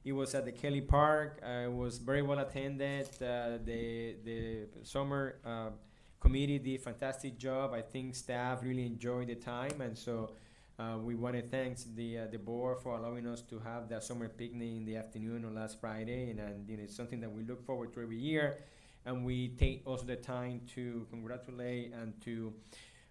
It 0.05 0.13
was 0.13 0.33
at 0.35 0.45
the 0.45 0.51
Kelley 0.53 0.81
Park. 0.81 1.41
Uh, 1.43 1.65
it 1.67 1.71
was 1.73 1.97
very 1.97 2.21
well 2.21 2.39
attended. 2.39 3.07
Uh, 3.21 3.57
the 3.65 4.15
the 4.23 4.67
summer 4.83 5.35
uh, 5.45 5.71
committee 6.19 6.59
did 6.59 6.79
a 6.79 6.83
fantastic 6.83 7.37
job. 7.37 7.73
I 7.73 7.81
think 7.81 8.15
staff 8.15 8.63
really 8.63 8.85
enjoyed 8.85 9.27
the 9.27 9.35
time, 9.35 9.81
and 9.81 9.97
so 9.97 10.31
uh, 10.77 10.97
we 11.01 11.15
want 11.15 11.35
to 11.35 11.41
thank 11.41 11.77
the 11.95 12.19
uh, 12.19 12.27
the 12.31 12.37
board 12.37 12.79
for 12.81 12.97
allowing 12.97 13.27
us 13.27 13.41
to 13.43 13.59
have 13.59 13.89
that 13.89 14.03
summer 14.03 14.29
picnic 14.29 14.69
in 14.69 14.85
the 14.85 14.95
afternoon 14.95 15.45
on 15.45 15.55
last 15.55 15.79
Friday, 15.79 16.29
and, 16.31 16.39
and 16.39 16.69
you 16.69 16.77
know, 16.77 16.83
it's 16.83 16.95
something 16.95 17.19
that 17.21 17.31
we 17.31 17.43
look 17.43 17.65
forward 17.65 17.93
to 17.93 18.01
every 18.01 18.17
year 18.17 18.59
and 19.05 19.25
we 19.25 19.49
take 19.49 19.81
also 19.85 20.05
the 20.05 20.15
time 20.15 20.61
to 20.75 21.05
congratulate 21.09 21.93
and 21.93 22.13
to 22.21 22.53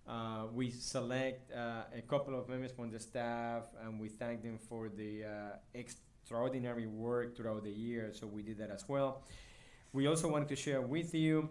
uh, 0.07 0.47
we 0.53 0.71
select 0.71 1.53
uh, 1.53 1.83
a 1.97 2.03
couple 2.03 2.39
of 2.39 2.49
members 2.49 2.73
from 2.73 2.91
the 2.91 2.99
staff 2.99 3.65
and 3.85 4.01
we 4.01 4.09
thank 4.09 4.43
them 4.43 4.59
for 4.59 4.89
the 4.89 5.25
uh, 5.25 5.29
extraordinary 5.75 6.87
work 6.87 7.37
throughout 7.37 7.65
the 7.65 7.71
year 7.71 8.11
so 8.13 8.27
we 8.27 8.43
did 8.43 8.59
that 8.59 8.71
as 8.71 8.89
well 8.89 9.23
we 9.93 10.07
also 10.07 10.29
wanted 10.31 10.49
to 10.49 10.57
share 10.57 10.81
with 10.81 11.15
you 11.15 11.49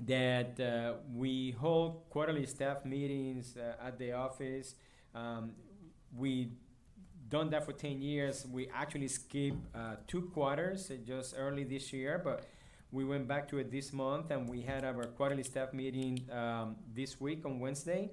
that 0.00 0.58
uh, 0.60 0.94
we 1.14 1.52
hold 1.52 2.08
quarterly 2.10 2.46
staff 2.46 2.84
meetings 2.84 3.56
uh, 3.56 3.86
at 3.86 3.98
the 3.98 4.12
office 4.12 4.74
um, 5.14 5.52
we 6.16 6.50
done 7.28 7.48
that 7.50 7.64
for 7.64 7.72
10 7.72 8.02
years 8.02 8.46
we 8.50 8.68
actually 8.74 9.08
skipped 9.08 9.56
uh, 9.74 9.96
two 10.06 10.22
quarters 10.34 10.90
uh, 10.90 10.94
just 11.06 11.34
early 11.36 11.64
this 11.64 11.92
year 11.92 12.20
but 12.22 12.44
we 12.94 13.04
went 13.04 13.26
back 13.26 13.48
to 13.48 13.58
it 13.58 13.72
this 13.72 13.92
month 13.92 14.30
and 14.30 14.48
we 14.48 14.60
had 14.62 14.84
our 14.84 15.04
quarterly 15.16 15.42
staff 15.42 15.72
meeting 15.72 16.20
um, 16.30 16.76
this 16.94 17.20
week 17.20 17.44
on 17.44 17.58
Wednesday. 17.58 18.08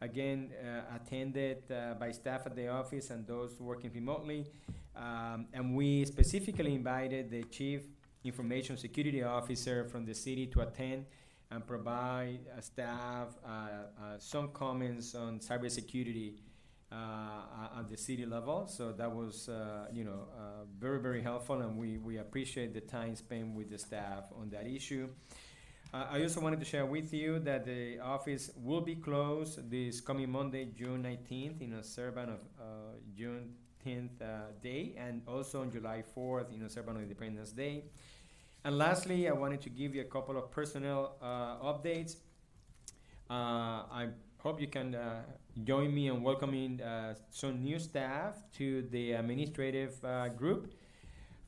Again, 0.00 0.50
uh, 0.64 0.96
attended 0.96 1.70
uh, 1.70 1.94
by 2.00 2.10
staff 2.10 2.46
at 2.46 2.56
the 2.56 2.68
office 2.68 3.10
and 3.10 3.26
those 3.26 3.60
working 3.60 3.90
remotely. 3.94 4.46
Um, 4.96 5.46
and 5.52 5.76
we 5.76 6.06
specifically 6.06 6.74
invited 6.74 7.30
the 7.30 7.42
Chief 7.44 7.82
Information 8.24 8.76
Security 8.76 9.22
Officer 9.22 9.84
from 9.84 10.04
the 10.04 10.14
city 10.14 10.46
to 10.46 10.60
attend 10.62 11.06
and 11.50 11.66
provide 11.66 12.40
uh, 12.56 12.60
staff 12.60 13.28
uh, 13.44 13.48
uh, 13.48 14.18
some 14.18 14.48
comments 14.48 15.14
on 15.14 15.38
cybersecurity 15.38 16.34
uh, 16.90 17.78
at 17.78 17.88
the 17.88 17.96
city 17.96 18.24
level. 18.26 18.66
So 18.66 18.92
that 18.92 19.10
was, 19.10 19.48
you 19.92 20.04
know, 20.04 20.26
very, 20.78 21.00
very 21.00 21.22
helpful, 21.22 21.60
and 21.60 21.76
we, 21.76 21.98
we 21.98 22.18
appreciate 22.18 22.72
the 22.74 22.80
time 22.80 23.14
spent 23.16 23.54
with 23.54 23.70
the 23.70 23.78
staff 23.78 24.24
on 24.40 24.50
that 24.50 24.66
issue. 24.66 25.08
I 25.92 26.22
also 26.22 26.40
wanted 26.40 26.58
to 26.58 26.64
share 26.64 26.86
with 26.86 27.14
you 27.14 27.38
that 27.40 27.64
the 27.66 28.00
office 28.00 28.50
will 28.56 28.80
be 28.80 28.96
closed 28.96 29.70
this 29.70 30.00
coming 30.00 30.28
Monday, 30.28 30.64
June 30.76 31.04
19th, 31.04 31.60
in 31.60 31.74
observance 31.74 32.30
of 32.30 32.40
uh, 32.60 32.64
June 33.16 33.54
10th 33.86 34.20
uh, 34.20 34.50
Day, 34.60 34.96
and 34.98 35.22
also 35.28 35.60
on 35.60 35.70
July 35.70 36.02
4th, 36.16 36.52
in 36.52 36.62
observance 36.62 36.96
of 36.96 37.02
Independence 37.02 37.52
Day. 37.52 37.84
And 38.64 38.78
lastly, 38.78 39.28
I 39.28 39.32
wanted 39.32 39.60
to 39.62 39.70
give 39.70 39.94
you 39.94 40.00
a 40.00 40.06
couple 40.06 40.38
of 40.38 40.50
personnel 40.50 41.16
uh, 41.20 41.58
updates. 41.70 42.16
Uh, 43.28 43.84
I 43.92 44.08
hope 44.38 44.60
you 44.60 44.68
can 44.68 44.94
uh, 44.94 45.22
join 45.64 45.94
me 45.94 46.08
in 46.08 46.22
welcoming 46.22 46.80
some 47.30 47.62
new 47.62 47.78
staff 47.78 48.36
to 48.56 48.82
the 48.90 49.12
administrative 49.12 50.00
group. 50.36 50.72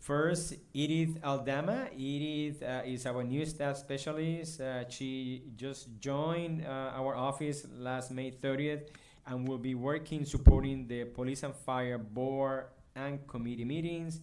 First, 0.07 0.55
Edith 0.73 1.19
Aldama. 1.25 1.89
Edith 1.97 2.63
uh, 2.63 2.83
is 2.85 3.07
our 3.07 3.25
new 3.25 3.45
staff 3.45 3.77
specialist. 3.77 4.61
Uh, 4.61 4.89
she 4.89 5.43
just 5.57 5.99
joined 5.99 6.65
uh, 6.65 6.93
our 6.95 7.17
office 7.17 7.67
last 7.77 8.13
May 8.13 8.31
30th 8.31 8.87
and 9.27 9.49
will 9.49 9.59
be 9.59 9.75
working 9.75 10.25
supporting 10.25 10.87
the 10.87 11.07
Police 11.07 11.43
and 11.43 11.55
Fire 11.55 11.99
Board 11.99 12.67
and 12.95 13.27
committee 13.27 13.65
meetings. 13.65 14.21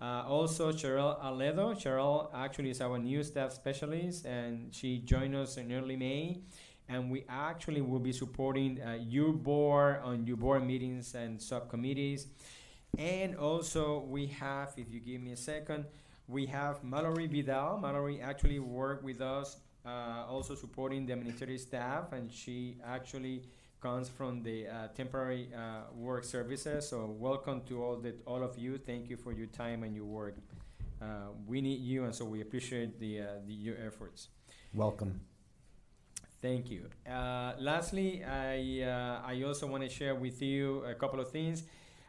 Uh, 0.00 0.24
also, 0.26 0.72
Cheryl 0.72 1.22
Aledo. 1.22 1.74
Cheryl 1.74 2.28
actually 2.34 2.70
is 2.70 2.80
our 2.80 2.98
new 2.98 3.22
staff 3.22 3.52
specialist, 3.52 4.26
and 4.26 4.74
she 4.74 4.98
joined 4.98 5.34
us 5.34 5.56
in 5.56 5.72
early 5.72 5.96
May. 5.96 6.40
And 6.88 7.10
we 7.10 7.24
actually 7.28 7.80
will 7.80 8.00
be 8.00 8.12
supporting 8.12 8.82
uh, 8.82 8.98
your 9.00 9.32
board 9.32 10.00
on 10.04 10.26
your 10.26 10.36
board 10.36 10.66
meetings 10.66 11.14
and 11.14 11.40
subcommittees. 11.40 12.26
And 12.98 13.36
also, 13.36 14.00
we 14.00 14.26
have, 14.26 14.74
if 14.76 14.92
you 14.92 15.00
give 15.00 15.22
me 15.22 15.32
a 15.32 15.36
second, 15.36 15.86
we 16.28 16.46
have 16.46 16.84
Mallory 16.84 17.26
Vidal. 17.26 17.78
Mallory 17.78 18.20
actually 18.20 18.58
worked 18.58 19.02
with 19.02 19.20
us, 19.20 19.56
uh, 19.86 20.24
also 20.28 20.54
supporting 20.54 21.06
the 21.06 21.12
administrative 21.14 21.60
staff, 21.60 22.12
and 22.12 22.30
she 22.30 22.76
actually 22.84 23.42
comes 23.84 24.08
from 24.08 24.42
the 24.42 24.66
uh, 24.66 24.88
temporary 24.96 25.50
uh, 25.54 25.82
work 25.94 26.24
services. 26.24 26.88
So 26.88 27.14
welcome 27.18 27.60
to 27.68 27.84
all 27.84 27.96
the 27.96 28.14
all 28.24 28.42
of 28.42 28.56
you. 28.56 28.78
Thank 28.78 29.10
you 29.10 29.18
for 29.18 29.32
your 29.40 29.48
time 29.48 29.82
and 29.84 29.94
your 29.94 30.06
work. 30.06 30.36
Uh, 31.02 31.28
we 31.46 31.60
need 31.60 31.80
you, 31.80 32.04
and 32.04 32.14
so 32.14 32.24
we 32.24 32.40
appreciate 32.40 32.98
the, 32.98 33.20
uh, 33.20 33.26
the 33.46 33.52
your 33.52 33.76
efforts. 33.86 34.28
Welcome. 34.72 35.20
Thank 36.40 36.70
you. 36.70 36.88
Uh, 37.06 37.52
lastly, 37.58 38.24
I 38.24 38.88
uh, 38.88 39.32
I 39.32 39.42
also 39.42 39.66
want 39.66 39.82
to 39.82 39.90
share 39.90 40.14
with 40.14 40.40
you 40.40 40.82
a 40.84 40.94
couple 40.94 41.20
of 41.20 41.30
things. 41.30 41.64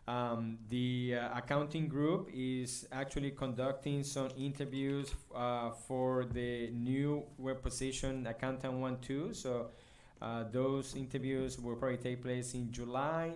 Um, 0.08 0.60
the 0.70 1.16
uh, 1.20 1.40
accounting 1.40 1.90
group 1.90 2.30
is 2.34 2.88
actually 2.92 3.32
conducting 3.32 4.04
some 4.04 4.30
interviews 4.38 5.08
uh, 5.36 5.72
for 5.88 6.26
the 6.32 6.70
new 6.72 7.24
web 7.38 7.62
position 7.62 8.28
accountant 8.28 8.76
one 8.76 8.98
two. 9.02 9.34
So 9.34 9.72
uh, 10.22 10.46
those 10.52 10.96
interviews 10.96 11.60
will 11.60 11.76
probably 11.76 11.98
take 11.98 12.24
place 12.24 12.54
in 12.54 12.72
July. 12.72 13.34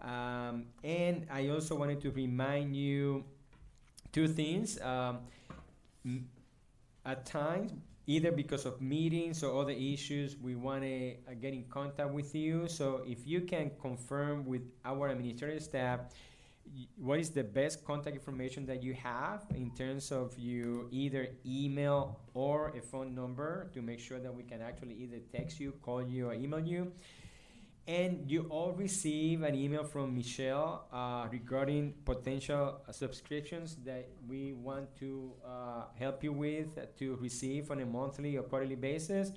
Um, 0.00 0.66
and 0.84 1.26
I 1.30 1.48
also 1.48 1.74
wanted 1.76 2.00
to 2.02 2.10
remind 2.10 2.76
you 2.76 3.24
two 4.12 4.28
things. 4.28 4.80
Um, 4.80 5.18
at 7.04 7.24
times, 7.24 7.72
either 8.06 8.32
because 8.32 8.66
of 8.66 8.80
meetings 8.80 9.42
or 9.42 9.60
other 9.60 9.72
issues, 9.72 10.36
we 10.36 10.54
want 10.54 10.82
to 10.82 11.12
uh, 11.28 11.34
get 11.40 11.54
in 11.54 11.64
contact 11.64 12.10
with 12.10 12.34
you. 12.34 12.68
So 12.68 13.02
if 13.06 13.26
you 13.26 13.40
can 13.42 13.70
confirm 13.80 14.44
with 14.44 14.62
our 14.84 15.08
administrative 15.08 15.62
staff 15.62 16.00
what 16.96 17.18
is 17.18 17.30
the 17.30 17.44
best 17.44 17.84
contact 17.84 18.16
information 18.16 18.66
that 18.66 18.82
you 18.82 18.94
have 18.94 19.44
in 19.54 19.70
terms 19.74 20.12
of 20.12 20.38
you 20.38 20.88
either 20.90 21.28
email 21.44 22.20
or 22.34 22.72
a 22.76 22.80
phone 22.80 23.14
number 23.14 23.70
to 23.72 23.82
make 23.82 24.00
sure 24.00 24.18
that 24.18 24.34
we 24.34 24.42
can 24.42 24.60
actually 24.60 24.94
either 24.94 25.18
text 25.32 25.60
you, 25.60 25.72
call 25.82 26.02
you, 26.02 26.28
or 26.28 26.34
email 26.34 26.60
you. 26.60 26.92
And 27.88 28.28
you 28.28 28.46
all 28.50 28.72
receive 28.72 29.42
an 29.42 29.54
email 29.54 29.84
from 29.84 30.16
Michelle 30.16 30.86
uh, 30.92 31.28
regarding 31.30 31.94
potential 32.04 32.80
uh, 32.88 32.92
subscriptions 32.92 33.76
that 33.84 34.08
we 34.28 34.54
want 34.54 34.96
to 34.96 35.32
uh, 35.46 35.84
help 35.96 36.24
you 36.24 36.32
with 36.32 36.76
uh, 36.76 36.86
to 36.98 37.16
receive 37.20 37.70
on 37.70 37.80
a 37.80 37.86
monthly 37.86 38.36
or 38.36 38.42
quarterly 38.42 38.74
basis. 38.74 39.30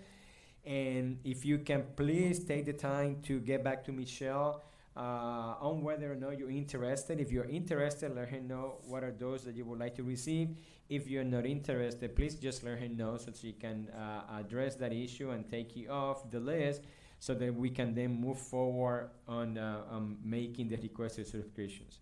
And 0.65 1.19
if 1.23 1.45
you 1.45 1.59
can 1.59 1.85
please 1.95 2.43
take 2.43 2.65
the 2.65 2.73
time 2.73 3.21
to 3.23 3.39
get 3.39 3.63
back 3.63 3.83
to 3.85 3.91
Michelle 3.91 4.63
uh, 4.99 5.55
on 5.61 5.81
whether 5.81 6.11
or 6.11 6.15
not 6.15 6.37
you're 6.37 6.51
interested. 6.51 7.21
If 7.21 7.31
you're 7.31 7.45
interested, 7.45 8.13
let 8.13 8.27
her 8.29 8.41
know 8.41 8.79
what 8.85 9.01
are 9.03 9.11
those 9.11 9.43
that 9.45 9.55
you 9.55 9.63
would 9.63 9.79
like 9.79 9.95
to 9.95 10.03
receive. 10.03 10.57
If 10.89 11.07
you're 11.07 11.23
not 11.23 11.45
interested, 11.45 12.15
please 12.15 12.35
just 12.35 12.63
let 12.63 12.79
her 12.79 12.89
know 12.89 13.15
so 13.17 13.31
she 13.31 13.53
can 13.53 13.87
uh, 13.89 14.39
address 14.39 14.75
that 14.75 14.91
issue 14.91 15.29
and 15.31 15.49
take 15.49 15.75
you 15.77 15.89
off 15.89 16.29
the 16.29 16.41
list 16.41 16.81
so 17.19 17.33
that 17.35 17.53
we 17.53 17.69
can 17.69 17.95
then 17.95 18.19
move 18.19 18.39
forward 18.39 19.11
on 19.27 19.57
uh, 19.57 19.83
um, 19.89 20.17
making 20.21 20.67
the 20.67 20.75
requested 20.77 21.27
subscriptions. 21.27 21.99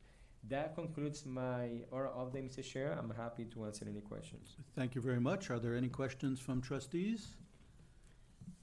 That 0.49 0.73
concludes 0.73 1.25
my 1.25 1.81
oral 1.91 2.13
update, 2.13 2.49
Mr. 2.49 2.63
Chair. 2.63 2.97
I'm 2.97 3.11
happy 3.11 3.45
to 3.45 3.65
answer 3.65 3.85
any 3.87 4.01
questions. 4.01 4.55
Thank 4.75 4.95
you 4.95 5.01
very 5.01 5.19
much. 5.19 5.51
Are 5.51 5.59
there 5.59 5.75
any 5.75 5.89
questions 5.89 6.39
from 6.39 6.61
trustees? 6.61 7.35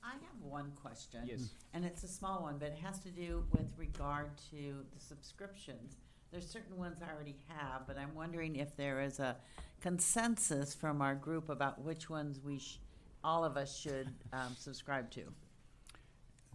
I 0.03 0.13
have 0.13 0.34
one 0.45 0.73
question. 0.81 1.21
Yes. 1.27 1.51
And 1.73 1.85
it's 1.85 2.03
a 2.05 2.09
small 2.09 2.43
one, 2.43 2.59
but 2.59 2.69
it 2.69 2.79
has 2.83 2.99
to 3.01 3.11
do 3.11 3.45
with 3.53 3.67
regard 3.77 4.31
to 4.51 4.85
the 4.95 5.01
subscriptions. 5.01 5.97
There's 6.31 6.49
certain 6.49 6.77
ones 6.77 6.99
I 7.03 7.13
already 7.13 7.37
have, 7.49 7.87
but 7.87 7.97
I'm 7.99 8.15
wondering 8.15 8.57
if 8.57 8.77
there 8.77 9.01
is 9.01 9.21
a 9.21 9.37
consensus 9.81 10.75
from 10.75 11.01
our 11.03 11.15
group 11.15 11.49
about 11.49 11.81
which 11.83 12.11
ones 12.11 12.41
we, 12.45 12.59
sh- 12.59 12.79
all 13.23 13.45
of 13.45 13.57
us 13.57 13.77
should 13.79 14.09
um, 14.33 14.55
subscribe 14.59 15.11
to. 15.13 15.23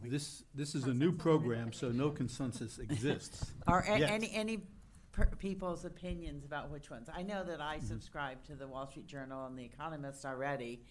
This, 0.04 0.44
this 0.56 0.76
is 0.76 0.86
a 0.86 0.94
new 0.94 1.12
program, 1.12 1.74
so 1.74 1.90
no 1.92 2.10
consensus 2.10 2.80
exists. 2.80 3.52
Or 3.68 3.80
a- 3.88 4.00
yet. 4.00 4.10
any, 4.10 4.32
any 4.34 4.64
per- 5.12 5.26
people's 5.38 5.86
opinions 5.86 6.46
about 6.46 6.70
which 6.70 6.90
ones. 6.90 7.10
I 7.14 7.22
know 7.22 7.44
that 7.44 7.62
I 7.62 7.80
subscribe 7.80 8.44
to 8.46 8.56
the 8.56 8.68
Wall 8.68 8.88
Street 8.88 9.08
Journal 9.08 9.46
and 9.46 9.58
The 9.58 9.64
Economist 9.66 10.26
already. 10.26 10.82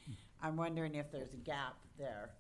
I'm 0.43 0.57
wondering 0.57 0.95
if 0.95 1.11
there's 1.11 1.33
a 1.33 1.37
gap 1.37 1.77
there. 1.99 2.31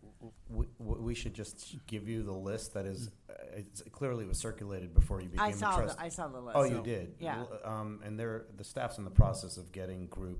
We, 0.49 0.66
we 0.79 1.15
should 1.15 1.35
just 1.35 1.77
give 1.87 2.09
you 2.09 2.23
the 2.23 2.33
list 2.33 2.75
that 2.75 2.87
is, 2.87 3.11
uh, 3.29 3.33
it's 3.57 3.83
clearly 3.93 4.25
was 4.25 4.39
circulated 4.39 4.95
before 4.95 5.20
you 5.20 5.29
became 5.29 5.45
I 5.47 5.49
a 5.49 5.53
saw 5.53 5.77
trust. 5.77 5.97
the- 5.97 6.03
I 6.05 6.09
saw 6.09 6.29
the 6.29 6.41
list. 6.41 6.57
Oh, 6.57 6.65
you 6.65 6.81
did? 6.83 7.15
yeah. 7.19 7.43
Um, 7.65 8.01
and 8.05 8.19
they're, 8.19 8.45
the 8.57 8.65
staff's 8.65 8.99
in 8.99 9.05
the 9.05 9.11
process 9.11 9.57
of 9.57 9.73
getting 9.73 10.07
group, 10.07 10.39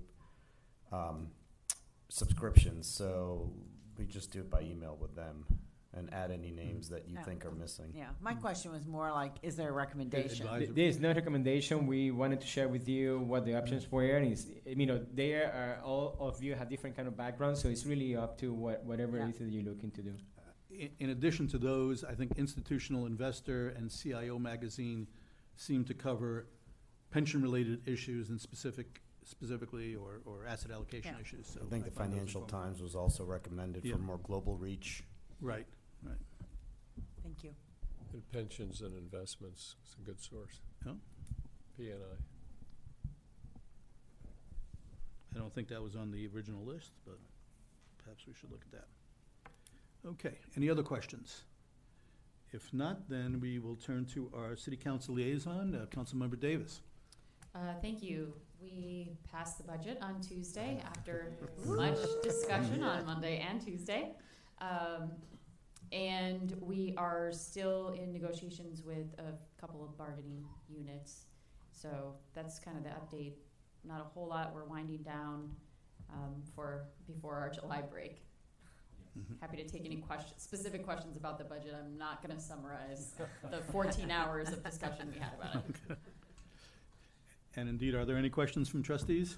um, 0.93 1.29
subscriptions, 2.09 2.87
so 2.89 3.53
we 3.99 4.07
just 4.07 4.31
do 4.31 4.41
it 4.41 4.51
by 4.51 4.61
email 4.63 4.97
with 5.01 5.15
them 5.17 5.45
and 5.97 6.13
add 6.13 6.31
any 6.31 6.51
names 6.51 6.87
mm-hmm. 6.87 6.95
that 6.95 7.09
you 7.09 7.15
Yeah. 7.15 7.23
think 7.23 7.45
are 7.47 7.51
missing. 7.51 7.93
Yeah, 7.95 8.11
my 8.21 8.35
question 8.35 8.73
was 8.73 8.87
more 8.87 9.11
like, 9.11 9.37
is 9.43 9.57
there 9.57 9.71
a 9.71 9.73
recommendation? 9.73 10.47
Th- 10.47 10.71
There 10.71 10.87
is 10.87 11.01
no 11.01 11.13
recommendation. 11.13 11.87
We 11.87 12.11
wanted 12.11 12.41
to 12.43 12.47
share 12.47 12.69
with 12.69 12.89
you 12.89 13.21
what 13.21 13.45
the 13.47 13.55
options 13.57 13.85
mm-hmm. 13.87 13.97
were. 13.97 14.17
And 14.17 14.33
it's, 14.33 14.47
you 14.67 14.87
know, 14.87 15.05
there 15.15 15.53
are 15.53 15.85
all 15.85 16.17
of 16.21 16.43
you 16.43 16.55
have 16.55 16.69
different 16.69 16.95
kind 16.97 17.09
of 17.09 17.17
backgrounds, 17.17 17.61
so 17.63 17.69
it's 17.69 17.87
really 17.87 18.15
up 18.17 18.39
to 18.39 18.53
what, 18.53 18.85
whatever 18.85 19.17
Yeah. 19.17 19.25
it 19.27 19.31
is 19.31 19.39
that 19.39 19.51
you're 19.51 19.63
looking 19.65 19.91
to 19.93 20.03
do. 20.03 20.15
Uh, 20.39 20.43
in, 20.71 20.91
in 21.01 21.11
addition 21.11 21.49
to 21.49 21.59
those, 21.59 22.05
I 22.05 22.15
think 22.15 22.33
Institutional 22.37 23.07
Investor 23.07 23.71
and 23.71 23.91
CIO 23.91 24.39
Magazine 24.39 25.07
seem 25.57 25.85
to 25.87 25.95
cover 25.95 26.47
pension-related 27.11 27.89
issues 27.89 28.29
and 28.29 28.39
specific, 28.39 29.01
specifically, 29.25 29.97
or, 29.97 30.21
or 30.27 30.47
asset 30.47 30.71
allocation 30.71 31.15
Yeah. 31.15 31.23
issues, 31.23 31.47
so. 31.49 31.61
I 31.65 31.71
think 31.71 31.85
the 31.87 31.91
find 31.91 32.13
those 32.13 32.19
Financial 32.19 32.43
informative. 32.43 32.77
Times 32.77 32.83
was 32.83 32.95
also 32.95 33.25
recommended 33.25 33.85
Yeah. 33.87 33.95
for 33.95 33.99
more 34.01 34.19
global 34.19 34.55
reach. 34.57 35.03
Right, 35.41 35.57
right. 35.57 35.67
Thank 37.29 37.45
you. 37.45 37.51
And 38.15 38.33
pensions 38.33 38.81
and 38.81 38.97
investments, 38.97 39.77
is 39.87 39.97
a 40.01 40.03
good 40.03 40.19
source. 40.19 40.61
Yeah. 40.87 40.93
P 41.77 41.91
and 41.91 42.01
I. 42.01 42.15
I 45.37 45.39
don't 45.39 45.55
think 45.55 45.69
that 45.69 45.83
was 45.83 45.95
on 45.95 46.11
the 46.11 46.27
original 46.35 46.65
list, 46.65 46.93
but 47.05 47.19
perhaps 48.03 48.25
we 48.27 48.33
should 48.33 48.51
look 48.51 48.63
at 48.63 48.73
that. 48.73 48.89
Okay, 50.09 50.39
any 50.57 50.71
other 50.71 50.83
questions? 50.83 51.43
If 52.51 52.73
not, 52.73 53.11
then 53.11 53.41
we 53.41 53.59
will 53.59 53.77
turn 53.77 54.07
to 54.15 54.31
our 54.35 54.57
city 54.57 54.79
council 54.79 55.15
liaison, 55.17 55.75
uh, 55.75 55.85
Councilmember 55.95 56.41
Davis. 56.41 56.81
Uh, 57.55 57.75
thank 57.83 58.03
you. 58.03 58.33
We 58.59 59.11
passed 59.31 59.59
the 59.59 59.65
budget 59.65 59.99
on 60.01 60.23
Tuesday 60.23 60.83
after 60.87 61.35
much 61.67 61.99
discussion 62.23 62.83
on 62.83 63.05
Monday 63.05 63.45
and 63.47 63.61
Tuesday. 63.61 64.13
Um, 64.63 65.11
and 65.93 66.55
we 66.61 66.95
are 66.97 67.33
still 67.33 67.97
in 68.01 68.13
negotiations 68.13 68.83
with 68.83 69.07
a 69.19 69.33
couple 69.61 69.85
of 69.85 69.97
bargaining 69.97 70.45
units. 70.69 71.25
So 71.73 72.15
that's 72.35 72.59
kind 72.59 72.77
of 72.77 72.85
the 72.85 72.91
update. 72.91 73.35
Not 73.85 74.01
a 74.01 74.05
whole 74.05 74.29
lot. 74.29 74.55
We're 74.55 74.65
winding 74.65 75.03
down 75.03 75.51
um, 76.13 76.43
for 76.55 76.85
before 77.07 77.35
our 77.35 77.51
July 77.51 77.83
break. 77.83 78.23
Happy 79.41 79.57
to 79.57 79.65
take 79.65 79.85
any 79.85 79.97
questions, 79.97 80.35
specific 80.41 80.85
questions 80.85 81.17
about 81.17 81.39
the 81.39 81.45
budget. 81.45 81.75
I'm 81.77 81.99
not 81.99 82.23
going 82.25 82.37
to 82.37 82.41
summarize 82.41 83.15
the 83.51 83.59
14 83.73 84.11
hours 84.13 84.49
of 84.51 84.63
discussion 84.63 85.11
we 85.13 85.19
had 85.19 85.33
about 85.35 85.57
it. 85.57 85.99
And 87.57 87.69
indeed, 87.69 87.97
are 87.97 88.05
there 88.05 88.17
any 88.17 88.31
questions 88.31 88.69
from 88.69 88.85
trustees? 88.85 89.37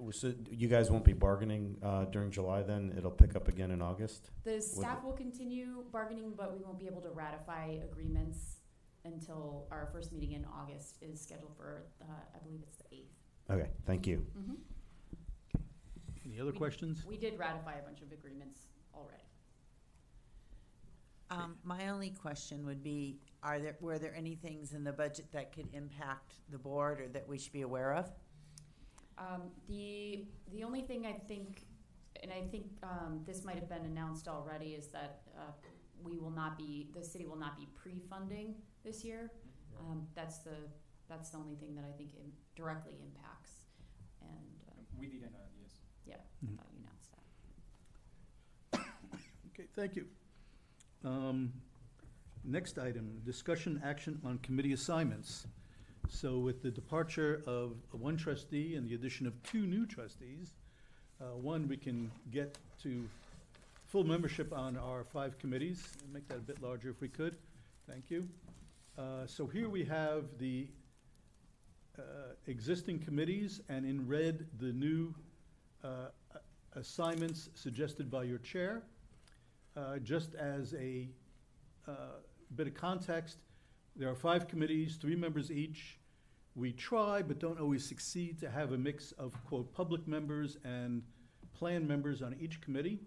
Was 0.00 0.24
it- 0.24 0.50
you 0.52 0.66
guys 0.68 0.90
won't 0.90 1.04
be 1.04 1.12
bargaining, 1.12 1.78
uh, 1.80 2.06
during 2.06 2.30
July 2.32 2.62
then? 2.62 2.92
It'll 2.96 3.10
pick 3.10 3.36
up 3.36 3.46
again 3.46 3.70
in 3.70 3.80
August? 3.80 4.30
The 4.42 4.60
staff 4.60 5.04
will 5.04 5.12
continue 5.12 5.84
bargaining, 5.92 6.34
but 6.34 6.56
we 6.56 6.64
won't 6.64 6.78
be 6.78 6.86
able 6.86 7.02
to 7.02 7.10
ratify 7.10 7.66
agreements 7.90 8.60
until 9.04 9.68
our 9.70 9.86
first 9.92 10.12
meeting 10.12 10.32
in 10.32 10.44
August 10.46 11.00
is 11.02 11.20
scheduled 11.20 11.54
for, 11.56 11.84
uh, 12.02 12.04
I 12.34 12.38
believe 12.40 12.62
it's 12.62 12.76
the 12.78 12.94
eighth. 12.94 13.14
Okay, 13.48 13.70
thank 13.84 14.06
you. 14.08 14.26
Any 16.24 16.40
other 16.40 16.50
We- 16.50 16.58
questions? 16.58 17.06
We 17.06 17.16
did 17.16 17.38
ratify 17.38 17.74
a 17.74 17.82
bunch 17.84 18.02
of 18.02 18.10
agreements 18.10 18.66
already. 18.92 19.22
Um, 21.30 21.58
my 21.62 21.88
only 21.88 22.10
question 22.10 22.64
would 22.66 22.82
be, 22.82 23.20
are 23.44 23.60
there, 23.60 23.76
were 23.80 23.98
there 24.00 24.14
any 24.16 24.34
things 24.34 24.72
in 24.72 24.82
the 24.82 24.92
budget 24.92 25.30
that 25.32 25.52
could 25.52 25.72
impact 25.72 26.40
the 26.50 26.58
board 26.58 27.00
or 27.00 27.08
that 27.08 27.28
we 27.28 27.38
should 27.38 27.52
be 27.52 27.62
aware 27.62 27.94
of? 27.94 28.12
Um, 29.18 29.42
the, 29.68 30.24
the 30.52 30.62
only 30.64 30.82
thing 30.82 31.06
I 31.06 31.12
think, 31.12 31.66
and 32.22 32.30
I 32.32 32.42
think, 32.50 32.66
um, 32.82 33.20
this 33.26 33.44
might 33.44 33.56
have 33.56 33.68
been 33.68 33.84
announced 33.84 34.28
already, 34.28 34.74
is 34.74 34.88
that, 34.88 35.22
uh, 35.36 35.52
we 36.02 36.18
will 36.18 36.30
not 36.30 36.58
be, 36.58 36.90
the 36.94 37.02
city 37.02 37.24
will 37.26 37.36
not 37.38 37.56
be 37.56 37.66
pre-funding 37.74 38.54
this 38.84 39.02
year. 39.04 39.30
Um, 39.80 40.06
that's 40.14 40.38
the, 40.38 40.56
that's 41.08 41.30
the 41.30 41.38
only 41.38 41.54
thing 41.56 41.74
that 41.76 41.84
I 41.88 41.92
think 41.96 42.10
im- 42.20 42.32
directly 42.54 42.94
impacts, 43.02 43.60
and, 44.20 44.30
um, 44.70 44.84
We 45.00 45.06
did 45.08 45.22
not, 45.22 45.30
yes. 45.62 45.80
yeah. 46.06 46.14
I 46.16 46.56
thought 46.56 46.66
you 46.72 46.80
announced 46.84 47.10
that. 48.72 48.80
Okay, 49.54 49.68
thank 49.74 49.96
you. 49.96 50.06
Um, 51.04 51.52
Next 52.48 52.78
item, 52.78 53.20
discussion 53.24 53.80
action 53.84 54.20
on 54.24 54.38
committee 54.38 54.72
assignments. 54.72 55.48
So 56.08 56.38
with 56.38 56.62
the 56.62 56.70
departure 56.70 57.42
of 57.46 57.72
one 57.90 58.16
trustee 58.16 58.76
and 58.76 58.88
the 58.88 58.94
addition 58.94 59.26
of 59.26 59.42
two 59.42 59.66
new 59.66 59.86
trustees, 59.86 60.52
uh, 61.20 61.36
one, 61.36 61.66
we 61.68 61.76
can 61.76 62.10
get 62.30 62.56
to 62.82 63.08
full 63.86 64.04
membership 64.04 64.52
on 64.52 64.76
our 64.76 65.04
five 65.04 65.38
committees, 65.38 65.96
make 66.12 66.28
that 66.28 66.36
a 66.36 66.40
bit 66.40 66.62
larger 66.62 66.90
if 66.90 67.00
we 67.00 67.08
could. 67.08 67.36
Thank 67.88 68.10
you. 68.10 68.28
Uh, 68.96 69.26
So 69.26 69.46
here 69.46 69.68
we 69.68 69.84
have 69.84 70.24
the 70.38 70.68
uh, 71.98 72.02
existing 72.46 73.00
committees, 73.00 73.60
and 73.68 73.84
in 73.84 74.06
red, 74.06 74.46
the 74.58 74.72
new 74.72 75.14
uh, 75.82 76.08
assignments 76.74 77.48
suggested 77.54 78.10
by 78.10 78.24
your 78.24 78.38
chair. 78.38 78.82
Uh, 79.76 79.98
Just 79.98 80.34
as 80.34 80.72
a 80.74 81.08
uh, 81.88 81.92
bit 82.54 82.66
of 82.66 82.74
context, 82.74 83.38
there 83.96 84.10
are 84.10 84.14
five 84.14 84.46
committees, 84.46 84.96
three 84.96 85.16
members 85.16 85.50
each. 85.50 85.98
We 86.54 86.72
try, 86.72 87.22
but 87.22 87.38
don't 87.38 87.58
always 87.58 87.86
succeed, 87.86 88.38
to 88.40 88.50
have 88.50 88.72
a 88.72 88.78
mix 88.78 89.12
of, 89.12 89.32
quote, 89.44 89.72
public 89.72 90.06
members 90.06 90.58
and 90.64 91.02
plan 91.54 91.86
members 91.86 92.22
on 92.22 92.34
each 92.40 92.60
committee. 92.60 93.00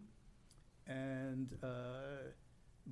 And 0.88 1.56
uh, 1.64 2.32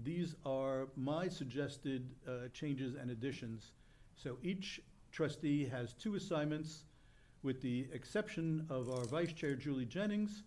these 0.03 0.35
are 0.45 0.87
my 0.95 1.27
suggested 1.27 2.07
uh, 2.27 2.49
changes 2.53 2.95
and 2.95 3.09
additions. 3.09 3.71
So 4.15 4.37
each 4.43 4.79
trustee 5.11 5.65
has 5.65 5.93
two 5.93 6.15
assignments, 6.15 6.85
with 7.41 7.61
the 7.61 7.87
exception 7.91 8.65
of 8.69 8.89
our 8.89 9.05
vice 9.05 9.33
chair, 9.33 9.55
Julie 9.55 9.85
Jennings, 9.85 10.43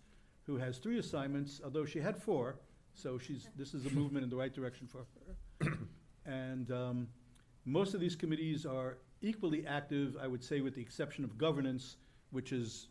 who 0.47 0.57
has 0.57 0.79
three 0.79 0.99
assignments, 0.99 1.61
although 1.65 1.85
she 1.85 1.99
had 1.99 2.17
four, 2.17 2.57
so 2.95 3.19
she's, 3.19 3.49
this 3.57 3.75
is 3.75 3.87
a 3.87 3.91
movement 3.95 4.23
in 4.23 4.31
the 4.31 4.37
right 4.37 4.55
direction 4.55 4.87
for 4.87 4.99
her. 4.99 5.79
And 6.27 6.71
um, 6.71 7.09
most 7.65 7.95
of 7.95 8.01
these 8.01 8.17
committees 8.17 8.67
are 8.67 8.99
equally 9.23 9.67
active, 9.67 10.17
I 10.21 10.27
would 10.27 10.43
say, 10.43 10.61
with 10.61 10.75
the 10.75 10.81
exception 10.83 11.25
of 11.25 11.37
governance, 11.37 11.97
which 12.31 12.53
is 12.53 12.89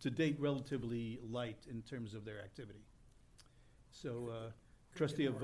to 0.00 0.10
date 0.10 0.36
relatively 0.38 1.18
light 1.28 1.66
in 1.70 1.82
terms 1.82 2.14
of 2.14 2.24
their 2.24 2.40
activity. 2.40 2.84
So 3.92 4.30
uh, 4.32 4.50
trustee 4.94 5.26
of, 5.26 5.34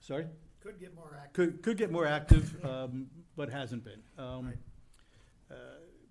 sorry? 0.00 0.26
Could 0.60 0.80
get 0.80 0.94
more 0.94 1.16
active. 1.16 1.32
could, 1.32 1.62
could 1.62 1.76
get 1.76 1.90
more 1.92 2.06
active, 2.06 2.64
um, 2.64 3.06
but 3.36 3.50
hasn't 3.50 3.84
been. 3.84 4.02
Um, 4.18 4.52
uh, 5.50 5.54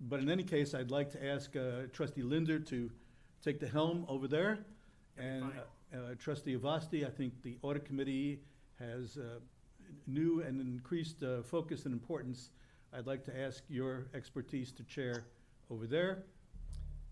But 0.00 0.20
in 0.20 0.30
any 0.30 0.44
case, 0.44 0.74
I'd 0.74 0.90
like 0.90 1.10
to 1.10 1.24
ask 1.24 1.56
uh, 1.56 1.88
trustee 1.92 2.22
Linder 2.22 2.58
to 2.58 2.90
take 3.42 3.58
the 3.58 3.68
helm 3.68 4.04
over 4.08 4.28
there. 4.28 4.58
And 5.16 5.44
uh, 5.44 5.96
uh, 5.96 6.14
trustee 6.18 6.56
Avasti, 6.56 7.06
I 7.06 7.10
think 7.10 7.42
the 7.42 7.56
audit 7.62 7.84
committee 7.84 8.40
has 8.78 9.16
uh, 9.16 9.40
new 10.06 10.42
and 10.42 10.60
increased 10.60 11.22
uh, 11.22 11.42
focus 11.42 11.84
and 11.84 11.92
importance. 11.92 12.50
I'd 12.92 13.06
like 13.06 13.24
to 13.24 13.38
ask 13.38 13.62
your 13.68 14.06
expertise 14.14 14.72
to 14.72 14.84
chair 14.84 15.24
over 15.70 15.86
there. 15.86 16.24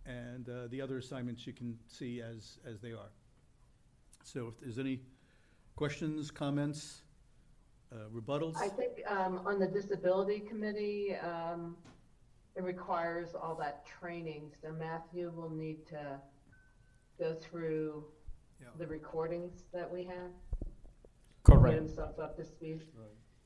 And 0.06 0.48
uh, 0.48 0.68
the 0.68 0.80
other 0.80 0.98
assignments 0.98 1.46
you 1.46 1.52
can 1.52 1.78
see 1.88 2.20
as, 2.20 2.58
as 2.66 2.80
they 2.80 2.92
are. 2.92 3.10
So 4.24 4.48
if 4.48 4.60
there's 4.60 4.78
any 4.78 5.00
questions, 5.76 6.30
comments, 6.30 7.02
uh, 7.92 8.08
rebuttals? 8.14 8.56
I 8.56 8.68
think 8.68 9.00
um, 9.06 9.40
on 9.46 9.58
the 9.58 9.66
disability 9.66 10.40
committee, 10.40 11.16
um, 11.16 11.76
it 12.56 12.62
requires 12.62 13.34
all 13.34 13.54
that 13.56 13.84
training, 13.86 14.50
so 14.62 14.72
Matthew 14.72 15.32
will 15.34 15.50
need 15.50 15.86
to 15.88 16.20
go 17.18 17.34
through 17.34 18.04
the 18.78 18.86
recordings 18.86 19.64
that 19.72 19.90
we 19.90 20.04
have. 20.04 20.30
Correct. 21.42 21.76
Himself 21.76 22.18
up 22.18 22.36
to 22.36 22.44
speed. 22.44 22.82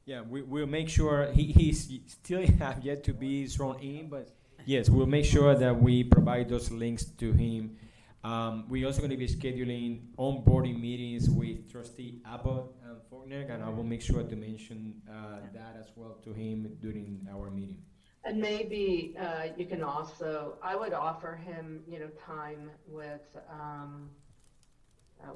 Yeah, 0.04 0.20
we, 0.20 0.42
we'll 0.42 0.66
make 0.66 0.88
sure, 0.88 1.32
he, 1.32 1.44
he's 1.44 1.88
y- 1.90 2.00
still 2.06 2.46
have 2.58 2.84
yet 2.84 3.02
to 3.04 3.12
be 3.12 3.46
sworn 3.48 3.80
in, 3.80 4.08
but 4.08 4.28
yes, 4.64 4.88
we'll 4.88 5.06
make 5.06 5.24
sure 5.24 5.54
that 5.54 5.80
we 5.80 6.04
provide 6.04 6.48
those 6.48 6.70
links 6.70 7.04
to 7.04 7.32
him. 7.32 7.76
Um, 8.22 8.66
we're 8.68 8.86
also 8.86 9.00
gonna 9.00 9.16
be 9.16 9.28
scheduling 9.28 10.00
onboarding 10.18 10.80
meetings 10.80 11.28
with 11.30 11.70
trustee 11.70 12.20
Abbott 12.26 12.64
and 12.84 12.96
Faulkner, 13.08 13.46
and 13.48 13.62
I 13.62 13.68
will 13.68 13.84
make 13.84 14.02
sure 14.02 14.22
to 14.22 14.36
mention, 14.36 15.00
uh, 15.10 15.38
that 15.54 15.76
as 15.80 15.90
well 15.96 16.18
to 16.24 16.32
him 16.32 16.76
during 16.80 17.26
our 17.30 17.50
meeting. 17.50 17.82
And 18.24 18.40
maybe 18.40 19.16
uh, 19.20 19.48
you 19.56 19.66
can 19.66 19.82
also, 19.82 20.58
I 20.62 20.74
would 20.74 20.92
offer 20.92 21.36
him, 21.36 21.82
you 21.88 22.00
know, 22.00 22.08
time 22.24 22.70
with, 22.88 23.36
um, 23.50 24.10
uh, 25.22 25.32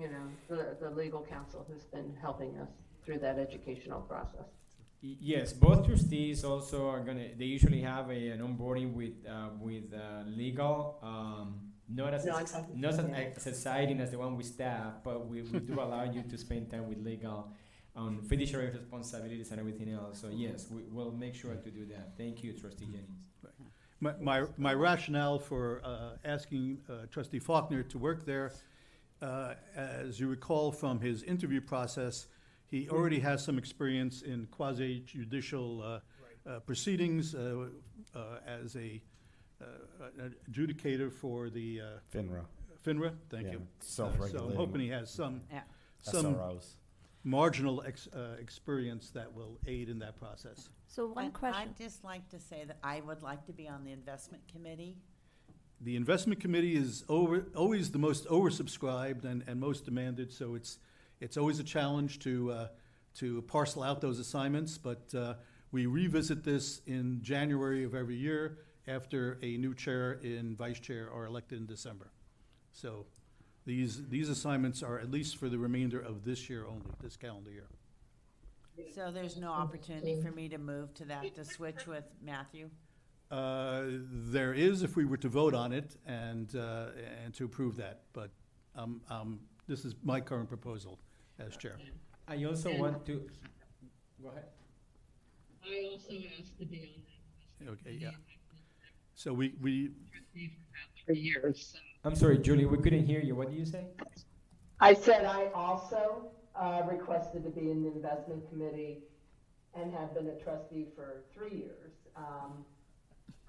you 0.00 0.08
know, 0.08 0.26
the, 0.48 0.76
the 0.80 0.90
legal 0.90 1.22
counsel 1.22 1.66
who's 1.70 1.84
been 1.84 2.14
helping 2.20 2.56
us 2.58 2.68
through 3.04 3.18
that 3.18 3.38
educational 3.38 4.00
process. 4.00 4.46
Yes, 5.02 5.52
both 5.52 5.86
trustees 5.86 6.44
also 6.44 6.88
are 6.88 7.00
gonna, 7.00 7.28
they 7.38 7.46
usually 7.46 7.80
have 7.80 8.10
a, 8.10 8.28
an 8.28 8.40
onboarding 8.40 8.92
with, 8.92 9.12
uh, 9.28 9.48
with, 9.58 9.92
uh, 9.94 10.24
legal, 10.26 10.98
um, 11.02 11.60
not 11.88 12.12
as, 12.14 12.24
No, 12.26 12.34
I'm 12.34 12.40
ex- 12.42 12.52
talking- 12.52 12.80
not 12.80 12.94
as 12.94 13.08
yeah. 13.08 13.50
exciting 13.52 14.00
as 14.00 14.10
the 14.10 14.18
one 14.18 14.36
with 14.36 14.46
staff, 14.46 14.94
but 15.02 15.26
we, 15.26 15.42
we 15.42 15.58
do 15.60 15.80
allow 15.80 16.04
you 16.04 16.22
to 16.22 16.36
spend 16.38 16.70
time 16.70 16.86
with 16.88 16.98
legal 16.98 17.50
on 17.96 18.20
fiduciary 18.22 18.70
responsibilities 18.70 19.50
and 19.50 19.58
everything 19.58 19.90
else, 19.90 20.20
so 20.20 20.28
yes, 20.28 20.68
we, 20.70 20.82
we'll 20.90 21.10
make 21.12 21.34
sure 21.34 21.54
to 21.54 21.70
do 21.70 21.84
that. 21.86 22.12
Thank 22.16 22.44
you, 22.44 22.52
trustee 22.52 22.84
Jennings. 22.84 23.24
My, 24.02 24.12
my, 24.20 24.44
my 24.56 24.74
rationale 24.74 25.38
for 25.38 25.82
uh, 25.84 26.12
asking 26.24 26.78
uh, 26.88 27.06
trustee 27.10 27.38
Faulkner 27.38 27.82
to 27.84 27.98
work 27.98 28.24
there, 28.24 28.52
uh, 29.22 29.54
as 29.76 30.18
you 30.20 30.28
recall 30.28 30.72
from 30.72 31.00
his 31.00 31.22
interview 31.22 31.60
process, 31.60 32.26
he 32.66 32.88
already 32.88 33.18
has 33.20 33.44
some 33.44 33.58
experience 33.58 34.22
in 34.22 34.46
quasi 34.50 35.00
judicial 35.00 35.82
uh, 35.82 36.00
uh, 36.48 36.60
proceedings 36.60 37.34
uh, 37.34 37.66
uh, 38.14 38.20
as 38.46 38.76
a 38.76 39.02
uh, 39.60 39.64
an 40.18 40.34
adjudicator 40.50 41.12
for 41.12 41.50
the. 41.50 41.80
uh, 41.80 41.84
FINRA. 42.16 42.44
FINRA, 42.82 43.12
thank 43.28 43.46
Yeah, 43.46 43.52
you. 43.52 43.58
Uh, 43.58 43.60
self-regulating. 43.80 44.38
So 44.38 44.46
I'm 44.52 44.56
hoping 44.56 44.80
he 44.80 44.88
has 44.88 45.10
some, 45.10 45.42
Yeah. 45.52 45.60
some 46.00 46.34
SROs. 46.34 46.76
marginal 47.24 47.82
ex- 47.86 48.08
uh, 48.14 48.36
experience 48.40 49.10
that 49.10 49.30
will 49.34 49.58
aid 49.66 49.90
in 49.90 49.98
that 49.98 50.16
process. 50.16 50.70
So 50.86 51.08
one 51.08 51.26
And 51.26 51.34
question. 51.34 51.60
I'd 51.60 51.76
just 51.76 52.02
like 52.04 52.26
to 52.30 52.40
say 52.40 52.64
that 52.64 52.78
I 52.82 53.02
would 53.02 53.22
like 53.22 53.44
to 53.46 53.52
be 53.52 53.68
on 53.68 53.84
the 53.84 53.92
investment 53.92 54.42
committee. 54.50 54.96
The 55.80 55.96
investment 55.96 56.40
committee 56.40 56.76
is 56.76 57.04
over, 57.08 57.46
always 57.56 57.90
the 57.90 57.98
most 57.98 58.26
oversubscribed 58.26 59.24
and, 59.24 59.42
and 59.46 59.58
most 59.58 59.84
demanded, 59.84 60.32
so 60.32 60.54
it's, 60.54 60.78
it's 61.20 61.36
always 61.36 61.58
a 61.58 61.64
challenge 61.64 62.18
to, 62.20 62.52
uh, 62.52 62.68
to 63.16 63.42
parcel 63.42 63.82
out 63.82 64.00
those 64.00 64.18
assignments, 64.18 64.76
but, 64.76 65.14
uh, 65.14 65.34
we 65.72 65.86
revisit 65.86 66.42
this 66.42 66.80
in 66.86 67.20
January 67.22 67.84
of 67.84 67.94
every 67.94 68.16
year 68.16 68.58
after 68.88 69.38
a 69.42 69.56
new 69.56 69.74
chair 69.74 70.18
and 70.22 70.56
vice 70.58 70.80
chair 70.80 71.08
are 71.12 71.26
elected 71.26 71.60
in 71.60 71.66
December. 71.66 72.10
So 72.72 73.06
these, 73.66 74.06
these 74.08 74.28
assignments 74.28 74.82
are 74.82 74.98
at 74.98 75.10
least 75.10 75.36
for 75.36 75.48
the 75.48 75.58
remainder 75.58 76.00
of 76.00 76.24
this 76.24 76.50
year 76.50 76.66
only, 76.66 76.90
this 77.00 77.16
calendar 77.16 77.50
year. 77.50 77.68
So 78.94 79.10
there's 79.12 79.36
no 79.36 79.50
opportunity 79.50 80.20
for 80.20 80.32
me 80.32 80.48
to 80.48 80.58
move 80.58 80.92
to 80.94 81.04
that, 81.04 81.34
to 81.36 81.44
switch 81.44 81.86
with 81.86 82.04
Matthew? 82.22 82.70
Uh, 83.30 83.82
There 84.10 84.52
is 84.52 84.82
if 84.82 84.96
we 84.96 85.04
were 85.04 85.16
to 85.18 85.28
vote 85.28 85.54
on 85.54 85.72
it 85.72 85.96
and, 86.06 86.54
uh, 86.56 86.86
and 87.24 87.32
to 87.34 87.44
approve 87.44 87.76
that, 87.76 88.00
but 88.12 88.30
um, 88.74 89.00
um, 89.08 89.38
this 89.68 89.84
is 89.84 89.94
my 90.02 90.20
current 90.20 90.48
proposal 90.48 90.98
as 91.38 91.56
chair. 91.56 91.76
I 92.26 92.44
also 92.44 92.74
want 92.76 93.06
to, 93.06 93.28
go 94.22 94.30
ahead. 94.30 94.46
I 95.64 95.90
also 95.92 96.12
asked 96.40 96.58
to 96.58 96.66
be 96.66 96.78
on 97.60 97.66
that. 97.66 97.72
Okay, 97.72 97.98
yeah. 98.00 98.10
So 99.14 99.32
we, 99.32 99.54
we, 99.60 99.90
for 101.06 101.12
years. 101.12 101.76
I'm 102.04 102.16
sorry, 102.16 102.38
Julie, 102.38 102.64
we 102.64 102.78
couldn't 102.78 103.06
hear 103.06 103.20
you. 103.20 103.36
What 103.36 103.50
did 103.50 103.58
you 103.58 103.66
say? 103.66 103.84
I 104.80 104.94
said 104.94 105.24
I 105.24 105.50
also 105.54 106.30
uh, 106.56 106.82
requested 106.90 107.44
to 107.44 107.50
be 107.50 107.70
in 107.70 107.82
the 107.82 107.92
investment 107.92 108.48
committee 108.48 109.02
and 109.74 109.92
have 109.92 110.14
been 110.14 110.26
a 110.28 110.36
trustee 110.42 110.86
for 110.96 111.22
three 111.34 111.54
years. 111.58 111.92
Um, 112.16 112.64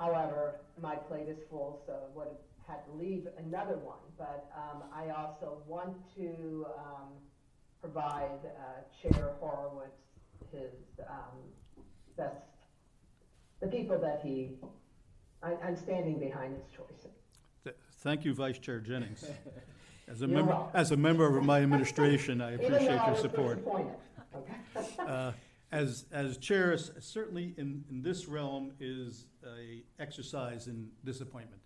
However, 0.05 0.55
my 0.81 0.95
plate 0.95 1.27
is 1.29 1.37
full, 1.47 1.79
so 1.85 1.93
I 1.93 2.17
would 2.17 2.27
have 2.29 2.75
had 2.77 2.85
to 2.87 2.91
leave 3.03 3.27
another 3.37 3.75
one. 3.77 3.99
But 4.17 4.49
um, 4.57 4.81
I 4.91 5.09
also 5.11 5.59
want 5.67 5.95
to 6.15 6.65
um, 6.75 7.09
provide 7.81 8.39
uh, 8.43 8.81
Chair 8.99 9.29
Horowitz 9.39 9.91
his 10.51 10.71
um, 11.07 11.37
best, 12.17 12.35
the 13.61 13.67
people 13.67 13.99
that 13.99 14.21
he, 14.23 14.49
I- 15.43 15.55
I'm 15.63 15.77
standing 15.77 16.17
behind 16.19 16.55
his 16.55 16.65
choices. 16.75 17.11
th- 17.63 17.75
thank 17.99 18.25
you, 18.25 18.33
Vice 18.33 18.57
Chair 18.57 18.79
Jennings. 18.79 19.23
As 20.07 20.23
a 20.23 20.25
You're 20.25 20.35
member, 20.37 20.51
welcome. 20.53 20.71
as 20.73 20.91
a 20.91 20.97
member 20.97 21.37
of 21.37 21.45
my 21.45 21.61
administration, 21.61 22.41
I 22.41 22.53
Even 22.55 22.65
appreciate 22.65 22.87
though 22.89 22.97
I 22.97 23.05
your 23.05 23.11
was 23.13 23.21
support. 23.21 23.57
disappointed, 23.59 23.95
okay? 24.35 24.55
Uh, 24.99 25.31
As, 25.71 26.05
as 26.11 26.37
chair, 26.37 26.77
certainly 26.77 27.53
in, 27.57 27.83
in 27.89 28.01
this 28.01 28.27
realm 28.27 28.73
is 28.79 29.25
a 29.45 29.83
exercise 30.01 30.67
in 30.67 30.89
disappointment. 31.05 31.61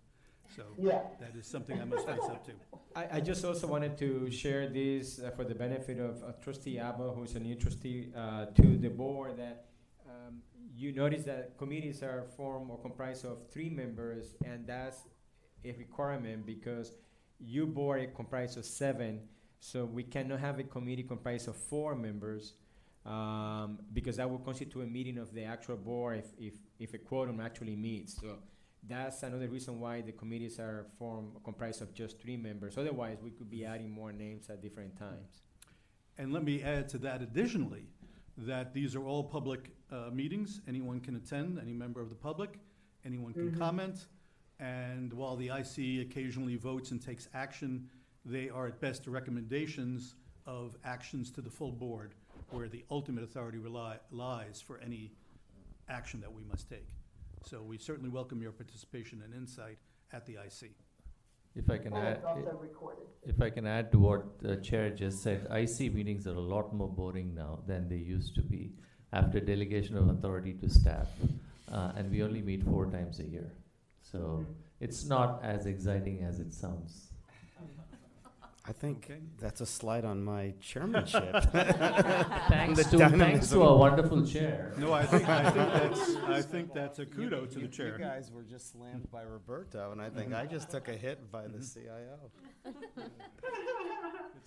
So 0.54 0.62
Yeah. 0.78 1.02
that 1.20 1.34
is 1.36 1.46
something 1.46 1.80
I 1.80 1.84
must 1.84 2.06
face 2.06 2.20
up 2.22 2.44
to. 2.46 2.52
I, 2.94 3.16
I 3.16 3.20
just 3.20 3.44
also 3.44 3.66
wanted 3.66 3.98
to 3.98 4.30
share 4.30 4.68
this 4.68 5.18
uh, 5.18 5.30
for 5.30 5.44
the 5.44 5.54
benefit 5.54 5.98
of 5.98 6.22
uh, 6.22 6.32
trustee 6.40 6.78
Abbott, 6.78 7.14
who's 7.16 7.34
a 7.34 7.40
new 7.40 7.56
trustee, 7.56 8.12
uh, 8.16 8.46
to 8.46 8.78
the 8.78 8.88
board, 8.88 9.36
that 9.38 9.66
um, 10.08 10.40
you 10.74 10.92
notice 10.92 11.24
that 11.24 11.58
committees 11.58 12.02
are 12.02 12.24
formed 12.36 12.70
or 12.70 12.78
comprised 12.78 13.24
of 13.24 13.38
three 13.50 13.68
members, 13.68 14.36
and 14.44 14.66
that's 14.66 14.98
a 15.64 15.72
requirement 15.72 16.46
because 16.46 16.92
you 17.40 17.66
board 17.66 18.02
is 18.02 18.08
comprised 18.14 18.56
of 18.56 18.64
seven, 18.64 19.20
so 19.58 19.84
we 19.84 20.04
cannot 20.04 20.38
have 20.40 20.58
a 20.60 20.62
committee 20.64 21.02
comprised 21.02 21.48
of 21.48 21.56
four 21.56 21.94
members, 21.96 22.54
um, 23.06 23.78
because 23.92 24.16
that 24.16 24.28
will 24.28 24.38
constitute 24.38 24.82
a 24.82 24.86
meeting 24.86 25.18
of 25.18 25.32
the 25.32 25.44
actual 25.44 25.76
board 25.76 26.18
if, 26.18 26.32
if, 26.38 26.54
if 26.78 26.94
a 26.94 26.98
quorum 26.98 27.40
actually 27.40 27.76
meets. 27.76 28.20
So 28.20 28.38
that's 28.88 29.22
another 29.22 29.48
reason 29.48 29.78
why 29.80 30.00
the 30.00 30.12
committees 30.12 30.58
are 30.58 30.86
formed, 30.98 31.32
comprised 31.44 31.82
of 31.82 31.94
just 31.94 32.20
three 32.20 32.36
members. 32.36 32.76
Otherwise, 32.76 33.18
we 33.22 33.30
could 33.30 33.50
be 33.50 33.64
adding 33.64 33.90
more 33.90 34.12
names 34.12 34.50
at 34.50 34.60
different 34.60 34.96
times. 34.98 35.42
And 36.18 36.32
let 36.32 36.42
me 36.44 36.62
add 36.62 36.88
to 36.90 36.98
that 36.98 37.22
additionally, 37.22 37.86
that 38.38 38.74
these 38.74 38.94
are 38.94 39.06
all 39.06 39.24
public 39.24 39.70
uh, 39.90 40.10
meetings. 40.12 40.60
Anyone 40.68 41.00
can 41.00 41.16
attend, 41.16 41.58
any 41.58 41.72
member 41.72 42.00
of 42.00 42.08
the 42.08 42.14
public, 42.14 42.58
anyone 43.04 43.32
can 43.32 43.52
Mhm. 43.52 43.58
comment. 43.58 44.06
And 44.58 45.12
while 45.12 45.36
the 45.36 45.50
IC 45.50 46.00
occasionally 46.00 46.56
votes 46.56 46.90
and 46.90 47.00
takes 47.00 47.28
action, 47.34 47.88
they 48.24 48.48
are 48.48 48.66
at 48.66 48.80
best 48.80 49.06
recommendations 49.06 50.16
of 50.46 50.76
actions 50.84 51.30
to 51.32 51.40
the 51.42 51.50
full 51.50 51.72
board, 51.72 52.14
where 52.50 52.68
the 52.68 52.84
ultimate 52.90 53.24
authority 53.24 53.58
rely, 53.58 53.96
lies 54.10 54.60
for 54.60 54.78
any 54.78 55.12
action 55.88 56.20
that 56.20 56.32
we 56.32 56.44
must 56.44 56.68
take. 56.68 56.88
So 57.44 57.62
we 57.62 57.78
certainly 57.78 58.10
welcome 58.10 58.42
your 58.42 58.52
participation 58.52 59.22
and 59.24 59.34
insight 59.34 59.78
at 60.12 60.26
the 60.26 60.34
IC. 60.34 60.72
If 61.54 61.70
I 61.70 61.78
can 61.78 61.94
And 61.94 62.06
add, 62.06 62.16
it's 62.18 62.26
also 62.26 62.58
recorded. 62.60 63.04
if 63.24 63.40
I 63.40 63.50
can 63.50 63.66
add 63.66 63.90
to 63.92 63.98
what 63.98 64.38
the 64.40 64.56
chair 64.56 64.90
just 64.90 65.22
said, 65.22 65.46
IC 65.50 65.92
meetings 65.94 66.26
are 66.26 66.34
a 66.34 66.40
lot 66.40 66.74
more 66.74 66.88
boring 66.88 67.34
now 67.34 67.60
than 67.66 67.88
they 67.88 67.96
used 67.96 68.34
to 68.34 68.42
be 68.42 68.72
after 69.12 69.40
delegation 69.40 69.96
of 69.96 70.08
authority 70.08 70.52
to 70.54 70.68
staff. 70.68 71.08
Uh, 71.72 71.92
and 71.96 72.10
we 72.10 72.22
only 72.22 72.42
meet 72.42 72.62
four 72.62 72.86
times 72.90 73.20
a 73.20 73.24
year. 73.24 73.50
So 74.02 74.44
it's 74.80 75.04
not 75.06 75.42
as 75.42 75.66
exciting 75.66 76.22
as 76.22 76.38
it 76.40 76.52
sounds. 76.52 77.12
I 78.68 78.72
think 78.72 79.04
Okay. 79.08 79.20
that's 79.38 79.60
a 79.60 79.66
slide 79.66 80.04
on 80.04 80.24
my 80.24 80.52
chairmanship. 80.60 81.32
Thanks 82.48 82.84
to, 82.90 82.98
thanks 83.10 83.48
to 83.50 83.62
our 83.62 83.76
wonderful 83.76 84.26
chair. 84.26 84.72
No, 84.78 84.92
I 84.92 85.06
think, 85.06 85.28
I 85.28 85.50
think 85.50 85.72
that's, 85.72 86.16
I 86.26 86.42
think 86.42 86.74
that's 86.74 86.98
a 86.98 87.06
kudo 87.06 87.42
You- 87.42 87.46
to 87.46 87.54
the 87.54 87.60
you- 87.62 87.68
chair. 87.68 87.92
You 87.98 88.04
guys 88.04 88.32
were 88.32 88.42
just 88.42 88.72
slammed 88.72 89.10
by 89.10 89.22
Roberto, 89.22 89.92
and 89.92 90.02
I 90.02 90.10
think 90.10 90.34
I 90.34 90.46
just 90.46 90.70
took 90.70 90.88
a 90.88 90.96
hit 90.96 91.30
by 91.30 91.46
the 91.46 91.58
CIO. 91.64 92.30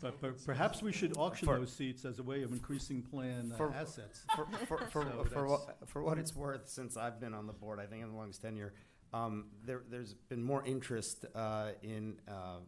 But 0.02 0.22
per- 0.22 0.32
perhaps 0.46 0.82
we 0.82 0.94
should 0.94 1.18
auction 1.18 1.46
For- 1.46 1.60
those 1.60 1.74
seats 1.74 2.06
as 2.06 2.20
a 2.20 2.24
way 2.24 2.42
of 2.44 2.54
increasing 2.54 3.02
plan 3.02 3.52
uh, 3.54 3.58
For- 3.58 3.74
assets. 3.74 4.24
For, 4.34 4.46
for, 4.66 4.78
for, 4.88 4.88
So 4.88 4.88
for, 4.92 5.04
that's- 5.04 5.34
what, 5.50 5.78
for 5.90 6.04
what 6.04 6.18
it's 6.18 6.34
worth, 6.34 6.70
since 6.70 6.96
I've 6.96 7.20
been 7.20 7.34
on 7.34 7.48
the 7.48 7.52
board, 7.54 7.80
I 7.82 7.86
think 7.86 8.04
in 8.04 8.10
the 8.12 8.16
longest 8.16 8.42
tenure, 8.42 8.74
um, 9.14 9.48
there, 9.66 9.82
there's 9.92 10.14
been 10.14 10.42
more 10.42 10.64
interest 10.66 11.26
uh, 11.36 11.72
in 11.84 12.16
uh, 12.30 12.60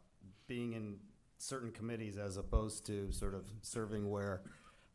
being 0.48 0.74
in 0.74 0.98
certain 1.42 1.72
committees 1.72 2.18
as 2.18 2.38
opposed 2.38 2.86
to 2.86 3.12
sort 3.12 3.34
of 3.34 3.46
serving 3.62 4.10
where 4.10 4.42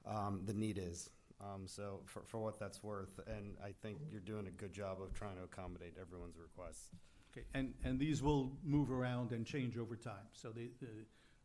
um, 0.06 0.42
the 0.44 0.54
need 0.54 0.78
is. 0.82 1.10
Um, 1.40 1.66
so 1.66 2.00
for, 2.06 2.22
for 2.24 2.38
what 2.38 2.58
that's 2.58 2.82
worth, 2.82 3.20
and 3.26 3.56
I 3.62 3.72
think 3.82 3.98
you're 4.10 4.20
doing 4.20 4.46
a 4.46 4.50
good 4.50 4.72
job 4.72 5.02
of 5.02 5.12
trying 5.12 5.36
to 5.36 5.42
accommodate 5.42 5.94
everyone's 6.00 6.36
requests. 6.38 6.90
Okay, 7.32 7.44
and, 7.52 7.74
and 7.84 7.98
these 7.98 8.22
will 8.22 8.52
move 8.64 8.90
around 8.90 9.32
and 9.32 9.44
change 9.44 9.76
over 9.76 9.96
time, 9.96 10.26
so 10.32 10.48
the, 10.50 10.70
the, 10.80 10.88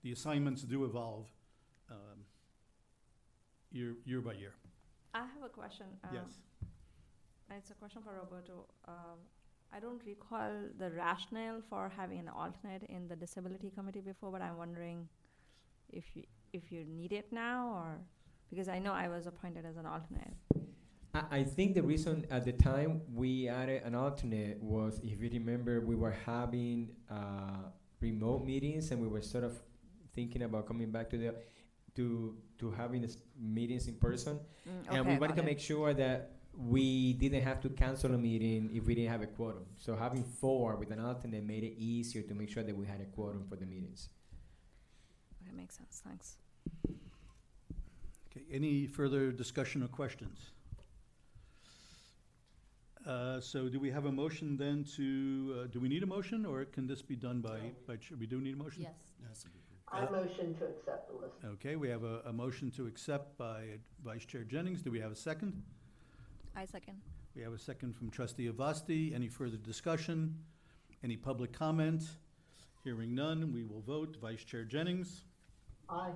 the 0.03 0.11
assignments 0.13 0.61
do 0.61 0.85
evolve, 0.85 1.27
um, 1.89 2.19
year, 3.71 3.95
year 4.05 4.21
by 4.21 4.33
year. 4.33 4.53
I 5.13 5.19
have 5.19 5.43
a 5.45 5.49
question. 5.49 5.87
um, 6.05 6.09
Yes. 6.13 6.39
and 7.49 7.57
It's 7.59 7.71
a 7.71 7.73
question 7.73 8.01
for 8.01 8.13
Roberto. 8.13 8.67
Um, 8.87 9.19
I 9.73 9.79
don't 9.79 10.01
recall 10.05 10.51
the 10.77 10.89
rationale 10.91 11.61
for 11.69 11.91
having 11.95 12.19
an 12.19 12.27
alternate 12.29 12.83
in 12.89 13.07
the 13.07 13.15
disability 13.15 13.71
committee 13.71 14.01
before, 14.01 14.31
but 14.31 14.41
I'm 14.41 14.57
wondering 14.57 15.07
if 15.89 16.03
you, 16.15 16.23
if 16.53 16.71
you 16.71 16.83
need 16.85 17.13
it 17.13 17.31
now, 17.31 17.69
or, 17.75 17.97
because 18.49 18.67
I 18.67 18.79
know 18.79 18.91
I 18.93 19.07
was 19.07 19.27
appointed 19.27 19.65
as 19.65 19.77
an 19.77 19.85
alternate. 19.85 20.33
I, 21.13 21.23
I 21.39 21.43
think 21.43 21.75
the 21.75 21.83
reason 21.83 22.25
at 22.29 22.43
the 22.45 22.51
time 22.51 23.01
we 23.13 23.47
added 23.47 23.83
an 23.85 23.95
alternate 23.95 24.61
was, 24.61 24.99
if 25.03 25.21
you 25.21 25.29
remember, 25.31 25.79
we 25.81 25.95
were 25.95 26.15
having 26.25 26.89
uh, 27.09 27.69
remote 28.01 28.45
meetings 28.45 28.91
and 28.91 29.01
we 29.01 29.07
were 29.07 29.21
sort 29.21 29.43
of 29.45 29.57
thinking 30.13 30.43
about 30.43 30.67
coming 30.67 30.91
back 30.91 31.09
to 31.11 31.17
the 31.17 31.35
to 31.95 32.35
to 32.57 32.71
having 32.71 33.01
this 33.01 33.17
meetings 33.39 33.87
in 33.87 33.95
person, 33.95 34.39
Mm, 34.67 34.95
and 34.95 35.07
we 35.07 35.17
wanted 35.17 35.35
to 35.35 35.41
it. 35.41 35.45
make 35.45 35.59
sure 35.59 35.93
that 35.93 36.31
we 36.57 37.13
didn't 37.13 37.41
have 37.41 37.61
to 37.61 37.69
cancel 37.69 38.13
a 38.13 38.17
meeting 38.17 38.69
if 38.73 38.85
we 38.85 38.95
didn't 38.95 39.11
have 39.11 39.21
a 39.21 39.27
quorum. 39.27 39.65
So 39.77 39.95
having 39.95 40.23
four 40.23 40.75
with 40.75 40.91
an 40.91 40.99
alternate 40.99 41.43
made 41.43 41.63
it 41.63 41.75
easier 41.77 42.21
to 42.23 42.33
make 42.33 42.49
sure 42.49 42.63
that 42.63 42.75
we 42.75 42.85
had 42.85 43.01
a 43.01 43.05
quorum 43.05 43.45
for 43.49 43.55
the 43.55 43.65
meetings. 43.65 44.09
Okay, 45.41 45.55
makes 45.55 45.77
sense, 45.77 46.01
thanks. 46.05 46.37
Okay, 48.29 48.45
any 48.51 48.85
further 48.87 49.31
discussion 49.31 49.83
or 49.83 49.87
questions? 49.87 50.51
Uh, 53.05 53.39
so 53.41 53.67
do 53.67 53.79
we 53.79 53.89
have 53.89 54.05
a 54.05 54.11
motion 54.11 54.55
then 54.57 54.83
to, 54.95 55.61
uh, 55.63 55.67
do 55.67 55.79
we 55.79 55.89
need 55.89 56.03
a 56.03 56.05
motion, 56.05 56.45
or 56.45 56.65
can 56.65 56.85
this 56.85 57.01
be 57.01 57.15
done 57.15 57.41
by, 57.41 57.57
by, 57.87 57.95
ch- 57.95 58.13
we 58.19 58.27
do 58.27 58.39
need 58.39 58.53
a 58.53 58.57
motion? 58.57 58.83
Yes. 58.83 59.45
I 59.93 60.05
motion 60.09 60.55
to 60.55 60.65
accept 60.65 61.11
the 61.11 61.17
list. 61.17 61.35
Okay, 61.45 61.75
we 61.75 61.89
have 61.89 62.03
a, 62.03 62.21
a 62.25 62.31
motion 62.31 62.71
to 62.71 62.87
accept 62.87 63.37
by 63.37 63.79
Vice 64.05 64.23
Chair 64.23 64.43
Jennings. 64.43 64.81
Do 64.81 64.91
we 64.91 64.99
have 65.01 65.11
a 65.11 65.15
second? 65.15 65.61
I 66.55 66.65
second. 66.65 67.01
We 67.35 67.41
have 67.43 67.53
a 67.53 67.59
second 67.59 67.95
from 67.95 68.09
Trustee 68.09 68.49
Avasti. 68.49 69.13
Any 69.15 69.27
further 69.29 69.57
discussion? 69.57 70.37
Any 71.03 71.15
public 71.17 71.53
comment? 71.53 72.03
Hearing 72.83 73.15
none, 73.15 73.53
we 73.53 73.63
will 73.63 73.81
vote. 73.81 74.17
Vice 74.21 74.43
Chair 74.43 74.63
Jennings, 74.63 75.21
Aye. 75.89 76.11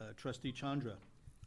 uh, 0.00 0.04
Trustee 0.16 0.52
Chandra, 0.52 0.94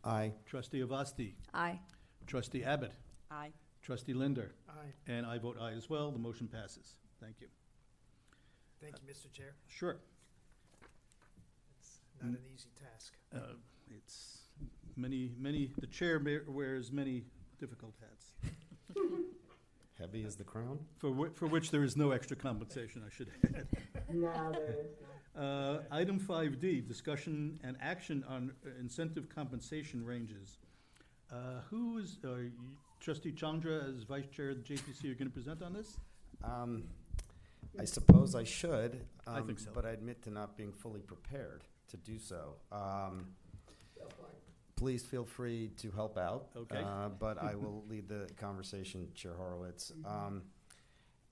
Aye. 0.03 0.33
Trustee 0.45 0.79
Avasti, 0.81 1.33
Aye. 1.53 1.79
Trustee 2.27 2.63
Abbott, 2.63 2.93
Aye. 3.31 3.51
Trustee 3.83 4.13
Linder, 4.13 4.51
Aye. 4.69 4.93
and 5.07 5.25
I 5.27 5.37
vote 5.37 5.57
aye 5.61 5.73
as 5.73 5.89
well. 5.89 6.11
The 6.11 6.17
motion 6.19 6.47
passes. 6.47 6.95
Thank 7.21 7.35
you. 7.39 7.47
Thank 8.81 8.95
you, 9.01 9.13
Mr. 9.13 9.31
Chair. 9.31 9.53
Sure. 9.67 9.97
It's 11.79 11.99
not 12.21 12.31
an 12.31 12.37
easy 12.53 12.69
task. 12.81 13.13
Uh, 13.33 13.53
It's 13.95 14.39
many, 14.95 15.31
many, 15.37 15.71
the 15.79 15.87
chair 15.87 16.19
ma- 16.19 16.39
wears 16.47 16.91
many 16.91 17.25
difficult 17.63 17.93
hats, 18.01 18.25
Heavy 19.99 20.23
is 20.23 20.35
the 20.35 20.43
crown? 20.43 20.79
for 20.97 21.09
whi- 21.11 21.29
for 21.33 21.47
which 21.47 21.71
there 21.71 21.83
is 21.83 21.95
no 21.95 22.11
extra 22.11 22.35
compensation, 22.35 23.01
I 23.05 23.11
should 23.15 23.29
add. 23.43 23.67
No, 24.13 24.31
there 24.51 24.75
is 24.85 24.91
none. 25.35 25.43
Uh, 25.45 25.83
Item 25.91 26.19
five 26.19 26.59
D, 26.59 26.81
discussion 26.81 27.59
and 27.63 27.77
action 27.81 28.23
on 28.27 28.51
uh, 28.65 28.69
incentive 28.79 29.29
compensation 29.29 30.05
ranges. 30.05 30.57
Uh, 31.31 31.61
Who 31.69 31.99
is, 31.99 32.17
uh, 32.25 32.27
y- 32.33 32.49
trustee 32.99 33.31
Chandra 33.31 33.85
as 33.87 34.03
vice 34.03 34.27
chair 34.35 34.49
of 34.49 34.57
the 34.57 34.63
JPC, 34.73 35.05
are 35.11 35.15
going 35.15 35.29
to 35.29 35.33
present 35.39 35.63
on 35.63 35.73
this? 35.73 35.97
Um, 36.43 36.83
I 37.79 37.85
suppose 37.85 38.35
I 38.35 38.43
should. 38.43 39.01
I 39.25 39.39
um, 39.39 39.47
think 39.47 39.59
so. 39.59 39.71
But 39.73 39.85
I 39.85 39.91
admit 39.91 40.21
to 40.23 40.29
not 40.29 40.57
being 40.57 40.73
fully 40.73 41.01
prepared 41.01 41.63
to 41.91 41.97
do 41.97 42.19
so. 42.19 42.55
Um, 42.71 42.81
Go 42.81 42.83
for 42.83 43.19
it. 43.19 43.25
Please 44.83 45.05
feel 45.05 45.23
free 45.23 45.71
to 45.77 45.89
help 45.91 46.17
out. 46.17 46.49
Okay. 46.57 46.83
Uh, 46.83 47.07
but 47.17 47.41
I 47.41 47.55
will 47.55 47.85
lead 47.89 48.09
the 48.09 48.27
conversation, 48.35 49.07
Chair 49.15 49.31
Horowitz. 49.33 49.93
Um, 50.05 50.41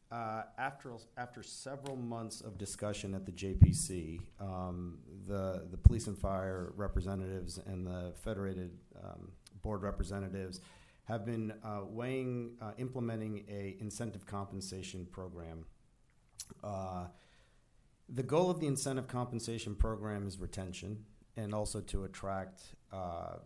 uh, 0.10 0.44
after, 0.57 0.94
after 1.18 1.44
several 1.44 1.98
months 1.98 2.40
of 2.40 2.57
discussion 2.57 3.14
at 3.14 3.26
the 3.26 3.32
JPC, 3.34 4.22
um, 4.40 4.99
the, 5.28 5.68
the 5.69 5.76
police 5.76 6.07
and 6.07 6.18
fire 6.18 6.72
representatives 6.78 7.60
and 7.65 7.86
the 7.86 8.14
federated 8.23 8.72
um, 9.03 9.34
board 9.61 9.84
representatives 9.84 10.61
have 11.03 11.26
been 11.26 11.52
uh, 11.61 11.82
weighing 11.84 12.52
uh, 12.61 12.72
implementing 12.78 13.44
a 13.49 13.76
incentive 13.82 14.26
compensation 14.26 15.06
program. 15.11 15.65
Uh, 16.64 17.07
the 18.07 18.23
goal 18.23 18.49
of 18.49 18.61
the 18.61 18.68
incentive 18.68 19.10
compensation 19.10 19.76
program 19.76 20.26
is 20.26 20.40
retention 20.40 21.03
and 21.38 21.53
also 21.53 21.82
to 21.82 22.03
attract 22.03 22.62
uh, 22.91 23.38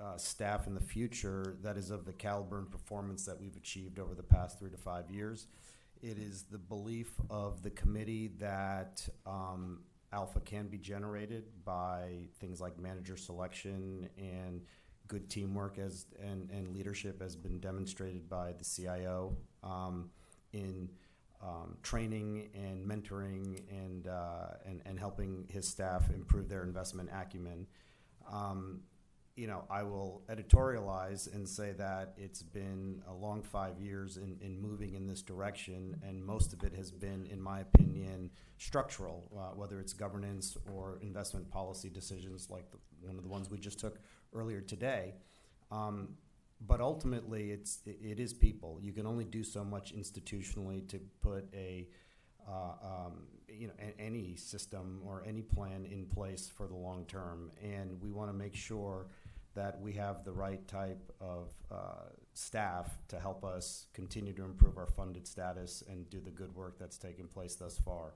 uh, 0.00 0.16
staff 0.16 0.66
in 0.66 0.74
the 0.74 0.80
future 0.80 1.56
that 1.62 1.76
is 1.76 1.90
of 1.90 2.04
the 2.04 2.12
caliber 2.12 2.58
and 2.58 2.70
performance 2.70 3.24
that 3.24 3.40
we've 3.40 3.56
achieved 3.56 3.98
over 3.98 4.14
the 4.14 4.22
past 4.22 4.58
three 4.58 4.70
to 4.70 4.76
five 4.76 5.10
years. 5.10 5.46
It 6.02 6.18
is 6.18 6.42
the 6.50 6.58
belief 6.58 7.12
of 7.30 7.62
the 7.62 7.70
committee 7.70 8.32
that 8.38 9.08
um, 9.26 9.80
alpha 10.12 10.40
can 10.40 10.68
be 10.68 10.78
generated 10.78 11.44
by 11.64 12.28
things 12.38 12.60
like 12.60 12.78
manager 12.78 13.16
selection 13.16 14.08
and 14.18 14.62
good 15.06 15.28
teamwork 15.28 15.78
as 15.78 16.06
and, 16.22 16.50
and 16.50 16.74
leadership 16.74 17.20
has 17.20 17.36
been 17.36 17.58
demonstrated 17.58 18.28
by 18.28 18.52
the 18.52 18.64
CIO 18.64 19.36
um, 19.62 20.10
in 20.52 20.88
um, 21.44 21.76
training 21.82 22.48
and 22.54 22.86
mentoring 22.86 23.60
and, 23.70 24.06
uh, 24.06 24.48
and 24.64 24.80
and 24.86 24.98
helping 24.98 25.46
his 25.48 25.68
staff 25.68 26.08
improve 26.10 26.48
their 26.48 26.62
investment 26.62 27.10
acumen. 27.12 27.66
Um, 28.32 28.80
you 29.36 29.48
know, 29.48 29.64
I 29.68 29.82
will 29.82 30.22
editorialize 30.28 31.32
and 31.34 31.48
say 31.48 31.72
that 31.72 32.14
it's 32.16 32.42
been 32.42 33.02
a 33.08 33.12
long 33.12 33.42
five 33.42 33.80
years 33.80 34.16
in, 34.16 34.38
in 34.40 34.60
moving 34.60 34.94
in 34.94 35.08
this 35.08 35.22
direction, 35.22 36.00
and 36.06 36.24
most 36.24 36.52
of 36.52 36.62
it 36.62 36.72
has 36.74 36.92
been, 36.92 37.26
in 37.26 37.42
my 37.42 37.60
opinion, 37.60 38.30
structural, 38.58 39.28
uh, 39.36 39.56
whether 39.56 39.80
it's 39.80 39.92
governance 39.92 40.56
or 40.72 40.98
investment 41.02 41.50
policy 41.50 41.90
decisions 41.90 42.48
like 42.48 42.70
the, 42.70 42.78
one 43.00 43.16
of 43.16 43.24
the 43.24 43.28
ones 43.28 43.50
we 43.50 43.58
just 43.58 43.80
took 43.80 43.98
earlier 44.32 44.60
today. 44.60 45.14
Um, 45.72 46.10
but 46.60 46.80
ultimately, 46.80 47.50
it's 47.50 47.80
it, 47.86 47.98
it 48.02 48.20
is 48.20 48.32
people. 48.32 48.78
You 48.80 48.92
can 48.92 49.06
only 49.06 49.24
do 49.24 49.44
so 49.44 49.64
much 49.64 49.94
institutionally 49.94 50.86
to 50.88 51.00
put 51.22 51.48
a 51.54 51.88
uh, 52.48 52.72
um, 52.82 53.26
you 53.48 53.68
know 53.68 53.74
a, 53.80 54.00
any 54.00 54.36
system 54.36 55.00
or 55.06 55.22
any 55.26 55.42
plan 55.42 55.86
in 55.90 56.06
place 56.06 56.50
for 56.54 56.66
the 56.66 56.76
long 56.76 57.04
term, 57.06 57.50
and 57.62 58.00
we 58.00 58.10
want 58.10 58.30
to 58.30 58.34
make 58.34 58.54
sure 58.54 59.06
that 59.54 59.80
we 59.80 59.92
have 59.92 60.24
the 60.24 60.32
right 60.32 60.66
type 60.66 61.12
of 61.20 61.50
uh, 61.70 62.08
staff 62.34 62.98
to 63.08 63.18
help 63.18 63.44
us 63.44 63.86
continue 63.94 64.32
to 64.32 64.44
improve 64.44 64.76
our 64.76 64.86
funded 64.86 65.26
status 65.26 65.82
and 65.88 66.10
do 66.10 66.20
the 66.20 66.30
good 66.30 66.54
work 66.54 66.76
that's 66.78 66.98
taken 66.98 67.28
place 67.28 67.54
thus 67.54 67.78
far. 67.78 68.12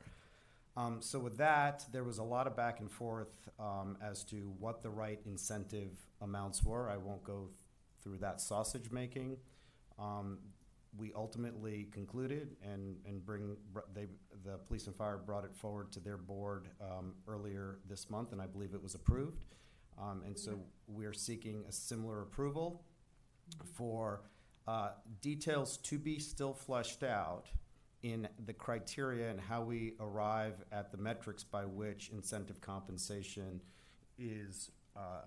Um, 0.77 0.99
so 1.01 1.19
with 1.19 1.37
that, 1.39 1.85
there 1.93 2.05
was 2.05 2.19
a 2.19 2.23
lot 2.23 2.47
of 2.47 2.57
back 2.57 2.81
and 2.81 2.91
forth 2.91 3.49
um, 3.59 3.97
as 4.03 4.23
to 4.25 4.53
what 4.59 4.83
the 4.83 4.91
right 4.91 5.21
incentive 5.27 5.91
amounts 6.21 6.63
were. 6.63 6.89
I 6.89 6.97
won't 6.97 7.25
go 7.25 7.49
through 8.03 8.19
that 8.19 8.41
sausage 8.41 8.91
making. 8.91 9.37
Um, 9.99 10.39
we 10.97 11.13
ultimately 11.15 11.89
concluded 11.93 12.57
and, 12.63 12.97
and 13.07 13.25
bring 13.25 13.57
they 13.95 14.07
the 14.45 14.59
police 14.67 14.87
and 14.87 14.97
fire 14.97 15.19
brought 15.19 15.45
it 15.45 15.55
forward 15.55 15.93
to 15.93 16.01
their 16.01 16.17
board 16.17 16.69
um, 16.81 17.15
earlier 17.27 17.79
this 17.89 18.09
month, 18.09 18.33
and 18.33 18.41
I 18.41 18.47
believe 18.47 18.75
it 18.75 18.83
was 18.83 18.95
approved. 18.95 19.45
Um, 20.01 20.23
and 20.25 20.39
so 20.39 20.61
we're 20.87 21.13
seeking 21.13 21.65
a 21.69 21.73
similar 21.73 22.23
approval 22.23 22.85
for 23.75 24.23
uh, 24.67 24.91
details 25.21 25.79
to 25.79 25.99
be 25.99 26.19
still 26.19 26.55
fleshed 26.55 27.03
out 27.03 27.47
in 28.03 28.29
the 28.47 28.53
criteria 28.53 29.29
and 29.31 29.41
how 29.41 29.63
we 29.63 29.95
arrive 29.99 30.55
at 30.71 30.93
the 30.93 30.99
metrics 30.99 31.43
by 31.43 31.65
which 31.65 32.11
incentive 32.11 32.61
compensation 32.61 33.61
is 34.19 34.71
uh, 34.97 35.23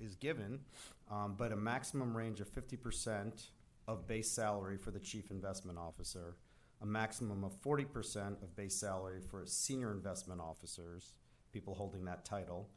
is 0.00 0.14
given, 0.16 0.60
um, 1.10 1.34
but 1.36 1.52
a 1.52 1.56
maximum 1.56 2.16
range 2.16 2.40
of 2.40 2.48
fifty 2.48 2.76
percent 2.76 3.50
of 3.88 4.06
base 4.06 4.30
salary 4.30 4.76
for 4.76 4.90
the 4.90 4.98
chief 4.98 5.30
investment 5.30 5.78
officer, 5.78 6.36
a 6.82 6.86
maximum 6.86 7.44
of 7.44 7.52
forty 7.60 7.84
percent 7.84 8.36
of 8.42 8.54
base 8.56 8.74
salary 8.74 9.20
for 9.20 9.44
senior 9.46 9.92
investment 9.92 10.40
officers, 10.40 11.14
people 11.52 11.74
holding 11.74 12.04
that 12.04 12.24
title, 12.24 12.68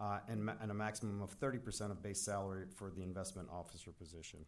uh, 0.00 0.18
and, 0.28 0.44
ma- 0.44 0.54
and 0.60 0.70
a 0.70 0.74
maximum 0.74 1.22
of 1.22 1.30
thirty 1.30 1.58
percent 1.58 1.90
of 1.92 2.02
base 2.02 2.20
salary 2.20 2.64
for 2.74 2.90
the 2.90 3.02
investment 3.02 3.48
officer 3.52 3.90
position. 3.92 4.40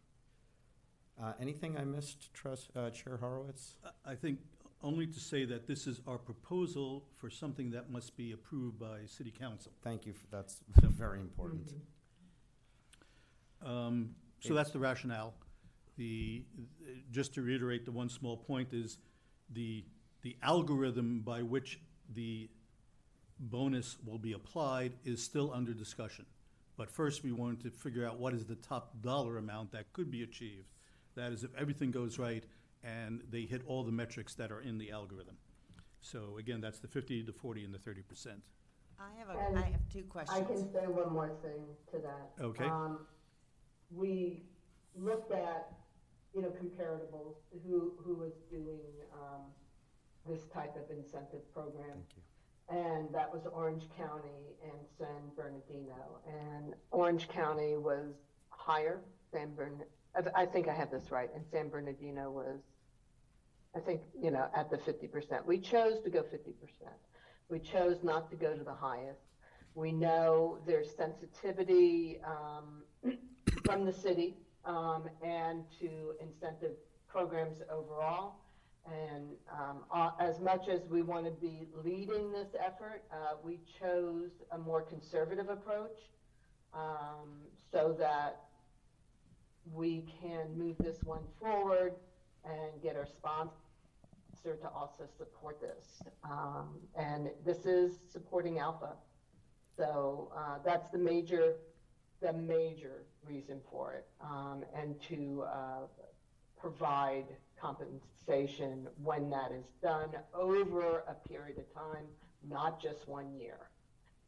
Uh, 1.22 1.32
anything 1.40 1.78
I 1.78 1.84
missed, 1.84 2.32
Trust, 2.34 2.70
uh, 2.76 2.90
Chair 2.90 3.16
Horowitz? 3.16 3.76
I- 3.84 4.12
I 4.12 4.14
think 4.14 4.38
only 4.82 5.06
to 5.06 5.18
say 5.18 5.46
that 5.46 5.66
this 5.66 5.86
is 5.86 6.02
our 6.06 6.18
proposal 6.18 7.04
for 7.16 7.30
something 7.30 7.70
that 7.70 7.90
must 7.90 8.16
be 8.18 8.32
approved 8.32 8.78
by 8.78 9.06
city 9.06 9.30
council. 9.30 9.72
Thank 9.82 10.04
you, 10.04 10.12
for, 10.12 10.26
that's 10.30 10.60
very 10.82 11.20
important. 11.20 11.72
Um, 13.64 14.14
So 14.40 14.54
that's 14.54 14.70
the 14.70 14.78
rationale. 14.78 15.34
The, 15.96 16.44
just 17.10 17.34
to 17.34 17.42
reiterate, 17.42 17.84
the 17.84 17.92
one 17.92 18.08
small 18.08 18.36
point 18.36 18.72
is 18.72 18.98
the, 19.50 19.84
the 20.22 20.36
algorithm 20.42 21.20
by 21.20 21.42
which 21.42 21.80
the 22.14 22.50
bonus 23.38 23.96
will 24.04 24.18
be 24.18 24.32
applied 24.34 24.92
is 25.04 25.22
still 25.22 25.52
under 25.52 25.72
discussion. 25.72 26.26
But 26.76 26.90
first, 26.90 27.24
we 27.24 27.32
wanted 27.32 27.62
to 27.62 27.70
figure 27.70 28.06
out 28.06 28.18
what 28.18 28.34
is 28.34 28.44
the 28.44 28.56
top 28.56 29.00
dollar 29.00 29.38
amount 29.38 29.72
that 29.72 29.92
could 29.94 30.10
be 30.10 30.22
achieved. 30.22 30.68
That 31.14 31.32
is, 31.32 31.44
if 31.44 31.54
everything 31.56 31.90
goes 31.90 32.18
right 32.18 32.44
and 32.84 33.22
they 33.30 33.42
hit 33.42 33.62
all 33.66 33.82
the 33.82 33.92
metrics 33.92 34.34
that 34.34 34.52
are 34.52 34.60
in 34.60 34.76
the 34.76 34.90
algorithm. 34.90 35.36
So 36.02 36.36
again, 36.38 36.60
that's 36.60 36.78
the 36.78 36.88
fifty, 36.88 37.22
the 37.22 37.32
forty, 37.32 37.64
and 37.64 37.72
the 37.72 37.78
thirty 37.78 38.02
percent. 38.02 38.42
I 39.00 39.08
have 39.18 39.28
a, 39.34 39.38
And 39.48 39.58
I 39.58 39.62
have 39.70 39.80
two 39.90 40.00
I 40.00 40.02
questions. 40.10 40.46
can 40.46 40.72
say 40.72 40.86
one 40.86 41.12
more 41.12 41.30
thing 41.42 41.62
to 41.92 41.98
that. 41.98 42.44
Okay. 42.44 42.64
Um, 42.64 43.06
we 43.94 44.42
looked 44.98 45.32
at, 45.32 45.72
you 46.34 46.42
know, 46.42 46.48
comparables, 46.48 47.36
who, 47.66 47.92
who 47.98 48.14
was 48.14 48.32
doing, 48.50 48.80
um, 49.14 49.42
this 50.28 50.44
type 50.52 50.74
of 50.76 50.90
incentive 50.96 51.52
program. 51.54 51.84
Thank 51.86 52.16
you. 52.16 52.22
And 52.68 53.14
that 53.14 53.32
was 53.32 53.46
Orange 53.52 53.84
County 53.96 54.56
and 54.64 54.78
San 54.98 55.30
Bernardino. 55.36 56.18
And 56.26 56.74
Orange 56.90 57.28
County 57.28 57.76
was 57.76 58.14
higher, 58.48 59.00
San 59.32 59.54
Bern, 59.54 59.82
I, 60.16 60.42
I 60.42 60.46
think 60.46 60.66
I 60.66 60.74
have 60.74 60.90
this 60.90 61.12
right, 61.12 61.30
and 61.32 61.44
San 61.52 61.68
Bernardino 61.68 62.30
was, 62.30 62.58
I 63.76 63.80
think, 63.80 64.00
you 64.20 64.30
know, 64.32 64.48
at 64.56 64.70
the 64.70 64.78
fifty 64.78 65.06
percent. 65.06 65.46
We 65.46 65.58
chose 65.58 66.00
to 66.02 66.10
go 66.10 66.24
fifty 66.24 66.52
percent. 66.52 66.96
We 67.48 67.60
chose 67.60 67.98
not 68.02 68.30
to 68.30 68.36
go 68.36 68.56
to 68.56 68.64
the 68.64 68.74
highest. 68.74 69.20
We 69.74 69.92
know 69.92 70.58
there's 70.66 70.88
sensitivity, 70.96 72.18
um, 72.26 72.82
from 73.66 73.84
the 73.84 73.92
city, 73.92 74.36
um, 74.64 75.08
and 75.22 75.64
to 75.80 76.14
incentive 76.20 76.76
programs 77.08 77.58
overall. 77.70 78.36
And, 78.86 79.34
um, 79.52 79.84
uh, 79.90 80.10
as 80.20 80.38
much 80.40 80.68
as 80.68 80.86
we 80.88 81.02
want 81.02 81.24
to 81.24 81.32
be 81.32 81.68
leading 81.84 82.30
this 82.30 82.54
effort, 82.58 83.02
uh, 83.12 83.34
we 83.42 83.58
chose 83.80 84.30
a 84.52 84.58
more 84.58 84.82
conservative 84.82 85.48
approach, 85.48 85.98
um, 86.72 87.42
so 87.72 87.92
that 87.98 88.44
we 89.74 90.06
can 90.20 90.56
move 90.56 90.76
this 90.78 91.02
one 91.02 91.24
forward 91.40 91.94
and 92.44 92.80
get 92.80 92.94
our 92.94 93.06
sponsor 93.06 93.50
to 94.44 94.68
also 94.72 95.04
support 95.18 95.60
this. 95.60 96.00
Um, 96.22 96.78
and 96.94 97.30
this 97.44 97.66
is 97.66 97.98
supporting 98.08 98.60
Alpha. 98.60 98.92
So, 99.76 100.32
uh, 100.36 100.58
that's 100.64 100.88
the 100.90 100.98
major, 100.98 101.56
the 102.20 102.32
major 102.32 103.04
reason 103.26 103.60
for 103.70 103.92
it. 103.94 104.06
Um, 104.20 104.64
and 104.74 105.00
to, 105.02 105.42
uh, 105.42 105.86
provide 106.56 107.26
compensation 107.60 108.88
when 109.02 109.30
that 109.30 109.52
is 109.52 109.66
done 109.82 110.10
over 110.34 111.04
a 111.08 111.14
period 111.28 111.58
of 111.58 111.72
time, 111.74 112.04
not 112.48 112.80
just 112.80 113.06
one 113.08 113.32
year. 113.34 113.70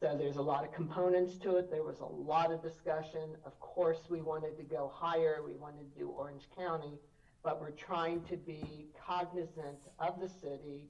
So 0.01 0.17
there's 0.17 0.37
a 0.37 0.43
lot 0.43 0.63
of 0.65 0.73
components 0.73 1.37
to 1.39 1.57
it. 1.57 1.71
There 1.71 1.83
was 1.83 1.99
a 2.01 2.07
lot 2.07 2.53
of 2.53 2.63
discussion. 2.63 3.37
Of 3.45 3.59
course, 3.59 3.99
we 4.09 4.21
wanted 4.21 4.57
to 4.57 4.63
go 4.63 4.93
higher. 4.95 5.43
We 5.45 5.55
wanted 5.55 5.93
to 5.93 5.99
do 5.99 6.09
Orange 6.11 6.45
County, 6.57 7.01
but 7.43 7.61
we're 7.61 7.73
trying 7.73 8.23
to 8.25 8.37
be 8.37 8.87
cognizant 9.05 9.79
of 9.99 10.21
the 10.21 10.29
city 10.29 10.83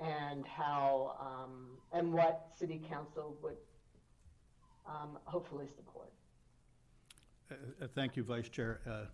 and 0.00 0.44
how, 0.46 1.16
um, 1.20 1.78
and 1.92 2.12
what 2.12 2.48
city 2.58 2.82
council 2.90 3.36
would, 3.42 3.58
um, 4.86 5.18
hopefully 5.24 5.68
support. 5.76 6.10
Uh, 7.50 7.54
uh, 7.84 7.88
Thank 7.94 8.16
you, 8.16 8.24
Vice 8.24 8.48
Chair. 8.48 8.80
Uh, 8.86 9.04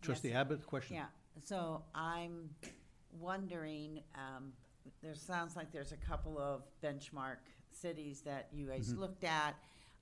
Trustee 0.00 0.28
Yes. 0.28 0.36
Abbott, 0.38 0.66
question? 0.66 0.96
Yeah, 0.96 1.06
so 1.44 1.84
I'm 1.94 2.50
wondering, 3.20 4.02
um, 4.14 4.52
there 5.00 5.14
sounds 5.14 5.54
like 5.54 5.70
there's 5.70 5.92
a 5.92 5.96
couple 5.96 6.38
of 6.38 6.62
benchmark 6.82 7.36
cities 7.70 8.22
that 8.22 8.48
you 8.52 8.66
guys 8.66 8.92
Mhm. 8.92 8.98
looked 8.98 9.24
at. 9.24 9.54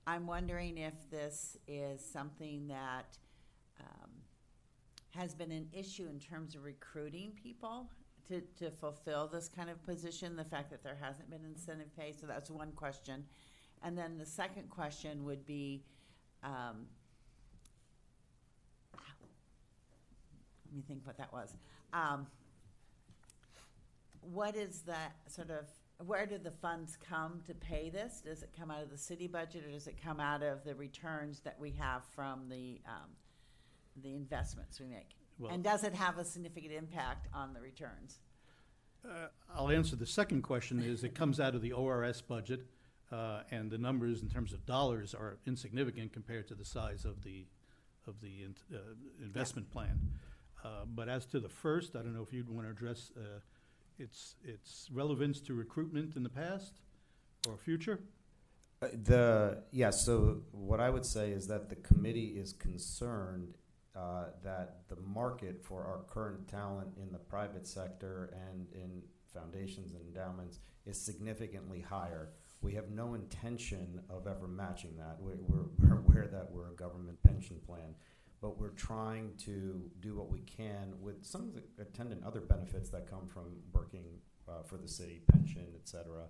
I'm 0.07 0.25
wondering 0.25 0.77
if 0.77 1.09
this 1.11 1.57
is 1.67 2.03
something 2.03 2.67
that, 2.67 3.17
um, 3.79 4.23
has 5.11 5.35
been 5.35 5.51
an 5.51 5.69
issue 5.71 6.07
in 6.07 6.19
terms 6.19 6.55
of 6.55 6.63
recruiting 6.63 7.33
people 7.33 7.91
to, 8.25 8.41
to 8.55 8.71
fulfill 8.71 9.27
this 9.27 9.47
kind 9.49 9.69
of 9.69 9.83
position, 9.83 10.35
the 10.35 10.45
fact 10.45 10.71
that 10.71 10.81
there 10.81 10.95
hasn't 10.95 11.29
been 11.29 11.43
incentive 11.45 11.93
pay, 11.95 12.11
so 12.13 12.25
that's 12.25 12.49
one 12.49 12.71
question. 12.71 13.27
And 13.83 13.95
then 13.97 14.17
the 14.17 14.25
second 14.25 14.69
question 14.69 15.23
would 15.25 15.45
be, 15.45 15.83
um, 16.43 16.87
let 20.71 20.77
me 20.77 20.83
think 20.87 21.05
what 21.05 21.17
that 21.17 21.31
was. 21.33 21.53
Um, 21.93 22.27
what 24.21 24.55
is 24.55 24.81
that 24.81 25.15
sort 25.27 25.49
of, 25.49 25.65
where 26.07 26.25
do 26.25 26.37
the 26.37 26.51
funds 26.51 26.97
come 26.97 27.41
to 27.47 27.53
pay 27.53 27.89
this? 27.89 28.21
Does 28.23 28.41
it 28.43 28.49
come 28.57 28.71
out 28.71 28.81
of 28.81 28.89
the 28.89 28.97
city 28.97 29.27
budget 29.27 29.65
or 29.67 29.71
does 29.71 29.87
it 29.87 29.97
come 30.01 30.19
out 30.19 30.43
of 30.43 30.63
the 30.63 30.75
returns 30.75 31.41
that 31.41 31.59
we 31.59 31.71
have 31.71 32.03
from 32.15 32.47
the, 32.49 32.79
um, 32.87 33.09
the 34.01 34.15
investments 34.15 34.79
we 34.79 34.87
make? 34.87 35.09
Well- 35.37 35.51
And 35.51 35.63
does 35.63 35.83
it 35.83 35.93
have 35.93 36.17
a 36.17 36.23
significant 36.25 36.71
impact 36.73 37.27
on 37.33 37.53
the 37.53 37.59
returns? 37.61 38.19
Uh, 39.03 39.27
I'll 39.53 39.69
answer 39.71 39.95
the 39.95 40.05
second 40.05 40.43
question 40.43 40.79
is 40.81 41.03
it 41.03 41.15
comes 41.15 41.39
out 41.39 41.55
of 41.55 41.61
the 41.61 41.71
ORS 41.73 42.21
budget, 42.21 42.61
uh, 43.11 43.41
and 43.51 43.69
the 43.69 43.77
numbers 43.77 44.21
in 44.21 44.29
terms 44.29 44.53
of 44.53 44.65
dollars 44.65 45.13
are 45.13 45.37
insignificant 45.45 46.13
compared 46.13 46.47
to 46.47 46.55
the 46.55 46.63
size 46.63 47.03
of 47.03 47.23
the, 47.23 47.45
of 48.07 48.21
the 48.21 48.43
in- 48.43 48.55
uh, 48.73 48.77
investment 49.21 49.69
plan. 49.71 49.99
Uh, 50.63 50.85
But 50.85 51.09
as 51.09 51.25
to 51.27 51.39
the 51.39 51.49
first, 51.49 51.95
I 51.95 51.99
don't 51.99 52.13
know 52.13 52.21
if 52.23 52.33
you'd 52.33 52.49
want 52.49 52.67
to 52.67 52.71
address 52.71 53.11
uh, 53.17 53.39
its, 53.99 54.35
its 54.43 54.89
relevance 54.93 55.39
to 55.41 55.53
recruitment 55.53 56.15
in 56.15 56.23
the 56.23 56.29
past 56.29 56.73
or 57.47 57.57
future? 57.57 57.99
Uh, 58.81 58.87
The, 59.03 59.63
yeah, 59.71 59.89
so 59.91 60.41
what 60.51 60.79
I 60.79 60.89
would 60.89 61.05
say 61.05 61.31
is 61.31 61.47
that 61.47 61.69
the 61.69 61.75
committee 61.75 62.33
is 62.43 62.53
concerned 62.53 63.55
uh, 63.95 64.25
that 64.43 64.87
the 64.87 64.95
market 65.01 65.61
for 65.61 65.83
our 65.83 66.03
current 66.09 66.47
talent 66.47 66.89
in 67.01 67.11
the 67.11 67.17
private 67.19 67.67
sector 67.67 68.33
and 68.49 68.67
in 68.73 69.01
foundations 69.33 69.91
and 69.93 70.01
endowments 70.01 70.59
is 70.85 70.99
significantly 70.99 71.81
higher. 71.81 72.29
We 72.61 72.73
have 72.75 72.89
no 72.91 73.15
intention 73.15 74.01
of 74.09 74.27
ever 74.27 74.47
matching 74.47 74.95
that. 74.97 75.17
We- 75.21 75.33
We're, 75.47 75.65
we're 75.79 75.97
aware 75.99 76.27
that 76.31 76.51
we're 76.51 76.69
a 76.69 76.75
government 76.75 77.21
pension 77.23 77.57
plan, 77.65 77.95
but 78.41 78.59
we're 78.59 78.69
trying 78.69 79.31
to 79.37 79.89
do 79.99 80.15
what 80.15 80.31
we 80.31 80.39
can 80.41 80.93
with 80.99 81.23
some 81.23 81.41
of 81.41 81.53
the 81.53 81.63
attendant 81.81 82.23
other 82.25 82.41
benefits 82.41 82.89
that 82.89 83.09
come 83.09 83.27
from 83.27 83.45
working 83.71 84.05
uh, 84.49 84.63
for 84.63 84.77
the 84.77 84.87
city, 84.87 85.21
pension, 85.31 85.67
et 85.75 85.87
cetera. 85.87 86.23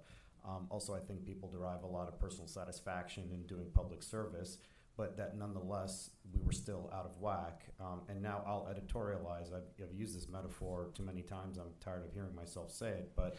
Um, 0.46 0.68
also, 0.70 0.94
I 0.94 1.00
think 1.00 1.26
people 1.26 1.50
derive 1.50 1.84
a 1.84 1.88
lot 1.88 2.08
of 2.08 2.20
personal 2.20 2.48
satisfaction 2.48 3.30
in 3.32 3.44
doing 3.44 3.68
public 3.74 4.04
service, 4.04 4.58
but 4.98 5.16
that 5.18 5.38
nonetheless, 5.38 6.10
we 6.34 6.42
were 6.44 6.52
still 6.52 6.90
out 6.94 7.06
of 7.06 7.18
whack. 7.20 7.64
Um, 7.80 8.02
and 8.10 8.22
now 8.22 8.44
I'll 8.46 8.68
editorialize. 8.74 9.54
I've, 9.54 9.70
I've 9.82 9.94
used 9.94 10.16
this 10.18 10.28
metaphor 10.28 10.90
too 10.94 11.04
many 11.04 11.22
times. 11.22 11.58
I'm 11.58 11.72
tired 11.80 12.04
of 12.04 12.12
hearing 12.14 12.36
myself 12.36 12.72
say 12.72 12.90
it, 12.90 13.12
but 13.16 13.38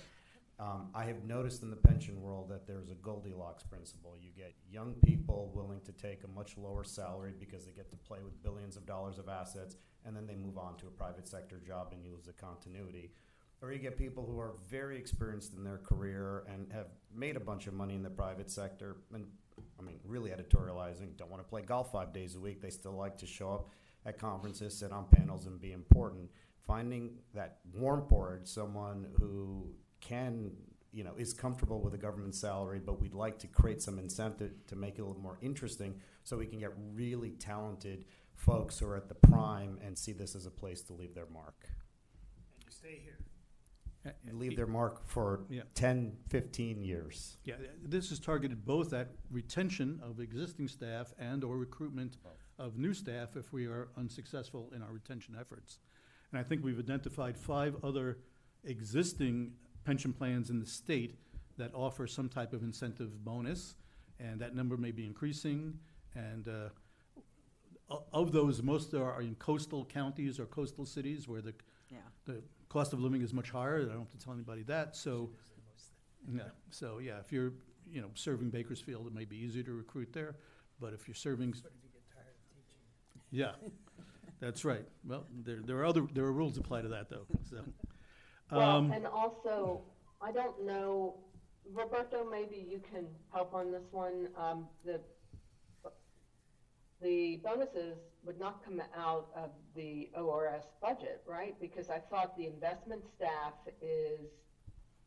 um, 0.59 0.89
I 0.95 1.05
have 1.05 1.25
noticed 1.25 1.63
in 1.63 1.71
the 1.71 1.77
pension 1.77 2.21
world 2.21 2.49
that 2.51 2.67
there's 2.67 2.91
a 2.91 2.95
Goldilocks 2.95 3.65
principle. 3.65 4.15
You 4.21 4.31
get 4.37 4.55
young 4.71 4.95
people 5.05 5.51
willing 5.55 5.81
to 5.81 5.93
take 5.93 6.25
a 6.25 6.29
much 6.29 6.57
lower 6.57 6.85
salary 6.85 7.33
because 7.39 7.65
they 7.65 7.73
get 7.73 7.91
to 7.91 7.97
play 7.97 8.19
with 8.23 8.41
billions 8.43 8.77
of 8.77 8.87
dollars 8.87 9.19
of 9.19 9.29
assets, 9.29 9.77
and 10.05 10.15
then 10.15 10.27
they 10.27 10.37
move 10.37 10.59
on 10.59 10.77
to 10.77 10.87
a 10.87 10.91
private 10.91 11.27
sector 11.27 11.61
job 11.67 11.89
and 11.93 12.05
you 12.05 12.13
lose 12.13 12.27
the 12.27 12.33
continuity. 12.33 13.11
Or 13.61 13.73
you 13.73 13.79
get 13.79 13.97
people 13.97 14.27
who 14.27 14.39
are 14.41 14.55
very 14.69 14.99
experienced 14.99 15.55
in 15.55 15.63
their 15.65 15.79
career 15.79 16.45
and 16.53 16.73
have 16.73 16.89
made 17.15 17.37
a 17.37 17.41
bunch 17.41 17.67
of 17.67 17.75
money 17.75 17.95
in 17.95 18.03
the 18.03 18.11
private 18.11 18.51
sector, 18.51 18.97
and 19.15 19.25
I 19.79 19.83
mean, 19.83 20.01
really 20.05 20.31
editorializing, 20.31 21.17
don't 21.17 21.31
want 21.31 21.43
to 21.43 21.49
play 21.49 21.63
golf 21.63 21.93
five 21.93 22.13
days 22.13 22.35
a 22.35 22.41
week. 22.41 22.61
They 22.61 22.71
still 22.71 22.97
like 22.97 23.17
to 23.19 23.27
show 23.27 23.53
up 23.53 23.71
at 24.05 24.19
conferences, 24.19 24.77
sit 24.77 24.91
on 24.93 25.07
panels, 25.11 25.47
and 25.47 25.61
be 25.61 25.73
important. 25.73 26.29
finding 26.67 27.11
that 27.35 27.59
warm 27.75 28.07
board, 28.09 28.47
someone 28.47 29.07
who 29.19 29.67
can, 30.13 30.51
you 30.93 31.03
know, 31.05 31.13
is 31.17 31.33
comfortable 31.33 31.81
with 31.81 31.95
a 31.95 31.99
government 31.99 32.35
salary, 32.35 32.79
but 32.85 33.01
we'd 33.01 33.15
like 33.15 33.39
to 33.39 33.47
create 33.47 33.81
some 33.81 33.99
incentive 33.99 34.53
to 34.67 34.77
make 34.77 34.99
it 34.99 35.01
a 35.01 35.07
little 35.07 35.23
more 35.23 35.39
interesting 35.41 35.95
so 36.25 36.37
we 36.37 36.47
can 36.47 36.59
get 36.59 36.73
really 36.93 37.31
talented 37.31 38.05
folks 38.35 38.79
who 38.79 38.87
are 38.87 38.97
at 38.97 39.09
the 39.09 39.15
prime 39.15 39.79
and 39.83 39.97
see 39.97 40.13
this 40.13 40.35
as 40.35 40.45
a 40.45 40.51
place 40.51 40.83
to 40.83 40.93
leave 40.93 41.15
their 41.15 41.29
mark. 41.33 41.55
And 41.65 42.65
you 42.67 42.71
stay 42.71 43.01
here. 43.03 43.19
And 44.27 44.37
leave 44.39 44.57
their 44.57 44.67
mark 44.67 45.07
for 45.07 45.45
Yeah. 45.49 45.63
10, 45.75 46.17
15 46.29 46.83
years. 46.83 47.37
Yeah, 47.45 47.57
th- 47.59 47.71
this 47.85 48.11
is 48.11 48.19
targeted 48.19 48.65
both 48.65 48.93
at 48.93 49.15
retention 49.31 50.01
of 50.03 50.19
existing 50.19 50.67
staff 50.67 51.15
and/or 51.19 51.57
recruitment 51.57 52.17
of 52.59 52.77
new 52.77 52.93
staff 52.95 53.37
if 53.37 53.53
we 53.53 53.67
are 53.67 53.91
unsuccessful 53.97 54.73
in 54.75 54.83
our 54.83 54.93
retention 54.93 55.37
efforts. 55.39 55.79
And 56.33 56.39
I 56.41 56.43
think 56.43 56.65
we've 56.65 56.81
identified 56.81 57.39
five 57.39 57.77
other 57.85 58.19
existing 58.65 59.53
pension 59.85 60.13
plans 60.13 60.51
in 60.51 60.61
the 60.61 60.67
state 60.67 61.19
that 61.59 61.73
offer 61.75 62.07
some 62.07 62.29
type 62.29 62.53
of 62.53 62.63
incentive 62.63 63.25
bonus, 63.25 63.75
and 64.19 64.41
that 64.41 64.55
number 64.55 64.77
may 64.77 64.91
be 64.91 65.07
increasing. 65.07 65.79
And 66.15 66.49
uh, 66.49 66.69
o- 67.91 68.05
of 68.13 68.33
those, 68.33 68.63
most 68.63 68.95
are 68.95 69.21
in 69.21 69.35
coastal 69.37 69.85
counties 69.85 70.39
or 70.41 70.47
coastal 70.47 70.87
cities 70.87 71.29
where 71.29 71.41
the 71.41 71.55
Yeah. 71.91 71.99
the 72.25 72.43
cost 72.69 72.93
of 72.93 73.01
living 73.01 73.21
is 73.23 73.33
much 73.35 73.51
higher. 73.51 73.81
I 73.83 73.85
don't 73.87 73.99
have 73.99 74.11
to 74.11 74.19
tell 74.19 74.33
anybody 74.33 74.63
that. 74.65 74.97
So, 74.97 75.31
yeah. 76.33 76.43
So 76.71 76.99
yeah, 76.99 77.19
if 77.19 77.33
you're 77.33 77.53
you 77.91 78.01
know 78.01 78.09
serving 78.15 78.51
Bakersfield, 78.51 79.07
it 79.07 79.13
may 79.15 79.25
be 79.25 79.37
easier 79.37 79.63
to 79.65 79.73
recruit 79.73 80.13
there. 80.13 80.37
But 80.81 80.93
if 80.95 81.07
you're 81.07 81.15
serving, 81.15 81.51
But 81.51 81.73
if 81.77 81.83
you 81.85 81.91
get 81.93 82.03
tired 82.15 82.35
of 82.35 82.57
teaching. 82.57 82.81
yeah, 83.31 83.53
that's 84.41 84.65
right. 84.65 84.87
Well, 85.05 85.27
there 85.45 85.61
there 85.65 85.77
are 85.79 85.85
other 85.85 86.07
there 86.15 86.25
are 86.25 86.33
rules 86.33 86.57
apply 86.57 86.83
to 86.83 86.89
that 86.89 87.09
though. 87.11 87.27
So, 87.51 87.57
Well, 88.53 88.77
um, 88.77 88.93
and 88.93 89.07
also, 89.07 89.81
I 90.21 90.31
don't 90.31 90.65
know, 90.67 91.15
Roberto, 91.73 92.29
maybe 92.31 92.67
you 92.69 92.81
can 92.93 93.07
help 93.33 93.55
on 93.55 93.73
this 93.73 93.85
one. 93.91 94.29
Um, 94.37 94.69
the, 94.85 95.01
the 97.01 97.41
bonuses 97.43 97.97
would 98.25 98.39
not 98.39 98.63
come 98.63 98.81
out 98.97 99.29
of 99.35 99.51
the 99.75 100.11
ORS 100.15 100.65
budget, 100.83 101.23
right? 101.27 101.59
Because 101.61 101.89
I 101.89 101.99
thought 101.99 102.37
the 102.37 102.47
investment 102.47 103.03
staff 103.17 103.55
is, 103.81 104.21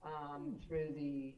um, 0.04 0.56
through 0.68 0.94
the, 0.96 1.34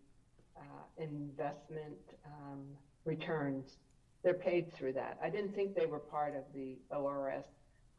uh, 0.55 1.03
investment, 1.03 2.15
um, 2.25 2.65
returns. 3.03 3.77
They're 4.23 4.33
paid 4.33 4.73
through 4.73 4.93
that. 4.93 5.19
I 5.21 5.29
didn't 5.29 5.53
think 5.53 5.75
they 5.75 5.85
were 5.85 5.99
part 5.99 6.35
of 6.35 6.43
the 6.53 6.77
ORS 6.89 7.45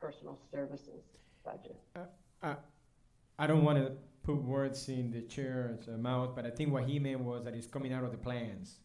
personal 0.01 0.39
services 0.51 1.05
budget. 1.45 1.79
Uh, 2.43 2.57
I 3.39 3.47
don't 3.47 3.65
want 3.65 3.79
to 3.79 3.93
put 4.23 4.43
words 4.43 4.89
in 4.89 5.11
the 5.11 5.23
chair's 5.23 5.89
uh, 5.89 5.93
mouth, 5.97 6.35
but 6.35 6.45
I 6.45 6.51
think 6.51 6.73
what 6.73 6.85
he 6.85 6.99
meant 6.99 7.21
was 7.21 7.45
that 7.45 7.55
it's 7.55 7.67
coming 7.67 7.93
out 7.93 8.05
of 8.05 8.11
the 8.11 8.19
plans. 8.19 8.81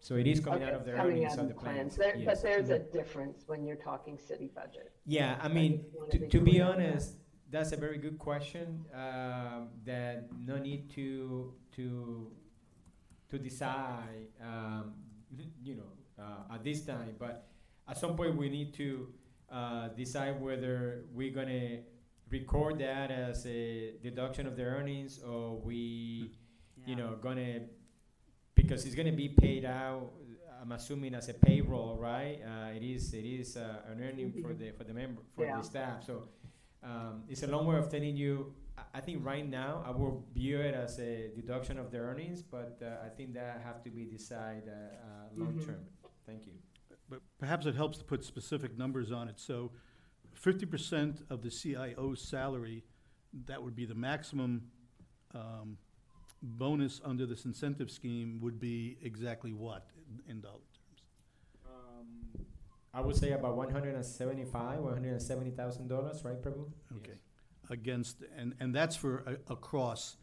So 0.00 0.14
it 0.14 0.26
is 0.26 0.40
coming 0.40 0.62
Okay, 0.62 0.70
out 0.70 0.74
of 0.80 0.84
the 0.86 0.92
coming 0.92 1.18
earnings 1.18 1.32
out 1.34 1.40
of 1.40 1.48
the 1.48 1.54
the 1.54 1.60
plans. 1.60 1.96
There, 1.96 2.16
yes. 2.16 2.24
but 2.24 2.42
there's 2.42 2.70
a 2.70 2.78
difference 2.78 3.44
when 3.46 3.64
you're 3.64 3.76
talking 3.76 4.16
city 4.18 4.50
budget. 4.54 4.92
Yeah, 5.04 5.36
I 5.42 5.48
mean, 5.48 5.84
to, 6.10 6.18
be 6.18 6.28
to 6.28 6.40
be 6.40 6.60
on 6.60 6.78
that. 6.78 6.86
honest, 6.86 7.14
that's 7.50 7.72
a 7.72 7.76
very 7.76 7.98
good 7.98 8.18
question. 8.18 8.84
Um, 8.94 9.68
that 9.84 10.28
no 10.46 10.58
need 10.58 10.90
to 10.90 11.52
to 11.76 12.30
to 13.30 13.38
decide, 13.38 14.28
um, 14.40 14.94
you 15.62 15.74
know, 15.76 15.92
uh, 16.24 16.54
at 16.54 16.64
this 16.64 16.82
time. 16.84 17.14
But 17.18 17.48
at 17.88 17.98
some 17.98 18.16
point, 18.16 18.36
we 18.36 18.48
need 18.48 18.72
to 18.74 19.08
uh, 19.50 19.88
decide 19.88 20.40
whether 20.40 21.04
we're 21.12 21.32
gonna 21.32 21.80
record 22.30 22.78
that 22.80 23.10
as 23.10 23.46
a 23.46 23.92
deduction 24.02 24.46
of 24.46 24.56
the 24.56 24.64
earnings, 24.64 25.20
or 25.22 25.56
we, 25.58 26.30
you 26.86 26.96
know, 26.96 27.16
gonna 27.20 27.60
because 28.54 28.84
it's 28.86 28.94
gonna 28.94 29.12
be 29.12 29.28
paid 29.28 29.64
out. 29.64 30.10
I'm 30.60 30.72
assuming 30.72 31.14
as 31.14 31.28
a 31.28 31.34
payroll, 31.34 31.96
right? 31.96 32.40
Uh, 32.44 32.74
it 32.76 32.82
is. 32.82 33.14
It 33.14 33.24
is 33.24 33.56
uh, 33.56 33.82
an 33.90 34.02
earning 34.02 34.32
for 34.42 34.52
the 34.54 34.72
for 34.72 34.84
the 34.84 34.92
member 34.94 35.22
for 35.34 35.44
Yeah. 35.44 35.58
the 35.58 35.62
staff. 35.62 36.04
So 36.04 36.28
um, 36.82 37.22
it's 37.28 37.42
a 37.42 37.46
long 37.46 37.66
way 37.66 37.76
of 37.76 37.88
telling 37.90 38.16
you. 38.16 38.52
I- 38.76 38.82
I 38.94 39.00
think 39.00 39.24
right 39.24 39.46
now 39.48 39.82
I 39.84 39.90
will 39.90 40.24
view 40.32 40.58
it 40.60 40.72
as 40.74 40.98
a 41.00 41.30
deduction 41.34 41.78
of 41.78 41.90
the 41.90 41.98
earnings, 41.98 42.42
but 42.42 42.80
uh, 42.82 43.04
I 43.04 43.08
think 43.08 43.34
that 43.34 43.60
have 43.64 43.82
to 43.84 43.90
be 43.90 44.04
decided 44.04 44.68
uh, 44.68 44.72
uh, 44.72 45.28
long 45.36 45.54
Mhm. 45.54 45.66
term. 45.66 45.84
Thank 46.26 46.46
you. 46.46 46.52
but 47.10 47.20
perhaps 47.38 47.64
it 47.66 47.74
helps 47.74 47.96
to 47.98 48.04
put 48.04 48.22
specific 48.22 48.76
numbers 48.76 49.10
on 49.10 49.28
it. 49.28 49.38
So, 49.40 49.72
fifty 50.38 50.66
percent 50.66 51.22
of 51.30 51.42
the 51.42 51.50
CIO's 51.50 52.20
salary, 52.20 52.84
that 53.46 53.62
would 53.62 53.74
be 53.76 53.84
the 53.84 53.94
maximum 53.94 54.62
um, 55.34 55.76
bonus 56.42 57.00
under 57.04 57.26
this 57.26 57.44
incentive 57.44 57.90
scheme 57.90 58.38
would 58.40 58.58
be 58.60 58.96
exactly 59.02 59.52
what 59.52 59.86
in, 60.08 60.30
in 60.30 60.40
dollar 60.40 60.54
terms? 60.54 61.02
Um, 61.66 62.46
I 62.94 63.00
would 63.00 63.16
say 63.16 63.32
about 63.32 63.56
one 63.56 63.70
hundred 63.70 63.94
and 63.94 64.04
seventy-five, 64.04 64.78
one 64.80 64.92
hundred 64.94 65.12
and 65.12 65.22
seventy 65.22 65.50
thousand 65.50 65.88
dollars, 65.88 66.24
right, 66.24 66.40
Prabhu? 66.40 66.66
Okay. 66.98 67.18
Against, 67.70 68.22
and, 68.34 68.54
and 68.60 68.74
that's 68.74 68.96
for, 68.96 69.18
a- 69.26 69.52
across 69.52 70.16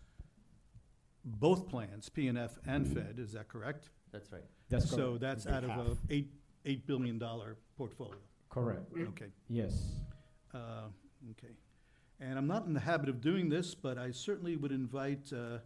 both 1.24 1.68
plans, 1.70 2.10
PNF 2.10 2.52
and 2.66 2.88
Fed, 2.88 3.18
is 3.20 3.34
that 3.34 3.50
correct? 3.50 3.90
That's 4.12 4.32
right. 4.32 4.42
That's 4.70 4.90
So 4.90 5.18
that's 5.20 5.46
out 5.46 5.62
be 5.64 5.70
of 5.70 5.78
a 5.78 5.84
half. 5.90 5.98
eight, 6.10 6.32
eight 6.66 6.88
billion 6.88 7.20
dollar 7.20 7.58
portfolio. 7.78 8.18
Correct. 8.56 8.92
Okay. 9.10 9.28
Yes. 9.50 9.74
Uh, 10.54 10.88
Okay. 11.32 11.54
And 12.20 12.38
I'm 12.38 12.46
not 12.48 12.66
in 12.68 12.74
the 12.74 12.80
habit 12.80 13.10
of 13.10 13.20
doing 13.20 13.50
this, 13.50 13.74
but 13.76 13.98
I 13.98 14.12
certainly 14.12 14.56
would 14.56 14.72
invite 14.72 15.34
uh, 15.34 15.58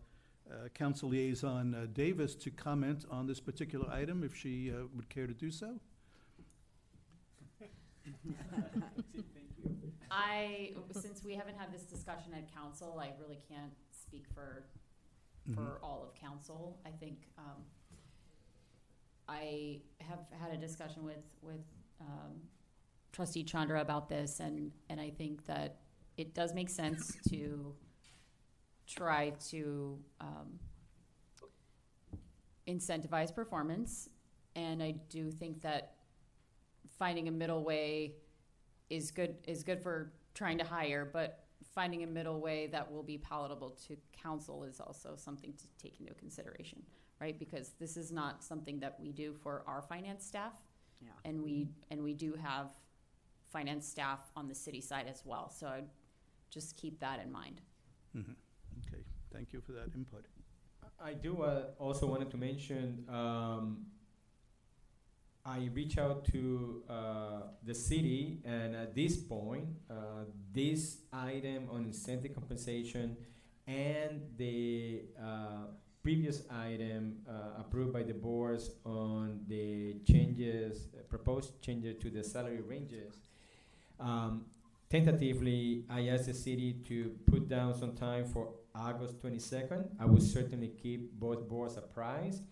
uh, 0.49 0.69
Council 0.73 1.09
Liaison 1.09 1.75
uh, 1.75 1.85
Davis 1.93 2.33
to 2.35 2.49
comment 2.49 3.05
on 3.11 3.27
this 3.27 3.39
particular 3.41 3.87
item, 3.91 4.23
if 4.23 4.33
she 4.35 4.71
uh, 4.71 4.85
would 4.95 5.09
care 5.09 5.27
to 5.27 5.33
do 5.33 5.51
so. 5.51 5.79
I, 10.09 10.71
since 10.91 11.23
we 11.23 11.35
haven't 11.35 11.57
had 11.57 11.71
this 11.71 11.83
discussion 11.83 12.33
at 12.33 12.51
council, 12.53 12.97
I 12.99 13.11
really 13.21 13.37
can't 13.47 13.73
speak 13.91 14.25
for, 14.33 14.63
for 15.53 15.61
Mhm. 15.61 15.83
all 15.83 16.03
of 16.03 16.15
council. 16.15 16.79
I 16.85 16.89
think, 16.91 17.27
um, 17.37 17.63
I 19.27 19.81
have 19.99 20.25
had 20.39 20.51
a 20.51 20.57
discussion 20.57 21.03
with, 21.03 21.23
with, 21.43 21.61
um, 22.01 22.41
trustee 23.11 23.43
Chandra 23.43 23.81
about 23.81 24.09
this, 24.09 24.39
and, 24.39 24.71
and 24.89 24.99
I 24.99 25.09
think 25.09 25.45
that 25.45 25.77
it 26.17 26.33
does 26.33 26.53
make 26.53 26.69
sense 26.69 27.17
to 27.29 27.73
try 28.87 29.31
to, 29.49 29.99
um, 30.21 30.59
incentivize 32.67 33.33
performance, 33.33 34.09
and 34.55 34.81
I 34.83 34.91
do 35.09 35.31
think 35.31 35.61
that 35.61 35.93
finding 36.97 37.27
a 37.27 37.31
middle 37.31 37.63
way 37.63 38.15
is 38.89 39.11
good 39.11 39.35
is 39.47 39.63
good 39.63 39.81
for 39.81 40.13
trying 40.33 40.57
to 40.59 40.63
hire, 40.63 41.09
but 41.11 41.45
finding 41.73 42.03
a 42.03 42.07
middle 42.07 42.39
way 42.39 42.67
that 42.67 42.91
will 42.91 43.03
be 43.03 43.17
palatable 43.17 43.71
to 43.87 43.97
council 44.21 44.63
is 44.63 44.79
also 44.79 45.13
something 45.15 45.53
to 45.53 45.65
take 45.81 45.99
into 45.99 46.13
consideration, 46.13 46.81
right? 47.19 47.37
Because 47.39 47.73
this 47.79 47.97
is 47.97 48.11
not 48.11 48.43
something 48.43 48.79
that 48.79 48.97
we 48.99 49.11
do 49.11 49.33
for 49.33 49.63
our 49.67 49.81
finance 49.81 50.25
staff, 50.25 50.53
Yeah. 51.01 51.09
and 51.25 51.41
we 51.43 51.69
and 51.89 52.03
we 52.03 52.13
do 52.13 52.33
have 52.33 52.67
finance 53.51 53.87
staff 53.87 54.31
on 54.35 54.47
the 54.47 54.55
city 54.55 54.81
side 54.81 55.07
as 55.07 55.23
well. 55.25 55.49
So 55.49 55.67
I'd 55.67 55.89
just 56.49 56.77
keep 56.77 56.99
that 56.99 57.19
in 57.19 57.31
mind. 57.31 57.61
Mhm. 58.15 58.35
Okay, 58.79 59.03
thank 59.31 59.53
you 59.53 59.61
for 59.61 59.73
that 59.73 59.93
input. 59.95 60.25
I 60.99 61.13
do 61.13 61.43
uh, 61.43 61.71
also 61.79 62.07
wanted 62.07 62.29
to 62.31 62.37
mention 62.37 63.05
um, 63.09 63.85
I 65.45 65.69
reach 65.73 65.97
out 65.97 66.25
to 66.25 66.83
uh, 66.89 67.41
the 67.63 67.73
city, 67.73 68.41
and 68.43 68.75
at 68.75 68.93
this 68.93 69.17
point, 69.17 69.65
uh, 69.89 70.25
this 70.51 70.99
item 71.13 71.69
on 71.71 71.85
incentive 71.85 72.33
compensation 72.35 73.15
and 73.65 74.21
the 74.37 75.03
uh, 75.19 75.67
previous 76.03 76.43
item 76.51 77.19
uh, 77.27 77.61
approved 77.61 77.93
by 77.93 78.03
the 78.03 78.13
boards 78.13 78.71
on 78.85 79.39
the 79.47 79.95
changes, 80.05 80.87
uh, 80.93 81.01
proposed 81.09 81.61
changes 81.61 81.95
to 82.01 82.09
the 82.09 82.23
salary 82.23 82.61
ranges. 82.61 83.15
Um, 83.99 84.45
tentatively, 84.89 85.85
I 85.89 86.07
asked 86.07 86.27
the 86.27 86.33
city 86.33 86.73
to 86.87 87.11
put 87.29 87.47
down 87.49 87.73
some 87.77 87.95
time 87.95 88.25
for 88.25 88.49
August 88.75 89.21
22nd. 89.21 89.89
I 89.99 90.05
will 90.05 90.21
certainly 90.21 90.69
keep 90.81 91.13
both 91.19 91.47
boards 91.47 91.77
apprised. 91.77 92.43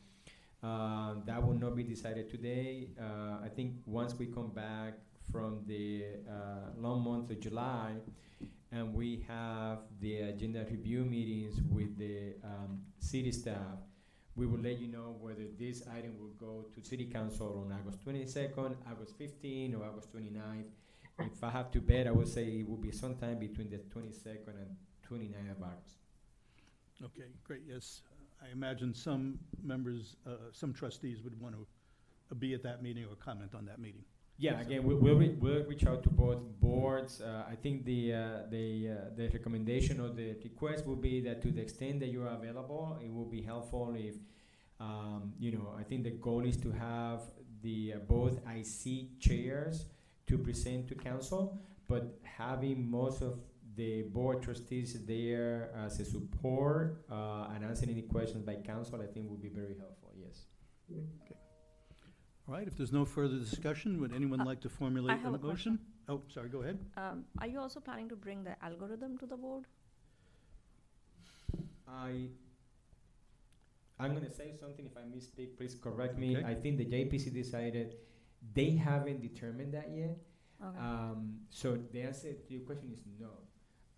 Uh, 0.64 1.16
that 1.26 1.46
will 1.46 1.54
not 1.54 1.76
be 1.76 1.84
decided 1.84 2.30
today. 2.30 2.90
Uh, 3.00 3.44
I 3.44 3.50
think 3.56 3.76
once 3.86 4.16
we 4.16 4.26
come 4.26 4.50
back 4.50 4.94
from 5.32 5.62
the 5.68 6.06
uh, 6.28 6.72
long 6.78 7.04
month 7.04 7.30
of 7.30 7.40
July 7.40 7.94
and 8.72 8.94
we 8.94 9.24
have 9.28 9.80
the 10.02 10.22
agenda 10.22 10.66
review 10.70 11.06
meetings 11.06 11.62
with 11.70 11.98
the 11.98 12.34
um, 12.44 12.82
city 13.00 13.32
staff, 13.32 13.78
we 14.36 14.46
will 14.46 14.60
let 14.60 14.80
you 14.80 14.88
know 14.88 15.16
whether 15.20 15.46
this 15.58 15.84
item 15.96 16.16
will 16.20 16.34
go 16.40 16.66
to 16.76 16.88
city 16.88 17.06
council 17.06 17.64
on 17.66 17.72
August 17.72 18.06
22nd, 18.06 18.76
August 18.92 19.18
15th, 19.20 19.80
or 19.80 19.86
August 19.86 20.16
29th. 20.16 20.66
If 21.20 21.44
I 21.44 21.50
have 21.50 21.72
to 21.72 21.82
bet, 21.82 22.08
I 22.08 22.12
would 22.12 22.28
say 22.28 22.44
it 22.44 22.70
will 22.70 22.78
be 22.78 22.92
sometime 22.92 23.40
between 23.40 23.70
the 23.70 23.78
22nd 23.78 24.48
and 24.48 24.76
29th 25.10 25.52
of 25.52 25.64
August. 25.64 25.98
Okay, 27.04 27.30
great, 27.44 27.62
yes. 27.68 28.02
I 28.42 28.52
imagine 28.52 28.94
some 28.94 29.40
members, 29.64 30.16
uh, 30.26 30.52
some 30.52 30.74
trustees 30.74 31.22
would 31.24 31.40
want 31.40 31.56
to 32.30 32.36
be 32.36 32.54
at 32.54 32.64
that 32.64 32.84
meeting 32.84 33.06
or 33.06 33.16
comment 33.16 33.56
on 33.56 33.66
that 33.66 33.80
meeting. 33.80 34.04
Yeah, 34.40 34.60
again, 34.62 34.84
we, 34.84 34.94
we'll, 34.94 35.16
re- 35.16 35.36
we'll 35.40 35.64
reach 35.64 35.88
out 35.88 36.04
to 36.04 36.10
both 36.10 36.40
boards. 36.60 37.22
Uh, 37.22 37.44
I 37.50 37.56
think 37.56 37.86
the, 37.86 38.14
uh, 38.14 38.20
the, 38.52 38.90
uh, 38.90 39.16
the 39.16 39.30
recommendation 39.30 40.00
or 40.00 40.10
the 40.10 40.36
request 40.44 40.86
will 40.86 40.96
be 40.96 41.22
that 41.22 41.42
to 41.42 41.52
the 41.52 41.62
extent 41.62 42.00
that 42.02 42.10
you 42.10 42.22
are 42.24 42.36
available, 42.36 43.00
it 43.04 43.12
will 43.12 43.26
be 43.26 43.42
helpful 43.42 43.96
if, 43.98 44.16
um, 44.80 45.34
you 45.40 45.52
know, 45.52 45.74
I 45.78 45.82
think 45.82 46.04
the 46.04 46.12
goal 46.12 46.46
is 46.46 46.58
to 46.58 46.72
have 46.72 47.22
the, 47.64 47.94
uh, 47.96 48.00
both 48.08 48.40
IC 48.48 49.20
chairs 49.20 49.86
to 50.28 50.38
present 50.38 50.88
to 50.90 50.96
council, 50.96 51.58
but 51.88 52.20
having 52.24 52.90
most 52.90 53.22
of 53.22 53.40
the 53.76 54.04
board 54.04 54.42
trustees 54.42 55.06
there 55.06 55.72
as 55.76 56.00
a 56.00 56.06
support, 56.06 57.06
uh, 57.12 57.48
and 57.54 57.64
answering 57.64 57.92
any 57.92 58.02
questions 58.02 58.44
by 58.44 58.56
council, 58.56 59.02
I 59.02 59.08
think 59.08 59.30
would 59.30 59.42
be 59.42 59.50
very 59.50 59.76
helpful, 59.78 60.12
yes. 60.20 60.46
Okay. 60.92 61.36
All 62.48 62.54
right, 62.56 62.68
if 62.68 62.76
there's 62.78 62.92
no 62.94 63.06
further 63.06 63.38
discussion, 63.38 64.00
would 64.02 64.14
anyone 64.14 64.42
Uh, 64.42 64.46
like 64.46 64.62
to 64.62 64.70
formulate 64.70 65.20
have 65.20 65.34
a 65.34 65.36
a 65.36 65.40
motion? 65.40 65.80
Oh, 66.10 66.22
sorry, 66.30 66.50
go 66.50 66.62
ahead. 66.62 66.80
Um, 66.96 67.26
are 67.40 67.48
you 67.48 67.60
also 67.60 67.80
planning 67.80 68.10
to 68.10 68.16
bring 68.16 68.44
the 68.44 68.56
algorithm 68.64 69.18
to 69.20 69.26
the 69.26 69.36
board? 69.38 69.66
I, 71.88 72.30
I'm 74.00 74.14
gonna 74.14 74.32
say 74.32 74.54
something, 74.60 74.86
if 74.86 74.96
I 74.98 75.02
misspeak, 75.02 75.58
please 75.58 75.76
correct 75.76 76.18
me. 76.18 76.38
Okay. 76.38 76.46
I 76.46 76.54
think 76.56 76.78
the 76.78 76.86
JPC 76.86 77.34
decided, 77.34 77.96
they 78.54 78.72
haven't 78.72 79.22
determined 79.22 79.74
that 79.74 79.90
yet. 79.96 80.18
Okay. 80.64 80.78
Um, 80.80 81.40
so 81.50 81.78
the 81.92 82.02
answer 82.02 82.34
to 82.34 82.54
your 82.54 82.62
question 82.64 82.90
is 82.92 83.02
no. 83.20 83.30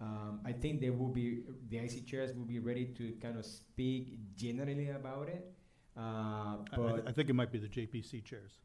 Um, 0.01 0.39
I 0.45 0.51
think 0.53 0.79
they 0.81 0.89
will 0.89 1.09
be, 1.09 1.41
the 1.69 1.77
IC 1.77 2.05
chairs 2.07 2.33
will 2.33 2.45
be 2.45 2.59
ready 2.59 2.85
to 2.97 3.13
kind 3.21 3.37
of 3.37 3.45
speak 3.45 4.17
generally 4.35 4.89
about 4.89 5.27
it. 5.29 5.53
Uh, 5.97 5.99
I- 6.01 6.57
I, 6.71 6.75
but, 6.77 7.07
I 7.07 7.11
think 7.11 7.29
it 7.29 7.33
might 7.33 7.51
be 7.51 7.59
the 7.59 7.67
JPC 7.67 8.23
chairs. 8.23 8.59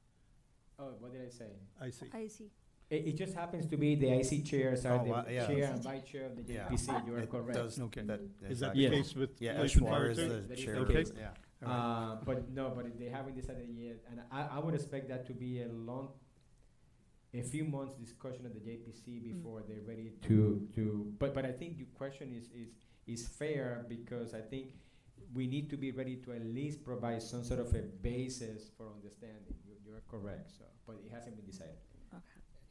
oh, 0.79 0.95
what 1.01 1.13
did 1.13 1.23
I 1.27 1.31
say? 1.31 1.51
I 1.81 1.91
see. 1.91 2.07
I 2.13 2.27
see. 2.29 2.51
It, 2.91 3.07
it 3.09 3.17
just 3.17 3.35
happens 3.35 3.67
to 3.67 3.77
be 3.77 3.95
the 3.97 4.11
IC 4.21 4.45
chairs 4.45 4.85
are 4.87 5.01
Oh, 5.05 5.11
uh, 5.13 5.25
the 5.25 5.33
yeah. 5.33 5.47
chair 5.47 5.65
and 5.73 5.83
vice 5.83 6.03
chair 6.05 6.27
of 6.27 6.37
the 6.37 6.53
Yeah. 6.53 6.69
JPC, 6.69 7.07
you 7.07 7.15
are 7.15 7.19
It 7.19 7.31
correct. 7.31 7.55
does- 7.59 7.81
Okay. 7.81 8.03
that- 8.03 8.21
Is 8.49 8.61
that 8.61 8.75
the 8.75 8.81
Yes. 8.81 8.93
case 8.93 9.15
with 9.17 9.41
Yeah, 9.41 9.57
police 9.57 9.75
and 9.77 9.87
Eshwar 9.87 9.91
fire 9.91 10.11
is 10.11 10.19
too? 10.19 10.41
the 10.49 10.57
chair. 10.57 10.75
the 10.75 10.81
Okay. 10.83 11.03
the- 11.05 11.15
Yeah. 11.17 11.31
Uh, 11.65 12.17
but 12.25 12.51
no, 12.51 12.73
but 12.75 12.99
they 12.99 13.09
haven't 13.09 13.37
decided 13.37 13.69
yet, 13.77 13.97
and 14.11 14.21
I, 14.31 14.57
I 14.57 14.59
would 14.59 14.75
expect 14.75 15.09
that 15.09 15.27
to 15.27 15.33
be 15.33 15.63
a 15.63 15.69
long, 15.69 16.09
a 17.33 17.43
few 17.43 17.65
months 17.65 17.95
discussion 17.95 18.45
at 18.45 18.55
the 18.55 18.61
JPC 18.61 19.23
before 19.23 19.63
they're 19.67 19.81
ready 19.87 20.13
to, 20.23 20.69
to, 20.75 21.13
but, 21.19 21.35
but 21.35 21.47
I 21.47 21.53
think 21.53 21.79
your 21.79 21.89
question 21.95 22.35
is, 22.37 22.49
is, 22.55 22.75
is 23.07 23.27
fair, 23.27 23.87
because 23.89 24.35
I 24.35 24.41
think 24.41 24.73
we 25.33 25.47
need 25.47 25.71
to 25.71 25.77
be 25.77 25.91
ready 25.91 26.17
to 26.17 26.33
at 26.33 26.45
least 26.45 26.85
provide 26.85 27.23
some 27.23 27.45
sort 27.45 27.61
of 27.61 27.75
a 27.75 27.83
basis 28.03 28.71
for 28.77 28.87
understanding, 28.95 29.55
you, 29.67 29.75
you're 29.87 30.03
correct, 30.11 30.51
so, 30.59 30.65
but 30.87 30.97
it 31.05 31.13
hasn't 31.13 31.37
been 31.37 31.47
decided. 31.47 31.77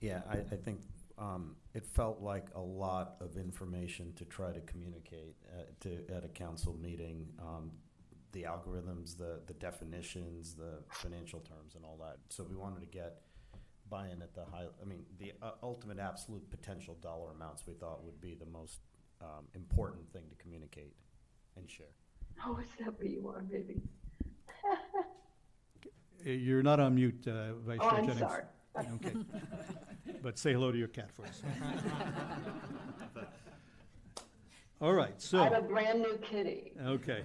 Yeah, 0.01 0.21
I, 0.29 0.39
I 0.51 0.57
think 0.57 0.81
um, 1.17 1.55
it 1.73 1.85
felt 1.85 2.21
like 2.21 2.47
a 2.55 2.59
lot 2.59 3.15
of 3.21 3.37
information 3.37 4.13
to 4.17 4.25
try 4.25 4.51
to 4.51 4.59
communicate 4.61 5.35
at, 5.57 5.79
to, 5.81 5.99
at 6.13 6.25
a 6.25 6.27
council 6.27 6.77
meeting. 6.81 7.27
Um, 7.39 7.71
the 8.33 8.43
algorithms, 8.43 9.17
the, 9.17 9.39
the 9.47 9.53
definitions, 9.53 10.55
the 10.55 10.79
financial 10.89 11.39
terms, 11.39 11.75
and 11.75 11.85
all 11.85 11.97
that. 12.01 12.17
So 12.29 12.43
we 12.47 12.55
wanted 12.55 12.81
to 12.81 12.87
get 12.87 13.21
buy-in 13.89 14.21
at 14.21 14.33
the 14.35 14.43
high. 14.51 14.65
I 14.81 14.85
mean, 14.85 15.05
the 15.19 15.33
uh, 15.41 15.51
ultimate 15.61 15.99
absolute 15.99 16.49
potential 16.49 16.97
dollar 17.01 17.31
amounts 17.31 17.63
we 17.67 17.73
thought 17.73 18.03
would 18.03 18.19
be 18.19 18.33
the 18.35 18.45
most 18.47 18.79
um, 19.21 19.45
important 19.53 20.11
thing 20.11 20.23
to 20.29 20.35
communicate 20.43 20.93
and 21.55 21.69
share. 21.69 21.85
Oh, 22.45 22.57
is 22.57 22.67
that 22.79 22.97
what 22.97 23.09
you 23.09 23.21
want, 23.21 23.49
baby? 23.51 23.81
You're 26.25 26.63
not 26.63 26.79
on 26.79 26.95
mute, 26.95 27.27
uh, 27.27 27.53
Vice 27.65 27.79
Oh, 27.81 27.89
Chair 27.89 27.99
I'm 27.99 28.05
Jennings. 28.07 28.19
sorry. 28.19 28.43
Okay. 28.95 29.13
But 30.21 30.37
say 30.39 30.53
hello 30.53 30.71
to 30.71 30.77
your 30.77 30.87
cat 30.87 31.11
for 31.11 31.25
us. 31.25 31.41
All 34.81 34.93
right, 34.93 35.21
so, 35.21 35.39
I 35.39 35.43
have 35.45 35.53
a 35.53 35.61
brand 35.67 35.99
new 36.01 36.17
kitty, 36.21 36.71
okay. 36.85 37.23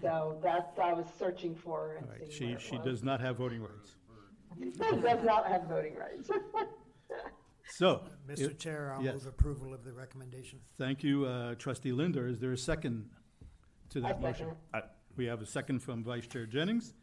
So 0.00 0.38
that's, 0.42 0.78
I 0.78 0.92
was 0.92 1.06
searching 1.18 1.54
for 1.54 1.94
and 1.96 2.06
All 2.06 2.12
right, 2.12 2.20
seeing 2.20 2.30
she, 2.32 2.44
where 2.46 2.54
it 2.56 2.60
she 2.62 2.76
was. 2.76 2.84
does 2.84 3.02
not 3.04 3.20
have 3.20 3.36
voting 3.36 3.62
rights. 3.62 3.96
Does 4.78 5.24
not 5.24 5.46
have 5.46 5.64
voting 5.64 5.94
rights. 5.96 6.30
So, 7.72 8.02
Mr. 8.28 8.40
if- 8.50 8.58
Chair, 8.58 8.92
I'll 8.96 9.02
yes. 9.02 9.14
move 9.14 9.26
approval 9.26 9.72
of 9.72 9.84
the 9.84 9.92
recommendation. 9.92 10.58
Thank 10.76 11.04
you, 11.04 11.24
uh, 11.26 11.54
trustee 11.54 11.92
Linder. 11.92 12.26
Is 12.26 12.40
there 12.40 12.50
a 12.50 12.58
second 12.58 13.08
to 13.90 14.00
that 14.00 14.16
I 14.16 14.20
motion? 14.20 14.48
second 14.72 14.90
We 15.16 15.26
have 15.26 15.40
a 15.40 15.46
second 15.46 15.78
from 15.80 16.02
Vice 16.02 16.26
Chair 16.26 16.46
Jennings. 16.46 16.94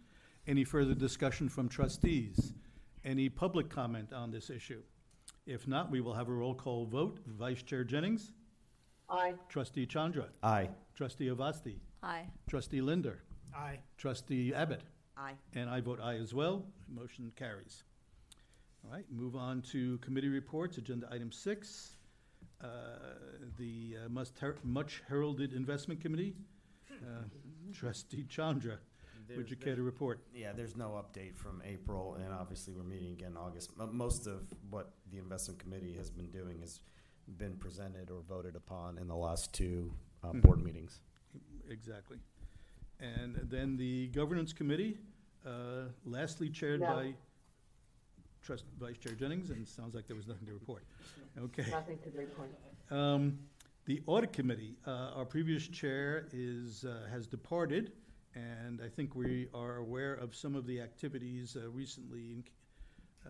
Any 0.45 0.65
further 0.65 0.93
discussion 0.93 1.47
from 1.47 1.69
trustees? 1.69 2.53
Any 3.05 3.29
public 3.29 3.69
comment 3.69 4.11
on 4.11 4.29
this 4.31 4.49
issue? 4.49 4.81
If 5.45 5.67
not, 5.69 5.89
we 5.89 6.01
will 6.01 6.13
have 6.13 6.27
a 6.27 6.33
roll 6.33 6.53
call 6.53 6.85
vote. 6.85 7.19
Vice 7.25 7.63
Chair 7.63 7.85
Jennings, 7.85 8.33
Aye. 9.09 9.35
trustee 9.47 9.85
Chandra, 9.85 10.25
Aye. 10.43 10.69
trustee 10.95 11.27
Avasti, 11.29 11.77
Aye. 12.03 12.27
trustee 12.47 12.81
Linder, 12.81 13.19
Aye. 13.55 13.79
trustee 13.97 14.53
Abbott, 14.53 14.81
Aye. 15.17 15.33
and 15.53 15.69
I 15.69 15.81
vote 15.81 15.99
aye 16.01 16.15
as 16.17 16.33
well. 16.33 16.65
Motion 16.87 17.31
carries. 17.35 17.83
All 18.85 18.91
right, 18.91 19.05
move 19.11 19.35
on 19.35 19.61
to 19.73 19.97
committee 19.99 20.29
reports, 20.29 20.77
agenda 20.77 21.07
item 21.11 21.31
six. 21.31 21.95
Uh, 22.61 22.67
The 23.57 23.97
uh, 24.05 24.09
must 24.09 24.37
her- 24.39 24.57
much 24.63 25.01
heralded 25.07 25.53
investment 25.53 25.99
committee. 26.01 26.35
Uh, 26.91 27.23
Trustee 27.73 28.23
Chandra, 28.29 28.77
would 29.15 29.27
There's- 29.27 29.49
you 29.49 29.55
care 29.55 29.75
to 29.75 29.83
report? 29.83 30.19
Yeah, 30.33 30.53
there's 30.53 30.75
no 30.75 30.91
update 30.91 31.35
from 31.35 31.61
April, 31.65 32.15
and 32.15 32.31
obviously 32.33 32.73
we're 32.73 32.83
meeting 32.83 33.11
again 33.13 33.31
in 33.31 33.37
August. 33.37 33.71
M- 33.79 33.95
Most 33.95 34.25
of 34.27 34.51
what 34.69 34.93
the 35.11 35.17
investment 35.17 35.59
committee 35.59 35.93
has 35.95 36.09
been 36.09 36.31
doing 36.31 36.59
has 36.61 36.79
been 37.37 37.57
presented 37.57 38.09
or 38.09 38.21
voted 38.21 38.55
upon 38.55 38.97
in 38.97 39.07
the 39.07 39.15
last 39.15 39.53
two 39.53 39.93
uh, 40.23 40.33
board 40.33 40.63
meetings. 40.63 41.01
Exactly. 41.69 42.17
And 42.99 43.35
then 43.43 43.77
the 43.77 44.07
governance 44.07 44.53
committee, 44.53 44.97
uh, 45.45 45.89
lastly 46.05 46.49
chaired 46.49 46.81
No. 46.81 46.87
by 46.87 47.13
Trust, 48.41 48.65
Vice 48.79 48.97
Chair 48.97 49.13
Jennings, 49.13 49.49
and 49.49 49.61
it 49.61 49.67
sounds 49.67 49.93
like 49.93 50.07
there 50.07 50.15
was 50.15 50.27
nothing 50.27 50.47
to 50.47 50.53
report. 50.53 50.83
Okay. 51.37 51.69
Nothing 51.69 51.99
to 51.99 52.09
report. 52.17 52.49
Um, 52.89 53.39
The 53.85 54.01
audit 54.05 54.33
committee, 54.33 54.75
uh, 54.85 55.15
our 55.15 55.25
previous 55.25 55.65
chair 55.65 56.27
is, 56.33 56.83
uh, 56.83 57.07
has 57.09 57.25
departed, 57.25 57.93
and 58.35 58.81
I 58.81 58.89
think 58.89 59.15
we 59.15 59.47
are 59.53 59.77
aware 59.77 60.13
of 60.15 60.35
some 60.35 60.55
of 60.55 60.65
the 60.65 60.81
activities 60.81 61.55
uh, 61.55 61.69
recently 61.69 62.43
uh, 63.25 63.29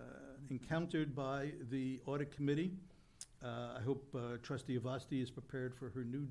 encountered 0.49 1.15
by 1.15 1.53
the 1.69 2.01
audit 2.07 2.31
committee. 2.31 2.71
Uh, 3.43 3.77
I 3.77 3.81
hope 3.83 4.15
uh, 4.15 4.37
trustee 4.41 4.79
Avasti 4.79 5.21
is 5.21 5.29
prepared 5.29 5.75
for 5.75 5.89
her 5.89 6.03
new 6.03 6.27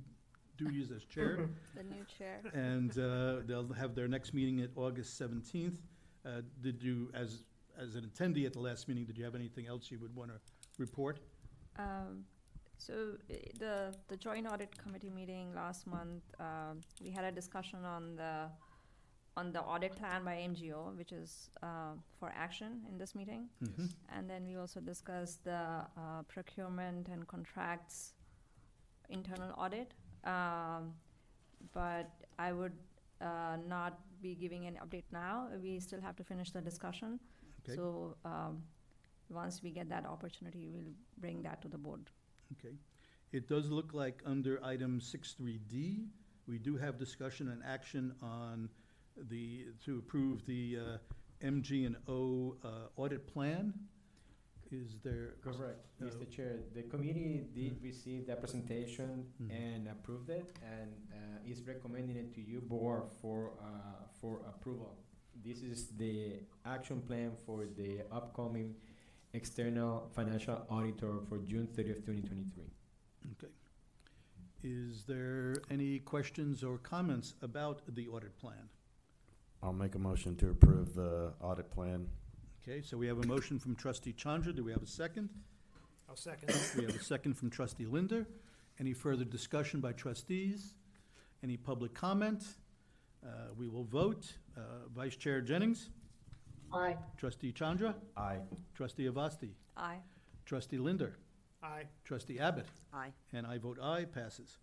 duties 0.56 0.90
as 0.90 1.04
chair. 1.04 1.48
The 1.76 1.82
new 1.84 2.04
chair. 2.18 2.40
And 2.54 2.90
uh, 2.98 3.42
they'll 3.46 3.72
have 3.74 3.94
their 3.94 4.08
next 4.08 4.32
meeting 4.34 4.60
at 4.60 4.70
August 4.76 5.20
17th. 5.20 5.76
Uh, 6.24 6.40
Did 6.62 6.82
you, 6.82 7.10
as, 7.14 7.44
as 7.78 7.94
an 7.96 8.04
attendee 8.10 8.46
at 8.46 8.52
the 8.52 8.60
last 8.60 8.88
meeting, 8.88 9.04
did 9.04 9.16
you 9.18 9.24
have 9.24 9.34
anything 9.34 9.66
else 9.66 9.90
you 9.90 9.98
would 10.00 10.14
want 10.16 10.30
to 10.30 10.38
report? 10.78 11.20
Um, 11.78 12.24
so 12.78 12.94
i- 13.30 13.50
the 13.58 13.94
the 14.08 14.16
joint 14.16 14.46
audit 14.52 14.76
committee 14.82 15.10
meeting 15.10 15.54
last 15.54 15.86
month, 15.86 16.22
um, 16.40 16.80
we 17.04 17.10
had 17.10 17.24
a 17.24 17.32
discussion 17.32 17.84
on 17.84 18.16
the 18.16 18.34
on 19.38 19.52
the 19.52 19.60
audit 19.60 19.94
plan 19.96 20.24
by 20.24 20.36
MGO, 20.52 20.96
which 20.96 21.12
is 21.12 21.50
uh, 21.62 21.92
for 22.18 22.28
action 22.34 22.70
in 22.90 22.96
this 22.98 23.14
meeting. 23.14 23.42
Mhm. 23.62 23.88
And 24.14 24.28
then 24.30 24.46
we 24.46 24.56
also 24.56 24.80
discussed 24.80 25.44
the 25.44 25.62
uh, 26.02 26.22
procurement 26.34 27.08
and 27.08 27.26
contracts 27.28 28.14
internal 29.10 29.52
audit. 29.58 29.92
Um, 30.24 30.92
but 31.72 32.10
I 32.38 32.52
would 32.52 32.72
uh, 33.20 33.56
not 33.66 33.98
be 34.22 34.34
giving 34.34 34.66
an 34.66 34.78
update 34.84 35.04
now. 35.12 35.48
We 35.62 35.80
still 35.80 36.00
have 36.00 36.16
to 36.16 36.24
finish 36.24 36.50
the 36.50 36.60
discussion. 36.60 37.18
Okay. 37.62 37.76
So 37.76 38.16
um, 38.24 38.62
once 39.28 39.62
we 39.62 39.70
get 39.70 39.88
that 39.88 40.06
opportunity, 40.06 40.68
we'll 40.68 40.94
bring 41.18 41.42
that 41.42 41.60
to 41.62 41.68
the 41.68 41.78
board. 41.78 42.10
Okay. 42.58 42.74
It 43.32 43.48
does 43.48 43.70
look 43.70 43.92
like 43.92 44.22
under 44.24 44.62
item 44.64 45.00
six 45.00 45.32
three 45.32 45.58
D, 45.68 46.06
we 46.46 46.58
do 46.58 46.76
have 46.76 46.98
discussion 46.98 47.48
and 47.48 47.62
action 47.66 48.14
on 48.22 48.68
the, 49.30 49.66
to 49.84 49.98
approve 49.98 50.46
the 50.46 50.78
uh, 50.80 51.44
MG 51.44 51.86
and 51.86 51.96
O 52.08 52.56
uh, 52.64 52.68
audit 52.96 53.26
plan. 53.26 53.74
Is 54.72 54.96
there? 55.04 55.34
Correct, 55.42 55.86
uh, 56.00 56.04
Mr. 56.06 56.28
Chair. 56.28 56.58
The 56.74 56.82
committee 56.82 57.46
did 57.54 57.80
receive 57.82 58.26
that 58.26 58.40
presentation 58.40 59.26
Mhm. 59.40 59.50
and 59.50 59.88
approved 59.88 60.28
it, 60.30 60.52
and 60.62 60.90
uh, 61.12 61.50
is 61.50 61.62
recommending 61.66 62.16
it 62.16 62.34
to 62.34 62.40
you, 62.40 62.60
board, 62.60 63.04
for, 63.20 63.52
uh, 63.60 64.06
for 64.20 64.40
approval. 64.46 64.98
This 65.44 65.62
is 65.62 65.88
the 65.96 66.40
action 66.64 67.00
plan 67.02 67.36
for 67.36 67.66
the 67.66 68.02
upcoming 68.10 68.74
external 69.34 70.08
financial 70.08 70.66
auditor 70.68 71.20
for 71.28 71.38
June 71.38 71.66
thirtieth, 71.68 72.04
twenty 72.04 72.22
twenty-three. 72.22 72.70
Okay. 73.32 73.52
Is 74.62 75.04
there 75.04 75.62
any 75.70 76.00
questions 76.00 76.64
or 76.64 76.78
comments 76.78 77.34
about 77.42 77.82
the 77.94 78.08
audit 78.08 78.36
plan? 78.38 78.68
I'll 79.62 79.72
make 79.72 79.94
a 79.94 79.98
motion 79.98 80.34
to 80.36 80.50
approve 80.50 80.94
the 80.94 81.34
audit 81.40 81.70
plan. 81.70 82.08
Okay, 82.68 82.82
so 82.82 82.96
we 82.96 83.06
have 83.06 83.18
a 83.22 83.26
motion 83.26 83.58
from 83.58 83.76
trustee 83.76 84.12
Chandra. 84.12 84.52
Do 84.52 84.64
we 84.64 84.72
have 84.72 84.82
a 84.82 84.86
second? 84.88 85.28
I'll 86.08 86.16
second. 86.16 86.52
We 86.76 86.84
have 86.84 86.96
a 86.96 87.02
second 87.02 87.34
from 87.34 87.48
trustee 87.50 87.86
Linder. 87.86 88.26
Any 88.80 88.92
further 88.92 89.24
discussion 89.24 89.80
by 89.80 89.92
trustees? 89.92 90.74
Any 91.44 91.56
public 91.56 91.94
comment? 91.94 92.42
Uh, 93.24 93.28
We 93.56 93.68
will 93.68 93.84
vote. 93.84 94.32
Uh, 94.56 94.60
Vice 94.94 95.14
Chair 95.16 95.40
Jennings? 95.40 95.90
Aye. 96.72 96.96
Trustee 97.16 97.52
Chandra? 97.52 97.94
Aye. 98.16 98.40
Trustee 98.74 99.04
Avasti? 99.08 99.50
Aye. 99.76 100.00
Trustee 100.44 100.78
Linder? 100.78 101.16
Aye. 101.62 101.84
Trustee 102.04 102.40
Abbott? 102.40 102.66
Aye. 102.92 103.12
And 103.32 103.46
I 103.46 103.58
vote 103.58 103.78
aye, 103.80 104.04
passes. 104.06 104.58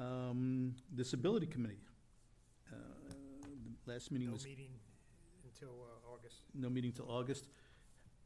Um, 0.00 0.74
Disability 0.94 1.46
Committee. 1.46 1.78
Uh, 2.72 2.76
the 3.86 3.92
Last 3.92 4.10
meeting 4.10 4.28
No 4.28 4.32
was, 4.34 4.44
meeting 4.44 4.70
until 5.44 5.70
uh, 5.84 6.03
August. 6.34 6.54
no 6.54 6.70
meeting 6.70 6.92
till 6.92 7.10
August. 7.10 7.46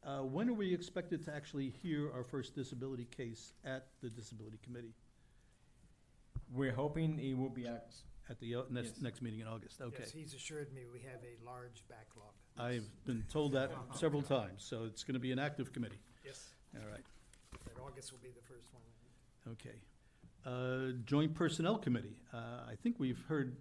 Uh, 0.05 0.21
When 0.21 0.49
are 0.49 0.55
we 0.55 0.73
expected 0.73 1.25
to 1.25 1.35
actually 1.35 1.71
hear 1.71 2.11
our 2.13 2.25
first 2.25 2.55
disability 2.55 3.07
case 3.17 3.53
at 3.65 3.87
the 4.01 4.09
Disability 4.09 4.59
Committee? 4.63 4.95
We're 6.55 6.73
hoping 6.73 7.19
it 7.19 7.37
will 7.37 7.51
be 7.51 7.67
at 7.67 7.95
At 8.31 8.39
the 8.41 8.57
uh, 8.57 8.63
next, 8.71 8.89
Yes. 8.97 9.01
next 9.03 9.23
meeting 9.23 9.41
in 9.41 9.47
August, 9.47 9.81
okay. 9.81 9.97
Yes, 10.01 10.11
he's 10.13 10.35
assured 10.35 10.71
me 10.75 10.83
we 10.93 11.01
have 11.01 11.21
a 11.25 11.43
large 11.45 11.83
backlog. 11.89 12.33
I've 12.59 12.87
been 13.07 13.25
told 13.31 13.53
that 13.53 13.71
several 13.95 14.21
times, 14.23 14.63
so 14.65 14.85
it's 14.85 15.03
going 15.03 15.15
to 15.15 15.21
be 15.21 15.33
an 15.33 15.39
active 15.39 15.73
committee. 15.73 15.99
Yes, 16.25 16.51
All 16.77 16.87
right, 16.91 17.05
that 17.65 17.81
August 17.81 18.13
will 18.13 18.19
be 18.23 18.29
the 18.31 18.43
first 18.43 18.69
one. 18.75 19.55
okay. 19.55 19.81
Uh, 20.45 20.93
Joint 21.07 21.35
Personnel 21.35 21.79
Committee, 21.79 22.17
uh, 22.33 22.67
I 22.71 22.75
think 22.83 22.97
we've 22.99 23.23
heard 23.29 23.57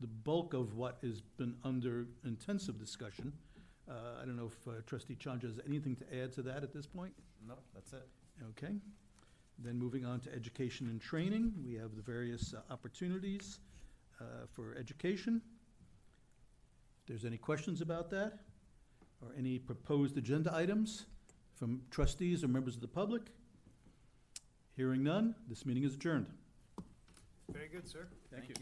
the 0.00 0.06
bulk 0.06 0.54
of 0.54 0.74
what 0.74 0.98
has 1.02 1.20
been 1.20 1.54
under 1.64 2.06
intensive 2.24 2.78
discussion. 2.78 3.32
Uh, 3.88 3.94
I 4.22 4.24
don't 4.24 4.36
know 4.36 4.46
if 4.46 4.68
uh, 4.68 4.80
trustee 4.86 5.16
Chandra 5.16 5.48
has 5.48 5.60
anything 5.66 5.96
to 5.96 6.22
add 6.22 6.32
to 6.34 6.42
that 6.42 6.62
at 6.62 6.72
this 6.72 6.86
point? 6.86 7.12
No, 7.46 7.54
that's 7.74 7.92
it. 7.92 8.08
Okay. 8.50 8.74
Then 9.58 9.78
moving 9.78 10.06
on 10.06 10.20
to 10.20 10.34
education 10.34 10.88
and 10.88 11.00
training, 11.00 11.52
we 11.64 11.74
have 11.74 11.94
the 11.96 12.02
various 12.02 12.54
uh, 12.54 12.72
opportunities 12.72 13.58
uh, 14.20 14.24
for 14.52 14.74
education. 14.78 15.42
If 17.02 17.06
there's 17.08 17.24
any 17.24 17.36
questions 17.36 17.80
about 17.80 18.10
that, 18.10 18.38
or 19.22 19.28
any 19.36 19.58
proposed 19.58 20.16
agenda 20.16 20.54
items 20.54 21.06
from 21.54 21.82
trustees 21.90 22.42
or 22.42 22.48
members 22.48 22.74
of 22.74 22.80
the 22.80 22.88
public? 22.88 23.22
Hearing 24.76 25.02
none, 25.02 25.34
this 25.48 25.66
meeting 25.66 25.84
is 25.84 25.94
adjourned. 25.94 26.26
Very 27.52 27.68
good, 27.68 27.86
sir. 27.86 28.06
Thank 28.32 28.48
you. 28.48 28.54